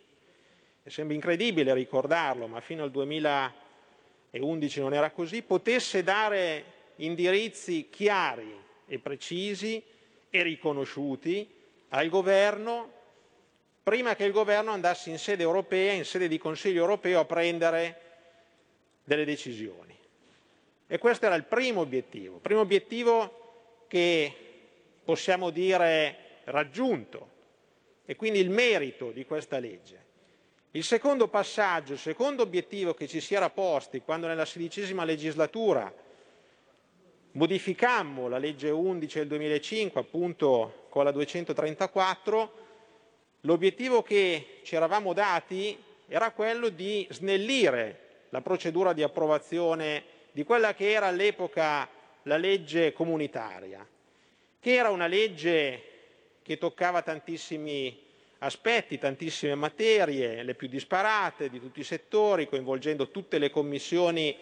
e 0.82 0.90
sembra 0.90 1.14
incredibile 1.14 1.76
ricordarlo, 1.76 2.48
ma 2.48 2.60
fino 2.60 2.82
al 2.82 2.90
2011 2.90 4.80
non 4.80 4.96
era 4.96 5.12
così, 5.12 5.44
potesse 5.44 6.02
dare 6.02 6.64
indirizzi 6.96 7.88
chiari 7.92 8.52
e 8.88 8.98
precisi 8.98 9.84
e 10.32 10.42
riconosciuti 10.42 11.48
al 11.90 12.10
governo 12.10 12.92
prima 13.84 14.16
che 14.16 14.26
il 14.26 14.32
governo 14.32 14.72
andasse 14.72 15.12
in 15.12 15.20
sede 15.20 15.44
europea, 15.44 15.94
in 15.94 16.04
sede 16.04 16.28
di 16.28 16.40
Consiglio 16.40 16.82
europeo, 16.82 17.20
a 17.20 17.26
prendere 17.26 18.02
delle 19.04 19.24
decisioni. 19.24 19.96
E 20.88 20.98
questo 20.98 21.28
era 21.28 21.36
il 21.36 21.44
primo 21.44 21.82
obiettivo, 21.82 22.40
primo 22.40 22.62
obiettivo 22.62 23.86
che 23.88 24.47
possiamo 25.08 25.52
dire 25.52 26.42
raggiunto 26.44 27.30
e 28.06 28.18
quindi 28.18 28.40
il 28.40 28.50
merito 28.50 29.12
di 29.12 29.26
questa 29.26 29.58
legge. 29.58 30.04
Il 30.72 30.84
secondo 30.84 31.30
passaggio, 31.30 31.94
il 31.94 32.00
secondo 32.00 32.44
obiettivo 32.44 32.94
che 32.94 33.08
ci 33.08 33.22
si 33.22 33.34
era 33.34 33.50
posti 33.50 34.02
quando 34.02 34.28
nella 34.28 34.44
sedicesima 34.44 35.06
legislatura 35.06 35.90
modificammo 37.32 38.28
la 38.28 38.38
legge 38.38 38.70
11 38.70 39.20
del 39.20 39.28
2005 39.28 40.02
appunto 40.02 40.88
con 40.90 41.06
la 41.06 41.12
234 41.12 42.66
L'obiettivo 43.42 44.02
che 44.02 44.60
ci 44.64 44.76
eravamo 44.76 45.14
dati 45.14 45.82
era 46.08 46.32
quello 46.32 46.68
di 46.68 47.08
snellire 47.12 48.26
la 48.32 48.42
procedura 48.42 48.92
di 48.92 49.04
approvazione 49.04 50.04
di 50.34 50.44
quella 50.44 50.74
che 50.74 50.92
era 50.92 51.06
all'epoca 51.06 51.88
la 52.24 52.36
legge 52.36 52.92
comunitaria, 52.92 53.88
che 54.68 54.74
era 54.74 54.90
una 54.90 55.08
legge 55.08 55.82
che 56.44 56.58
toccava 56.58 57.02
tantissimi 57.02 58.04
aspetti, 58.40 58.98
tantissime 58.98 59.56
materie, 59.56 60.44
le 60.44 60.56
più 60.56 60.68
disparate 60.68 61.50
di 61.50 61.62
tutti 61.62 61.80
i 61.80 61.86
settori, 61.86 62.50
coinvolgendo 62.50 63.10
tutte 63.10 63.38
le 63.38 63.50
commissioni 63.50 64.36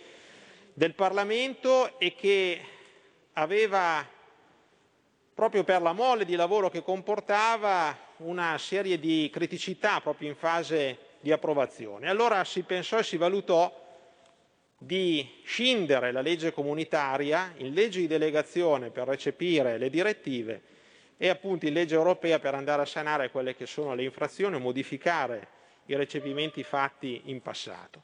del 0.73 0.95
Parlamento 0.95 1.99
e 1.99 2.15
che 2.15 2.59
aveva, 3.33 4.03
proprio 5.31 5.63
per 5.63 5.83
la 5.83 5.93
mole 5.93 6.25
di 6.25 6.35
lavoro 6.35 6.71
che 6.71 6.81
comportava, 6.81 7.95
una 8.17 8.57
serie 8.57 8.97
di 8.97 9.29
criticità 9.31 10.01
proprio 10.01 10.27
in 10.27 10.35
fase 10.35 10.97
di 11.19 11.31
approvazione. 11.31 12.09
Allora 12.09 12.43
si 12.45 12.63
pensò 12.63 12.97
e 12.97 13.03
si 13.03 13.17
valutò 13.17 13.84
di 14.77 15.41
scindere 15.43 16.11
la 16.11 16.21
legge 16.21 16.51
comunitaria 16.51 17.53
in 17.57 17.73
legge 17.73 17.99
di 18.01 18.07
delegazione 18.07 18.89
per 18.89 19.07
recepire 19.07 19.77
le 19.77 19.89
direttive 19.89 20.61
e 21.17 21.29
appunto 21.29 21.65
in 21.65 21.73
legge 21.73 21.95
europea 21.95 22.39
per 22.39 22.55
andare 22.55 22.81
a 22.81 22.85
sanare 22.85 23.31
quelle 23.31 23.55
che 23.55 23.65
sono 23.65 23.95
le 23.95 24.03
infrazioni 24.03 24.55
o 24.55 24.59
modificare 24.59 25.47
i 25.85 25.95
recepimenti 25.95 26.63
fatti 26.63 27.21
in 27.25 27.41
passato. 27.41 28.03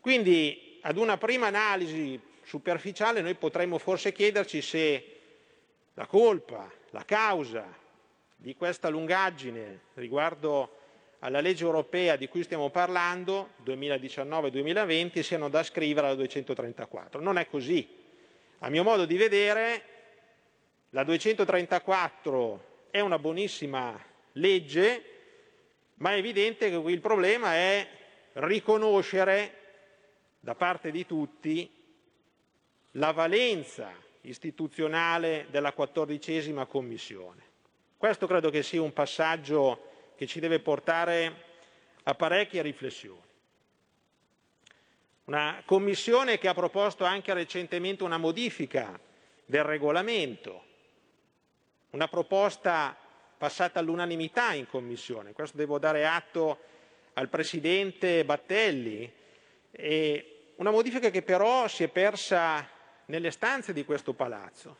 Quindi 0.00 0.78
ad 0.82 0.96
una 0.96 1.18
prima 1.18 1.48
analisi 1.48 2.18
superficiale 2.42 3.20
noi 3.20 3.34
potremmo 3.34 3.76
forse 3.76 4.12
chiederci 4.12 4.62
se 4.62 5.16
la 5.92 6.06
colpa, 6.06 6.70
la 6.90 7.04
causa 7.04 7.66
di 8.34 8.54
questa 8.56 8.88
lungaggine 8.88 9.80
riguardo 9.94 10.77
alla 11.20 11.40
legge 11.40 11.64
europea 11.64 12.16
di 12.16 12.28
cui 12.28 12.42
stiamo 12.42 12.70
parlando, 12.70 13.50
2019-2020, 13.64 15.20
siano 15.20 15.48
da 15.48 15.62
scrivere 15.62 16.06
alla 16.06 16.16
234. 16.16 17.20
Non 17.20 17.38
è 17.38 17.48
così. 17.48 17.88
A 18.60 18.68
mio 18.68 18.82
modo 18.82 19.04
di 19.04 19.16
vedere, 19.16 19.82
la 20.90 21.02
234 21.04 22.86
è 22.90 23.00
una 23.00 23.18
buonissima 23.18 24.00
legge, 24.32 25.04
ma 25.96 26.14
è 26.14 26.18
evidente 26.18 26.70
che 26.70 26.80
qui 26.80 26.92
il 26.92 27.00
problema 27.00 27.54
è 27.54 27.86
riconoscere 28.34 29.54
da 30.40 30.54
parte 30.54 30.90
di 30.90 31.04
tutti 31.04 31.70
la 32.92 33.10
valenza 33.12 33.90
istituzionale 34.22 35.46
della 35.50 35.72
quattordicesima 35.72 36.66
Commissione. 36.66 37.42
Questo 37.96 38.26
credo 38.28 38.50
che 38.50 38.62
sia 38.62 38.80
un 38.80 38.92
passaggio 38.92 39.87
che 40.18 40.26
ci 40.26 40.40
deve 40.40 40.58
portare 40.58 41.44
a 42.02 42.14
parecchie 42.16 42.60
riflessioni. 42.60 43.22
Una 45.26 45.62
commissione 45.64 46.38
che 46.38 46.48
ha 46.48 46.54
proposto 46.54 47.04
anche 47.04 47.32
recentemente 47.32 48.02
una 48.02 48.18
modifica 48.18 48.98
del 49.44 49.62
regolamento, 49.62 50.64
una 51.90 52.08
proposta 52.08 52.96
passata 53.38 53.78
all'unanimità 53.78 54.54
in 54.54 54.66
commissione. 54.66 55.32
Questo 55.32 55.56
devo 55.56 55.78
dare 55.78 56.04
atto 56.04 56.58
al 57.12 57.28
Presidente 57.28 58.24
Battelli. 58.24 59.12
E 59.70 60.52
una 60.56 60.72
modifica 60.72 61.10
che 61.10 61.22
però 61.22 61.68
si 61.68 61.84
è 61.84 61.88
persa 61.88 62.68
nelle 63.04 63.30
stanze 63.30 63.72
di 63.72 63.84
questo 63.84 64.14
palazzo. 64.14 64.76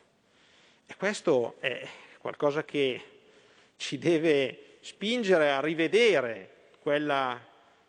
E 0.84 0.96
questo 0.96 1.54
è 1.60 1.86
qualcosa 2.18 2.64
che 2.64 3.02
ci 3.76 3.98
deve 3.98 4.67
spingere 4.88 5.50
a 5.50 5.60
rivedere 5.60 6.70
quella, 6.80 7.38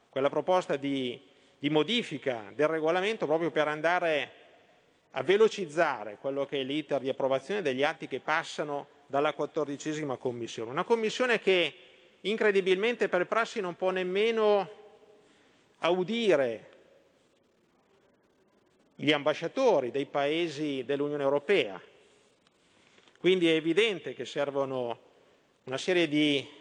quella 0.10 0.30
proposta 0.30 0.76
di, 0.76 1.18
di 1.58 1.70
modifica 1.70 2.52
del 2.54 2.68
regolamento 2.68 3.26
proprio 3.26 3.52
per 3.52 3.70
andare 3.70 4.32
a 5.12 5.24
velocizzare 5.24 6.18
quello 6.20 6.46
che 6.46 6.60
è 6.60 6.64
l'iter 6.64 7.00
di 7.00 7.08
approvazione 7.08 7.62
degli 7.62 7.84
atti 7.84 8.08
che 8.08 8.20
passano 8.20 8.88
dalla 9.08 9.32
quattordicesima 9.34 10.18
commissione. 10.18 10.72
Una 10.72 10.84
commissione 10.84 11.40
che 11.40 11.74
incredibilmente 12.22 13.08
per 13.08 13.28
prassi 13.28 13.62
non 13.62 13.78
può 13.78 13.92
nemmeno 13.92 14.70
audire 15.80 16.68
gli 18.96 19.14
ambasciatori 19.14 19.90
dei 19.90 20.06
paesi 20.06 20.84
dell'Unione 20.86 21.24
Europea, 21.24 21.82
quindi 23.20 23.48
è 23.50 23.54
evidente 23.54 24.14
che 24.14 24.26
servono 24.26 25.00
una 25.64 25.78
serie 25.78 26.10
di 26.10 26.58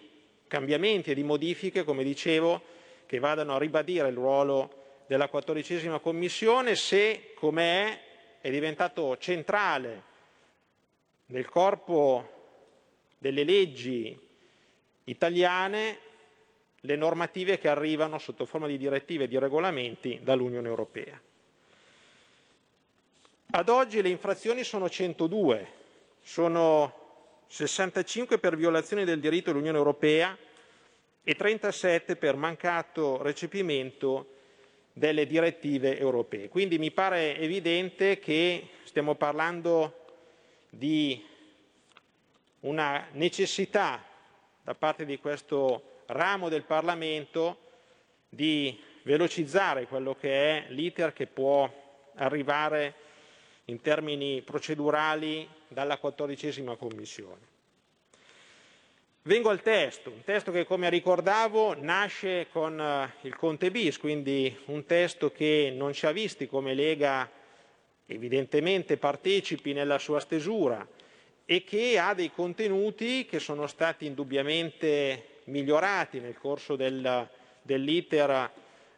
cambiamenti 0.48 1.12
e 1.12 1.14
di 1.14 1.22
modifiche, 1.22 1.84
come 1.84 2.02
dicevo, 2.02 2.60
che 3.06 3.18
vadano 3.20 3.54
a 3.54 3.58
ribadire 3.58 4.08
il 4.08 4.14
ruolo 4.14 5.02
della 5.06 5.28
quattordicesima 5.28 6.00
Commissione 6.00 6.74
se, 6.74 7.32
come 7.34 7.62
è, 7.62 8.00
è 8.40 8.50
diventato 8.50 9.16
centrale 9.18 10.02
nel 11.26 11.48
corpo 11.48 12.36
delle 13.18 13.44
leggi 13.44 14.18
italiane 15.04 15.98
le 16.82 16.96
normative 16.96 17.58
che 17.58 17.68
arrivano 17.68 18.18
sotto 18.18 18.44
forma 18.44 18.66
di 18.66 18.78
direttive 18.78 19.24
e 19.24 19.28
di 19.28 19.38
regolamenti 19.38 20.20
dall'Unione 20.22 20.68
Europea. 20.68 21.20
Ad 23.50 23.68
oggi 23.68 24.02
le 24.02 24.10
infrazioni 24.10 24.62
sono 24.62 24.88
102, 24.88 25.66
sono 26.22 27.07
65 27.48 28.38
per 28.38 28.56
violazione 28.56 29.04
del 29.04 29.20
diritto 29.20 29.50
dell'Unione 29.50 29.78
Europea 29.78 30.36
e 31.24 31.34
37 31.34 32.16
per 32.16 32.36
mancato 32.36 33.22
recepimento 33.22 34.34
delle 34.92 35.26
direttive 35.26 35.98
europee. 35.98 36.48
Quindi 36.48 36.78
mi 36.78 36.90
pare 36.90 37.36
evidente 37.38 38.18
che 38.18 38.68
stiamo 38.84 39.14
parlando 39.14 40.04
di 40.68 41.24
una 42.60 43.08
necessità 43.12 44.04
da 44.62 44.74
parte 44.74 45.04
di 45.06 45.18
questo 45.18 46.02
ramo 46.06 46.48
del 46.48 46.64
Parlamento 46.64 47.58
di 48.28 48.78
velocizzare 49.04 49.86
quello 49.86 50.14
che 50.14 50.30
è 50.30 50.64
l'iter 50.70 51.12
che 51.14 51.26
può 51.26 51.70
arrivare 52.16 52.94
in 53.68 53.80
termini 53.80 54.42
procedurali 54.42 55.48
dalla 55.68 55.98
quattordicesima 55.98 56.76
Commissione. 56.76 57.56
Vengo 59.22 59.50
al 59.50 59.60
testo, 59.60 60.10
un 60.10 60.24
testo 60.24 60.50
che 60.50 60.64
come 60.64 60.88
ricordavo 60.88 61.74
nasce 61.78 62.46
con 62.50 62.80
eh, 62.80 63.12
il 63.22 63.36
Conte 63.36 63.70
bis, 63.70 63.98
quindi 63.98 64.56
un 64.66 64.86
testo 64.86 65.30
che 65.30 65.70
non 65.74 65.92
ci 65.92 66.06
ha 66.06 66.12
visti 66.12 66.46
come 66.46 66.72
Lega 66.72 67.30
evidentemente 68.06 68.96
partecipi 68.96 69.74
nella 69.74 69.98
sua 69.98 70.18
stesura 70.18 70.86
e 71.44 71.62
che 71.62 71.98
ha 71.98 72.14
dei 72.14 72.30
contenuti 72.30 73.26
che 73.26 73.38
sono 73.38 73.66
stati 73.66 74.06
indubbiamente 74.06 75.40
migliorati 75.44 76.20
nel 76.20 76.38
corso 76.38 76.74
del, 76.74 77.28
dell'iter 77.60 78.50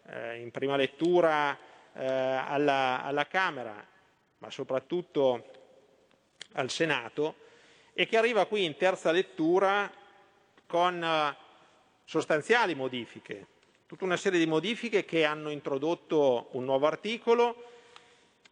eh, 0.07 0.39
in 0.39 0.53
prima 0.53 0.77
lettura 0.77 1.59
eh, 1.93 2.05
alla, 2.05 3.03
alla 3.03 3.27
Camera, 3.27 3.85
ma 4.41 4.51
soprattutto 4.51 5.45
al 6.53 6.71
Senato, 6.71 7.49
e 7.93 8.07
che 8.07 8.17
arriva 8.17 8.47
qui 8.47 8.65
in 8.65 8.77
terza 8.77 9.11
lettura 9.11 9.91
con 10.67 11.03
eh, 11.03 11.37
sostanziali 12.05 12.75
modifiche, 12.75 13.47
tutta 13.87 14.05
una 14.05 14.17
serie 14.17 14.39
di 14.39 14.47
modifiche 14.47 15.05
che 15.05 15.25
hanno 15.25 15.51
introdotto 15.51 16.49
un 16.53 16.65
nuovo 16.65 16.87
articolo 16.87 17.71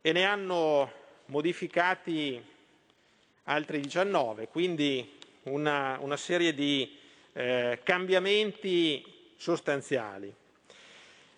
e 0.01 0.13
ne 0.13 0.25
hanno 0.25 0.93
modificati 1.27 2.43
altri 3.45 3.81
19, 3.81 4.49
quindi 4.49 5.17
una, 5.45 5.97
una 6.01 6.17
serie 6.17 6.55
di 6.55 6.97
eh, 7.33 7.81
cambiamenti 7.83 9.33
sostanziali. 9.37 10.33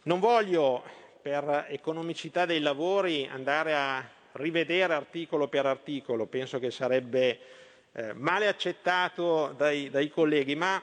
Non 0.02 0.18
voglio, 0.18 0.82
per 1.22 1.66
economicità 1.68 2.46
dei 2.46 2.60
lavori, 2.60 3.28
andare 3.30 3.74
a 3.74 4.18
rivedere 4.32 4.94
articolo 4.94 5.48
per 5.48 5.66
articolo, 5.66 6.26
penso 6.26 6.58
che 6.58 6.70
sarebbe 6.70 7.38
eh, 7.92 8.12
male 8.12 8.46
accettato 8.46 9.54
dai, 9.56 9.90
dai 9.90 10.08
colleghi, 10.08 10.54
ma 10.54 10.82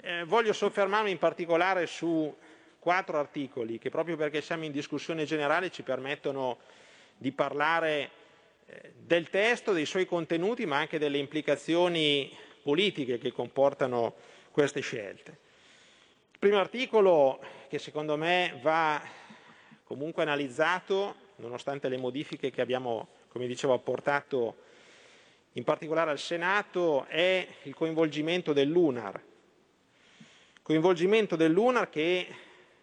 eh, 0.00 0.24
voglio 0.24 0.52
soffermarmi 0.52 1.10
in 1.10 1.18
particolare 1.18 1.86
su 1.86 2.34
quattro 2.78 3.18
articoli 3.18 3.78
che 3.78 3.90
proprio 3.90 4.16
perché 4.16 4.40
siamo 4.40 4.64
in 4.64 4.70
discussione 4.70 5.24
generale 5.24 5.70
ci 5.70 5.82
permettono 5.82 6.58
di 7.16 7.32
parlare 7.32 8.10
eh, 8.66 8.92
del 8.96 9.28
testo, 9.30 9.72
dei 9.72 9.86
suoi 9.86 10.06
contenuti, 10.06 10.66
ma 10.66 10.76
anche 10.76 10.98
delle 10.98 11.18
implicazioni 11.18 12.32
politiche 12.62 13.18
che 13.18 13.32
comportano 13.32 14.14
queste 14.50 14.80
scelte. 14.80 15.38
Il 16.32 16.38
primo 16.38 16.58
articolo 16.58 17.40
che 17.68 17.78
secondo 17.78 18.16
me 18.16 18.58
va 18.62 19.00
comunque 19.84 20.22
analizzato, 20.22 21.14
nonostante 21.36 21.88
le 21.88 21.96
modifiche 21.96 22.50
che 22.50 22.60
abbiamo, 22.60 23.08
come 23.28 23.46
dicevo, 23.46 23.74
apportato 23.74 24.56
in 25.52 25.64
particolare 25.64 26.10
al 26.10 26.18
Senato, 26.18 27.04
è 27.06 27.46
il 27.62 27.74
coinvolgimento 27.74 28.52
dell'UNAR. 28.52 29.22
Coinvolgimento 30.62 31.36
dell'UNAR 31.36 31.88
che 31.88 32.26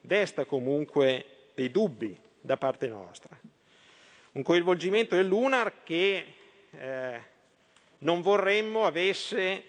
desta 0.01 0.45
comunque 0.45 1.25
dei 1.53 1.69
dubbi 1.69 2.17
da 2.41 2.57
parte 2.57 2.87
nostra. 2.87 3.37
Un 4.33 4.43
coinvolgimento 4.43 5.15
dell'UNAR 5.15 5.83
che 5.83 6.25
eh, 6.71 7.21
non 7.99 8.21
vorremmo 8.21 8.85
avesse 8.85 9.63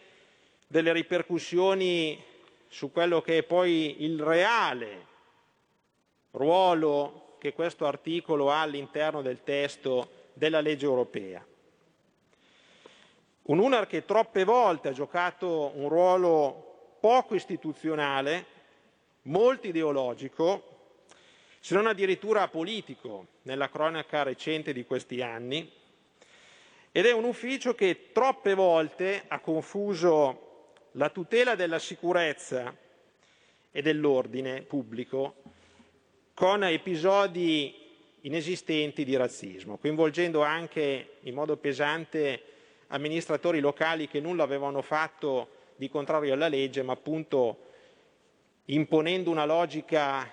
delle 0.66 0.92
ripercussioni 0.92 2.22
su 2.68 2.90
quello 2.90 3.20
che 3.20 3.38
è 3.38 3.42
poi 3.42 4.02
il 4.02 4.20
reale 4.20 5.06
ruolo 6.32 7.23
che 7.44 7.52
questo 7.52 7.84
articolo 7.84 8.50
ha 8.50 8.62
all'interno 8.62 9.20
del 9.20 9.42
testo 9.44 10.30
della 10.32 10.62
legge 10.62 10.86
europea. 10.86 11.46
Un 13.42 13.58
UNAR 13.58 13.86
che 13.86 14.06
troppe 14.06 14.44
volte 14.44 14.88
ha 14.88 14.92
giocato 14.92 15.72
un 15.74 15.90
ruolo 15.90 16.96
poco 17.00 17.34
istituzionale, 17.34 18.46
molto 19.24 19.66
ideologico, 19.66 20.62
se 21.60 21.74
non 21.74 21.86
addirittura 21.86 22.48
politico 22.48 23.26
nella 23.42 23.68
cronaca 23.68 24.22
recente 24.22 24.72
di 24.72 24.86
questi 24.86 25.20
anni, 25.20 25.70
ed 26.92 27.04
è 27.04 27.12
un 27.12 27.24
ufficio 27.24 27.74
che 27.74 28.08
troppe 28.12 28.54
volte 28.54 29.22
ha 29.28 29.40
confuso 29.40 30.70
la 30.92 31.10
tutela 31.10 31.54
della 31.56 31.78
sicurezza 31.78 32.74
e 33.70 33.82
dell'ordine 33.82 34.62
pubblico 34.62 35.34
con 36.34 36.64
episodi 36.64 37.82
inesistenti 38.22 39.04
di 39.04 39.16
razzismo, 39.16 39.76
coinvolgendo 39.76 40.42
anche 40.42 41.18
in 41.20 41.34
modo 41.34 41.56
pesante 41.56 42.42
amministratori 42.88 43.60
locali 43.60 44.08
che 44.08 44.20
nulla 44.20 44.42
avevano 44.42 44.82
fatto 44.82 45.48
di 45.76 45.88
contrario 45.88 46.34
alla 46.34 46.48
legge, 46.48 46.82
ma 46.82 46.92
appunto 46.92 47.58
imponendo 48.66 49.30
una 49.30 49.44
logica 49.44 50.28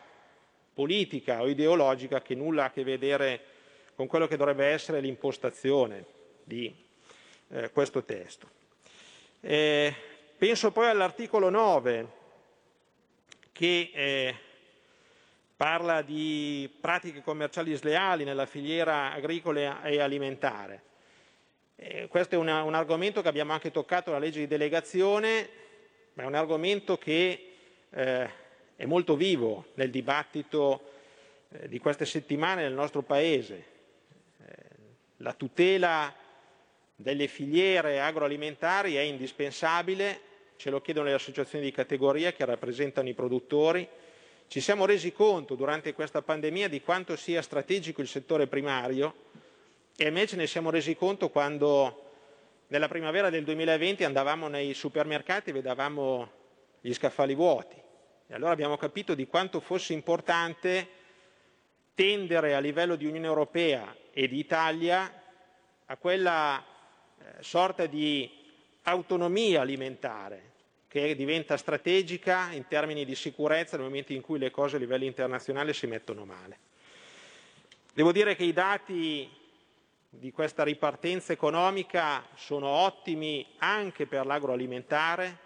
politica 0.74 1.42
o 1.42 1.48
ideologica 1.48 2.22
che 2.22 2.34
nulla 2.34 2.64
ha 2.64 2.66
a 2.68 2.72
che 2.72 2.84
vedere 2.84 3.42
con 3.96 4.08
quello 4.08 4.28
che 4.28 4.38
dovrebbe 4.38 4.66
essere 4.66 5.02
l'impostazione 5.02 6.06
di 6.44 6.74
eh, 7.50 7.70
questo 7.72 8.04
testo. 8.04 8.48
Eh, 9.42 9.94
penso 10.38 10.72
poi 10.72 10.88
all'articolo 10.88 11.50
9 11.50 12.08
che 13.52 13.92
eh, 13.94 14.36
parla 15.62 16.02
di 16.02 16.68
pratiche 16.82 17.22
commerciali 17.22 17.76
sleali 17.76 18.24
nella 18.24 18.48
filiera 18.48 19.12
agricola 19.12 19.84
e 19.84 20.00
alimentare. 20.00 20.82
Eh, 21.76 22.08
questo 22.08 22.34
è 22.34 22.38
una, 22.40 22.64
un 22.64 22.74
argomento 22.74 23.22
che 23.22 23.28
abbiamo 23.28 23.54
anche 23.54 23.70
toccato 23.70 24.10
nella 24.10 24.26
legge 24.26 24.40
di 24.40 24.48
delegazione, 24.48 25.50
ma 26.14 26.24
è 26.24 26.26
un 26.26 26.34
argomento 26.34 26.98
che 26.98 27.54
eh, 27.92 28.30
è 28.76 28.86
molto 28.86 29.16
vivo 29.16 29.66
nel 29.76 29.92
dibattito 29.92 30.94
eh, 31.52 31.68
di 31.68 31.78
queste 31.78 32.08
settimane 32.08 32.64
nel 32.64 32.74
nostro 32.74 33.04
Paese. 33.04 33.66
Eh, 34.44 34.54
la 35.18 35.34
tutela 35.34 36.12
delle 36.96 37.28
filiere 37.28 38.02
agroalimentari 38.02 38.96
è 38.96 39.02
indispensabile, 39.02 40.22
ce 40.56 40.72
lo 40.72 40.82
chiedono 40.82 41.06
le 41.06 41.14
associazioni 41.14 41.66
di 41.66 41.72
categoria 41.72 42.34
che 42.34 42.46
rappresentano 42.46 43.10
i 43.10 43.14
produttori. 43.14 43.88
Ci 44.52 44.60
siamo 44.60 44.86
resi 44.86 45.14
conto 45.14 45.56
durante 45.56 45.94
questa 45.94 46.22
pandemia 46.22 46.68
di 46.68 46.82
quanto 46.82 47.16
sia 47.16 47.42
strategico 47.42 48.02
il 48.02 48.08
settore 48.10 48.48
primario 48.48 49.14
e 49.96 50.06
invece 50.10 50.36
ne 50.36 50.46
siamo 50.46 50.70
resi 50.70 50.94
conto 50.94 51.30
quando 51.30 52.10
nella 52.68 52.90
primavera 52.90 53.30
del 53.30 53.46
2020 53.46 54.04
andavamo 54.04 54.50
nei 54.50 54.74
supermercati 54.74 55.52
e 55.52 55.54
vedevamo 55.54 56.30
gli 56.82 56.92
scaffali 56.92 57.34
vuoti. 57.34 57.78
E 58.28 58.34
allora 58.34 58.52
abbiamo 58.52 58.76
capito 58.76 59.16
di 59.16 59.26
quanto 59.26 59.62
fosse 59.62 59.94
importante 59.94 60.86
tendere 61.96 62.54
a 62.54 62.60
livello 62.60 62.98
di 62.98 63.06
Unione 63.06 63.28
Europea 63.28 63.96
e 64.12 64.28
di 64.28 64.38
Italia 64.38 65.24
a 65.86 65.96
quella 65.96 66.62
eh, 66.62 67.24
sorta 67.42 67.86
di 67.86 68.30
autonomia 68.84 69.62
alimentare 69.62 70.51
che 70.92 71.16
diventa 71.16 71.56
strategica 71.56 72.52
in 72.52 72.68
termini 72.68 73.06
di 73.06 73.16
sicurezza 73.16 73.78
nel 73.78 73.86
momento 73.86 74.12
in 74.12 74.20
cui 74.20 74.38
le 74.38 74.52
cose 74.52 74.76
a 74.76 74.80
livello 74.80 75.06
internazionale 75.06 75.72
si 75.72 75.88
mettono 75.88 76.26
male. 76.26 76.58
Devo 77.94 78.12
dire 78.12 78.36
che 78.36 78.44
i 78.44 78.52
dati 78.52 79.30
di 80.10 80.32
questa 80.34 80.64
ripartenza 80.64 81.32
economica 81.32 82.28
sono 82.36 82.68
ottimi 82.68 83.54
anche 83.60 84.06
per 84.06 84.26
l'agroalimentare, 84.26 85.38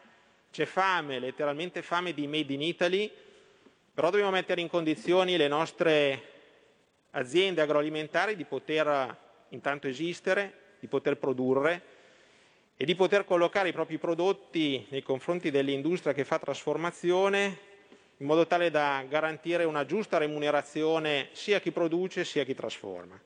c'è 0.50 0.66
fame, 0.66 1.20
letteralmente 1.20 1.84
fame 1.84 2.16
di 2.16 2.26
Made 2.26 2.52
in 2.52 2.64
Italy, 2.64 3.12
però 3.94 4.10
dobbiamo 4.10 4.32
mettere 4.32 4.62
in 4.62 4.68
condizioni 4.68 5.38
le 5.38 5.48
nostre 5.48 6.24
aziende 7.12 7.62
agroalimentari 7.62 8.36
di 8.36 8.46
poter 8.46 9.16
intanto 9.50 9.88
esistere, 9.88 10.78
di 10.80 10.88
poter 10.88 11.18
produrre 11.18 11.95
e 12.78 12.84
di 12.84 12.96
poter 12.96 13.24
collocare 13.24 13.70
i 13.70 13.74
propri 13.74 13.98
prodotti 13.98 14.86
nei 14.90 15.02
confronti 15.02 15.50
dell'industria 15.50 16.14
che 16.14 16.26
fa 16.26 16.40
trasformazione 16.40 17.74
in 18.18 18.26
modo 18.26 18.48
tale 18.48 18.70
da 18.70 19.04
garantire 19.08 19.64
una 19.64 19.86
giusta 19.86 20.18
remunerazione 20.18 21.30
sia 21.32 21.58
a 21.58 21.60
chi 21.60 21.72
produce 21.72 22.24
sia 22.26 22.42
a 22.42 22.46
chi 22.46 22.54
trasforma. 22.54 23.20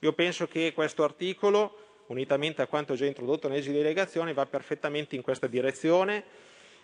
Io 0.00 0.12
penso 0.12 0.46
che 0.46 0.72
questo 0.72 1.02
articolo, 1.02 2.02
unitamente 2.06 2.62
a 2.62 2.66
quanto 2.66 2.94
già 2.94 3.04
introdotto 3.04 3.48
nelle 3.48 3.60
leggi 3.60 3.72
di 3.72 3.78
delegazione, 3.78 4.32
va 4.32 4.46
perfettamente 4.46 5.16
in 5.16 5.22
questa 5.22 5.48
direzione 5.48 6.24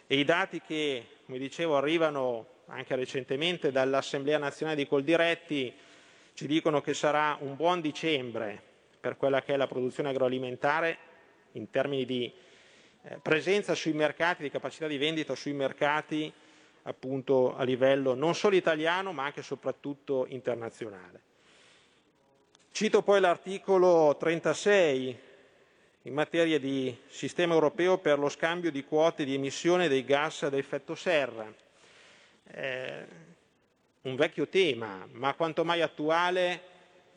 e 0.07 0.19
i 0.19 0.25
dati 0.25 0.61
che, 0.61 1.07
come 1.27 1.39
dicevo, 1.39 1.77
arrivano 1.77 2.47
anche 2.67 2.97
recentemente 2.97 3.71
dall'Assemblea 3.71 4.39
nazionale 4.39 4.79
di 4.79 4.89
Coldiretti 4.89 5.73
ci 6.35 6.47
dicono 6.47 6.81
che 6.81 6.95
sarà 6.95 7.37
un 7.41 7.55
buon 7.55 7.81
dicembre 7.81 8.61
per 8.99 9.17
quella 9.17 9.43
che 9.43 9.55
è 9.55 9.57
la 9.57 9.69
produzione 9.69 10.09
agroalimentare 10.09 11.13
in 11.55 11.71
termini 11.71 12.05
di 12.05 12.33
eh, 13.03 13.19
presenza 13.21 13.75
sui 13.75 13.93
mercati, 13.93 14.43
di 14.43 14.51
capacità 14.51 14.87
di 14.87 14.99
vendita 14.99 15.35
sui 15.35 15.53
mercati 15.53 16.33
appunto 16.87 17.57
a 17.57 17.63
livello 17.63 18.15
non 18.15 18.35
solo 18.35 18.57
italiano 18.57 19.13
ma 19.13 19.25
anche 19.25 19.41
e 19.41 19.45
soprattutto 19.45 20.27
internazionale. 20.29 21.21
Cito 22.71 23.03
poi 23.03 23.21
l'articolo 23.21 24.17
36 24.19 25.19
in 26.03 26.13
materia 26.13 26.59
di 26.59 26.95
sistema 27.09 27.55
europeo 27.55 27.99
per 27.99 28.19
lo 28.19 28.29
scambio 28.29 28.71
di 28.71 28.85
quote 28.85 29.25
di 29.25 29.35
emissione 29.35 29.89
dei 29.89 30.05
gas 30.05 30.43
ad 30.43 30.55
effetto 30.55 30.95
serra. 30.95 31.51
Eh, 32.47 33.07
un 34.03 34.17
vecchio 34.17 34.49
tema, 34.49 35.09
ma 35.13 35.33
quanto 35.35 35.65
mai 35.65 35.81
attuale 35.81 36.73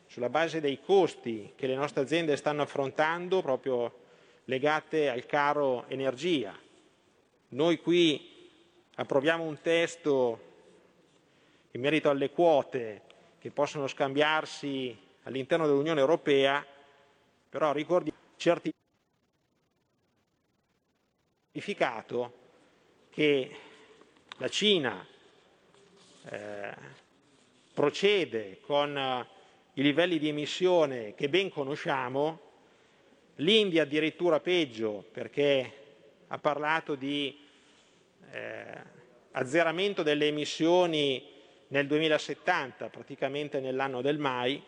sulla 0.06 0.30
base 0.30 0.60
dei 0.60 0.80
costi 0.80 1.52
che 1.54 1.66
le 1.66 1.74
nostre 1.74 2.00
aziende 2.00 2.36
stanno 2.36 2.62
affrontando 2.62 3.42
proprio 3.42 4.06
legate 4.48 5.08
al 5.10 5.26
caro 5.26 5.84
energia. 5.88 6.58
Noi 7.48 7.78
qui 7.78 8.50
approviamo 8.94 9.44
un 9.44 9.60
testo 9.60 10.46
in 11.72 11.80
merito 11.80 12.08
alle 12.08 12.30
quote 12.30 13.02
che 13.38 13.50
possono 13.50 13.86
scambiarsi 13.86 14.96
all'interno 15.24 15.66
dell'Unione 15.66 16.00
Europea, 16.00 16.64
però 17.48 17.72
ricordiamo 17.72 18.18
certificato 21.50 22.32
che 23.10 23.56
la 24.38 24.48
Cina 24.48 25.06
eh, 26.24 26.74
procede 27.74 28.60
con 28.60 29.26
i 29.74 29.82
livelli 29.82 30.18
di 30.18 30.28
emissione 30.28 31.14
che 31.14 31.28
ben 31.28 31.50
conosciamo, 31.50 32.47
l'India 33.38 33.82
addirittura 33.82 34.40
peggio 34.40 35.04
perché 35.12 35.72
ha 36.28 36.38
parlato 36.38 36.94
di 36.94 37.38
eh, 38.30 38.82
azzeramento 39.32 40.02
delle 40.02 40.26
emissioni 40.26 41.36
nel 41.68 41.86
2070, 41.86 42.88
praticamente 42.88 43.60
nell'anno 43.60 44.00
del 44.00 44.18
mai, 44.18 44.62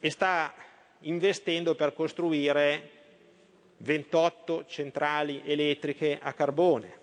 e 0.00 0.10
sta 0.10 0.54
investendo 1.00 1.74
per 1.74 1.92
costruire 1.92 2.90
28 3.78 4.66
centrali 4.66 5.42
elettriche 5.44 6.18
a 6.20 6.32
carbone. 6.32 7.00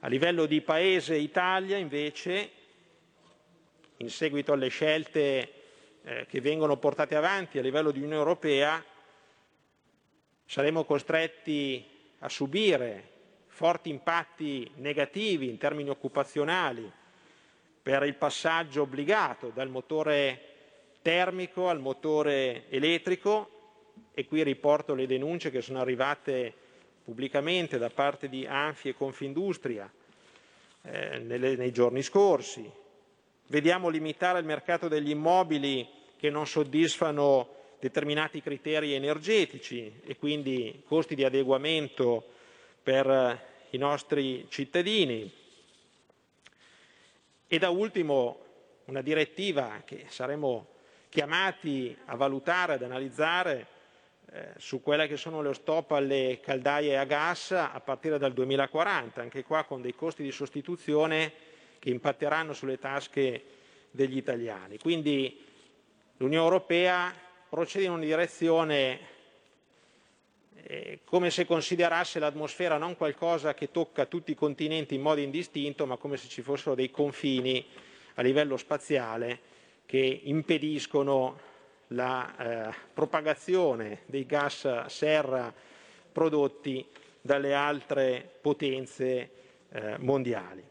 A 0.00 0.08
livello 0.08 0.46
di 0.46 0.60
Paese 0.60 1.16
Italia, 1.16 1.76
invece, 1.76 2.50
in 3.98 4.10
seguito 4.10 4.52
alle 4.52 4.68
scelte 4.68 5.56
eh, 6.06 6.24
che 6.28 6.40
vengono 6.40 6.76
portate 6.76 7.16
avanti 7.16 7.58
a 7.58 7.62
livello 7.62 7.90
di 7.90 7.98
Unione 7.98 8.14
Europea, 8.14 8.82
saremo 10.44 10.84
costretti 10.84 11.84
a 12.20 12.28
subire 12.28 13.10
forti 13.48 13.90
impatti 13.90 14.70
negativi 14.76 15.48
in 15.48 15.58
termini 15.58 15.88
occupazionali 15.90 16.90
per 17.82 18.04
il 18.04 18.14
passaggio 18.14 18.82
obbligato 18.82 19.50
dal 19.52 19.68
motore 19.68 20.54
termico 21.02 21.68
al 21.68 21.80
motore 21.80 22.68
elettrico 22.68 23.50
e 24.14 24.26
qui 24.26 24.44
riporto 24.44 24.94
le 24.94 25.06
denunce 25.06 25.50
che 25.50 25.60
sono 25.60 25.80
arrivate 25.80 26.54
pubblicamente 27.02 27.78
da 27.78 27.90
parte 27.90 28.28
di 28.28 28.46
Anfi 28.46 28.90
e 28.90 28.94
Confindustria 28.94 29.90
eh, 30.82 31.18
nelle, 31.18 31.56
nei 31.56 31.72
giorni 31.72 32.02
scorsi. 32.02 32.70
Vediamo 33.48 33.88
limitare 33.88 34.38
il 34.38 34.44
mercato 34.44 34.86
degli 34.88 35.10
immobili 35.10 35.95
che 36.16 36.30
non 36.30 36.46
soddisfano 36.46 37.54
determinati 37.78 38.40
criteri 38.40 38.94
energetici 38.94 40.00
e 40.04 40.16
quindi 40.16 40.82
costi 40.86 41.14
di 41.14 41.24
adeguamento 41.24 42.24
per 42.82 43.40
i 43.70 43.78
nostri 43.78 44.46
cittadini. 44.48 45.30
E 47.46 47.58
da 47.58 47.70
ultimo 47.70 48.44
una 48.86 49.02
direttiva 49.02 49.82
che 49.84 50.06
saremo 50.08 50.74
chiamati 51.08 51.96
a 52.06 52.16
valutare, 52.16 52.74
ad 52.74 52.82
analizzare 52.82 53.66
eh, 54.32 54.48
su 54.58 54.82
quelle 54.82 55.06
che 55.06 55.16
sono 55.16 55.40
le 55.40 55.54
stop 55.54 55.92
alle 55.92 56.40
caldaie 56.42 56.98
a 56.98 57.04
gas 57.04 57.52
a 57.52 57.80
partire 57.84 58.18
dal 58.18 58.32
2040, 58.32 59.20
anche 59.20 59.44
qua 59.44 59.64
con 59.64 59.80
dei 59.80 59.94
costi 59.94 60.22
di 60.22 60.32
sostituzione 60.32 61.32
che 61.78 61.90
impatteranno 61.90 62.52
sulle 62.52 62.78
tasche 62.78 63.44
degli 63.90 64.16
italiani. 64.16 64.78
Quindi 64.78 65.45
l'Unione 66.18 66.44
Europea 66.44 67.14
procede 67.48 67.84
in 67.84 67.92
una 67.92 68.04
direzione 68.04 69.14
eh, 70.54 71.00
come 71.04 71.30
se 71.30 71.46
considerasse 71.46 72.18
l'atmosfera 72.18 72.78
non 72.78 72.96
qualcosa 72.96 73.54
che 73.54 73.70
tocca 73.70 74.06
tutti 74.06 74.32
i 74.32 74.34
continenti 74.34 74.94
in 74.94 75.02
modo 75.02 75.20
indistinto, 75.20 75.86
ma 75.86 75.96
come 75.96 76.16
se 76.16 76.28
ci 76.28 76.42
fossero 76.42 76.74
dei 76.74 76.90
confini 76.90 77.64
a 78.14 78.22
livello 78.22 78.56
spaziale 78.56 79.54
che 79.86 80.20
impediscono 80.24 81.38
la 81.88 82.68
eh, 82.68 82.74
propagazione 82.92 84.00
dei 84.06 84.26
gas 84.26 84.86
serra 84.86 85.52
prodotti 86.10 86.84
dalle 87.20 87.54
altre 87.54 88.28
potenze 88.40 89.30
eh, 89.70 89.96
mondiali. 89.98 90.64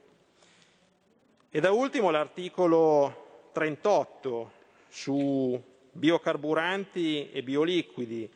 E 1.49 1.59
da 1.61 1.71
ultimo 1.71 2.09
l'articolo 2.09 3.49
38 3.53 4.54
su 4.95 5.61
biocarburanti 5.91 7.29
e 7.31 7.43
bioliquidi, 7.43 8.29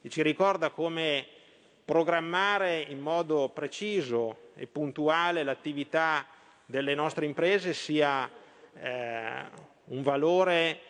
che 0.00 0.08
ci 0.08 0.22
ricorda 0.22 0.70
come 0.70 1.26
programmare 1.84 2.80
in 2.88 3.00
modo 3.00 3.48
preciso 3.48 4.50
e 4.54 4.68
puntuale 4.68 5.42
l'attività 5.42 6.24
delle 6.66 6.94
nostre 6.94 7.26
imprese 7.26 7.74
sia 7.74 8.30
eh, 8.74 9.42
un 9.86 10.02
valore 10.02 10.80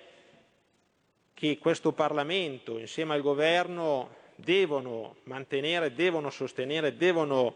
che 1.33 1.57
questo 1.59 1.93
Parlamento 1.93 2.79
insieme 2.79 3.15
al 3.15 3.23
Governo 3.23 4.17
devono 4.37 5.17
mantenere, 5.25 5.95
devono 5.95 6.29
sostenere, 6.29 6.99
devono 6.99 7.55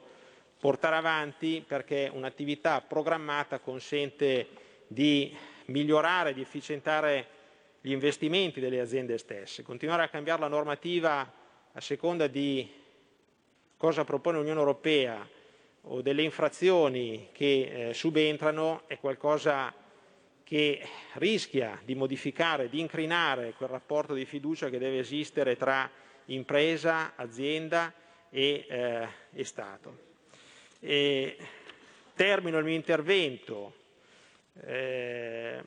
portare 0.59 0.97
avanti 0.97 1.63
perché 1.67 2.11
un'attività 2.11 2.81
programmata 2.81 3.59
consente 3.59 4.49
di 4.87 5.37
migliorare, 5.67 6.33
di 6.33 6.41
efficientare 6.41 7.37
gli 7.81 7.93
investimenti 7.93 8.61
delle 8.61 8.81
aziende 8.81 9.19
stesse. 9.19 9.63
Continuare 9.63 10.03
a 10.03 10.09
cambiare 10.09 10.41
la 10.41 10.49
normativa 10.49 11.33
a 11.73 11.81
seconda 11.81 12.27
di 12.27 12.69
cosa 13.77 14.05
propone 14.05 14.39
l'Unione 14.39 14.59
Europea 14.59 15.29
o 15.83 16.03
delle 16.03 16.23
infrazioni 16.23 17.29
che 17.33 17.89
eh, 17.89 17.95
subentrano 17.95 18.83
è 18.87 18.99
qualcosa 18.99 19.73
che 20.43 20.83
rischia 21.15 21.81
di 21.85 21.95
modificare, 21.95 22.69
di 22.69 22.81
incrinare 22.81 23.53
quel 23.53 23.69
rapporto 23.69 24.15
di 24.15 24.25
fiducia 24.25 24.71
che 24.71 24.79
deve 24.79 24.99
esistere 24.99 25.57
tra 25.57 25.89
impresa, 26.27 27.13
azienda 27.15 27.93
e, 28.31 28.67
eh, 28.69 29.09
e 29.33 29.45
Stato. 29.45 30.07
E 30.81 31.37
termino 32.15 32.59
il 32.59 32.65
mio 32.65 32.75
intervento, 32.75 33.75
eh, 34.65 35.63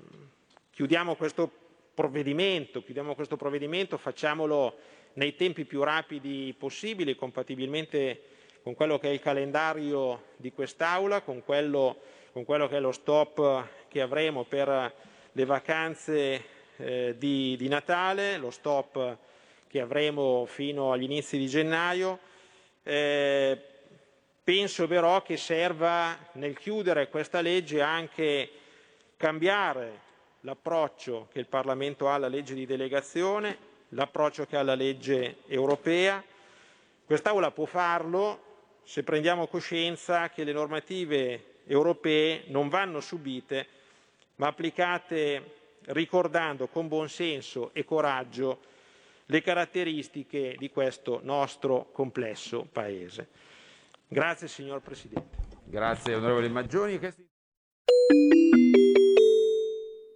chiudiamo 0.72 1.16
questo 1.16 1.61
provvedimento, 1.94 2.84
chiudiamo 2.84 3.16
questo 3.16 3.38
provvedimento, 3.38 3.98
facciamolo 3.98 4.76
nei 5.14 5.36
tempi 5.36 5.66
più 5.66 5.84
rapidi 5.84 6.56
possibili, 6.58 7.16
compatibilmente 7.16 8.22
con 8.64 8.76
quello 8.76 8.98
che 8.98 9.10
è 9.10 9.12
il 9.12 9.20
calendario 9.20 10.26
di 10.38 10.52
quest'Aula, 10.52 11.22
con 11.22 11.44
quello, 11.44 11.98
con 12.32 12.46
quello 12.46 12.68
che 12.68 12.78
è 12.78 12.80
lo 12.80 12.92
stop 12.92 13.68
che 13.88 14.02
avremo 14.02 14.44
per 14.44 14.94
le 15.32 15.46
vacanze 15.46 16.46
eh, 16.78 17.16
di, 17.18 17.56
di, 17.58 17.68
Natale, 17.68 18.38
lo 18.38 18.52
stop 18.52 19.18
che 19.68 19.80
avremo 19.80 20.46
fino 20.46 20.92
agli 20.92 21.04
inizi 21.04 21.38
di 21.38 21.48
gennaio. 21.48 22.20
Eh, 22.84 23.58
penso 24.44 24.88
però 24.88 25.22
che 25.22 25.38
serva 25.38 26.18
nel 26.34 26.58
chiudere 26.58 27.10
questa 27.10 27.42
legge 27.42 27.82
anche 27.82 28.50
cambiare 29.18 30.10
l'approccio 30.42 31.28
che 31.32 31.40
il 31.40 31.48
Parlamento 31.48 32.10
ha 32.10 32.16
alla 32.16 32.28
legge 32.28 32.54
di 32.54 32.66
delegazione, 32.66 33.58
l'approccio 33.90 34.46
che 34.46 34.56
ha 34.58 34.60
alla 34.62 34.76
legge 34.76 35.38
europea. 35.48 36.24
Quest'Aula 37.06 37.52
può 37.52 37.66
farlo 37.66 38.50
se 38.84 39.04
prendiamo 39.04 39.48
coscienza 39.48 40.30
che 40.30 40.44
le 40.44 40.54
normative 40.54 41.60
europee 41.66 42.44
non 42.48 42.70
vanno 42.70 43.00
subite 43.00 43.80
ma 44.42 44.48
applicate 44.48 45.60
ricordando 45.88 46.68
con 46.68 46.88
buon 46.88 47.08
senso 47.10 47.70
e 47.74 47.86
coraggio 47.86 48.60
le 49.28 49.42
caratteristiche 49.42 50.56
di 50.58 50.70
questo 50.72 51.20
nostro 51.24 51.90
complesso 51.92 52.68
Paese. 52.72 53.28
Grazie 54.08 54.48
signor 54.48 54.82
Presidente. 54.82 55.38
Grazie 55.64 56.16
onorevole 56.16 56.50
Maggioni. 56.50 57.00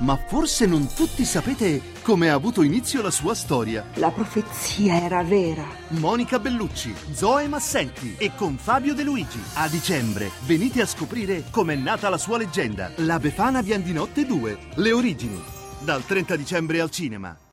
ma 0.00 0.16
forse 0.16 0.66
non 0.66 0.86
tutti 0.94 1.24
sapete 1.24 1.80
come 2.02 2.30
ha 2.30 2.34
avuto 2.34 2.62
inizio 2.62 3.02
la 3.02 3.10
sua 3.10 3.34
storia. 3.34 3.84
La 3.94 4.10
profezia 4.10 5.02
era 5.02 5.22
vera. 5.22 5.64
Monica 5.88 6.38
Bellucci, 6.38 6.94
Zoe 7.12 7.48
Massenti 7.48 8.14
e 8.18 8.34
con 8.34 8.56
Fabio 8.56 8.94
De 8.94 9.02
Luigi. 9.02 9.40
A 9.54 9.68
dicembre 9.68 10.30
venite 10.46 10.80
a 10.82 10.86
scoprire 10.86 11.44
com'è 11.50 11.74
nata 11.74 12.08
la 12.08 12.18
sua 12.18 12.38
leggenda. 12.38 12.92
La 12.96 13.18
Befana 13.18 13.62
Biandinotte 13.62 14.24
2, 14.24 14.58
le 14.74 14.92
origini. 14.92 15.42
Dal 15.80 16.04
30 16.04 16.36
dicembre 16.36 16.80
al 16.80 16.90
cinema. 16.90 17.47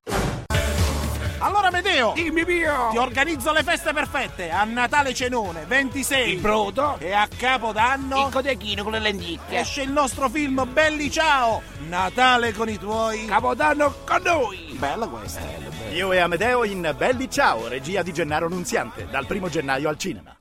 Allora 1.76 1.82
Medeo, 1.82 2.14
dimmi 2.14 2.44
mio, 2.46 2.90
ti 2.92 2.98
organizzo 2.98 3.52
le 3.52 3.64
feste 3.64 3.92
perfette. 3.92 4.50
A 4.50 4.64
Natale 4.64 5.14
cenone, 5.14 5.66
26. 5.66 6.34
Il 6.34 6.40
brodo. 6.40 6.98
E 7.00 7.12
a 7.12 7.28
Capodanno. 7.28 8.28
Il 8.28 8.32
codechino 8.32 8.84
con 8.84 8.94
le 8.94 9.00
lenticchie. 9.00 9.60
Esce 9.60 9.82
il 9.82 9.92
nostro 9.92 10.30
film 10.30 10.66
Belli 10.72 11.12
Ciao. 11.12 11.62
Natale 11.88 12.54
con 12.54 12.70
i 12.70 12.78
tuoi. 12.78 13.26
Capodanno 13.26 13.94
con 14.06 14.22
noi. 14.24 14.76
Bella 14.78 15.08
questa. 15.08 15.42
Bello, 15.42 15.70
bello. 15.70 15.96
Io 15.96 16.14
e 16.14 16.20
Amedeo 16.20 16.64
in 16.64 16.94
Belli 16.98 17.30
Ciao, 17.30 17.68
regia 17.68 18.02
di 18.02 18.14
Gennaro 18.14 18.48
Nunziante, 18.48 19.08
dal 19.10 19.26
primo 19.26 19.50
gennaio 19.50 19.90
al 19.90 19.98
cinema. 19.98 20.35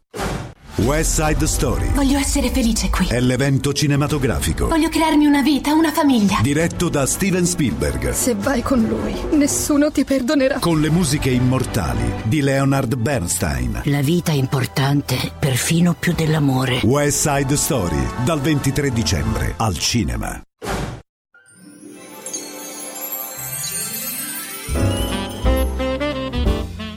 West 0.79 1.23
Side 1.23 1.47
Story. 1.47 1.93
Voglio 1.93 2.19
essere 2.19 2.51
felice 2.51 2.91
qui. 2.91 3.07
È 3.07 3.21
l'evento 3.21 3.73
cinematografico. 3.73 4.67
Voglio 4.67 4.89
crearmi 4.89 5.25
una 5.25 5.41
vita, 5.41 5.73
una 5.73 5.93
famiglia. 5.93 6.39
Diretto 6.43 6.89
da 6.89 7.07
Steven 7.07 7.47
Spielberg. 7.47 8.11
Se 8.11 8.35
vai 8.35 8.61
con 8.61 8.83
lui, 8.83 9.15
nessuno 9.37 9.93
ti 9.93 10.05
perdonerà. 10.05 10.59
Con 10.59 10.81
le 10.81 10.91
musiche 10.91 11.31
immortali 11.31 12.15
di 12.25 12.41
Leonard 12.41 12.97
Bernstein. 12.97 13.83
La 13.85 14.01
vita 14.01 14.33
è 14.33 14.35
importante, 14.35 15.33
perfino 15.39 15.95
più 15.97 16.13
dell'amore. 16.13 16.81
West 16.83 17.29
Side 17.29 17.57
Story, 17.57 18.05
dal 18.25 18.41
23 18.41 18.91
dicembre 18.91 19.55
al 19.57 19.79
cinema. 19.79 20.43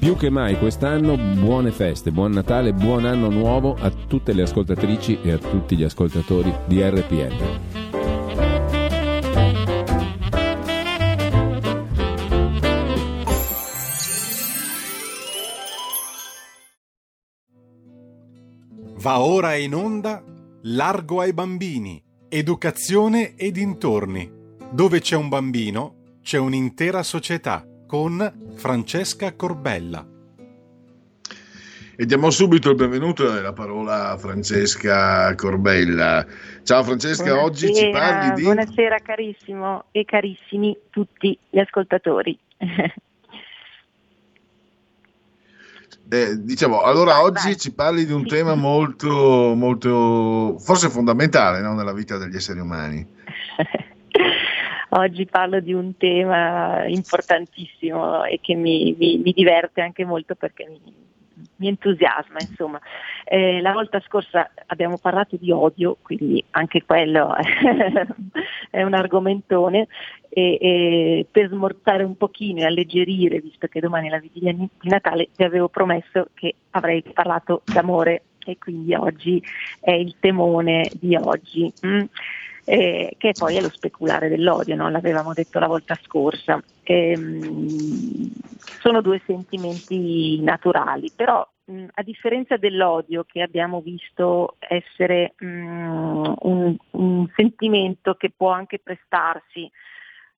Più 0.08 0.16
che 0.16 0.30
mai 0.30 0.58
quest'anno 0.58 1.18
buone 1.18 1.70
feste, 1.74 2.12
buon 2.12 2.32
Natale, 2.32 2.72
buon 2.72 3.04
anno 3.04 3.30
nuovo 3.30 3.76
a 3.78 3.92
tutte 3.92 4.32
le 4.32 4.44
ascoltatrici 4.44 5.20
e 5.22 5.34
a 5.34 5.38
tutti 5.38 5.76
gli 5.76 5.84
ascoltatori 5.84 6.50
di 6.66 6.82
RPL. 6.82 7.60
Va 19.00 19.20
ora 19.20 19.56
in 19.58 19.76
onda 19.76 20.24
Largo 20.62 21.20
ai 21.20 21.34
bambini, 21.34 22.02
educazione 22.30 23.36
e 23.36 23.52
dintorni. 23.52 24.32
Dove 24.72 25.02
c'è 25.02 25.18
un 25.18 25.28
bambino, 25.28 25.96
c'è 26.22 26.38
un'intera 26.38 27.04
società 27.04 27.68
con 27.88 28.54
Francesca 28.56 29.34
Corbella. 29.34 30.06
E 32.00 32.06
diamo 32.06 32.30
subito 32.30 32.70
il 32.70 32.76
benvenuto 32.76 33.36
e 33.36 33.42
la 33.42 33.54
parola 33.54 34.12
a 34.12 34.18
Francesca 34.18 35.34
Corbella. 35.34 36.24
Ciao 36.62 36.84
Francesca, 36.84 37.42
oggi 37.42 37.74
ci 37.74 37.90
parli 37.90 38.34
di... 38.36 38.44
Buonasera 38.44 39.00
carissimo 39.00 39.86
e 39.92 40.06
carissimi 40.06 40.78
tutti 40.92 41.38
gli 41.50 41.58
ascoltatori. 41.60 42.38
Eh, 46.10 46.42
diciamo, 46.42 46.84
allora 46.84 47.16
Vai, 47.16 47.24
oggi 47.24 47.48
vai. 47.48 47.58
ci 47.58 47.74
parli 47.74 48.06
di 48.06 48.14
un 48.14 48.26
tema 48.26 48.56
molto, 48.56 49.54
molto, 49.58 50.58
forse 50.58 50.90
fondamentale 50.90 51.60
no, 51.60 51.74
nella 51.74 51.92
vita 51.92 52.16
degli 52.16 52.38
esseri 52.38 52.62
umani. 52.62 53.06
Oggi 54.90 55.26
parlo 55.26 55.60
di 55.60 55.74
un 55.74 55.98
tema 55.98 56.86
importantissimo 56.86 58.24
e 58.24 58.40
che 58.42 58.56
mi, 58.56 58.96
mi- 58.98 59.18
mi 59.18 59.34
diverte 59.34 59.82
anche 59.82 60.06
molto 60.06 60.36
perché 60.36 60.66
mi, 60.68 60.80
mi 61.58 61.68
entusiasma. 61.68 62.38
Insomma. 62.40 62.80
Eh, 63.26 63.60
la 63.62 63.74
volta 63.74 64.00
scorsa 64.06 64.50
abbiamo 64.68 64.98
parlato 64.98 65.36
di 65.36 65.52
odio, 65.52 65.98
quindi 66.02 66.44
anche 66.52 66.84
quello 66.86 67.36
è 68.72 68.82
un 68.84 68.94
argomentone 68.94 69.88
e, 70.30 70.58
e 70.62 71.26
per 71.30 71.50
smorzare 71.50 72.04
un 72.04 72.16
pochino 72.16 72.60
e 72.60 72.66
alleggerire, 72.66 73.42
visto 73.42 73.68
che 73.68 73.82
domani 73.82 74.08
è 74.08 74.12
la 74.12 74.20
vigilia 74.20 74.54
di 74.54 74.70
Natale, 74.84 75.30
vi 75.36 75.44
avevo 75.44 75.68
promesso 75.68 76.30
che 76.34 76.56
avrei 76.72 77.04
parlato 77.14 77.64
d'amore 77.66 78.24
e 78.46 78.58
quindi 78.58 78.96
oggi 78.96 79.44
è 79.82 79.92
il 79.92 80.16
temone 80.20 80.90
di 80.94 81.16
oggi. 81.18 81.72
mm? 81.86 82.04
Eh, 82.70 83.16
che 83.18 83.34
poi 83.34 83.56
è 83.56 83.62
lo 83.62 83.70
speculare 83.70 84.28
dell'odio, 84.28 84.76
no? 84.76 84.90
l'avevamo 84.90 85.32
detto 85.32 85.58
la 85.58 85.68
volta 85.68 85.98
scorsa. 86.04 86.62
Ehm, 86.84 88.30
sono 88.80 89.00
due 89.00 89.22
sentimenti 89.26 90.42
naturali, 90.42 91.10
però 91.16 91.48
mh, 91.64 91.86
a 91.94 92.04
differenza 92.04 92.58
dell'odio 92.58 93.24
che 93.24 93.42
abbiamo 93.42 93.80
visto 93.80 94.58
essere 94.60 95.34
mh, 95.38 96.34
un, 96.40 96.76
un 96.92 97.32
sentimento 97.38 98.16
che 98.16 98.34
può 98.36 98.50
anche 98.50 98.80
prestarsi 98.80 99.72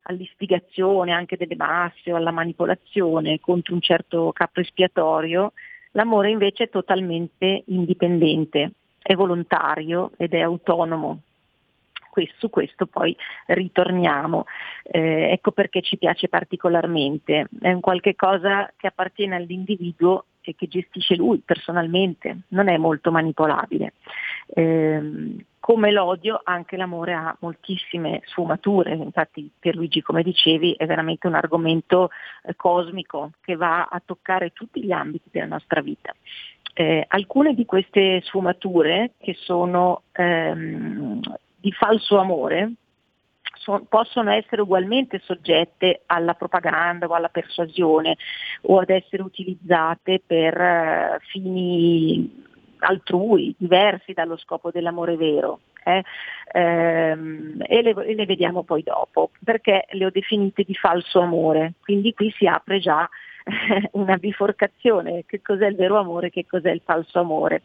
all'istigazione 0.04 1.12
anche 1.12 1.36
delle 1.36 1.56
masse 1.56 2.14
o 2.14 2.16
alla 2.16 2.32
manipolazione 2.32 3.40
contro 3.40 3.74
un 3.74 3.82
certo 3.82 4.32
capo 4.34 4.60
espiatorio, 4.60 5.54
l'amore 5.94 6.30
invece 6.30 6.66
è 6.66 6.70
totalmente 6.70 7.64
indipendente, 7.66 8.74
è 9.02 9.16
volontario 9.16 10.12
ed 10.16 10.36
è 10.36 10.42
autonomo. 10.42 11.24
Su 12.38 12.50
questo 12.50 12.86
poi 12.86 13.16
ritorniamo. 13.48 14.46
Eh, 14.84 15.32
ecco 15.32 15.52
perché 15.52 15.82
ci 15.82 15.98
piace 15.98 16.28
particolarmente. 16.28 17.48
È 17.60 17.72
un 17.72 17.80
qualche 17.80 18.16
cosa 18.16 18.72
che 18.76 18.88
appartiene 18.88 19.36
all'individuo 19.36 20.26
e 20.42 20.56
che 20.56 20.68
gestisce 20.68 21.16
lui 21.16 21.42
personalmente, 21.46 22.42
non 22.50 22.68
è 22.68 22.78
molto 22.78 23.12
manipolabile. 23.12 23.94
Ehm, 24.56 25.44
come 25.60 25.92
l'odio, 25.92 26.42
anche 26.44 26.78
l'amore 26.78 27.14
ha 27.14 27.36
moltissime 27.42 28.22
sfumature, 28.26 28.94
infatti 28.94 29.52
Pierluigi, 29.60 30.02
come 30.02 30.24
dicevi, 30.24 30.74
è 30.74 30.86
veramente 30.86 31.28
un 31.28 31.36
argomento 31.36 32.10
eh, 32.44 32.56
cosmico 32.56 33.32
che 33.42 33.56
va 33.56 33.86
a 33.86 34.02
toccare 34.04 34.52
tutti 34.52 34.84
gli 34.84 34.92
ambiti 34.92 35.30
della 35.32 35.46
nostra 35.46 35.82
vita. 35.82 36.14
Eh, 36.74 37.06
alcune 37.08 37.54
di 37.54 37.66
queste 37.66 38.22
sfumature, 38.22 39.14
che 39.20 39.36
sono 39.36 40.04
ehm, 40.14 41.22
di 41.60 41.72
falso 41.72 42.18
amore, 42.18 42.74
so- 43.56 43.86
possono 43.88 44.32
essere 44.32 44.62
ugualmente 44.62 45.22
soggette 45.24 46.02
alla 46.08 46.34
propaganda 46.34 47.08
o 47.08 47.14
alla 47.14 47.30
persuasione 47.30 48.18
o 48.64 48.80
ad 48.80 48.90
essere 48.90 49.22
utilizzate 49.22 50.22
per 50.26 50.60
eh, 50.60 51.20
fini 51.28 52.48
altrui, 52.80 53.54
diversi 53.58 54.14
dallo 54.14 54.38
scopo 54.38 54.72
dell'amore 54.72 55.16
vero. 55.18 55.60
eh. 55.84 56.04
Ehm, 56.52 57.64
e, 57.68 57.82
le, 57.82 57.94
e 58.06 58.16
le 58.16 58.26
vediamo 58.26 58.64
poi 58.64 58.84
dopo, 58.84 59.32
perché 59.44 59.86
le 59.92 60.06
ho 60.06 60.10
definite 60.10 60.64
di 60.64 60.74
falso 60.74 61.20
amore, 61.20 61.74
quindi 61.82 62.14
qui 62.14 62.32
si 62.32 62.48
apre 62.48 62.80
già 62.80 63.08
una 63.94 64.18
biforcazione, 64.18 65.26
che 65.26 65.42
cos'è 65.42 65.68
il 65.68 65.76
vero 65.76 65.98
amore, 65.98 66.30
che 66.30 66.46
cos'è 66.46 66.72
il 66.72 66.82
falso 66.84 67.20
amore. 67.20 67.64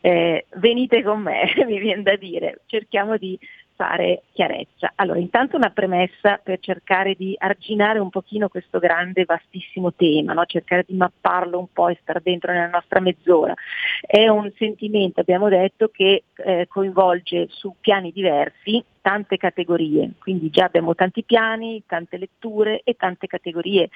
Eh, 0.00 0.46
venite 0.56 1.02
con 1.02 1.20
me, 1.20 1.52
mi 1.66 1.78
viene 1.78 2.02
da 2.02 2.16
dire, 2.16 2.60
cerchiamo 2.66 3.16
di 3.16 3.38
fare 3.78 4.22
chiarezza. 4.32 4.90
Allora, 4.96 5.20
intanto 5.20 5.54
una 5.54 5.70
premessa 5.70 6.40
per 6.42 6.58
cercare 6.58 7.14
di 7.14 7.36
arginare 7.38 8.00
un 8.00 8.10
pochino 8.10 8.48
questo 8.48 8.80
grande, 8.80 9.24
vastissimo 9.24 9.92
tema, 9.92 10.32
no? 10.32 10.44
cercare 10.46 10.84
di 10.84 10.96
mapparlo 10.96 11.60
un 11.60 11.68
po' 11.72 11.86
e 11.88 11.96
stare 12.02 12.20
dentro 12.20 12.50
nella 12.50 12.66
nostra 12.66 12.98
mezz'ora. 12.98 13.54
È 14.00 14.26
un 14.26 14.50
sentimento, 14.56 15.20
abbiamo 15.20 15.48
detto, 15.48 15.90
che 15.92 16.24
eh, 16.34 16.66
coinvolge 16.68 17.46
su 17.50 17.72
piani 17.78 18.10
diversi 18.10 18.84
tante 19.00 19.36
categorie, 19.36 20.10
quindi 20.18 20.50
già 20.50 20.64
abbiamo 20.64 20.96
tanti 20.96 21.22
piani, 21.22 21.84
tante 21.86 22.18
letture 22.18 22.80
e 22.82 22.94
tante 22.94 23.28
categorie 23.28 23.88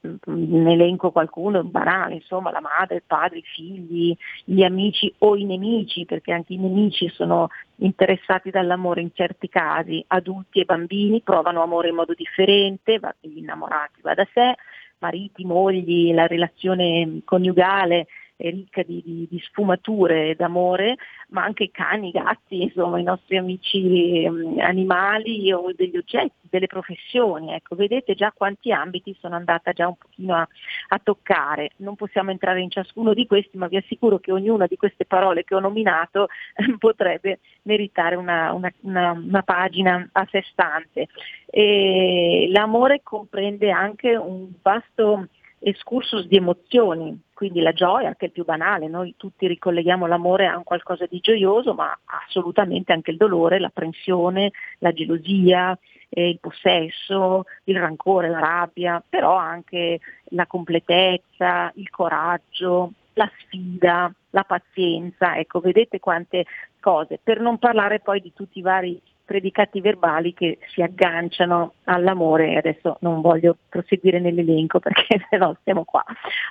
ne 0.00 0.72
elenco 0.72 1.10
qualcuno, 1.10 1.64
banale, 1.64 2.14
insomma, 2.14 2.50
la 2.50 2.60
madre, 2.60 2.96
il 2.96 3.02
padre, 3.06 3.38
i 3.38 3.42
figli, 3.42 4.16
gli 4.44 4.62
amici 4.62 5.12
o 5.18 5.36
i 5.36 5.44
nemici, 5.44 6.04
perché 6.04 6.32
anche 6.32 6.52
i 6.52 6.58
nemici 6.58 7.08
sono 7.08 7.48
interessati 7.76 8.50
dall'amore 8.50 9.00
in 9.00 9.10
certi 9.12 9.48
casi, 9.48 10.04
adulti 10.08 10.60
e 10.60 10.64
bambini 10.64 11.20
provano 11.22 11.62
amore 11.62 11.88
in 11.88 11.96
modo 11.96 12.14
differente, 12.14 13.00
gli 13.20 13.38
innamorati 13.38 14.00
va 14.02 14.14
da 14.14 14.26
sé, 14.32 14.54
mariti, 14.98 15.44
mogli, 15.44 16.12
la 16.12 16.26
relazione 16.26 17.20
coniugale 17.24 18.06
ricca 18.38 18.82
di, 18.82 19.02
di, 19.04 19.26
di, 19.28 19.38
sfumature 19.40 20.34
d'amore, 20.36 20.96
ma 21.30 21.42
anche 21.42 21.70
cani, 21.70 22.10
gatti, 22.10 22.62
insomma 22.62 22.98
i 22.98 23.02
nostri 23.02 23.36
amici 23.36 24.24
um, 24.26 24.58
animali 24.60 25.52
o 25.52 25.72
degli 25.74 25.96
oggetti, 25.96 26.46
delle 26.48 26.66
professioni. 26.66 27.52
Ecco, 27.52 27.74
vedete 27.74 28.14
già 28.14 28.32
quanti 28.34 28.72
ambiti 28.72 29.16
sono 29.18 29.34
andata 29.34 29.72
già 29.72 29.88
un 29.88 29.96
pochino 29.96 30.34
a, 30.34 30.48
a 30.88 31.00
toccare. 31.02 31.70
Non 31.78 31.96
possiamo 31.96 32.30
entrare 32.30 32.60
in 32.60 32.70
ciascuno 32.70 33.12
di 33.12 33.26
questi, 33.26 33.58
ma 33.58 33.66
vi 33.66 33.76
assicuro 33.76 34.18
che 34.18 34.32
ognuna 34.32 34.66
di 34.66 34.76
queste 34.76 35.04
parole 35.04 35.44
che 35.44 35.54
ho 35.54 35.60
nominato 35.60 36.28
eh, 36.54 36.76
potrebbe 36.78 37.40
meritare 37.62 38.14
una, 38.14 38.52
una, 38.52 38.72
una, 38.82 39.10
una 39.12 39.42
pagina 39.42 40.08
a 40.12 40.26
sé 40.30 40.44
stante. 40.50 41.08
E 41.46 42.48
l'amore 42.50 43.00
comprende 43.02 43.70
anche 43.70 44.14
un 44.14 44.50
vasto 44.62 45.28
excursus 45.60 46.26
di 46.26 46.36
emozioni, 46.36 47.20
quindi 47.34 47.60
la 47.60 47.72
gioia, 47.72 48.14
che 48.14 48.26
è 48.26 48.30
più 48.30 48.44
banale, 48.44 48.88
noi 48.88 49.14
tutti 49.16 49.46
ricolleghiamo 49.46 50.06
l'amore 50.06 50.46
a 50.46 50.56
un 50.56 50.64
qualcosa 50.64 51.06
di 51.06 51.20
gioioso, 51.20 51.74
ma 51.74 51.96
assolutamente 52.04 52.92
anche 52.92 53.10
il 53.10 53.16
dolore, 53.16 53.58
l'apprensione, 53.58 54.52
la 54.78 54.92
gelosia, 54.92 55.78
eh, 56.08 56.28
il 56.30 56.38
possesso, 56.40 57.44
il 57.64 57.78
rancore, 57.78 58.28
la 58.28 58.40
rabbia, 58.40 59.02
però 59.06 59.36
anche 59.36 60.00
la 60.30 60.46
completezza, 60.46 61.70
il 61.76 61.90
coraggio, 61.90 62.92
la 63.14 63.30
sfida, 63.38 64.12
la 64.30 64.44
pazienza, 64.44 65.36
ecco, 65.36 65.60
vedete 65.60 66.00
quante 66.00 66.44
cose, 66.80 67.18
per 67.22 67.40
non 67.40 67.58
parlare 67.58 68.00
poi 68.00 68.20
di 68.20 68.32
tutti 68.32 68.58
i 68.58 68.62
vari 68.62 69.00
predicati 69.28 69.82
verbali 69.82 70.32
che 70.32 70.56
si 70.72 70.80
agganciano 70.80 71.74
all'amore 71.84 72.56
adesso 72.56 72.96
non 73.00 73.20
voglio 73.20 73.58
proseguire 73.68 74.20
nell'elenco 74.20 74.78
perché 74.80 75.26
se 75.28 75.36
no 75.36 75.54
stiamo 75.60 75.84
qua 75.84 76.02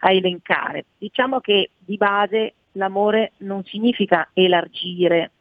a 0.01 0.11
elencare. 0.11 0.85
Diciamo 0.99 1.39
che 1.39 1.71
di 1.75 1.97
base 1.97 2.53
l'amore 2.73 3.31
non 3.37 3.63
significa 3.63 4.29
elargire 4.33 5.31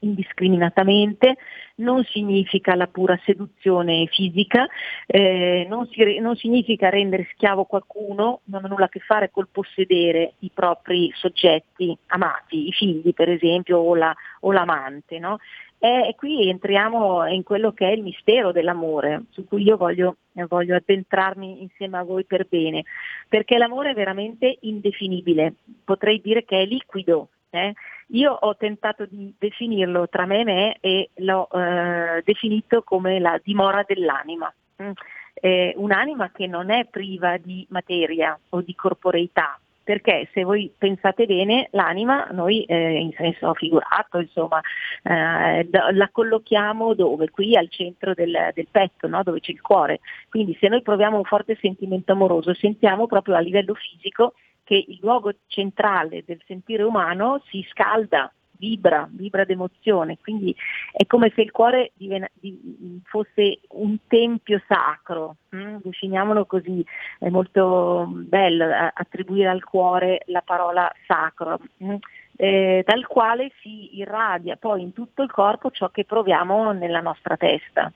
indiscriminatamente, 0.00 1.36
non 1.76 2.04
significa 2.04 2.74
la 2.74 2.86
pura 2.86 3.18
seduzione 3.24 4.06
fisica, 4.06 4.66
eh, 5.06 5.66
non, 5.68 5.86
si, 5.88 6.18
non, 6.18 6.36
significa 6.36 6.88
rendere 6.88 7.28
schiavo 7.32 7.64
qualcuno, 7.64 8.40
non 8.44 8.64
ha 8.64 8.68
nulla 8.68 8.86
a 8.86 8.88
che 8.88 9.00
fare 9.00 9.30
col 9.30 9.48
possedere 9.50 10.34
i 10.40 10.50
propri 10.52 11.10
soggetti 11.14 11.96
amati, 12.08 12.68
i 12.68 12.72
figli 12.72 13.12
per 13.12 13.30
esempio 13.30 13.78
o, 13.78 13.94
la, 13.94 14.14
o 14.40 14.52
l'amante. 14.52 15.18
No? 15.18 15.38
E 15.78 16.14
qui 16.16 16.48
entriamo 16.48 17.26
in 17.26 17.42
quello 17.42 17.72
che 17.72 17.88
è 17.88 17.92
il 17.92 18.02
mistero 18.02 18.50
dell'amore, 18.50 19.24
su 19.30 19.46
cui 19.46 19.62
io 19.62 19.76
voglio, 19.76 20.16
voglio 20.48 20.74
addentrarmi 20.74 21.62
insieme 21.62 21.98
a 21.98 22.02
voi 22.02 22.24
per 22.24 22.46
bene, 22.48 22.84
perché 23.28 23.58
l'amore 23.58 23.90
è 23.90 23.94
veramente 23.94 24.56
indefinibile, 24.62 25.54
potrei 25.84 26.20
dire 26.20 26.44
che 26.44 26.62
è 26.62 26.64
liquido. 26.64 27.28
Eh? 27.50 27.74
Io 28.08 28.32
ho 28.32 28.56
tentato 28.56 29.06
di 29.06 29.34
definirlo 29.38 30.08
tra 30.08 30.26
me 30.26 30.40
e 30.40 30.44
me 30.44 30.76
e 30.80 31.10
l'ho 31.16 31.48
eh, 31.50 32.22
definito 32.24 32.82
come 32.82 33.18
la 33.20 33.38
dimora 33.42 33.84
dell'anima. 33.86 34.52
Mm. 34.82 34.90
Eh, 35.34 35.74
un'anima 35.76 36.30
che 36.30 36.46
non 36.46 36.70
è 36.70 36.86
priva 36.86 37.36
di 37.36 37.66
materia 37.68 38.38
o 38.50 38.62
di 38.62 38.74
corporeità, 38.74 39.58
perché 39.86 40.28
se 40.32 40.42
voi 40.42 40.68
pensate 40.76 41.26
bene 41.26 41.68
l'anima 41.70 42.26
noi 42.32 42.64
eh, 42.64 42.98
in 42.98 43.12
senso 43.12 43.54
figurato 43.54 44.18
insomma 44.18 44.60
eh, 45.04 45.68
la 45.70 46.08
collochiamo 46.10 46.92
dove? 46.94 47.30
Qui 47.30 47.56
al 47.56 47.68
centro 47.70 48.12
del, 48.12 48.50
del 48.52 48.66
petto 48.68 49.06
no? 49.06 49.22
dove 49.22 49.38
c'è 49.38 49.52
il 49.52 49.60
cuore, 49.60 50.00
quindi 50.28 50.56
se 50.60 50.66
noi 50.66 50.82
proviamo 50.82 51.16
un 51.16 51.22
forte 51.22 51.56
sentimento 51.60 52.10
amoroso 52.10 52.52
sentiamo 52.52 53.06
proprio 53.06 53.36
a 53.36 53.38
livello 53.38 53.74
fisico 53.74 54.34
che 54.64 54.84
il 54.88 54.98
luogo 55.00 55.32
centrale 55.46 56.24
del 56.26 56.42
sentire 56.44 56.82
umano 56.82 57.40
si 57.46 57.64
scalda, 57.70 58.32
vibra, 58.58 59.08
vibra 59.10 59.44
d'emozione, 59.44 60.18
quindi 60.20 60.54
è 60.92 61.06
come 61.06 61.32
se 61.34 61.42
il 61.42 61.50
cuore 61.50 61.92
diven- 61.94 62.28
di- 62.34 63.00
fosse 63.04 63.60
un 63.70 63.96
tempio 64.06 64.62
sacro, 64.66 65.36
mm? 65.54 65.76
definiamolo 65.82 66.46
così, 66.46 66.84
è 67.18 67.28
molto 67.28 68.06
bello 68.08 68.66
attribuire 68.92 69.48
al 69.48 69.64
cuore 69.64 70.22
la 70.26 70.42
parola 70.42 70.90
sacro. 71.06 71.60
Mm? 71.82 71.96
Eh, 72.38 72.84
dal 72.86 73.06
quale 73.06 73.50
si 73.62 73.96
irradia 73.96 74.56
poi 74.56 74.82
in 74.82 74.92
tutto 74.92 75.22
il 75.22 75.30
corpo 75.30 75.70
ciò 75.70 75.88
che 75.88 76.04
proviamo 76.04 76.72
nella 76.72 77.00
nostra 77.00 77.36
testa. 77.36 77.90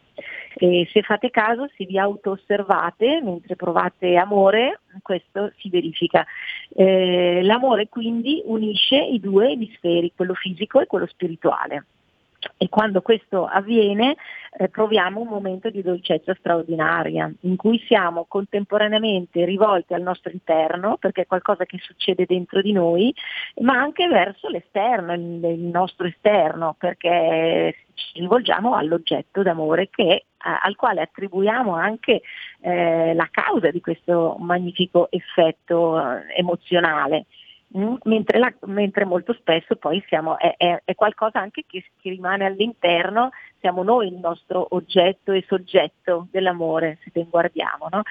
E 0.54 0.88
se 0.90 1.02
fate 1.02 1.30
caso, 1.30 1.68
se 1.76 1.84
vi 1.84 1.98
auto-osservate 1.98 3.20
mentre 3.22 3.56
provate 3.56 4.16
amore, 4.16 4.80
questo 5.02 5.52
si 5.58 5.68
verifica. 5.68 6.26
Eh, 6.74 7.40
l'amore 7.42 7.88
quindi 7.88 8.42
unisce 8.46 8.96
i 8.96 9.20
due 9.20 9.50
emisferi, 9.50 10.12
quello 10.14 10.34
fisico 10.34 10.80
e 10.80 10.86
quello 10.86 11.06
spirituale 11.06 11.84
e 12.56 12.68
quando 12.68 13.02
questo 13.02 13.46
avviene 13.46 14.16
eh, 14.58 14.68
proviamo 14.68 15.20
un 15.20 15.28
momento 15.28 15.70
di 15.70 15.82
dolcezza 15.82 16.34
straordinaria 16.38 17.30
in 17.40 17.56
cui 17.56 17.82
siamo 17.86 18.24
contemporaneamente 18.26 19.44
rivolti 19.44 19.94
al 19.94 20.02
nostro 20.02 20.30
interno 20.32 20.96
perché 20.96 21.22
è 21.22 21.26
qualcosa 21.26 21.64
che 21.66 21.78
succede 21.80 22.24
dentro 22.26 22.60
di 22.62 22.72
noi 22.72 23.14
ma 23.60 23.74
anche 23.74 24.08
verso 24.08 24.48
l'esterno, 24.48 25.12
il, 25.12 25.44
il 25.44 25.60
nostro 25.60 26.06
esterno 26.06 26.74
perché 26.78 27.74
ci 28.00 28.20
rivolgiamo 28.20 28.74
all'oggetto 28.74 29.42
d'amore 29.42 29.88
che, 29.90 30.02
eh, 30.02 30.24
al 30.38 30.74
quale 30.76 31.02
attribuiamo 31.02 31.74
anche 31.74 32.22
eh, 32.60 33.14
la 33.14 33.28
causa 33.30 33.70
di 33.70 33.80
questo 33.80 34.36
magnifico 34.38 35.10
effetto 35.10 35.98
eh, 35.98 36.34
emozionale. 36.36 37.26
Mm, 37.76 37.94
mentre, 38.02 38.38
la, 38.40 38.52
mentre, 38.66 39.04
molto 39.04 39.32
spesso 39.32 39.76
poi 39.76 40.02
siamo, 40.08 40.36
è, 40.38 40.54
è, 40.56 40.82
è, 40.84 40.94
qualcosa 40.96 41.38
anche 41.38 41.64
che, 41.68 41.84
che, 42.00 42.10
rimane 42.10 42.44
all'interno, 42.44 43.30
siamo 43.60 43.84
noi 43.84 44.08
il 44.08 44.14
nostro 44.14 44.66
oggetto 44.70 45.30
e 45.30 45.44
soggetto 45.46 46.26
dell'amore, 46.32 46.98
se 47.04 47.10
ben 47.12 47.28
guardiamo. 47.30 47.86
No? 47.88 48.02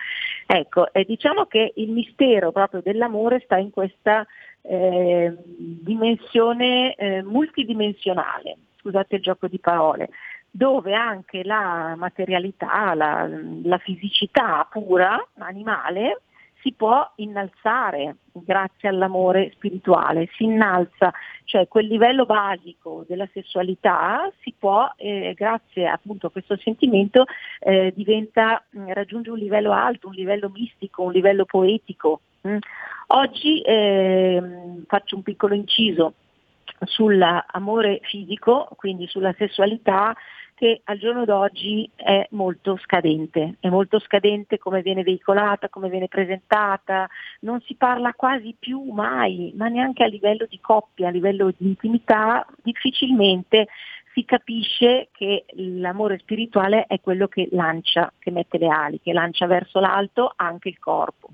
Ecco, 0.48 0.94
eh, 0.94 1.04
diciamo 1.04 1.46
che 1.46 1.74
il 1.76 1.92
mistero 1.92 2.54
proprio 2.54 2.82
dell'amore 2.82 3.42
sta 3.42 3.58
in 3.58 3.70
questa 3.72 4.26
eh, 4.62 5.36
dimensione 5.46 6.94
eh, 6.96 7.22
multidimensionale, 7.22 8.56
scusate 8.78 9.16
il 9.18 9.22
gioco 9.22 9.48
di 9.48 9.60
parole, 9.60 10.10
dove 10.50 10.94
anche 10.94 11.44
la 11.44 11.96
materialità, 11.98 12.94
la, 12.94 13.28
la 13.64 13.78
fisicità 13.78 14.66
pura, 14.72 15.22
animale, 15.40 16.22
si 16.62 16.74
può 16.74 17.10
innalzare 17.16 18.18
grazie 18.32 18.90
all'amore 18.90 19.52
spirituale, 19.54 20.30
si 20.36 20.44
innalza, 20.44 21.12
cioè 21.46 21.68
quel 21.68 21.88
livello 21.88 22.26
basico 22.26 23.06
della 23.08 23.28
sessualità 23.34 24.32
si 24.42 24.54
può, 24.58 24.92
eh, 24.98 25.34
grazie 25.36 25.88
appunto 25.88 26.28
a 26.28 26.32
questo 26.32 26.58
sentimento, 26.58 27.26
eh, 27.60 27.94
diventa, 27.96 28.64
mm, 28.78 28.90
raggiunge 28.92 29.32
un 29.32 29.38
livello 29.38 29.72
alto, 29.72 30.08
un 30.08 30.14
livello 30.14 30.50
mistico, 30.50 31.04
un 31.04 31.12
livello 31.12 31.46
poetico. 31.46 32.22
Mm. 32.48 32.58
Oggi 33.08 33.62
eh, 33.62 34.42
faccio 34.88 35.16
un 35.16 35.24
piccolo 35.24 35.56
inciso 35.56 36.14
sull'amore 36.82 38.00
fisico, 38.04 38.70
quindi 38.76 39.08
sulla 39.08 39.34
sessualità, 39.38 40.16
che 40.60 40.82
al 40.84 40.98
giorno 40.98 41.24
d'oggi 41.24 41.90
è 41.96 42.28
molto 42.32 42.76
scadente, 42.76 43.56
è 43.62 43.70
molto 43.70 43.98
scadente 43.98 44.58
come 44.58 44.82
viene 44.82 45.04
veicolata, 45.04 45.70
come 45.70 45.88
viene 45.88 46.10
presentata, 46.10 47.08
non 47.42 47.62
si 47.62 47.76
parla 47.76 48.12
quasi 48.14 48.54
più 48.60 48.82
mai, 48.82 49.54
ma 49.56 49.70
neanche 49.70 50.04
a 50.04 50.08
livello 50.08 50.46
di 50.50 50.60
coppia, 50.60 51.08
a 51.08 51.12
livello 51.12 51.54
di 51.56 51.66
intimità, 51.66 52.46
difficilmente 52.62 53.70
si 54.12 54.26
capisce 54.26 55.08
che 55.14 55.46
l'amore 55.54 56.18
spirituale 56.18 56.88
è 56.88 57.00
quello 57.00 57.30
che 57.30 57.48
lancia, 57.52 58.12
che 58.20 58.30
mette 58.30 58.58
le 58.58 58.68
ali, 58.68 59.00
che 59.00 59.14
lancia 59.14 59.46
verso 59.46 59.80
l'alto 59.80 60.34
anche 60.36 60.68
il 60.68 60.78
corpo. 60.78 61.30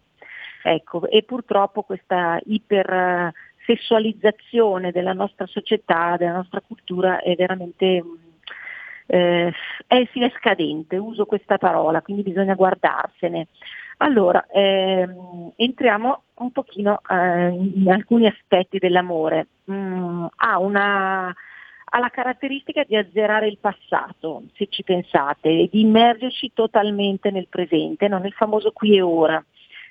Ecco, 0.61 1.09
e 1.09 1.23
purtroppo 1.23 1.81
questa 1.81 2.39
ipersessualizzazione 2.45 4.91
della 4.91 5.13
nostra 5.13 5.47
società, 5.47 6.15
della 6.15 6.33
nostra 6.33 6.61
cultura 6.61 7.21
è 7.21 7.33
veramente 7.33 8.03
eh, 9.07 9.53
è 9.87 10.31
scadente, 10.37 10.97
uso 10.97 11.25
questa 11.25 11.57
parola, 11.57 12.01
quindi 12.01 12.23
bisogna 12.23 12.55
guardarsene. 12.55 13.47
Allora, 13.97 14.45
ehm, 14.51 15.53
entriamo 15.55 16.23
un 16.35 16.51
pochino 16.51 16.99
eh, 17.09 17.47
in 17.47 17.89
alcuni 17.89 18.27
aspetti 18.27 18.77
dell'amore. 18.77 19.47
Mm, 19.71 20.25
ha, 20.35 20.59
una, 20.59 21.27
ha 21.27 21.99
la 21.99 22.09
caratteristica 22.09 22.83
di 22.83 22.97
azzerare 22.97 23.47
il 23.47 23.57
passato, 23.59 24.43
se 24.55 24.67
ci 24.69 24.83
pensate, 24.83 25.49
e 25.49 25.69
di 25.71 25.81
immergerci 25.81 26.51
totalmente 26.53 27.31
nel 27.31 27.47
presente, 27.47 28.07
no? 28.07 28.17
nel 28.17 28.33
famoso 28.33 28.71
qui 28.71 28.97
e 28.97 29.01
ora. 29.01 29.43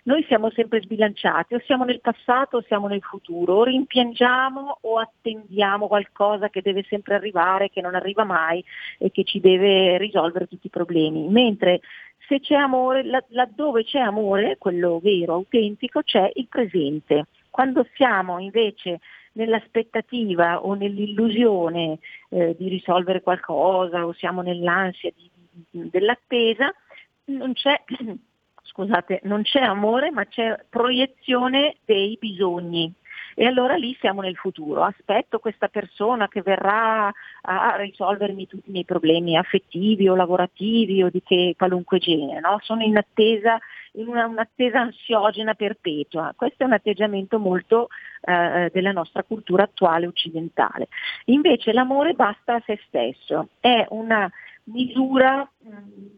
Noi 0.06 0.22
siamo 0.24 0.50
sempre 0.50 0.82
sbilanciati, 0.82 1.54
o 1.54 1.62
siamo 1.64 1.84
nel 1.84 2.00
passato 2.02 2.58
o 2.58 2.62
siamo 2.66 2.88
nel 2.88 3.00
futuro, 3.00 3.54
o 3.54 3.64
rimpiangiamo 3.64 4.78
o 4.82 4.98
attendiamo 4.98 5.86
qualcosa 5.86 6.50
che 6.50 6.60
deve 6.60 6.84
sempre 6.88 7.14
arrivare, 7.14 7.70
che 7.70 7.80
non 7.80 7.94
arriva 7.94 8.24
mai 8.24 8.62
e 8.98 9.10
che 9.10 9.24
ci 9.24 9.40
deve 9.40 9.96
risolvere 9.96 10.46
tutti 10.46 10.66
i 10.66 10.70
problemi. 10.70 11.28
Mentre 11.28 11.80
se 12.28 12.40
c'è 12.40 12.54
amore, 12.54 13.02
laddove 13.28 13.84
c'è 13.84 13.98
amore, 13.98 14.58
quello 14.58 15.00
vero, 15.02 15.34
autentico, 15.34 16.02
c'è 16.02 16.30
il 16.34 16.48
presente. 16.48 17.24
Quando 17.48 17.86
siamo 17.94 18.38
invece 18.38 19.00
nell'aspettativa 19.32 20.62
o 20.62 20.74
nell'illusione 20.74 21.98
eh, 22.28 22.54
di 22.58 22.68
risolvere 22.68 23.22
qualcosa 23.22 24.04
o 24.06 24.12
siamo 24.12 24.42
nell'ansia 24.42 25.10
di, 25.16 25.30
di, 25.70 25.88
dell'attesa, 25.88 26.74
non 27.26 27.54
c'è, 27.54 27.82
scusate, 28.74 29.20
non 29.22 29.42
c'è 29.42 29.60
amore 29.60 30.10
ma 30.10 30.26
c'è 30.26 30.64
proiezione 30.68 31.76
dei 31.84 32.18
bisogni 32.20 32.92
e 33.36 33.46
allora 33.46 33.74
lì 33.76 33.96
siamo 34.00 34.20
nel 34.20 34.36
futuro. 34.36 34.82
Aspetto 34.82 35.38
questa 35.38 35.68
persona 35.68 36.28
che 36.28 36.42
verrà 36.42 37.12
a 37.42 37.76
risolvermi 37.76 38.46
tutti 38.46 38.68
i 38.68 38.72
miei 38.72 38.84
problemi 38.84 39.36
affettivi 39.36 40.08
o 40.08 40.16
lavorativi 40.16 41.02
o 41.02 41.10
di 41.10 41.22
che 41.22 41.54
qualunque 41.56 41.98
genere, 41.98 42.40
no? 42.40 42.58
sono 42.62 42.82
in 42.82 42.96
attesa 42.96 43.58
in 43.92 44.08
una, 44.08 44.26
un'attesa 44.26 44.80
ansiogena 44.80 45.54
perpetua. 45.54 46.32
Questo 46.36 46.64
è 46.64 46.66
un 46.66 46.72
atteggiamento 46.72 47.38
molto 47.38 47.88
eh, 48.22 48.70
della 48.72 48.92
nostra 48.92 49.22
cultura 49.22 49.64
attuale 49.64 50.06
occidentale. 50.06 50.88
Invece 51.26 51.72
l'amore 51.72 52.14
basta 52.14 52.54
a 52.54 52.62
se 52.64 52.80
stesso, 52.86 53.50
è 53.60 53.86
una 53.90 54.30
misura 54.64 55.48
mh, 55.58 55.68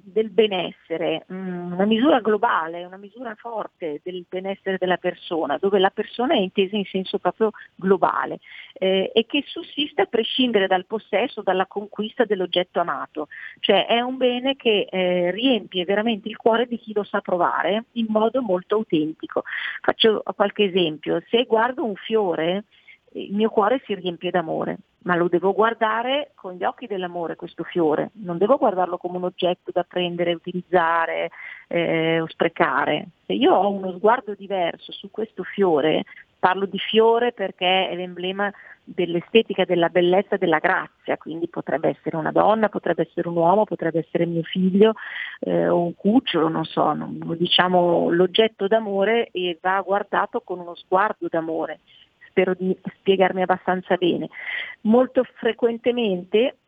del 0.05 0.31
benessere, 0.31 1.25
mh, 1.27 1.73
una 1.73 1.85
misura 1.85 2.21
globale, 2.21 2.85
una 2.85 2.97
misura 2.97 3.35
forte 3.35 4.01
del 4.03 4.25
benessere 4.29 4.77
della 4.79 4.97
persona, 4.97 5.59
dove 5.59 5.79
la 5.79 5.91
persona 5.91 6.35
è 6.35 6.39
intesa 6.39 6.77
in 6.77 6.85
senso 6.85 7.19
proprio 7.19 7.51
globale 7.75 8.39
eh, 8.75 9.11
e 9.13 9.27
che 9.27 9.43
sussiste 9.47 10.03
a 10.03 10.07
prescindere 10.07 10.67
dal 10.67 10.87
possesso, 10.87 11.43
dalla 11.43 11.67
conquista 11.67 12.25
dell'oggetto 12.25 12.81
amato, 12.81 13.29
cioè 13.61 13.87
è 13.87 14.01
un 14.01 14.17
bene 14.17 14.57
che 14.57 14.87
eh, 14.91 15.31
riempie 15.33 15.85
veramente 15.85 16.29
il 16.29 16.37
cuore 16.37 16.67
di 16.67 16.79
chi 16.79 16.93
lo 16.93 17.03
sa 17.03 17.21
provare 17.21 17.87
in 17.93 18.07
modo 18.09 18.43
molto 18.43 18.77
autentico. 18.77 19.43
Faccio 19.81 20.23
qualche 20.35 20.65
esempio, 20.65 21.23
se 21.29 21.45
guardo 21.45 21.85
un 21.85 21.95
fiore 21.95 22.65
il 23.17 23.35
mio 23.35 23.49
cuore 23.49 23.81
si 23.85 23.95
riempie 23.95 24.31
d'amore, 24.31 24.79
ma 25.05 25.17
lo 25.17 25.29
devo 25.29 25.53
guardare 25.53 26.33
con 26.35 26.55
gli 26.55 26.65
occhi 26.65 26.87
dell'amore 26.87 27.37
questo 27.37 27.63
fiore, 27.65 28.11
non 28.15 28.39
devo 28.39 28.57
guardarlo 28.57 28.99
come 28.99 29.17
un 29.17 29.25
oggetto 29.25 29.71
da 29.73 29.85
prendere, 29.85 30.35
utilizzare 30.35 31.31
eh, 31.69 32.21
o 32.21 32.29
sprecare. 32.29 33.09
Se 33.25 33.33
io 33.33 33.55
ho 33.55 33.71
uno 33.71 33.93
sguardo 33.93 34.35
diverso 34.35 34.93
su 34.93 35.11
questo 35.11 35.43
fiore, 35.43 36.05
parlo 36.39 36.67
di 36.67 36.79
fiore 36.79 37.33
perché 37.33 37.89
è 37.89 37.95
l'emblema 37.97 38.53
dell'estetica, 38.85 39.65
della 39.65 39.89
bellezza, 39.89 40.37
della 40.37 40.59
grazia, 40.59 41.17
quindi 41.17 41.49
potrebbe 41.49 41.89
essere 41.89 42.17
una 42.17 42.31
donna, 42.31 42.69
potrebbe 42.69 43.03
essere 43.09 43.29
un 43.29 43.37
uomo, 43.37 43.65
potrebbe 43.65 44.01
essere 44.07 44.27
mio 44.27 44.43
figlio 44.43 44.93
eh, 45.41 45.69
o 45.69 45.83
un 45.83 45.95
cucciolo, 45.97 46.49
non 46.49 46.65
so, 46.65 46.93
non, 46.93 47.19
diciamo 47.37 48.11
l'oggetto 48.11 48.69
d'amore 48.69 49.29
e 49.33 49.59
va 49.61 49.81
guardato 49.81 50.41
con 50.43 50.61
uno 50.61 50.75
sguardo 50.75 51.27
d'amore 51.29 51.81
spero 52.37 52.53
di 52.55 52.77
spiegarmi 52.99 53.41
abbastanza 53.41 53.97
bene. 53.97 54.29
Molto 54.83 55.25
frequentemente 55.37 56.59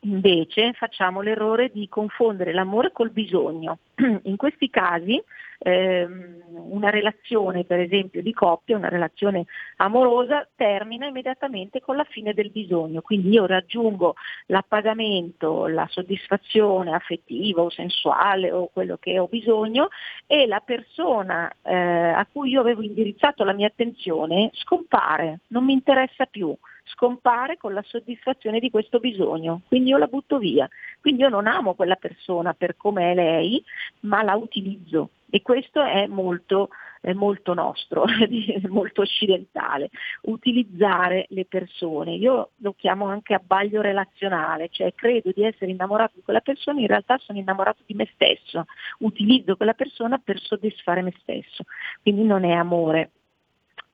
invece 0.00 0.72
facciamo 0.74 1.20
l'errore 1.20 1.70
di 1.72 1.88
confondere 1.88 2.52
l'amore 2.52 2.92
col 2.92 3.10
bisogno. 3.10 3.78
In 4.24 4.36
questi 4.36 4.68
casi 4.70 5.22
ehm, 5.58 6.42
una 6.70 6.90
relazione 6.90 7.64
per 7.64 7.80
esempio 7.80 8.22
di 8.22 8.32
coppia, 8.32 8.76
una 8.76 8.88
relazione 8.88 9.46
amorosa 9.76 10.46
termina 10.54 11.06
immediatamente 11.06 11.80
con 11.80 11.96
la 11.96 12.04
fine 12.04 12.34
del 12.34 12.50
bisogno, 12.50 13.00
quindi 13.00 13.30
io 13.30 13.46
raggiungo 13.46 14.14
l'appagamento, 14.46 15.66
la 15.66 15.86
soddisfazione 15.88 16.94
affettiva 16.94 17.62
o 17.62 17.70
sensuale 17.70 18.52
o 18.52 18.68
quello 18.72 18.98
che 18.98 19.18
ho 19.18 19.26
bisogno 19.26 19.88
e 20.26 20.46
la 20.46 20.60
persona 20.60 21.50
eh, 21.62 21.74
a 21.74 22.26
cui 22.30 22.50
io 22.50 22.60
avevo 22.60 22.82
indirizzato 22.82 23.44
la 23.44 23.52
mia 23.52 23.68
attenzione 23.68 24.50
scompare, 24.54 25.40
non 25.48 25.64
mi 25.64 25.72
interessa 25.72 26.26
più 26.26 26.54
scompare 26.86 27.56
con 27.56 27.74
la 27.74 27.82
soddisfazione 27.82 28.60
di 28.60 28.70
questo 28.70 28.98
bisogno, 28.98 29.62
quindi 29.68 29.90
io 29.90 29.98
la 29.98 30.06
butto 30.06 30.38
via. 30.38 30.68
Quindi 31.00 31.22
io 31.22 31.28
non 31.28 31.46
amo 31.46 31.74
quella 31.74 31.96
persona 31.96 32.52
per 32.54 32.76
come 32.76 33.12
è 33.12 33.14
lei, 33.14 33.62
ma 34.00 34.22
la 34.22 34.34
utilizzo. 34.34 35.10
E 35.28 35.42
questo 35.42 35.82
è 35.82 36.06
molto, 36.06 36.68
è 37.00 37.12
molto 37.12 37.52
nostro, 37.52 38.04
molto 38.68 39.02
occidentale, 39.02 39.90
utilizzare 40.22 41.26
le 41.30 41.44
persone. 41.44 42.14
Io 42.14 42.50
lo 42.56 42.74
chiamo 42.74 43.06
anche 43.06 43.34
abbaglio 43.34 43.80
relazionale, 43.80 44.68
cioè 44.70 44.94
credo 44.94 45.32
di 45.34 45.42
essere 45.42 45.72
innamorato 45.72 46.12
di 46.16 46.22
quella 46.22 46.40
persona, 46.40 46.80
in 46.80 46.86
realtà 46.86 47.18
sono 47.18 47.38
innamorato 47.38 47.82
di 47.84 47.94
me 47.94 48.08
stesso, 48.14 48.66
utilizzo 49.00 49.56
quella 49.56 49.74
persona 49.74 50.18
per 50.18 50.40
soddisfare 50.40 51.02
me 51.02 51.12
stesso, 51.20 51.64
quindi 52.02 52.22
non 52.22 52.44
è 52.44 52.52
amore, 52.52 53.10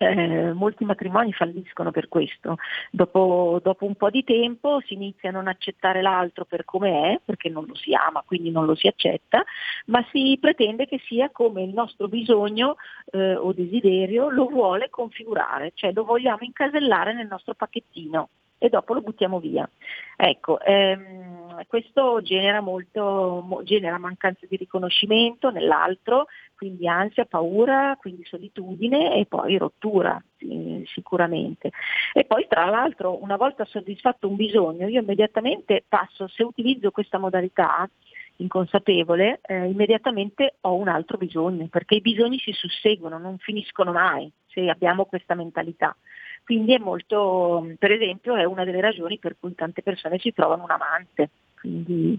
eh, 0.03 0.53
molti 0.53 0.85
matrimoni 0.85 1.33
falliscono 1.33 1.91
per 1.91 2.09
questo. 2.09 2.57
Dopo, 2.91 3.61
dopo, 3.63 3.85
un 3.85 3.95
po' 3.95 4.11
di 4.11 4.25
tempo 4.25 4.81
si 4.85 4.95
inizia 4.95 5.31
a 5.31 5.33
non 5.33 5.49
accettare 5.49 6.03
l'altro 6.03 6.45
per 6.45 6.65
come 6.65 7.13
è, 7.13 7.21
perché 7.25 7.49
non 7.49 7.65
lo 7.67 7.75
si 7.75 7.95
ama, 7.95 8.23
quindi 8.27 8.51
non 8.51 8.67
lo 8.67 8.75
si 8.75 8.87
accetta, 8.87 9.45
ma 9.87 10.05
si 10.11 10.37
pretende 10.41 10.87
che 10.87 11.01
sia 11.07 11.31
come 11.31 11.63
il 11.63 11.73
nostro 11.73 12.09
bisogno 12.09 12.77
eh, 13.13 13.37
o 13.37 13.53
desiderio 13.53 14.31
lo 14.31 14.47
vuole 14.47 14.91
configurare, 14.91 15.73
cioè 15.75 15.93
lo 15.93 16.05
vogliamo 16.05 16.41
incasellare 16.43 17.15
nel 17.15 17.27
nostro 17.27 17.55
pacchettino 17.55 18.29
e 18.63 18.69
dopo 18.69 18.95
lo 18.95 19.01
buttiamo 19.01 19.41
via. 19.41 19.69
Ecco, 20.17 20.61
ehm, 20.61 21.65
questo 21.67 22.23
genera, 22.23 22.61
molto, 22.61 23.43
mo, 23.45 23.65
genera 23.65 23.99
mancanza 23.99 24.47
di 24.49 24.57
riconoscimento 24.57 25.51
nell'altro, 25.51 26.27
quindi 26.55 26.87
ansia, 26.87 27.25
paura, 27.25 27.97
quindi 27.99 28.25
solitudine 28.25 29.17
e 29.17 29.27
poi 29.27 29.57
rottura 29.57 30.23
sì, 30.39 30.85
sicuramente. 30.87 31.73
E 32.13 32.25
poi 32.25 32.47
tra 32.47 32.67
l'altro 32.67 33.21
una 33.21 33.37
volta 33.37 33.65
soddisfatto 33.65 34.29
un 34.29 34.37
bisogno 34.37 34.87
io 34.87 35.01
immediatamente 35.01 35.83
passo, 35.89 36.29
se 36.29 36.45
utilizzo 36.45 36.93
questa 36.93 37.19
modalità, 37.19 37.91
inconsapevole, 38.37 39.41
eh, 39.43 39.67
immediatamente 39.67 40.55
ho 40.61 40.75
un 40.77 40.87
altro 40.87 41.19
bisogno, 41.19 41.67
perché 41.67 41.97
i 41.97 42.01
bisogni 42.01 42.39
si 42.39 42.53
susseguono, 42.53 43.19
non 43.19 43.39
finiscono 43.39 43.91
mai 43.91 44.31
se 44.47 44.69
abbiamo 44.69 45.05
questa 45.07 45.35
mentalità. 45.35 45.97
Quindi 46.45 46.75
è 46.75 46.79
molto, 46.79 47.67
per 47.79 47.93
esempio, 47.93 48.35
è 48.35 48.45
una 48.45 48.65
delle 48.65 48.81
ragioni 48.81 49.19
per 49.19 49.37
cui 49.39 49.55
tante 49.55 49.83
persone 49.83 50.19
si 50.19 50.33
trovano 50.33 50.65
un 50.65 50.71
amante. 50.71 51.31
Quindi, 51.59 52.19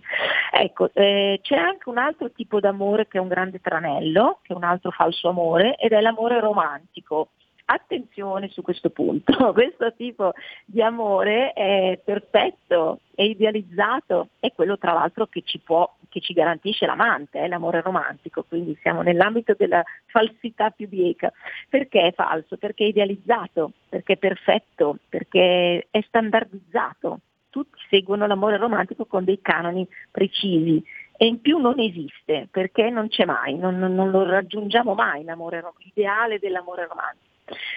ecco, 0.52 0.90
eh, 0.94 1.40
c'è 1.41 1.58
anche 1.58 1.90
un 1.90 1.98
altro 1.98 2.32
tipo 2.32 2.62
d'amore 2.62 3.08
che 3.08 3.18
è 3.18 3.22
un 3.22 3.28
grande 3.28 3.60
tranello, 3.60 4.40
che 4.41 4.54
è 4.54 4.56
un 4.56 4.64
altro 4.64 4.91
falso 4.91 5.28
amore, 5.28 5.76
ed 5.76 5.91
è 5.91 6.00
l'amore 6.00 6.40
romantico. 6.40 7.32
Attenzione 7.65 8.49
su 8.49 8.61
questo 8.61 8.90
punto, 8.90 9.31
questo 9.53 9.94
tipo 9.94 10.34
di 10.65 10.81
amore 10.81 11.53
è 11.53 11.99
perfetto, 12.03 12.99
è 13.15 13.22
idealizzato, 13.22 14.30
è 14.40 14.52
quello 14.52 14.77
tra 14.77 14.91
l'altro 14.91 15.27
che 15.27 15.44
ci, 15.45 15.60
può, 15.60 15.90
che 16.10 16.19
ci 16.19 16.34
garantisce 16.34 16.85
l'amante, 16.85 17.40
è 17.40 17.48
l'amore 17.48 17.81
romantico, 17.81 18.44
quindi 18.44 18.77
siamo 18.81 19.02
nell'ambito 19.02 19.56
della 19.57 19.81
falsità 20.07 20.72
più 20.72 20.90
bieca. 20.90 21.31
Perché 21.69 22.02
è 22.02 22.14
falso? 22.14 22.57
Perché 22.57 22.84
è 22.84 22.88
idealizzato, 22.88 23.72
perché 23.88 24.14
è 24.14 24.18
perfetto, 24.18 24.98
perché 25.07 25.88
è 25.90 26.02
standardizzato. 26.02 27.19
Tutti 27.49 27.80
seguono 27.90 28.27
l'amore 28.27 28.57
romantico 28.57 29.06
con 29.06 29.23
dei 29.23 29.40
canoni 29.41 29.88
precisi 30.11 30.84
e 31.15 31.27
in 31.27 31.40
più 31.40 31.60
non 31.60 31.80
esiste 31.80 32.48
perché 32.52 32.90
non 32.90 33.07
c'è 33.07 33.26
mai, 33.26 33.56
non, 33.56 33.77
non 33.77 34.10
lo 34.10 34.26
raggiungiamo 34.26 34.95
mai 34.95 35.23
l'amore, 35.23 35.64
l'ideale 35.77 36.40
dell'amore 36.40 36.88
romantico 36.88 37.32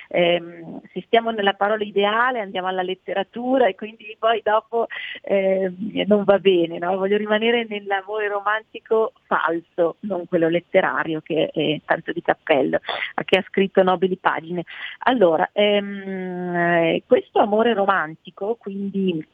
eh, 0.09 0.43
se 0.93 1.03
stiamo 1.07 1.31
nella 1.31 1.55
parola 1.55 1.85
ideale 1.85 2.41
andiamo 2.41 2.69
alla 2.69 2.83
letteratura 2.83 3.67
e 3.67 3.75
quindi 3.75 4.17
poi 4.19 4.41
dopo 4.43 4.87
eh, 5.23 5.73
non 6.07 6.25
va 6.25 6.39
bene, 6.39 6.79
no? 6.79 6.97
voglio 6.97 7.17
rimanere 7.17 7.67
nell'amore 7.69 8.29
romantico 8.29 9.13
falso, 9.27 9.97
non 10.01 10.27
quello 10.27 10.49
letterario 10.49 11.21
che 11.21 11.51
è 11.53 11.81
tanto 11.85 12.13
di 12.13 12.23
cappello, 12.23 12.79
che 13.25 13.39
ha 13.39 13.45
scritto 13.49 13.83
nobili 13.83 14.17
pagine. 14.17 14.65
Allora, 15.05 15.49
ehm, 15.53 17.01
questo 17.07 17.41
amore 17.41 17.75
romantico, 17.75 18.57
quindi 18.57 19.25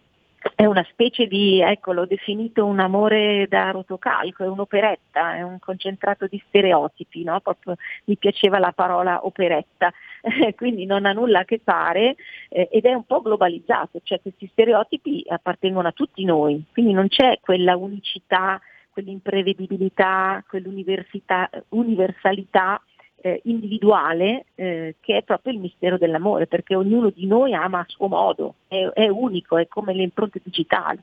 è 0.55 0.65
una 0.65 0.87
specie 0.91 1.27
di, 1.27 1.61
ecco, 1.61 1.93
l'ho 1.93 2.07
definito 2.07 2.65
un 2.65 2.81
amore 2.81 3.47
da 3.49 3.71
rotocalco, 3.71 4.45
è 4.45 4.49
un'operetta, 4.49 5.37
è 5.37 5.43
un 5.43 5.59
concentrato 5.59 6.27
di 6.27 6.43
stereotipi, 6.49 7.23
no? 7.23 7.41
Proprio 7.41 7.77
mi 8.05 8.17
piaceva 8.17 8.59
la 8.59 8.73
parola 8.73 9.25
operetta, 9.25 9.93
quindi 10.57 10.87
non 10.87 11.07
ha 11.07 11.13
nulla 11.13 11.41
a 11.41 11.45
che 11.45 11.61
fare 11.63 12.17
eh, 12.49 12.69
ed 12.71 12.85
è 12.85 12.93
un 12.93 13.05
po' 13.05 13.23
globalizzato, 13.23 14.01
cioè 14.03 14.21
questi 14.21 14.49
stereotipi 14.51 15.25
appartengono 15.29 15.89
a 15.89 15.93
tutti 15.93 16.25
noi, 16.25 16.65
quindi 16.73 16.93
non 16.93 17.09
c'è 17.09 17.39
quella 17.41 17.77
unicità, 17.77 18.61
quell'imprevedibilità, 18.91 20.45
quell'universalità 20.49 22.81
eh, 23.23 23.41
individuale 23.45 24.47
eh, 24.57 24.97
che 25.01 25.19
è 25.19 25.23
proprio 25.23 25.53
il 25.53 25.61
mistero 25.61 25.97
dell'amore, 25.97 26.47
perché 26.47 26.75
ognuno 26.75 27.11
di 27.11 27.27
noi 27.27 27.55
ama 27.55 27.79
a 27.79 27.85
suo 27.87 28.09
modo, 28.09 28.57
è, 28.73 28.89
è 28.93 29.09
unico, 29.09 29.59
è 29.59 29.69
come 29.69 29.93
le 29.93 30.03
impronte 30.03 30.41
digitali. 30.43 30.99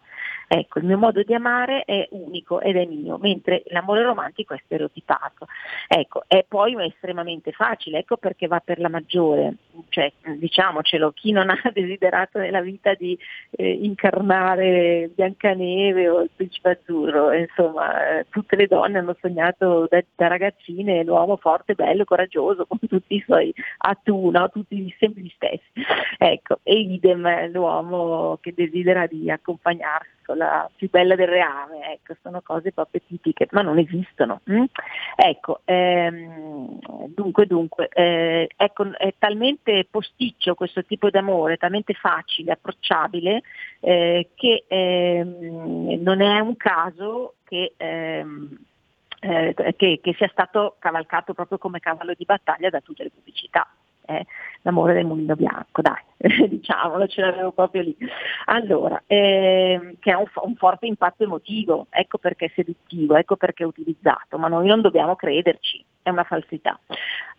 Ecco, 0.51 0.79
il 0.79 0.85
mio 0.85 0.97
modo 0.97 1.21
di 1.21 1.35
amare 1.35 1.83
è 1.85 2.07
unico 2.09 2.59
ed 2.59 2.75
è 2.75 2.83
mio, 2.85 3.19
mentre 3.19 3.61
l'amore 3.67 4.01
romantico 4.01 4.55
è 4.55 4.61
stereotipato. 4.65 5.45
Ecco, 5.87 6.23
è 6.25 6.43
poi 6.47 6.75
estremamente 6.83 7.51
facile, 7.51 7.99
ecco 7.99 8.17
perché 8.17 8.47
va 8.47 8.59
per 8.59 8.79
la 8.79 8.89
maggiore, 8.89 9.57
cioè 9.89 10.11
diciamocelo, 10.23 11.11
chi 11.11 11.31
non 11.31 11.51
ha 11.51 11.61
desiderato 11.71 12.39
nella 12.39 12.61
vita 12.61 12.95
di 12.95 13.15
eh, 13.51 13.71
incarnare 13.71 15.11
Biancaneve 15.13 16.09
o 16.09 16.21
il 16.21 16.31
principe 16.35 16.71
azzurro, 16.71 17.31
insomma, 17.31 18.17
eh, 18.17 18.25
tutte 18.29 18.55
le 18.55 18.65
donne 18.65 18.97
hanno 18.97 19.15
sognato 19.21 19.85
da, 19.87 20.03
da 20.15 20.25
ragazzine 20.25 21.03
l'uomo 21.03 21.37
forte, 21.37 21.75
bello, 21.75 22.05
coraggioso, 22.05 22.65
con 22.65 22.79
tutti 22.79 23.15
i 23.15 23.23
suoi 23.23 23.53
atu, 23.77 24.31
no? 24.31 24.49
tutti 24.49 24.95
sempre 24.97 25.21
gli 25.21 25.31
stessi. 25.35 25.85
Ecco, 26.17 26.59
e 26.63 26.73
idem 26.73 27.51
l'uomo 27.60 28.38
che 28.41 28.53
desidera 28.56 29.06
di 29.06 29.30
accompagnarsi 29.30 30.18
la 30.36 30.69
più 30.76 30.90
bella 30.90 31.15
del 31.15 31.27
reame, 31.27 31.94
ecco, 31.94 32.15
sono 32.22 32.41
cose 32.41 32.72
proprio 32.72 33.02
tipiche, 33.06 33.48
ma 33.52 33.61
non 33.61 33.77
esistono. 33.77 34.41
Hm? 34.45 34.65
Ecco, 35.15 35.61
ehm, 35.65 36.80
dunque, 37.07 37.45
dunque, 37.45 37.90
eh, 37.90 38.49
ecco, 38.56 38.98
è 38.98 39.14
talmente 39.18 39.88
posticcio 39.90 40.56
questo 40.56 40.84
tipo 40.84 41.10
di 41.10 41.18
amore, 41.18 41.57
talmente 41.57 41.94
facile, 41.94 42.53
approcciabile, 42.53 43.41
eh, 43.80 44.30
che 44.36 44.65
ehm, 44.68 46.02
non 46.02 46.22
è 46.22 46.40
un 46.40 46.56
caso 46.57 47.36
che... 47.44 47.73
Ehm, 47.77 48.57
eh, 49.22 49.53
che, 49.76 49.99
che, 50.02 50.14
sia 50.14 50.30
stato 50.31 50.77
cavalcato 50.80 51.34
proprio 51.34 51.57
come 51.57 51.81
cavallo 51.81 52.14
di 52.18 52.23
battaglia 52.23 52.69
da 52.69 52.80
tutte 52.80 53.03
le 53.03 53.10
pubblicità 53.10 53.68
è 54.10 54.26
l'amore 54.64 54.94
del 54.94 55.06
mulino 55.06 55.36
bianco, 55.36 55.81
dai, 55.81 56.02
diciamolo, 56.49 57.07
ce 57.07 57.22
l'avevo 57.22 57.52
proprio 57.52 57.84
lì. 57.84 57.95
Allora, 58.45 59.02
ehm, 59.06 59.95
che 59.99 60.11
ha 60.11 60.18
un, 60.18 60.26
un, 60.44 60.56
forte 60.56 60.88
impatto 60.88 61.23
emotivo, 61.23 61.88
ecco 61.90 62.18
perché 62.18 62.45
è 62.45 62.52
seduttivo, 62.56 63.15
ecco 63.15 63.36
perché 63.36 63.64
è 63.64 63.68
utilizzato, 63.68 64.38
ma 64.38 64.48
noi 64.48 64.68
non 64.68 64.81
dobbiamo 64.81 65.15
crederci, 65.15 65.84
è 66.02 66.10
una 66.10 66.23
falsità. 66.23 66.80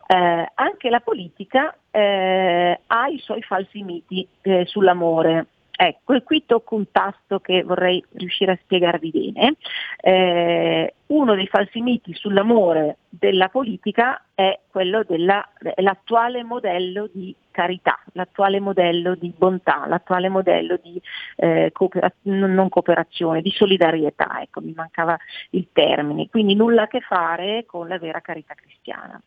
Eh, 0.07 0.51
anche 0.55 0.91
la 0.91 1.01
politica 1.01 1.77
eh, 1.91 2.81
ha 2.87 3.07
i 3.09 3.19
suoi 3.19 3.43
falsi 3.43 3.83
miti 3.83 4.27
eh, 4.43 4.65
sull'amore, 4.67 5.47
Ecco, 5.83 6.13
e 6.13 6.23
qui 6.23 6.45
tocco 6.45 6.75
un 6.75 6.91
tasto 6.93 7.39
che 7.41 7.63
vorrei 7.63 8.05
riuscire 8.13 8.53
a 8.53 8.59
spiegarvi 8.61 9.11
bene. 9.11 9.55
Eh, 9.97 10.95
uno 11.11 11.35
dei 11.35 11.47
falsi 11.47 11.81
miti 11.81 12.15
sull'amore 12.15 12.99
della 13.09 13.49
politica 13.49 14.27
è 14.33 14.61
quello 14.71 15.03
dell'attuale 15.03 16.45
modello 16.45 17.09
di 17.13 17.35
carità, 17.51 17.99
l'attuale 18.13 18.61
modello 18.61 19.17
di 19.17 19.33
bontà, 19.37 19.87
l'attuale 19.89 20.29
modello 20.29 20.79
di 20.81 21.03
eh, 21.37 21.71
coopera- 21.73 22.13
non 22.23 22.69
cooperazione, 22.69 23.43
di 23.43 23.51
solidarietà, 23.51 24.41
ecco, 24.41 24.61
mi 24.61 24.73
mancava 24.73 25.19
il 25.51 25.69
termine, 25.73 26.29
quindi 26.29 26.55
nulla 26.55 26.83
a 26.83 26.87
che 26.87 27.01
fare 27.01 27.65
con 27.67 27.89
la 27.89 27.99
vera 27.99 28.21
carità 28.21 28.55
cristiana. 28.55 29.21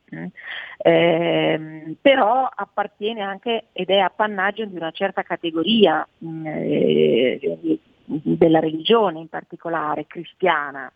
Eh, 0.78 1.96
però 2.00 2.50
appartiene 2.54 3.22
anche 3.22 3.66
ed 3.74 3.90
è 3.90 3.98
appannaggio 3.98 4.64
di 4.66 4.76
una 4.78 4.92
certa 4.92 5.24
categoria 5.24 6.08
mm, 6.24 6.46
eh, 6.48 7.80
della 8.06 8.60
religione 8.60 9.20
in 9.20 9.28
particolare, 9.28 10.08
cristiana, 10.08 10.92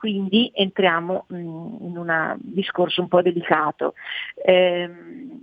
quindi 0.00 0.50
entriamo 0.54 1.26
mm, 1.30 1.36
in 1.36 1.98
un 1.98 2.36
discorso 2.38 3.02
un 3.02 3.08
po' 3.08 3.20
delicato. 3.20 3.92
Eh, 4.34 4.90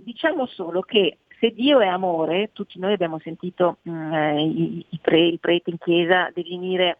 diciamo 0.02 0.46
solo 0.46 0.80
che 0.80 1.18
se 1.38 1.52
Dio 1.52 1.78
è 1.78 1.86
amore, 1.86 2.50
tutti 2.52 2.80
noi 2.80 2.92
abbiamo 2.92 3.20
sentito 3.20 3.76
mh, 3.82 3.90
mm, 3.92 4.12
eh, 4.12 4.42
i, 4.42 4.84
i, 4.88 4.98
pre, 5.00 5.20
i, 5.20 5.38
preti 5.38 5.70
in 5.70 5.78
chiesa 5.78 6.28
definire 6.34 6.98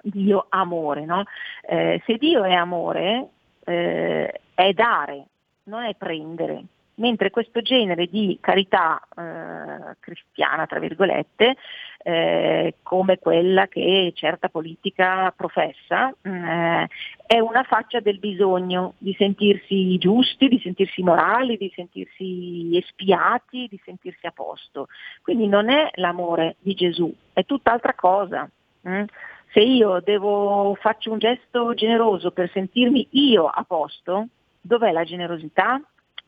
Dio 0.00 0.46
amore, 0.48 1.04
no? 1.04 1.24
eh, 1.68 2.02
se 2.06 2.16
Dio 2.16 2.42
è 2.42 2.54
amore 2.54 3.28
eh, 3.66 4.40
è 4.54 4.72
dare, 4.72 5.26
non 5.64 5.82
è 5.82 5.94
prendere 5.94 6.64
mentre 6.98 7.30
questo 7.30 7.60
genere 7.60 8.06
di 8.06 8.38
carità 8.40 9.00
eh, 9.16 9.96
cristiana, 10.00 10.66
tra 10.66 10.78
virgolette, 10.78 11.56
eh, 12.02 12.74
come 12.82 13.18
quella 13.18 13.66
che 13.66 14.12
certa 14.14 14.48
politica 14.48 15.32
professa, 15.36 16.14
eh, 16.22 16.88
è 17.26 17.38
una 17.38 17.62
faccia 17.64 18.00
del 18.00 18.18
bisogno 18.18 18.94
di 18.98 19.14
sentirsi 19.18 19.98
giusti, 19.98 20.48
di 20.48 20.60
sentirsi 20.60 21.02
morali, 21.02 21.56
di 21.56 21.72
sentirsi 21.74 22.76
espiati, 22.76 23.66
di 23.68 23.80
sentirsi 23.84 24.26
a 24.26 24.32
posto. 24.32 24.88
Quindi 25.22 25.46
non 25.48 25.68
è 25.70 25.90
l'amore 25.94 26.56
di 26.60 26.74
Gesù, 26.74 27.12
è 27.32 27.44
tutt'altra 27.44 27.94
cosa. 27.94 28.48
Mm? 28.88 29.04
Se 29.50 29.60
io 29.60 30.00
devo, 30.00 30.76
faccio 30.80 31.10
un 31.10 31.18
gesto 31.18 31.72
generoso 31.74 32.30
per 32.32 32.50
sentirmi 32.52 33.08
io 33.12 33.46
a 33.46 33.64
posto, 33.66 34.28
dov'è 34.60 34.92
la 34.92 35.04
generosità? 35.04 35.80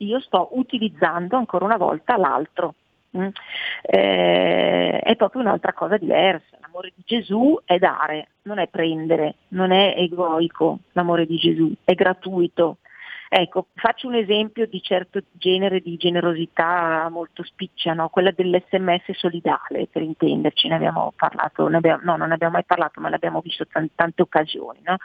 Io 0.05 0.19
sto 0.19 0.49
utilizzando 0.53 1.37
ancora 1.37 1.65
una 1.65 1.77
volta 1.77 2.17
l'altro. 2.17 2.75
Mm. 3.17 3.27
Eh, 3.81 4.99
è 4.99 5.15
proprio 5.15 5.41
un'altra 5.41 5.73
cosa 5.73 5.97
diversa. 5.97 6.57
L'amore 6.61 6.93
di 6.95 7.03
Gesù 7.05 7.59
è 7.65 7.77
dare, 7.77 8.29
non 8.43 8.59
è 8.59 8.67
prendere, 8.67 9.35
non 9.49 9.71
è 9.71 9.95
egoico 9.97 10.79
l'amore 10.93 11.25
di 11.25 11.37
Gesù, 11.37 11.73
è 11.83 11.93
gratuito, 11.93 12.77
Ecco, 13.33 13.67
faccio 13.75 14.07
un 14.07 14.15
esempio 14.15 14.67
di 14.67 14.81
certo 14.81 15.21
genere 15.31 15.79
di 15.79 15.95
generosità 15.95 17.07
molto 17.09 17.43
spiccia, 17.43 17.93
no? 17.93 18.09
quella 18.09 18.31
dell'SMS 18.31 19.09
solidale, 19.13 19.87
per 19.89 20.01
intenderci, 20.01 20.67
ne 20.67 20.75
abbiamo 20.75 21.13
parlato, 21.15 21.65
ne 21.69 21.77
abbiamo, 21.77 22.01
no, 22.03 22.17
non 22.17 22.27
ne 22.27 22.33
abbiamo 22.33 22.55
mai 22.55 22.65
parlato, 22.65 22.99
ma 22.99 23.07
l'abbiamo 23.07 23.39
visto 23.39 23.65
t- 23.65 23.89
tante 23.95 24.21
occasioni. 24.21 24.81
No? 24.83 24.97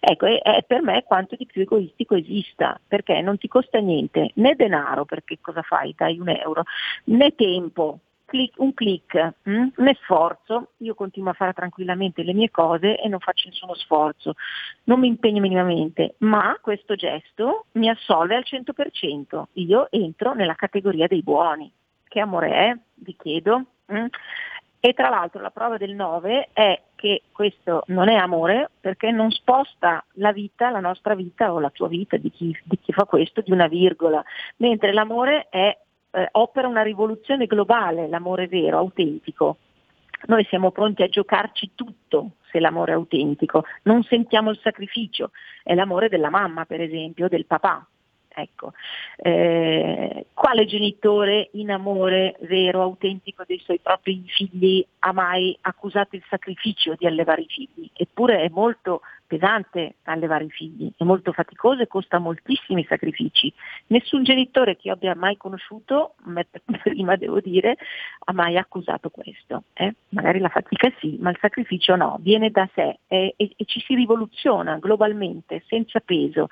Ecco, 0.00 0.24
è, 0.24 0.40
è, 0.40 0.64
per 0.66 0.80
me 0.80 1.02
quanto 1.02 1.36
di 1.36 1.44
più 1.44 1.60
egoistico 1.60 2.14
esista, 2.14 2.80
perché 2.88 3.20
non 3.20 3.36
ti 3.36 3.48
costa 3.48 3.80
niente, 3.80 4.30
né 4.36 4.54
denaro, 4.54 5.04
perché 5.04 5.36
cosa 5.42 5.60
fai? 5.60 5.92
Dai 5.94 6.18
un 6.18 6.30
euro, 6.30 6.62
né 7.04 7.34
tempo, 7.34 7.98
click, 8.24 8.58
un 8.58 8.74
click, 8.74 9.34
mh? 9.42 9.50
Mm? 9.50 9.68
un 9.76 9.94
sforzo, 10.02 10.72
io 10.78 10.94
continuo 10.94 11.30
a 11.30 11.34
fare 11.34 11.52
tranquillamente 11.52 12.22
le 12.22 12.32
mie 12.32 12.50
cose 12.50 12.98
e 12.98 13.08
non 13.08 13.20
faccio 13.20 13.48
nessuno 13.48 13.74
sforzo, 13.74 14.34
non 14.84 15.00
mi 15.00 15.08
impegno 15.08 15.40
minimamente, 15.40 16.14
ma 16.18 16.58
questo 16.60 16.94
gesto 16.94 17.66
mi 17.72 17.88
assolve 17.88 18.36
al 18.36 18.44
100%, 18.46 19.44
io 19.54 19.90
entro 19.90 20.34
nella 20.34 20.54
categoria 20.54 21.06
dei 21.06 21.22
buoni. 21.22 21.72
Che 22.06 22.20
amore 22.20 22.50
è? 22.50 22.76
Vi 22.94 23.16
chiedo. 23.16 23.64
Mh? 23.86 23.98
Mm? 23.98 24.06
E 24.86 24.92
tra 24.92 25.08
l'altro 25.08 25.40
la 25.40 25.50
prova 25.50 25.78
del 25.78 25.94
9 25.94 26.50
è 26.52 26.78
che 26.94 27.22
questo 27.32 27.84
non 27.86 28.10
è 28.10 28.16
amore 28.16 28.68
perché 28.78 29.10
non 29.10 29.30
sposta 29.30 30.04
la 30.16 30.30
vita, 30.30 30.68
la 30.68 30.80
nostra 30.80 31.14
vita 31.14 31.54
o 31.54 31.58
la 31.58 31.70
tua 31.70 31.88
vita 31.88 32.18
di 32.18 32.30
chi, 32.30 32.54
di 32.64 32.78
chi 32.78 32.92
fa 32.92 33.04
questo 33.04 33.40
di 33.40 33.50
una 33.50 33.66
virgola, 33.66 34.22
mentre 34.56 34.92
l'amore 34.92 35.46
è 35.48 35.74
eh, 36.14 36.28
opera 36.32 36.68
una 36.68 36.82
rivoluzione 36.82 37.46
globale, 37.46 38.08
l'amore 38.08 38.46
vero, 38.46 38.78
autentico. 38.78 39.58
Noi 40.26 40.44
siamo 40.44 40.70
pronti 40.70 41.02
a 41.02 41.08
giocarci 41.08 41.72
tutto 41.74 42.36
se 42.50 42.60
l'amore 42.60 42.92
è 42.92 42.94
autentico, 42.94 43.64
non 43.82 44.02
sentiamo 44.04 44.50
il 44.50 44.60
sacrificio, 44.62 45.32
è 45.62 45.74
l'amore 45.74 46.08
della 46.08 46.30
mamma 46.30 46.64
per 46.64 46.80
esempio, 46.80 47.28
del 47.28 47.46
papà. 47.46 47.86
Ecco. 48.36 48.72
Eh, 49.16 50.26
quale 50.34 50.64
genitore 50.64 51.50
in 51.52 51.70
amore 51.70 52.36
vero, 52.40 52.82
autentico 52.82 53.44
dei 53.46 53.60
suoi 53.60 53.78
propri 53.78 54.24
figli 54.26 54.84
ha 55.00 55.12
mai 55.12 55.56
accusato 55.60 56.16
il 56.16 56.24
sacrificio 56.28 56.94
di 56.96 57.06
allevare 57.06 57.42
i 57.42 57.46
figli? 57.46 57.88
Eppure 57.92 58.40
è 58.40 58.48
molto 58.48 59.02
pesante 59.34 59.96
allevare 60.04 60.44
i 60.44 60.50
figli, 60.50 60.92
è 60.96 61.02
molto 61.02 61.32
faticoso 61.32 61.82
e 61.82 61.88
costa 61.88 62.18
moltissimi 62.18 62.84
sacrifici. 62.88 63.52
Nessun 63.88 64.22
genitore 64.22 64.76
che 64.76 64.88
io 64.88 64.94
abbia 64.94 65.14
mai 65.16 65.36
conosciuto, 65.36 66.14
prima 66.82 67.16
devo 67.16 67.40
dire, 67.40 67.76
ha 68.26 68.32
mai 68.32 68.56
accusato 68.56 69.10
questo. 69.10 69.64
Eh? 69.72 69.92
Magari 70.10 70.38
la 70.38 70.48
fatica 70.48 70.92
sì, 71.00 71.18
ma 71.20 71.30
il 71.30 71.38
sacrificio 71.40 71.96
no, 71.96 72.18
viene 72.20 72.50
da 72.50 72.68
sé 72.74 72.98
e, 73.08 73.34
e, 73.36 73.52
e 73.56 73.64
ci 73.64 73.80
si 73.80 73.94
rivoluziona 73.94 74.78
globalmente, 74.78 75.64
senza 75.66 75.98
peso. 76.00 76.48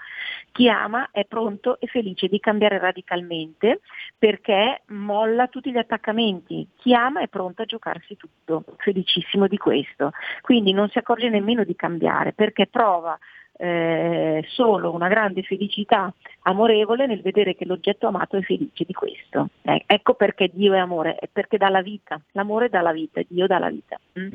Chi 0.50 0.68
ama 0.68 1.10
è 1.12 1.24
pronto 1.24 1.78
e 1.78 1.86
felice 1.86 2.26
di 2.26 2.40
cambiare 2.40 2.78
radicalmente 2.78 3.80
perché 4.18 4.82
molla 4.88 5.46
tutti 5.46 5.70
gli 5.70 5.78
attaccamenti. 5.78 6.66
Chi 6.76 6.94
ama 6.94 7.20
è 7.20 7.28
pronto 7.28 7.62
a 7.62 7.64
giocarsi 7.64 8.16
tutto, 8.16 8.64
felicissimo 8.78 9.46
di 9.46 9.56
questo. 9.56 10.12
Quindi 10.40 10.72
non 10.72 10.88
si 10.88 10.98
accorge 10.98 11.28
nemmeno 11.28 11.62
di 11.64 11.76
cambiare 11.76 12.32
perché 12.32 12.66
prova 12.72 13.18
eh, 13.58 14.44
solo 14.48 14.92
una 14.92 15.06
grande 15.06 15.42
felicità 15.42 16.12
amorevole 16.42 17.06
nel 17.06 17.20
vedere 17.20 17.54
che 17.54 17.64
l'oggetto 17.64 18.08
amato 18.08 18.36
è 18.36 18.42
felice 18.42 18.84
di 18.84 18.92
questo. 18.92 19.50
Eh, 19.62 19.84
ecco 19.86 20.14
perché 20.14 20.50
Dio 20.52 20.72
è 20.72 20.78
amore, 20.78 21.14
è 21.14 21.28
perché 21.30 21.58
dà 21.58 21.68
la 21.68 21.82
vita, 21.82 22.20
l'amore 22.32 22.68
dà 22.68 22.80
la 22.80 22.92
vita, 22.92 23.20
Dio 23.28 23.46
dà 23.46 23.58
la 23.58 23.70
vita. 23.70 24.00
Mm. 24.18 24.32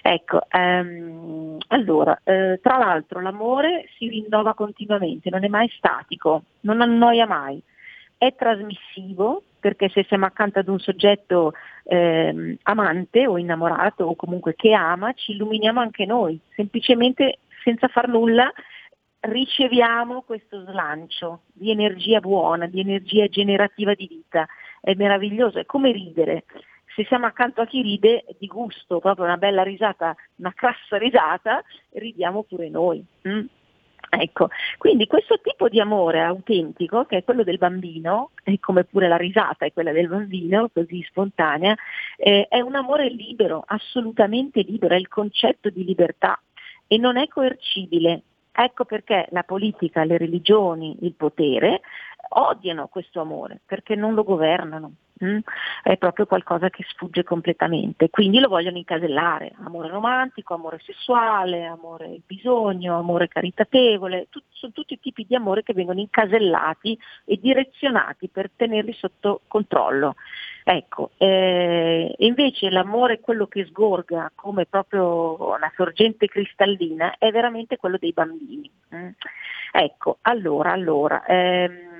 Ecco, 0.00 0.46
ehm, 0.48 1.58
allora, 1.68 2.18
eh, 2.24 2.58
tra 2.62 2.78
l'altro 2.78 3.20
l'amore 3.20 3.86
si 3.98 4.08
rinnova 4.08 4.54
continuamente, 4.54 5.28
non 5.28 5.44
è 5.44 5.48
mai 5.48 5.68
statico, 5.76 6.44
non 6.60 6.80
annoia 6.80 7.26
mai. 7.26 7.62
è 8.22 8.34
trasmissivo, 8.34 9.42
perché 9.60 9.88
se 9.88 10.04
siamo 10.04 10.26
accanto 10.26 10.58
ad 10.58 10.68
un 10.68 10.78
soggetto 10.78 11.54
ehm, 11.84 12.56
amante 12.64 13.26
o 13.26 13.38
innamorato 13.38 14.04
o 14.04 14.14
comunque 14.14 14.54
che 14.54 14.74
ama, 14.74 15.14
ci 15.14 15.32
illuminiamo 15.32 15.80
anche 15.80 16.04
noi, 16.04 16.38
semplicemente 16.54 17.38
senza 17.62 17.88
far 17.88 18.08
nulla 18.08 18.52
riceviamo 19.20 20.22
questo 20.22 20.64
slancio 20.64 21.42
di 21.52 21.70
energia 21.70 22.20
buona, 22.20 22.66
di 22.66 22.80
energia 22.80 23.26
generativa 23.28 23.94
di 23.94 24.06
vita. 24.06 24.46
È 24.80 24.94
meraviglioso, 24.94 25.58
è 25.58 25.66
come 25.66 25.92
ridere. 25.92 26.44
Se 26.94 27.04
siamo 27.04 27.26
accanto 27.26 27.60
a 27.60 27.66
chi 27.66 27.82
ride, 27.82 28.24
di 28.38 28.46
gusto, 28.46 28.98
proprio 28.98 29.26
una 29.26 29.36
bella 29.36 29.62
risata, 29.62 30.16
una 30.36 30.52
crassa 30.54 30.96
risata, 30.96 31.62
ridiamo 31.92 32.42
pure 32.44 32.68
noi. 32.68 33.04
Mm? 33.28 33.46
Ecco, 34.12 34.48
quindi 34.76 35.06
questo 35.06 35.38
tipo 35.40 35.68
di 35.68 35.78
amore 35.78 36.20
autentico, 36.20 37.04
che 37.04 37.18
è 37.18 37.24
quello 37.24 37.44
del 37.44 37.58
bambino, 37.58 38.30
e 38.42 38.58
come 38.58 38.82
pure 38.82 39.06
la 39.06 39.16
risata 39.16 39.66
è 39.66 39.72
quella 39.72 39.92
del 39.92 40.08
bambino, 40.08 40.68
così 40.72 41.00
spontanea, 41.08 41.76
eh, 42.16 42.48
è 42.48 42.60
un 42.60 42.74
amore 42.74 43.08
libero, 43.08 43.62
assolutamente 43.64 44.62
libero, 44.62 44.94
è 44.94 44.98
il 44.98 45.06
concetto 45.06 45.70
di 45.70 45.84
libertà 45.84 46.40
e 46.92 46.98
non 46.98 47.16
è 47.16 47.28
coercibile. 47.28 48.22
Ecco 48.50 48.84
perché 48.84 49.28
la 49.30 49.44
politica, 49.44 50.02
le 50.02 50.18
religioni, 50.18 50.96
il 51.02 51.12
potere 51.12 51.82
odiano 52.30 52.88
questo 52.88 53.20
amore, 53.20 53.60
perché 53.64 53.94
non 53.94 54.14
lo 54.14 54.24
governano. 54.24 54.94
Mm? 55.22 55.38
È 55.82 55.96
proprio 55.98 56.26
qualcosa 56.26 56.68
che 56.68 56.82
sfugge 56.88 57.22
completamente, 57.22 58.08
quindi 58.08 58.40
lo 58.40 58.48
vogliono 58.48 58.78
incasellare, 58.78 59.52
amore 59.62 59.88
romantico, 59.88 60.54
amore 60.54 60.80
sessuale, 60.82 61.66
amore 61.66 62.22
bisogno, 62.26 62.98
amore 62.98 63.28
caritatevole, 63.28 64.28
tut- 64.30 64.46
sono 64.50 64.72
tutti 64.72 64.98
tipi 64.98 65.26
di 65.28 65.34
amore 65.34 65.62
che 65.62 65.74
vengono 65.74 66.00
incasellati 66.00 66.98
e 67.26 67.38
direzionati 67.38 68.28
per 68.28 68.50
tenerli 68.56 68.94
sotto 68.94 69.42
controllo. 69.46 70.14
Ecco, 70.64 71.10
eh, 71.16 72.14
invece 72.18 72.70
l'amore, 72.70 73.20
quello 73.20 73.46
che 73.46 73.64
sgorga 73.66 74.30
come 74.34 74.66
proprio 74.66 75.54
una 75.54 75.72
sorgente 75.74 76.26
cristallina, 76.26 77.16
è 77.18 77.30
veramente 77.30 77.76
quello 77.76 77.96
dei 77.98 78.12
bambini. 78.12 78.70
Mm? 78.94 79.08
Ecco, 79.72 80.18
allora, 80.22 80.72
allora 80.72 81.24
ehm, 81.24 81.90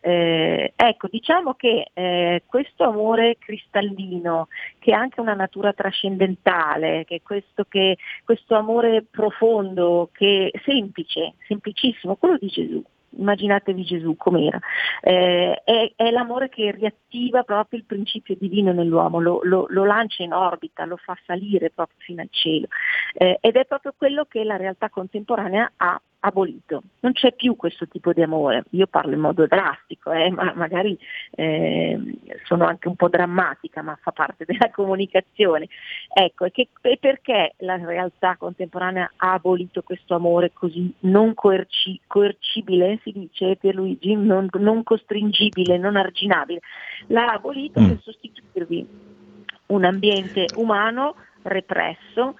eh, 0.00 0.72
ecco, 0.76 1.08
diciamo 1.08 1.54
che 1.54 1.90
eh, 1.92 2.42
questo 2.46 2.84
amore 2.84 3.36
cristallino, 3.38 4.48
che 4.78 4.92
ha 4.92 4.98
anche 4.98 5.20
una 5.20 5.34
natura 5.34 5.72
trascendentale, 5.72 7.04
che 7.04 7.22
questo, 7.22 7.64
che, 7.68 7.96
questo 8.24 8.54
amore 8.54 9.04
profondo, 9.08 10.10
che 10.12 10.52
semplice, 10.64 11.34
semplicissimo, 11.46 12.16
quello 12.16 12.36
di 12.38 12.48
Gesù, 12.48 12.84
immaginatevi 13.16 13.84
Gesù 13.84 14.16
com'era, 14.16 14.58
eh, 15.00 15.60
è, 15.64 15.92
è, 15.96 16.10
l'amore 16.10 16.48
che 16.48 16.70
riattiva 16.70 17.42
proprio 17.42 17.78
il 17.78 17.86
principio 17.86 18.36
divino 18.38 18.72
nell'uomo, 18.72 19.20
lo, 19.20 19.40
lo, 19.42 19.66
lo, 19.68 19.84
lancia 19.84 20.22
in 20.22 20.32
orbita, 20.32 20.84
lo 20.84 20.96
fa 20.96 21.16
salire 21.24 21.70
proprio 21.70 21.96
fino 22.00 22.22
al 22.22 22.28
cielo. 22.30 22.66
Eh, 23.14 23.38
ed 23.40 23.56
è 23.56 23.64
proprio 23.64 23.94
quello 23.96 24.24
che 24.24 24.44
la 24.44 24.56
realtà 24.56 24.88
contemporanea 24.88 25.72
ha 25.76 26.00
abolito. 26.26 26.82
Non 27.00 27.12
c'è 27.12 27.32
più 27.32 27.54
questo 27.56 27.86
tipo 27.86 28.12
di 28.12 28.22
amore. 28.22 28.64
Io 28.70 28.86
parlo 28.86 29.14
in 29.14 29.20
modo 29.20 29.46
drastico, 29.46 30.10
eh, 30.10 30.30
ma 30.30 30.52
magari 30.54 30.98
eh, 31.30 31.98
sono 32.44 32.66
anche 32.66 32.88
un 32.88 32.96
po' 32.96 33.08
drammatica, 33.08 33.82
ma 33.82 33.96
fa 34.00 34.10
parte 34.10 34.44
della 34.48 34.70
comunicazione. 34.70 35.68
Ecco, 36.12 36.46
e, 36.46 36.50
che, 36.50 36.68
e 36.80 36.98
perché 37.00 37.54
la 37.58 37.76
realtà 37.76 38.36
contemporanea 38.36 39.12
ha 39.16 39.32
abolito 39.32 39.82
questo 39.82 40.14
amore 40.14 40.52
così 40.52 40.92
non 41.00 41.34
coerci, 41.34 42.00
coercibile, 42.06 42.98
si 43.02 43.12
dice 43.12 43.56
Pierluigi, 43.56 44.14
non, 44.14 44.48
non 44.54 44.82
costringibile, 44.82 45.78
non 45.78 45.96
arginabile? 45.96 46.60
L'ha 47.08 47.26
abolito 47.32 47.80
mm. 47.80 47.86
per 47.86 47.98
sostituirvi 48.02 48.88
un 49.66 49.84
ambiente 49.84 50.46
umano 50.56 51.14
represso, 51.42 52.36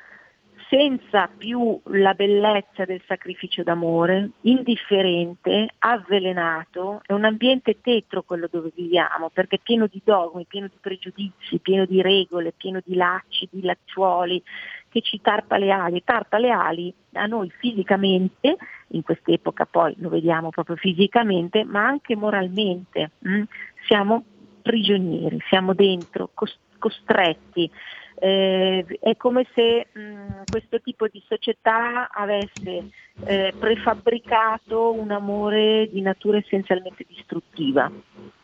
senza 0.68 1.28
più 1.28 1.80
la 1.84 2.14
bellezza 2.14 2.85
del 2.85 3.01
sacrificio 3.06 3.62
d'amore, 3.62 4.30
indifferente, 4.43 5.69
avvelenato, 5.78 7.03
è 7.06 7.12
un 7.12 7.24
ambiente 7.24 7.80
tetro 7.80 8.22
quello 8.22 8.48
dove 8.51 8.72
viviamo, 8.74 9.30
perché 9.30 9.56
è 9.56 9.61
pieno 9.62 9.86
di 9.86 10.01
dogmi, 10.04 10.45
pieno 10.46 10.66
di 10.66 10.77
pregiudizi, 10.80 11.59
pieno 11.61 11.85
di 11.85 12.03
regole, 12.03 12.53
pieno 12.56 12.80
di 12.85 12.95
lacci, 12.95 13.48
di 13.51 13.62
lacciuoli, 13.62 14.43
che 14.88 15.01
ci 15.03 15.20
tarpa 15.20 15.56
le 15.56 15.70
ali, 15.70 16.03
tarpa 16.04 16.38
le 16.38 16.51
ali 16.51 16.93
a 17.12 17.27
noi 17.27 17.51
fisicamente, 17.59 18.56
in 18.88 19.03
quest'epoca 19.03 19.66
poi 19.66 19.95
lo 19.98 20.09
vediamo 20.09 20.51
proprio 20.51 20.77
fisicamente, 20.77 21.64
ma 21.64 21.86
anche 21.86 22.16
moralmente. 22.16 23.12
Hm? 23.20 23.43
Siamo 23.86 24.24
prigionieri, 24.62 25.38
siamo 25.48 25.74
dentro, 25.74 26.30
costretti 26.78 27.70
eh, 28.19 28.85
è 29.01 29.16
come 29.16 29.46
se 29.54 29.88
mh, 29.93 30.43
questo 30.51 30.80
tipo 30.80 31.06
di 31.09 31.22
società 31.27 32.11
avesse 32.11 32.88
eh, 33.24 33.53
prefabbricato 33.59 34.93
un 34.93 35.11
amore 35.11 35.88
di 35.90 36.01
natura 36.01 36.38
essenzialmente 36.38 37.04
distruttiva. 37.06 37.90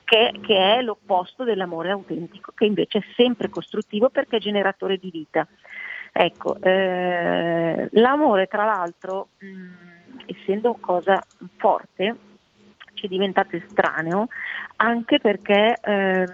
Che, 0.04 0.34
che, 0.42 0.76
è 0.76 0.82
l'opposto 0.82 1.42
dell'amore 1.42 1.90
autentico, 1.90 2.52
che 2.54 2.66
invece 2.66 2.98
è 2.98 3.02
sempre 3.16 3.48
costruttivo 3.48 4.10
perché 4.10 4.36
è 4.36 4.40
generatore 4.40 4.98
di 4.98 5.10
vita. 5.10 5.46
Ecco, 6.12 6.60
eh, 6.60 7.88
l'amore 7.92 8.46
tra 8.46 8.66
l'altro, 8.66 9.28
mh, 9.38 10.26
essendo 10.26 10.76
cosa 10.78 11.18
forte, 11.56 12.16
ci 13.02 13.06
è 13.06 13.08
diventato 13.08 13.56
estraneo 13.56 14.28
anche 14.76 15.18
perché 15.18 15.78
eh, 15.82 16.28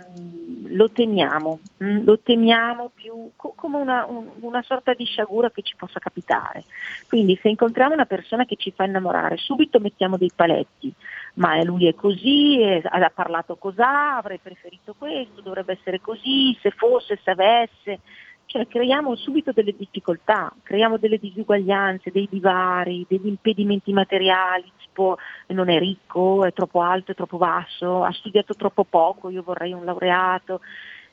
lo 0.67 0.91
temiamo? 0.91 1.61
Mm, 1.83 2.05
lo 2.05 2.19
temiamo 2.19 2.91
più 2.95 3.31
co- 3.37 3.55
come 3.57 3.79
una, 3.79 4.05
un, 4.07 4.29
una, 4.41 4.63
sorta 4.63 4.93
di 4.93 5.05
sciagura 5.05 5.51
che 5.51 5.63
ci 5.63 5.75
possa 5.77 5.99
capitare. 5.99 6.65
Quindi 7.09 7.39
se 7.41 7.49
incontriamo 7.49 7.95
una 7.95 8.05
persona 8.05 8.45
che 8.45 8.57
ci 8.57 8.73
fa 8.73 8.85
innamorare, 8.85 9.37
subito 9.37 9.81
mettiamo 9.81 10.17
dei 10.17 10.31
paletti, 10.35 10.93
ma 11.35 11.63
lui 11.63 11.87
è 11.87 11.95
così, 11.95 12.61
è, 12.61 12.83
ha 12.85 13.11
parlato 13.15 13.57
cos'ha, 13.57 14.17
avrei 14.17 14.39
preferito 14.39 14.95
questo, 14.97 15.41
dovrebbe 15.41 15.73
essere 15.73 16.01
così, 16.01 16.57
se 16.61 16.71
fosse, 16.71 17.19
se 17.23 17.31
avesse, 17.31 18.01
cioè 18.49 18.67
creiamo 18.67 19.15
subito 19.15 19.53
delle 19.53 19.75
difficoltà, 19.77 20.51
creiamo 20.63 20.97
delle 20.97 21.19
disuguaglianze, 21.19 22.11
dei 22.11 22.27
divari, 22.31 23.05
degli 23.07 23.27
impedimenti 23.27 23.93
materiali, 23.93 24.73
tipo 24.81 25.19
non 25.49 25.69
è 25.69 25.79
ricco, 25.79 26.47
è 26.47 26.53
troppo 26.55 26.81
alto, 26.81 27.13
è 27.13 27.15
troppo 27.15 27.37
basso, 27.37 28.03
ha 28.03 28.13
studiato 28.13 28.55
troppo 28.55 28.85
poco, 28.85 29.29
io 29.29 29.43
vorrei 29.43 29.75
un 29.75 29.85
laureato, 29.85 30.63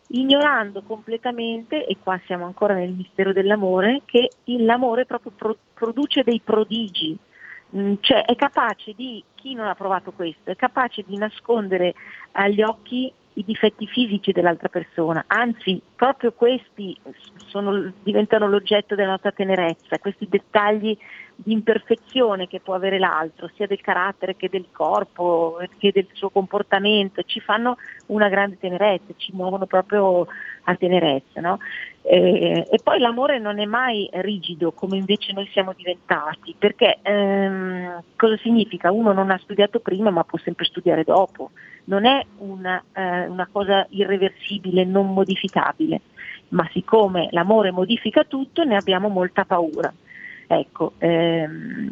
ignorando 0.08 0.82
completamente, 0.84 1.86
e 1.86 1.98
qua 2.02 2.18
siamo 2.26 2.46
ancora 2.46 2.74
nel 2.74 2.94
mistero 2.94 3.34
dell'amore, 3.34 4.04
che 4.06 4.30
l'amore 4.46 5.06
proprio 5.06 5.34
pro- 5.36 5.58
produce 5.74 6.24
dei 6.24 6.40
prodigi, 6.42 7.18
mm, 7.76 7.96
cioè 8.00 8.24
è 8.24 8.36
capace 8.38 8.94
di, 8.96 9.22
chi 9.36 9.56
non 9.56 9.68
ha 9.68 9.76
provato 9.76 10.14
questo, 10.14 10.52
è 10.52 10.56
capace 10.56 11.04
di 11.06 11.18
nascondere 11.18 11.96
agli 12.32 12.62
occhi 12.62 13.12
i 13.38 13.44
difetti 13.44 13.86
fisici 13.88 14.32
dell'altra 14.32 14.70
persona, 14.70 15.26
anzi 15.28 15.82
proprio 15.96 16.32
questi 16.32 16.98
sono, 17.48 17.92
diventano 18.04 18.48
l'oggetto 18.48 18.96
della 18.96 19.12
nostra 19.12 19.32
tenerezza, 19.32 20.00
questi 20.00 20.28
dettagli 20.30 20.98
di 21.36 21.52
imperfezione 21.52 22.48
che 22.48 22.62
può 22.62 22.76
avere 22.76 22.98
l'altro, 22.98 23.50
sia 23.56 23.68
del 23.68 23.82
carattere 23.82 24.38
che 24.38 24.48
del 24.48 24.68
corpo, 24.72 25.60
che 25.78 25.92
del 25.92 26.08
suo 26.14 26.30
comportamento, 26.30 27.24
ci 27.24 27.42
fanno 27.42 27.76
una 28.08 28.30
grande 28.30 28.58
tenerezza, 28.58 29.14
ci 29.18 29.34
muovono 29.34 29.66
proprio 29.66 30.28
a 30.64 30.76
tenerezza. 30.76 31.42
No? 31.42 31.60
E, 32.04 32.66
e, 32.70 32.80
poi 32.82 33.00
l'amore 33.00 33.40
non 33.40 33.60
è 33.60 33.66
mai 33.66 34.10
rigido 34.14 34.72
come 34.72 34.96
invece 34.96 35.34
noi 35.34 35.50
siamo 35.52 35.74
diventati, 35.76 36.56
perché 36.58 37.00
ehm, 37.02 38.02
cosa 38.16 38.38
significa? 38.38 38.92
Uno 38.92 39.12
non 39.12 39.30
ha 39.30 39.40
studiato 39.40 39.80
prima 39.80 40.10
ma 40.12 40.24
può 40.24 40.38
sempre 40.40 40.66
studiare 40.66 41.04
dopo, 41.04 41.52
non 41.86 42.06
è 42.06 42.26
una, 42.38 42.84
eh, 42.94 43.28
una 43.28 43.48
cosa 43.52 43.86
irreversibile, 43.90 44.84
non 44.84 45.14
modificabile, 45.14 46.02
ma 46.50 46.68
siccome 46.72 47.30
l'amore 47.32 47.72
modifica 47.72 48.24
tutto 48.24 48.64
ne 48.64 48.76
abbiamo 48.76 49.10
molta 49.10 49.46
paura. 49.46 49.94
Ecco, 50.48 50.94
ehm, 51.00 51.92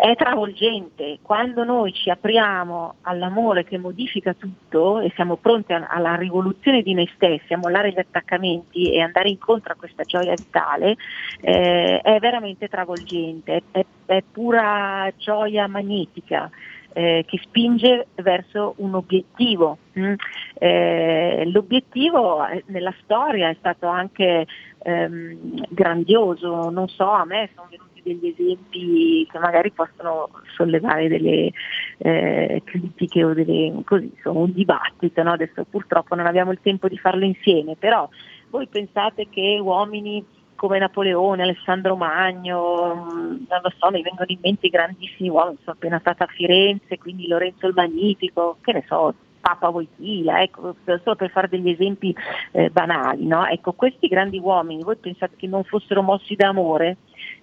è 0.00 0.14
travolgente, 0.14 1.18
quando 1.22 1.64
noi 1.64 1.92
ci 1.92 2.08
apriamo 2.08 2.96
all'amore 3.02 3.64
che 3.64 3.78
modifica 3.78 4.32
tutto 4.32 5.00
e 5.00 5.10
siamo 5.16 5.36
pronti 5.36 5.72
alla 5.72 6.14
rivoluzione 6.14 6.82
di 6.82 6.94
noi 6.94 7.10
stessi, 7.16 7.52
a 7.52 7.58
mollare 7.58 7.90
gli 7.90 7.98
attaccamenti 7.98 8.92
e 8.92 9.00
andare 9.00 9.28
incontro 9.28 9.72
a 9.72 9.76
questa 9.76 10.04
gioia 10.04 10.34
vitale, 10.34 10.94
eh, 11.40 12.00
è 12.00 12.18
veramente 12.20 12.68
travolgente, 12.68 13.62
è, 13.72 13.84
è 14.06 14.22
pura 14.22 15.10
gioia 15.16 15.66
magnetica. 15.66 16.48
Eh, 16.94 17.24
che 17.28 17.38
spinge 17.44 18.08
verso 18.16 18.74
un 18.78 18.94
obiettivo. 18.94 19.78
Mm? 19.98 20.14
Eh, 20.54 21.44
l'obiettivo 21.52 22.44
eh, 22.46 22.64
nella 22.68 22.94
storia 23.02 23.50
è 23.50 23.56
stato 23.58 23.86
anche 23.86 24.46
ehm, 24.82 25.66
grandioso, 25.68 26.70
non 26.70 26.88
so, 26.88 27.08
a 27.08 27.24
me 27.24 27.50
sono 27.54 27.68
venuti 27.70 27.88
degli 28.02 28.28
esempi 28.28 29.26
che 29.30 29.38
magari 29.38 29.70
possono 29.70 30.30
sollevare 30.56 31.08
delle 31.08 31.50
eh, 31.98 32.62
critiche 32.64 33.24
o 33.24 33.34
delle, 33.34 33.82
così, 33.84 34.10
insomma, 34.14 34.40
un 34.40 34.52
dibattito, 34.52 35.22
no? 35.22 35.32
adesso 35.32 35.64
purtroppo 35.68 36.14
non 36.14 36.26
abbiamo 36.26 36.52
il 36.52 36.60
tempo 36.62 36.88
di 36.88 36.98
farlo 36.98 37.24
insieme, 37.24 37.76
però 37.76 38.08
voi 38.50 38.66
pensate 38.66 39.28
che 39.28 39.58
uomini 39.60 40.24
come 40.58 40.80
Napoleone, 40.80 41.44
Alessandro 41.44 41.94
Magno, 41.94 43.06
mm, 43.12 43.44
non 43.48 43.60
lo 43.62 43.72
so, 43.78 43.90
mi 43.92 44.02
vengono 44.02 44.26
in 44.26 44.40
mente 44.42 44.66
i 44.66 44.70
grandissimi 44.70 45.28
uomini, 45.28 45.56
sono 45.62 45.76
appena 45.76 46.00
stata 46.00 46.24
a 46.24 46.26
Firenze, 46.26 46.98
quindi 46.98 47.28
Lorenzo 47.28 47.68
il 47.68 47.74
Magnifico, 47.74 48.56
che 48.60 48.72
ne 48.72 48.84
so, 48.88 49.14
Papa 49.40 49.68
Voitila, 49.68 50.42
ecco, 50.42 50.74
solo 50.84 51.14
per 51.14 51.30
fare 51.30 51.46
degli 51.46 51.70
esempi 51.70 52.12
eh, 52.50 52.70
banali, 52.70 53.24
no? 53.24 53.46
Ecco, 53.46 53.72
questi 53.72 54.08
grandi 54.08 54.40
uomini, 54.40 54.82
voi 54.82 54.96
pensate 54.96 55.36
che 55.36 55.46
non 55.46 55.62
fossero 55.62 56.02
mossi 56.02 56.34
da 56.34 56.48
amore? 56.48 56.96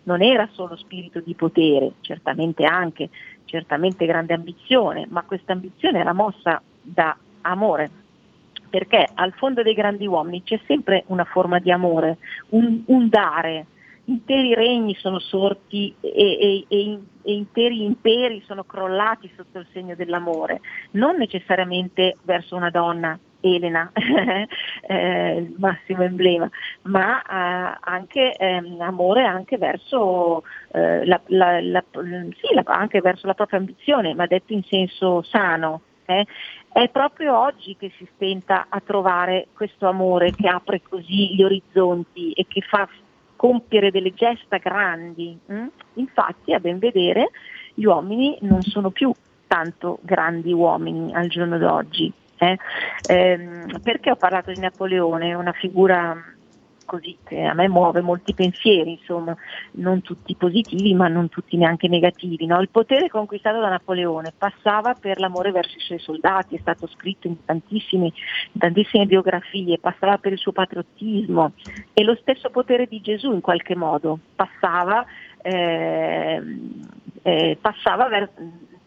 Non 0.03 0.22
era 0.22 0.50
solo 0.52 0.76
spirito 0.76 1.22
di 1.22 1.35
potere, 1.35 1.94
certamente 2.02 2.66
anche, 2.66 3.10
certamente 3.45 4.06
grande 4.06 4.34
ambizione, 4.34 5.08
ma 5.10 5.24
questa 5.24 5.53
ambizione 5.53 6.00
era 6.00 6.11
mossa 6.11 6.61
da 6.82 7.18
amore, 7.44 7.90
perché 8.76 9.08
al 9.14 9.32
fondo 9.38 9.64
dei 9.64 9.74
grandi 9.74 10.06
uomini 10.06 10.44
c'è 10.44 10.60
sempre 10.68 11.06
una 11.08 11.24
forma 11.24 11.60
di 11.60 11.72
amore, 11.72 12.18
un, 12.50 12.84
un 12.88 13.08
dare. 13.08 13.68
Interi 14.08 14.54
regni 14.54 14.94
sono 14.95 15.18
sorti 15.18 15.95
e, 16.02 16.10
e, 16.10 16.66
e, 16.68 17.00
e, 17.24 17.34
interi 17.34 17.86
imperi 17.86 18.44
sono 18.45 18.66
crollati 18.66 19.32
sotto 19.38 19.60
il 19.60 19.68
segno 19.72 19.95
dell'amore, 19.95 20.60
non 20.92 21.16
necessariamente 21.16 22.18
verso 22.24 22.58
una 22.58 22.70
donna, 22.70 23.18
Elena, 23.40 23.90
eh, 23.95 25.38
il 25.38 25.56
massimo 25.58 26.04
emblema, 26.04 26.50
ma 26.84 27.22
eh, 27.22 27.78
anche 27.80 28.36
eh, 28.36 28.62
amore 28.80 29.24
anche 29.24 29.58
verso, 29.58 30.44
eh, 30.74 31.06
la, 31.06 31.22
la, 31.28 31.62
la, 31.62 31.84
sì, 31.94 32.62
anche 32.66 33.00
verso 33.00 33.26
la 33.26 33.36
propria 33.36 33.58
ambizione, 33.58 34.14
ma 34.14 34.28
detto 34.28 34.52
in 34.52 34.64
senso 34.64 35.22
sano. 35.22 35.82
Eh? 36.06 36.25
È 36.72 36.90
proprio 36.90 37.38
oggi 37.38 37.75
che 37.77 37.92
si 37.98 38.08
stenta 38.16 38.67
a 38.69 38.80
trovare 38.80 39.48
questo 39.53 39.88
amore 39.88 40.32
che 40.32 40.48
apre 40.48 40.82
così 40.82 41.35
gli 41.35 41.43
orizzonti 41.43 42.32
e 42.34 42.45
che 42.48 42.61
fa 42.61 42.88
compiere 43.35 43.92
delle 43.92 44.14
gesta 44.14 44.58
grandi. 44.58 45.38
Hm? 45.48 45.67
Infatti, 45.95 46.53
a 46.53 46.59
ben 46.59 46.80
vedere, 46.80 47.32
gli 47.74 47.85
uomini 47.85 48.38
non 48.42 48.64
sono 48.64 48.92
più 48.92 49.14
tanto 49.48 50.00
grandi 50.01 50.51
uomini 50.53 51.14
al 51.14 51.27
giorno 51.27 51.58
d'oggi. 51.58 52.11
Eh? 52.38 52.58
Eh, 53.06 53.66
perché 53.82 54.11
ho 54.11 54.16
parlato 54.16 54.51
di 54.51 54.59
Napoleone? 54.59 55.34
Una 55.34 55.53
figura 55.53 56.35
così 56.86 57.18
che 57.24 57.42
a 57.42 57.54
me 57.54 57.68
muove 57.68 58.02
molti 58.02 58.34
pensieri, 58.34 58.92
insomma, 58.92 59.36
non 59.72 60.02
tutti 60.02 60.36
positivi 60.36 60.94
ma 60.94 61.08
non 61.08 61.30
tutti 61.30 61.58
neanche 61.58 61.88
negativi. 61.88 62.46
No? 62.46 62.62
Il 62.62 62.70
potere 62.70 63.10
conquistato 63.10 63.60
da 63.60 63.70
Napoleone 63.70 64.34
passava 64.38 64.94
per 64.94 65.20
l'amore 65.20 65.52
verso 65.52 65.76
i 65.78 65.82
suoi 65.82 66.00
soldati, 66.00 66.56
è 66.56 66.60
stato 66.60 66.88
scritto 66.88 67.28
in, 67.28 67.36
in 67.48 68.12
tantissime 68.60 69.06
biografie, 69.06 69.80
passava 69.80 70.18
per 70.18 70.32
il 70.32 70.38
suo 70.38 70.52
patriottismo 70.52 71.54
e 71.94 72.04
lo 72.04 72.16
stesso 72.22 72.50
potere 72.50 72.86
di 72.86 73.02
Gesù 73.02 73.34
in 73.34 73.42
qualche 73.42 73.76
modo 73.76 74.20
passava, 74.36 75.06
eh, 75.42 76.42
eh, 77.22 77.58
passava 77.60 78.08
ver- 78.08 78.32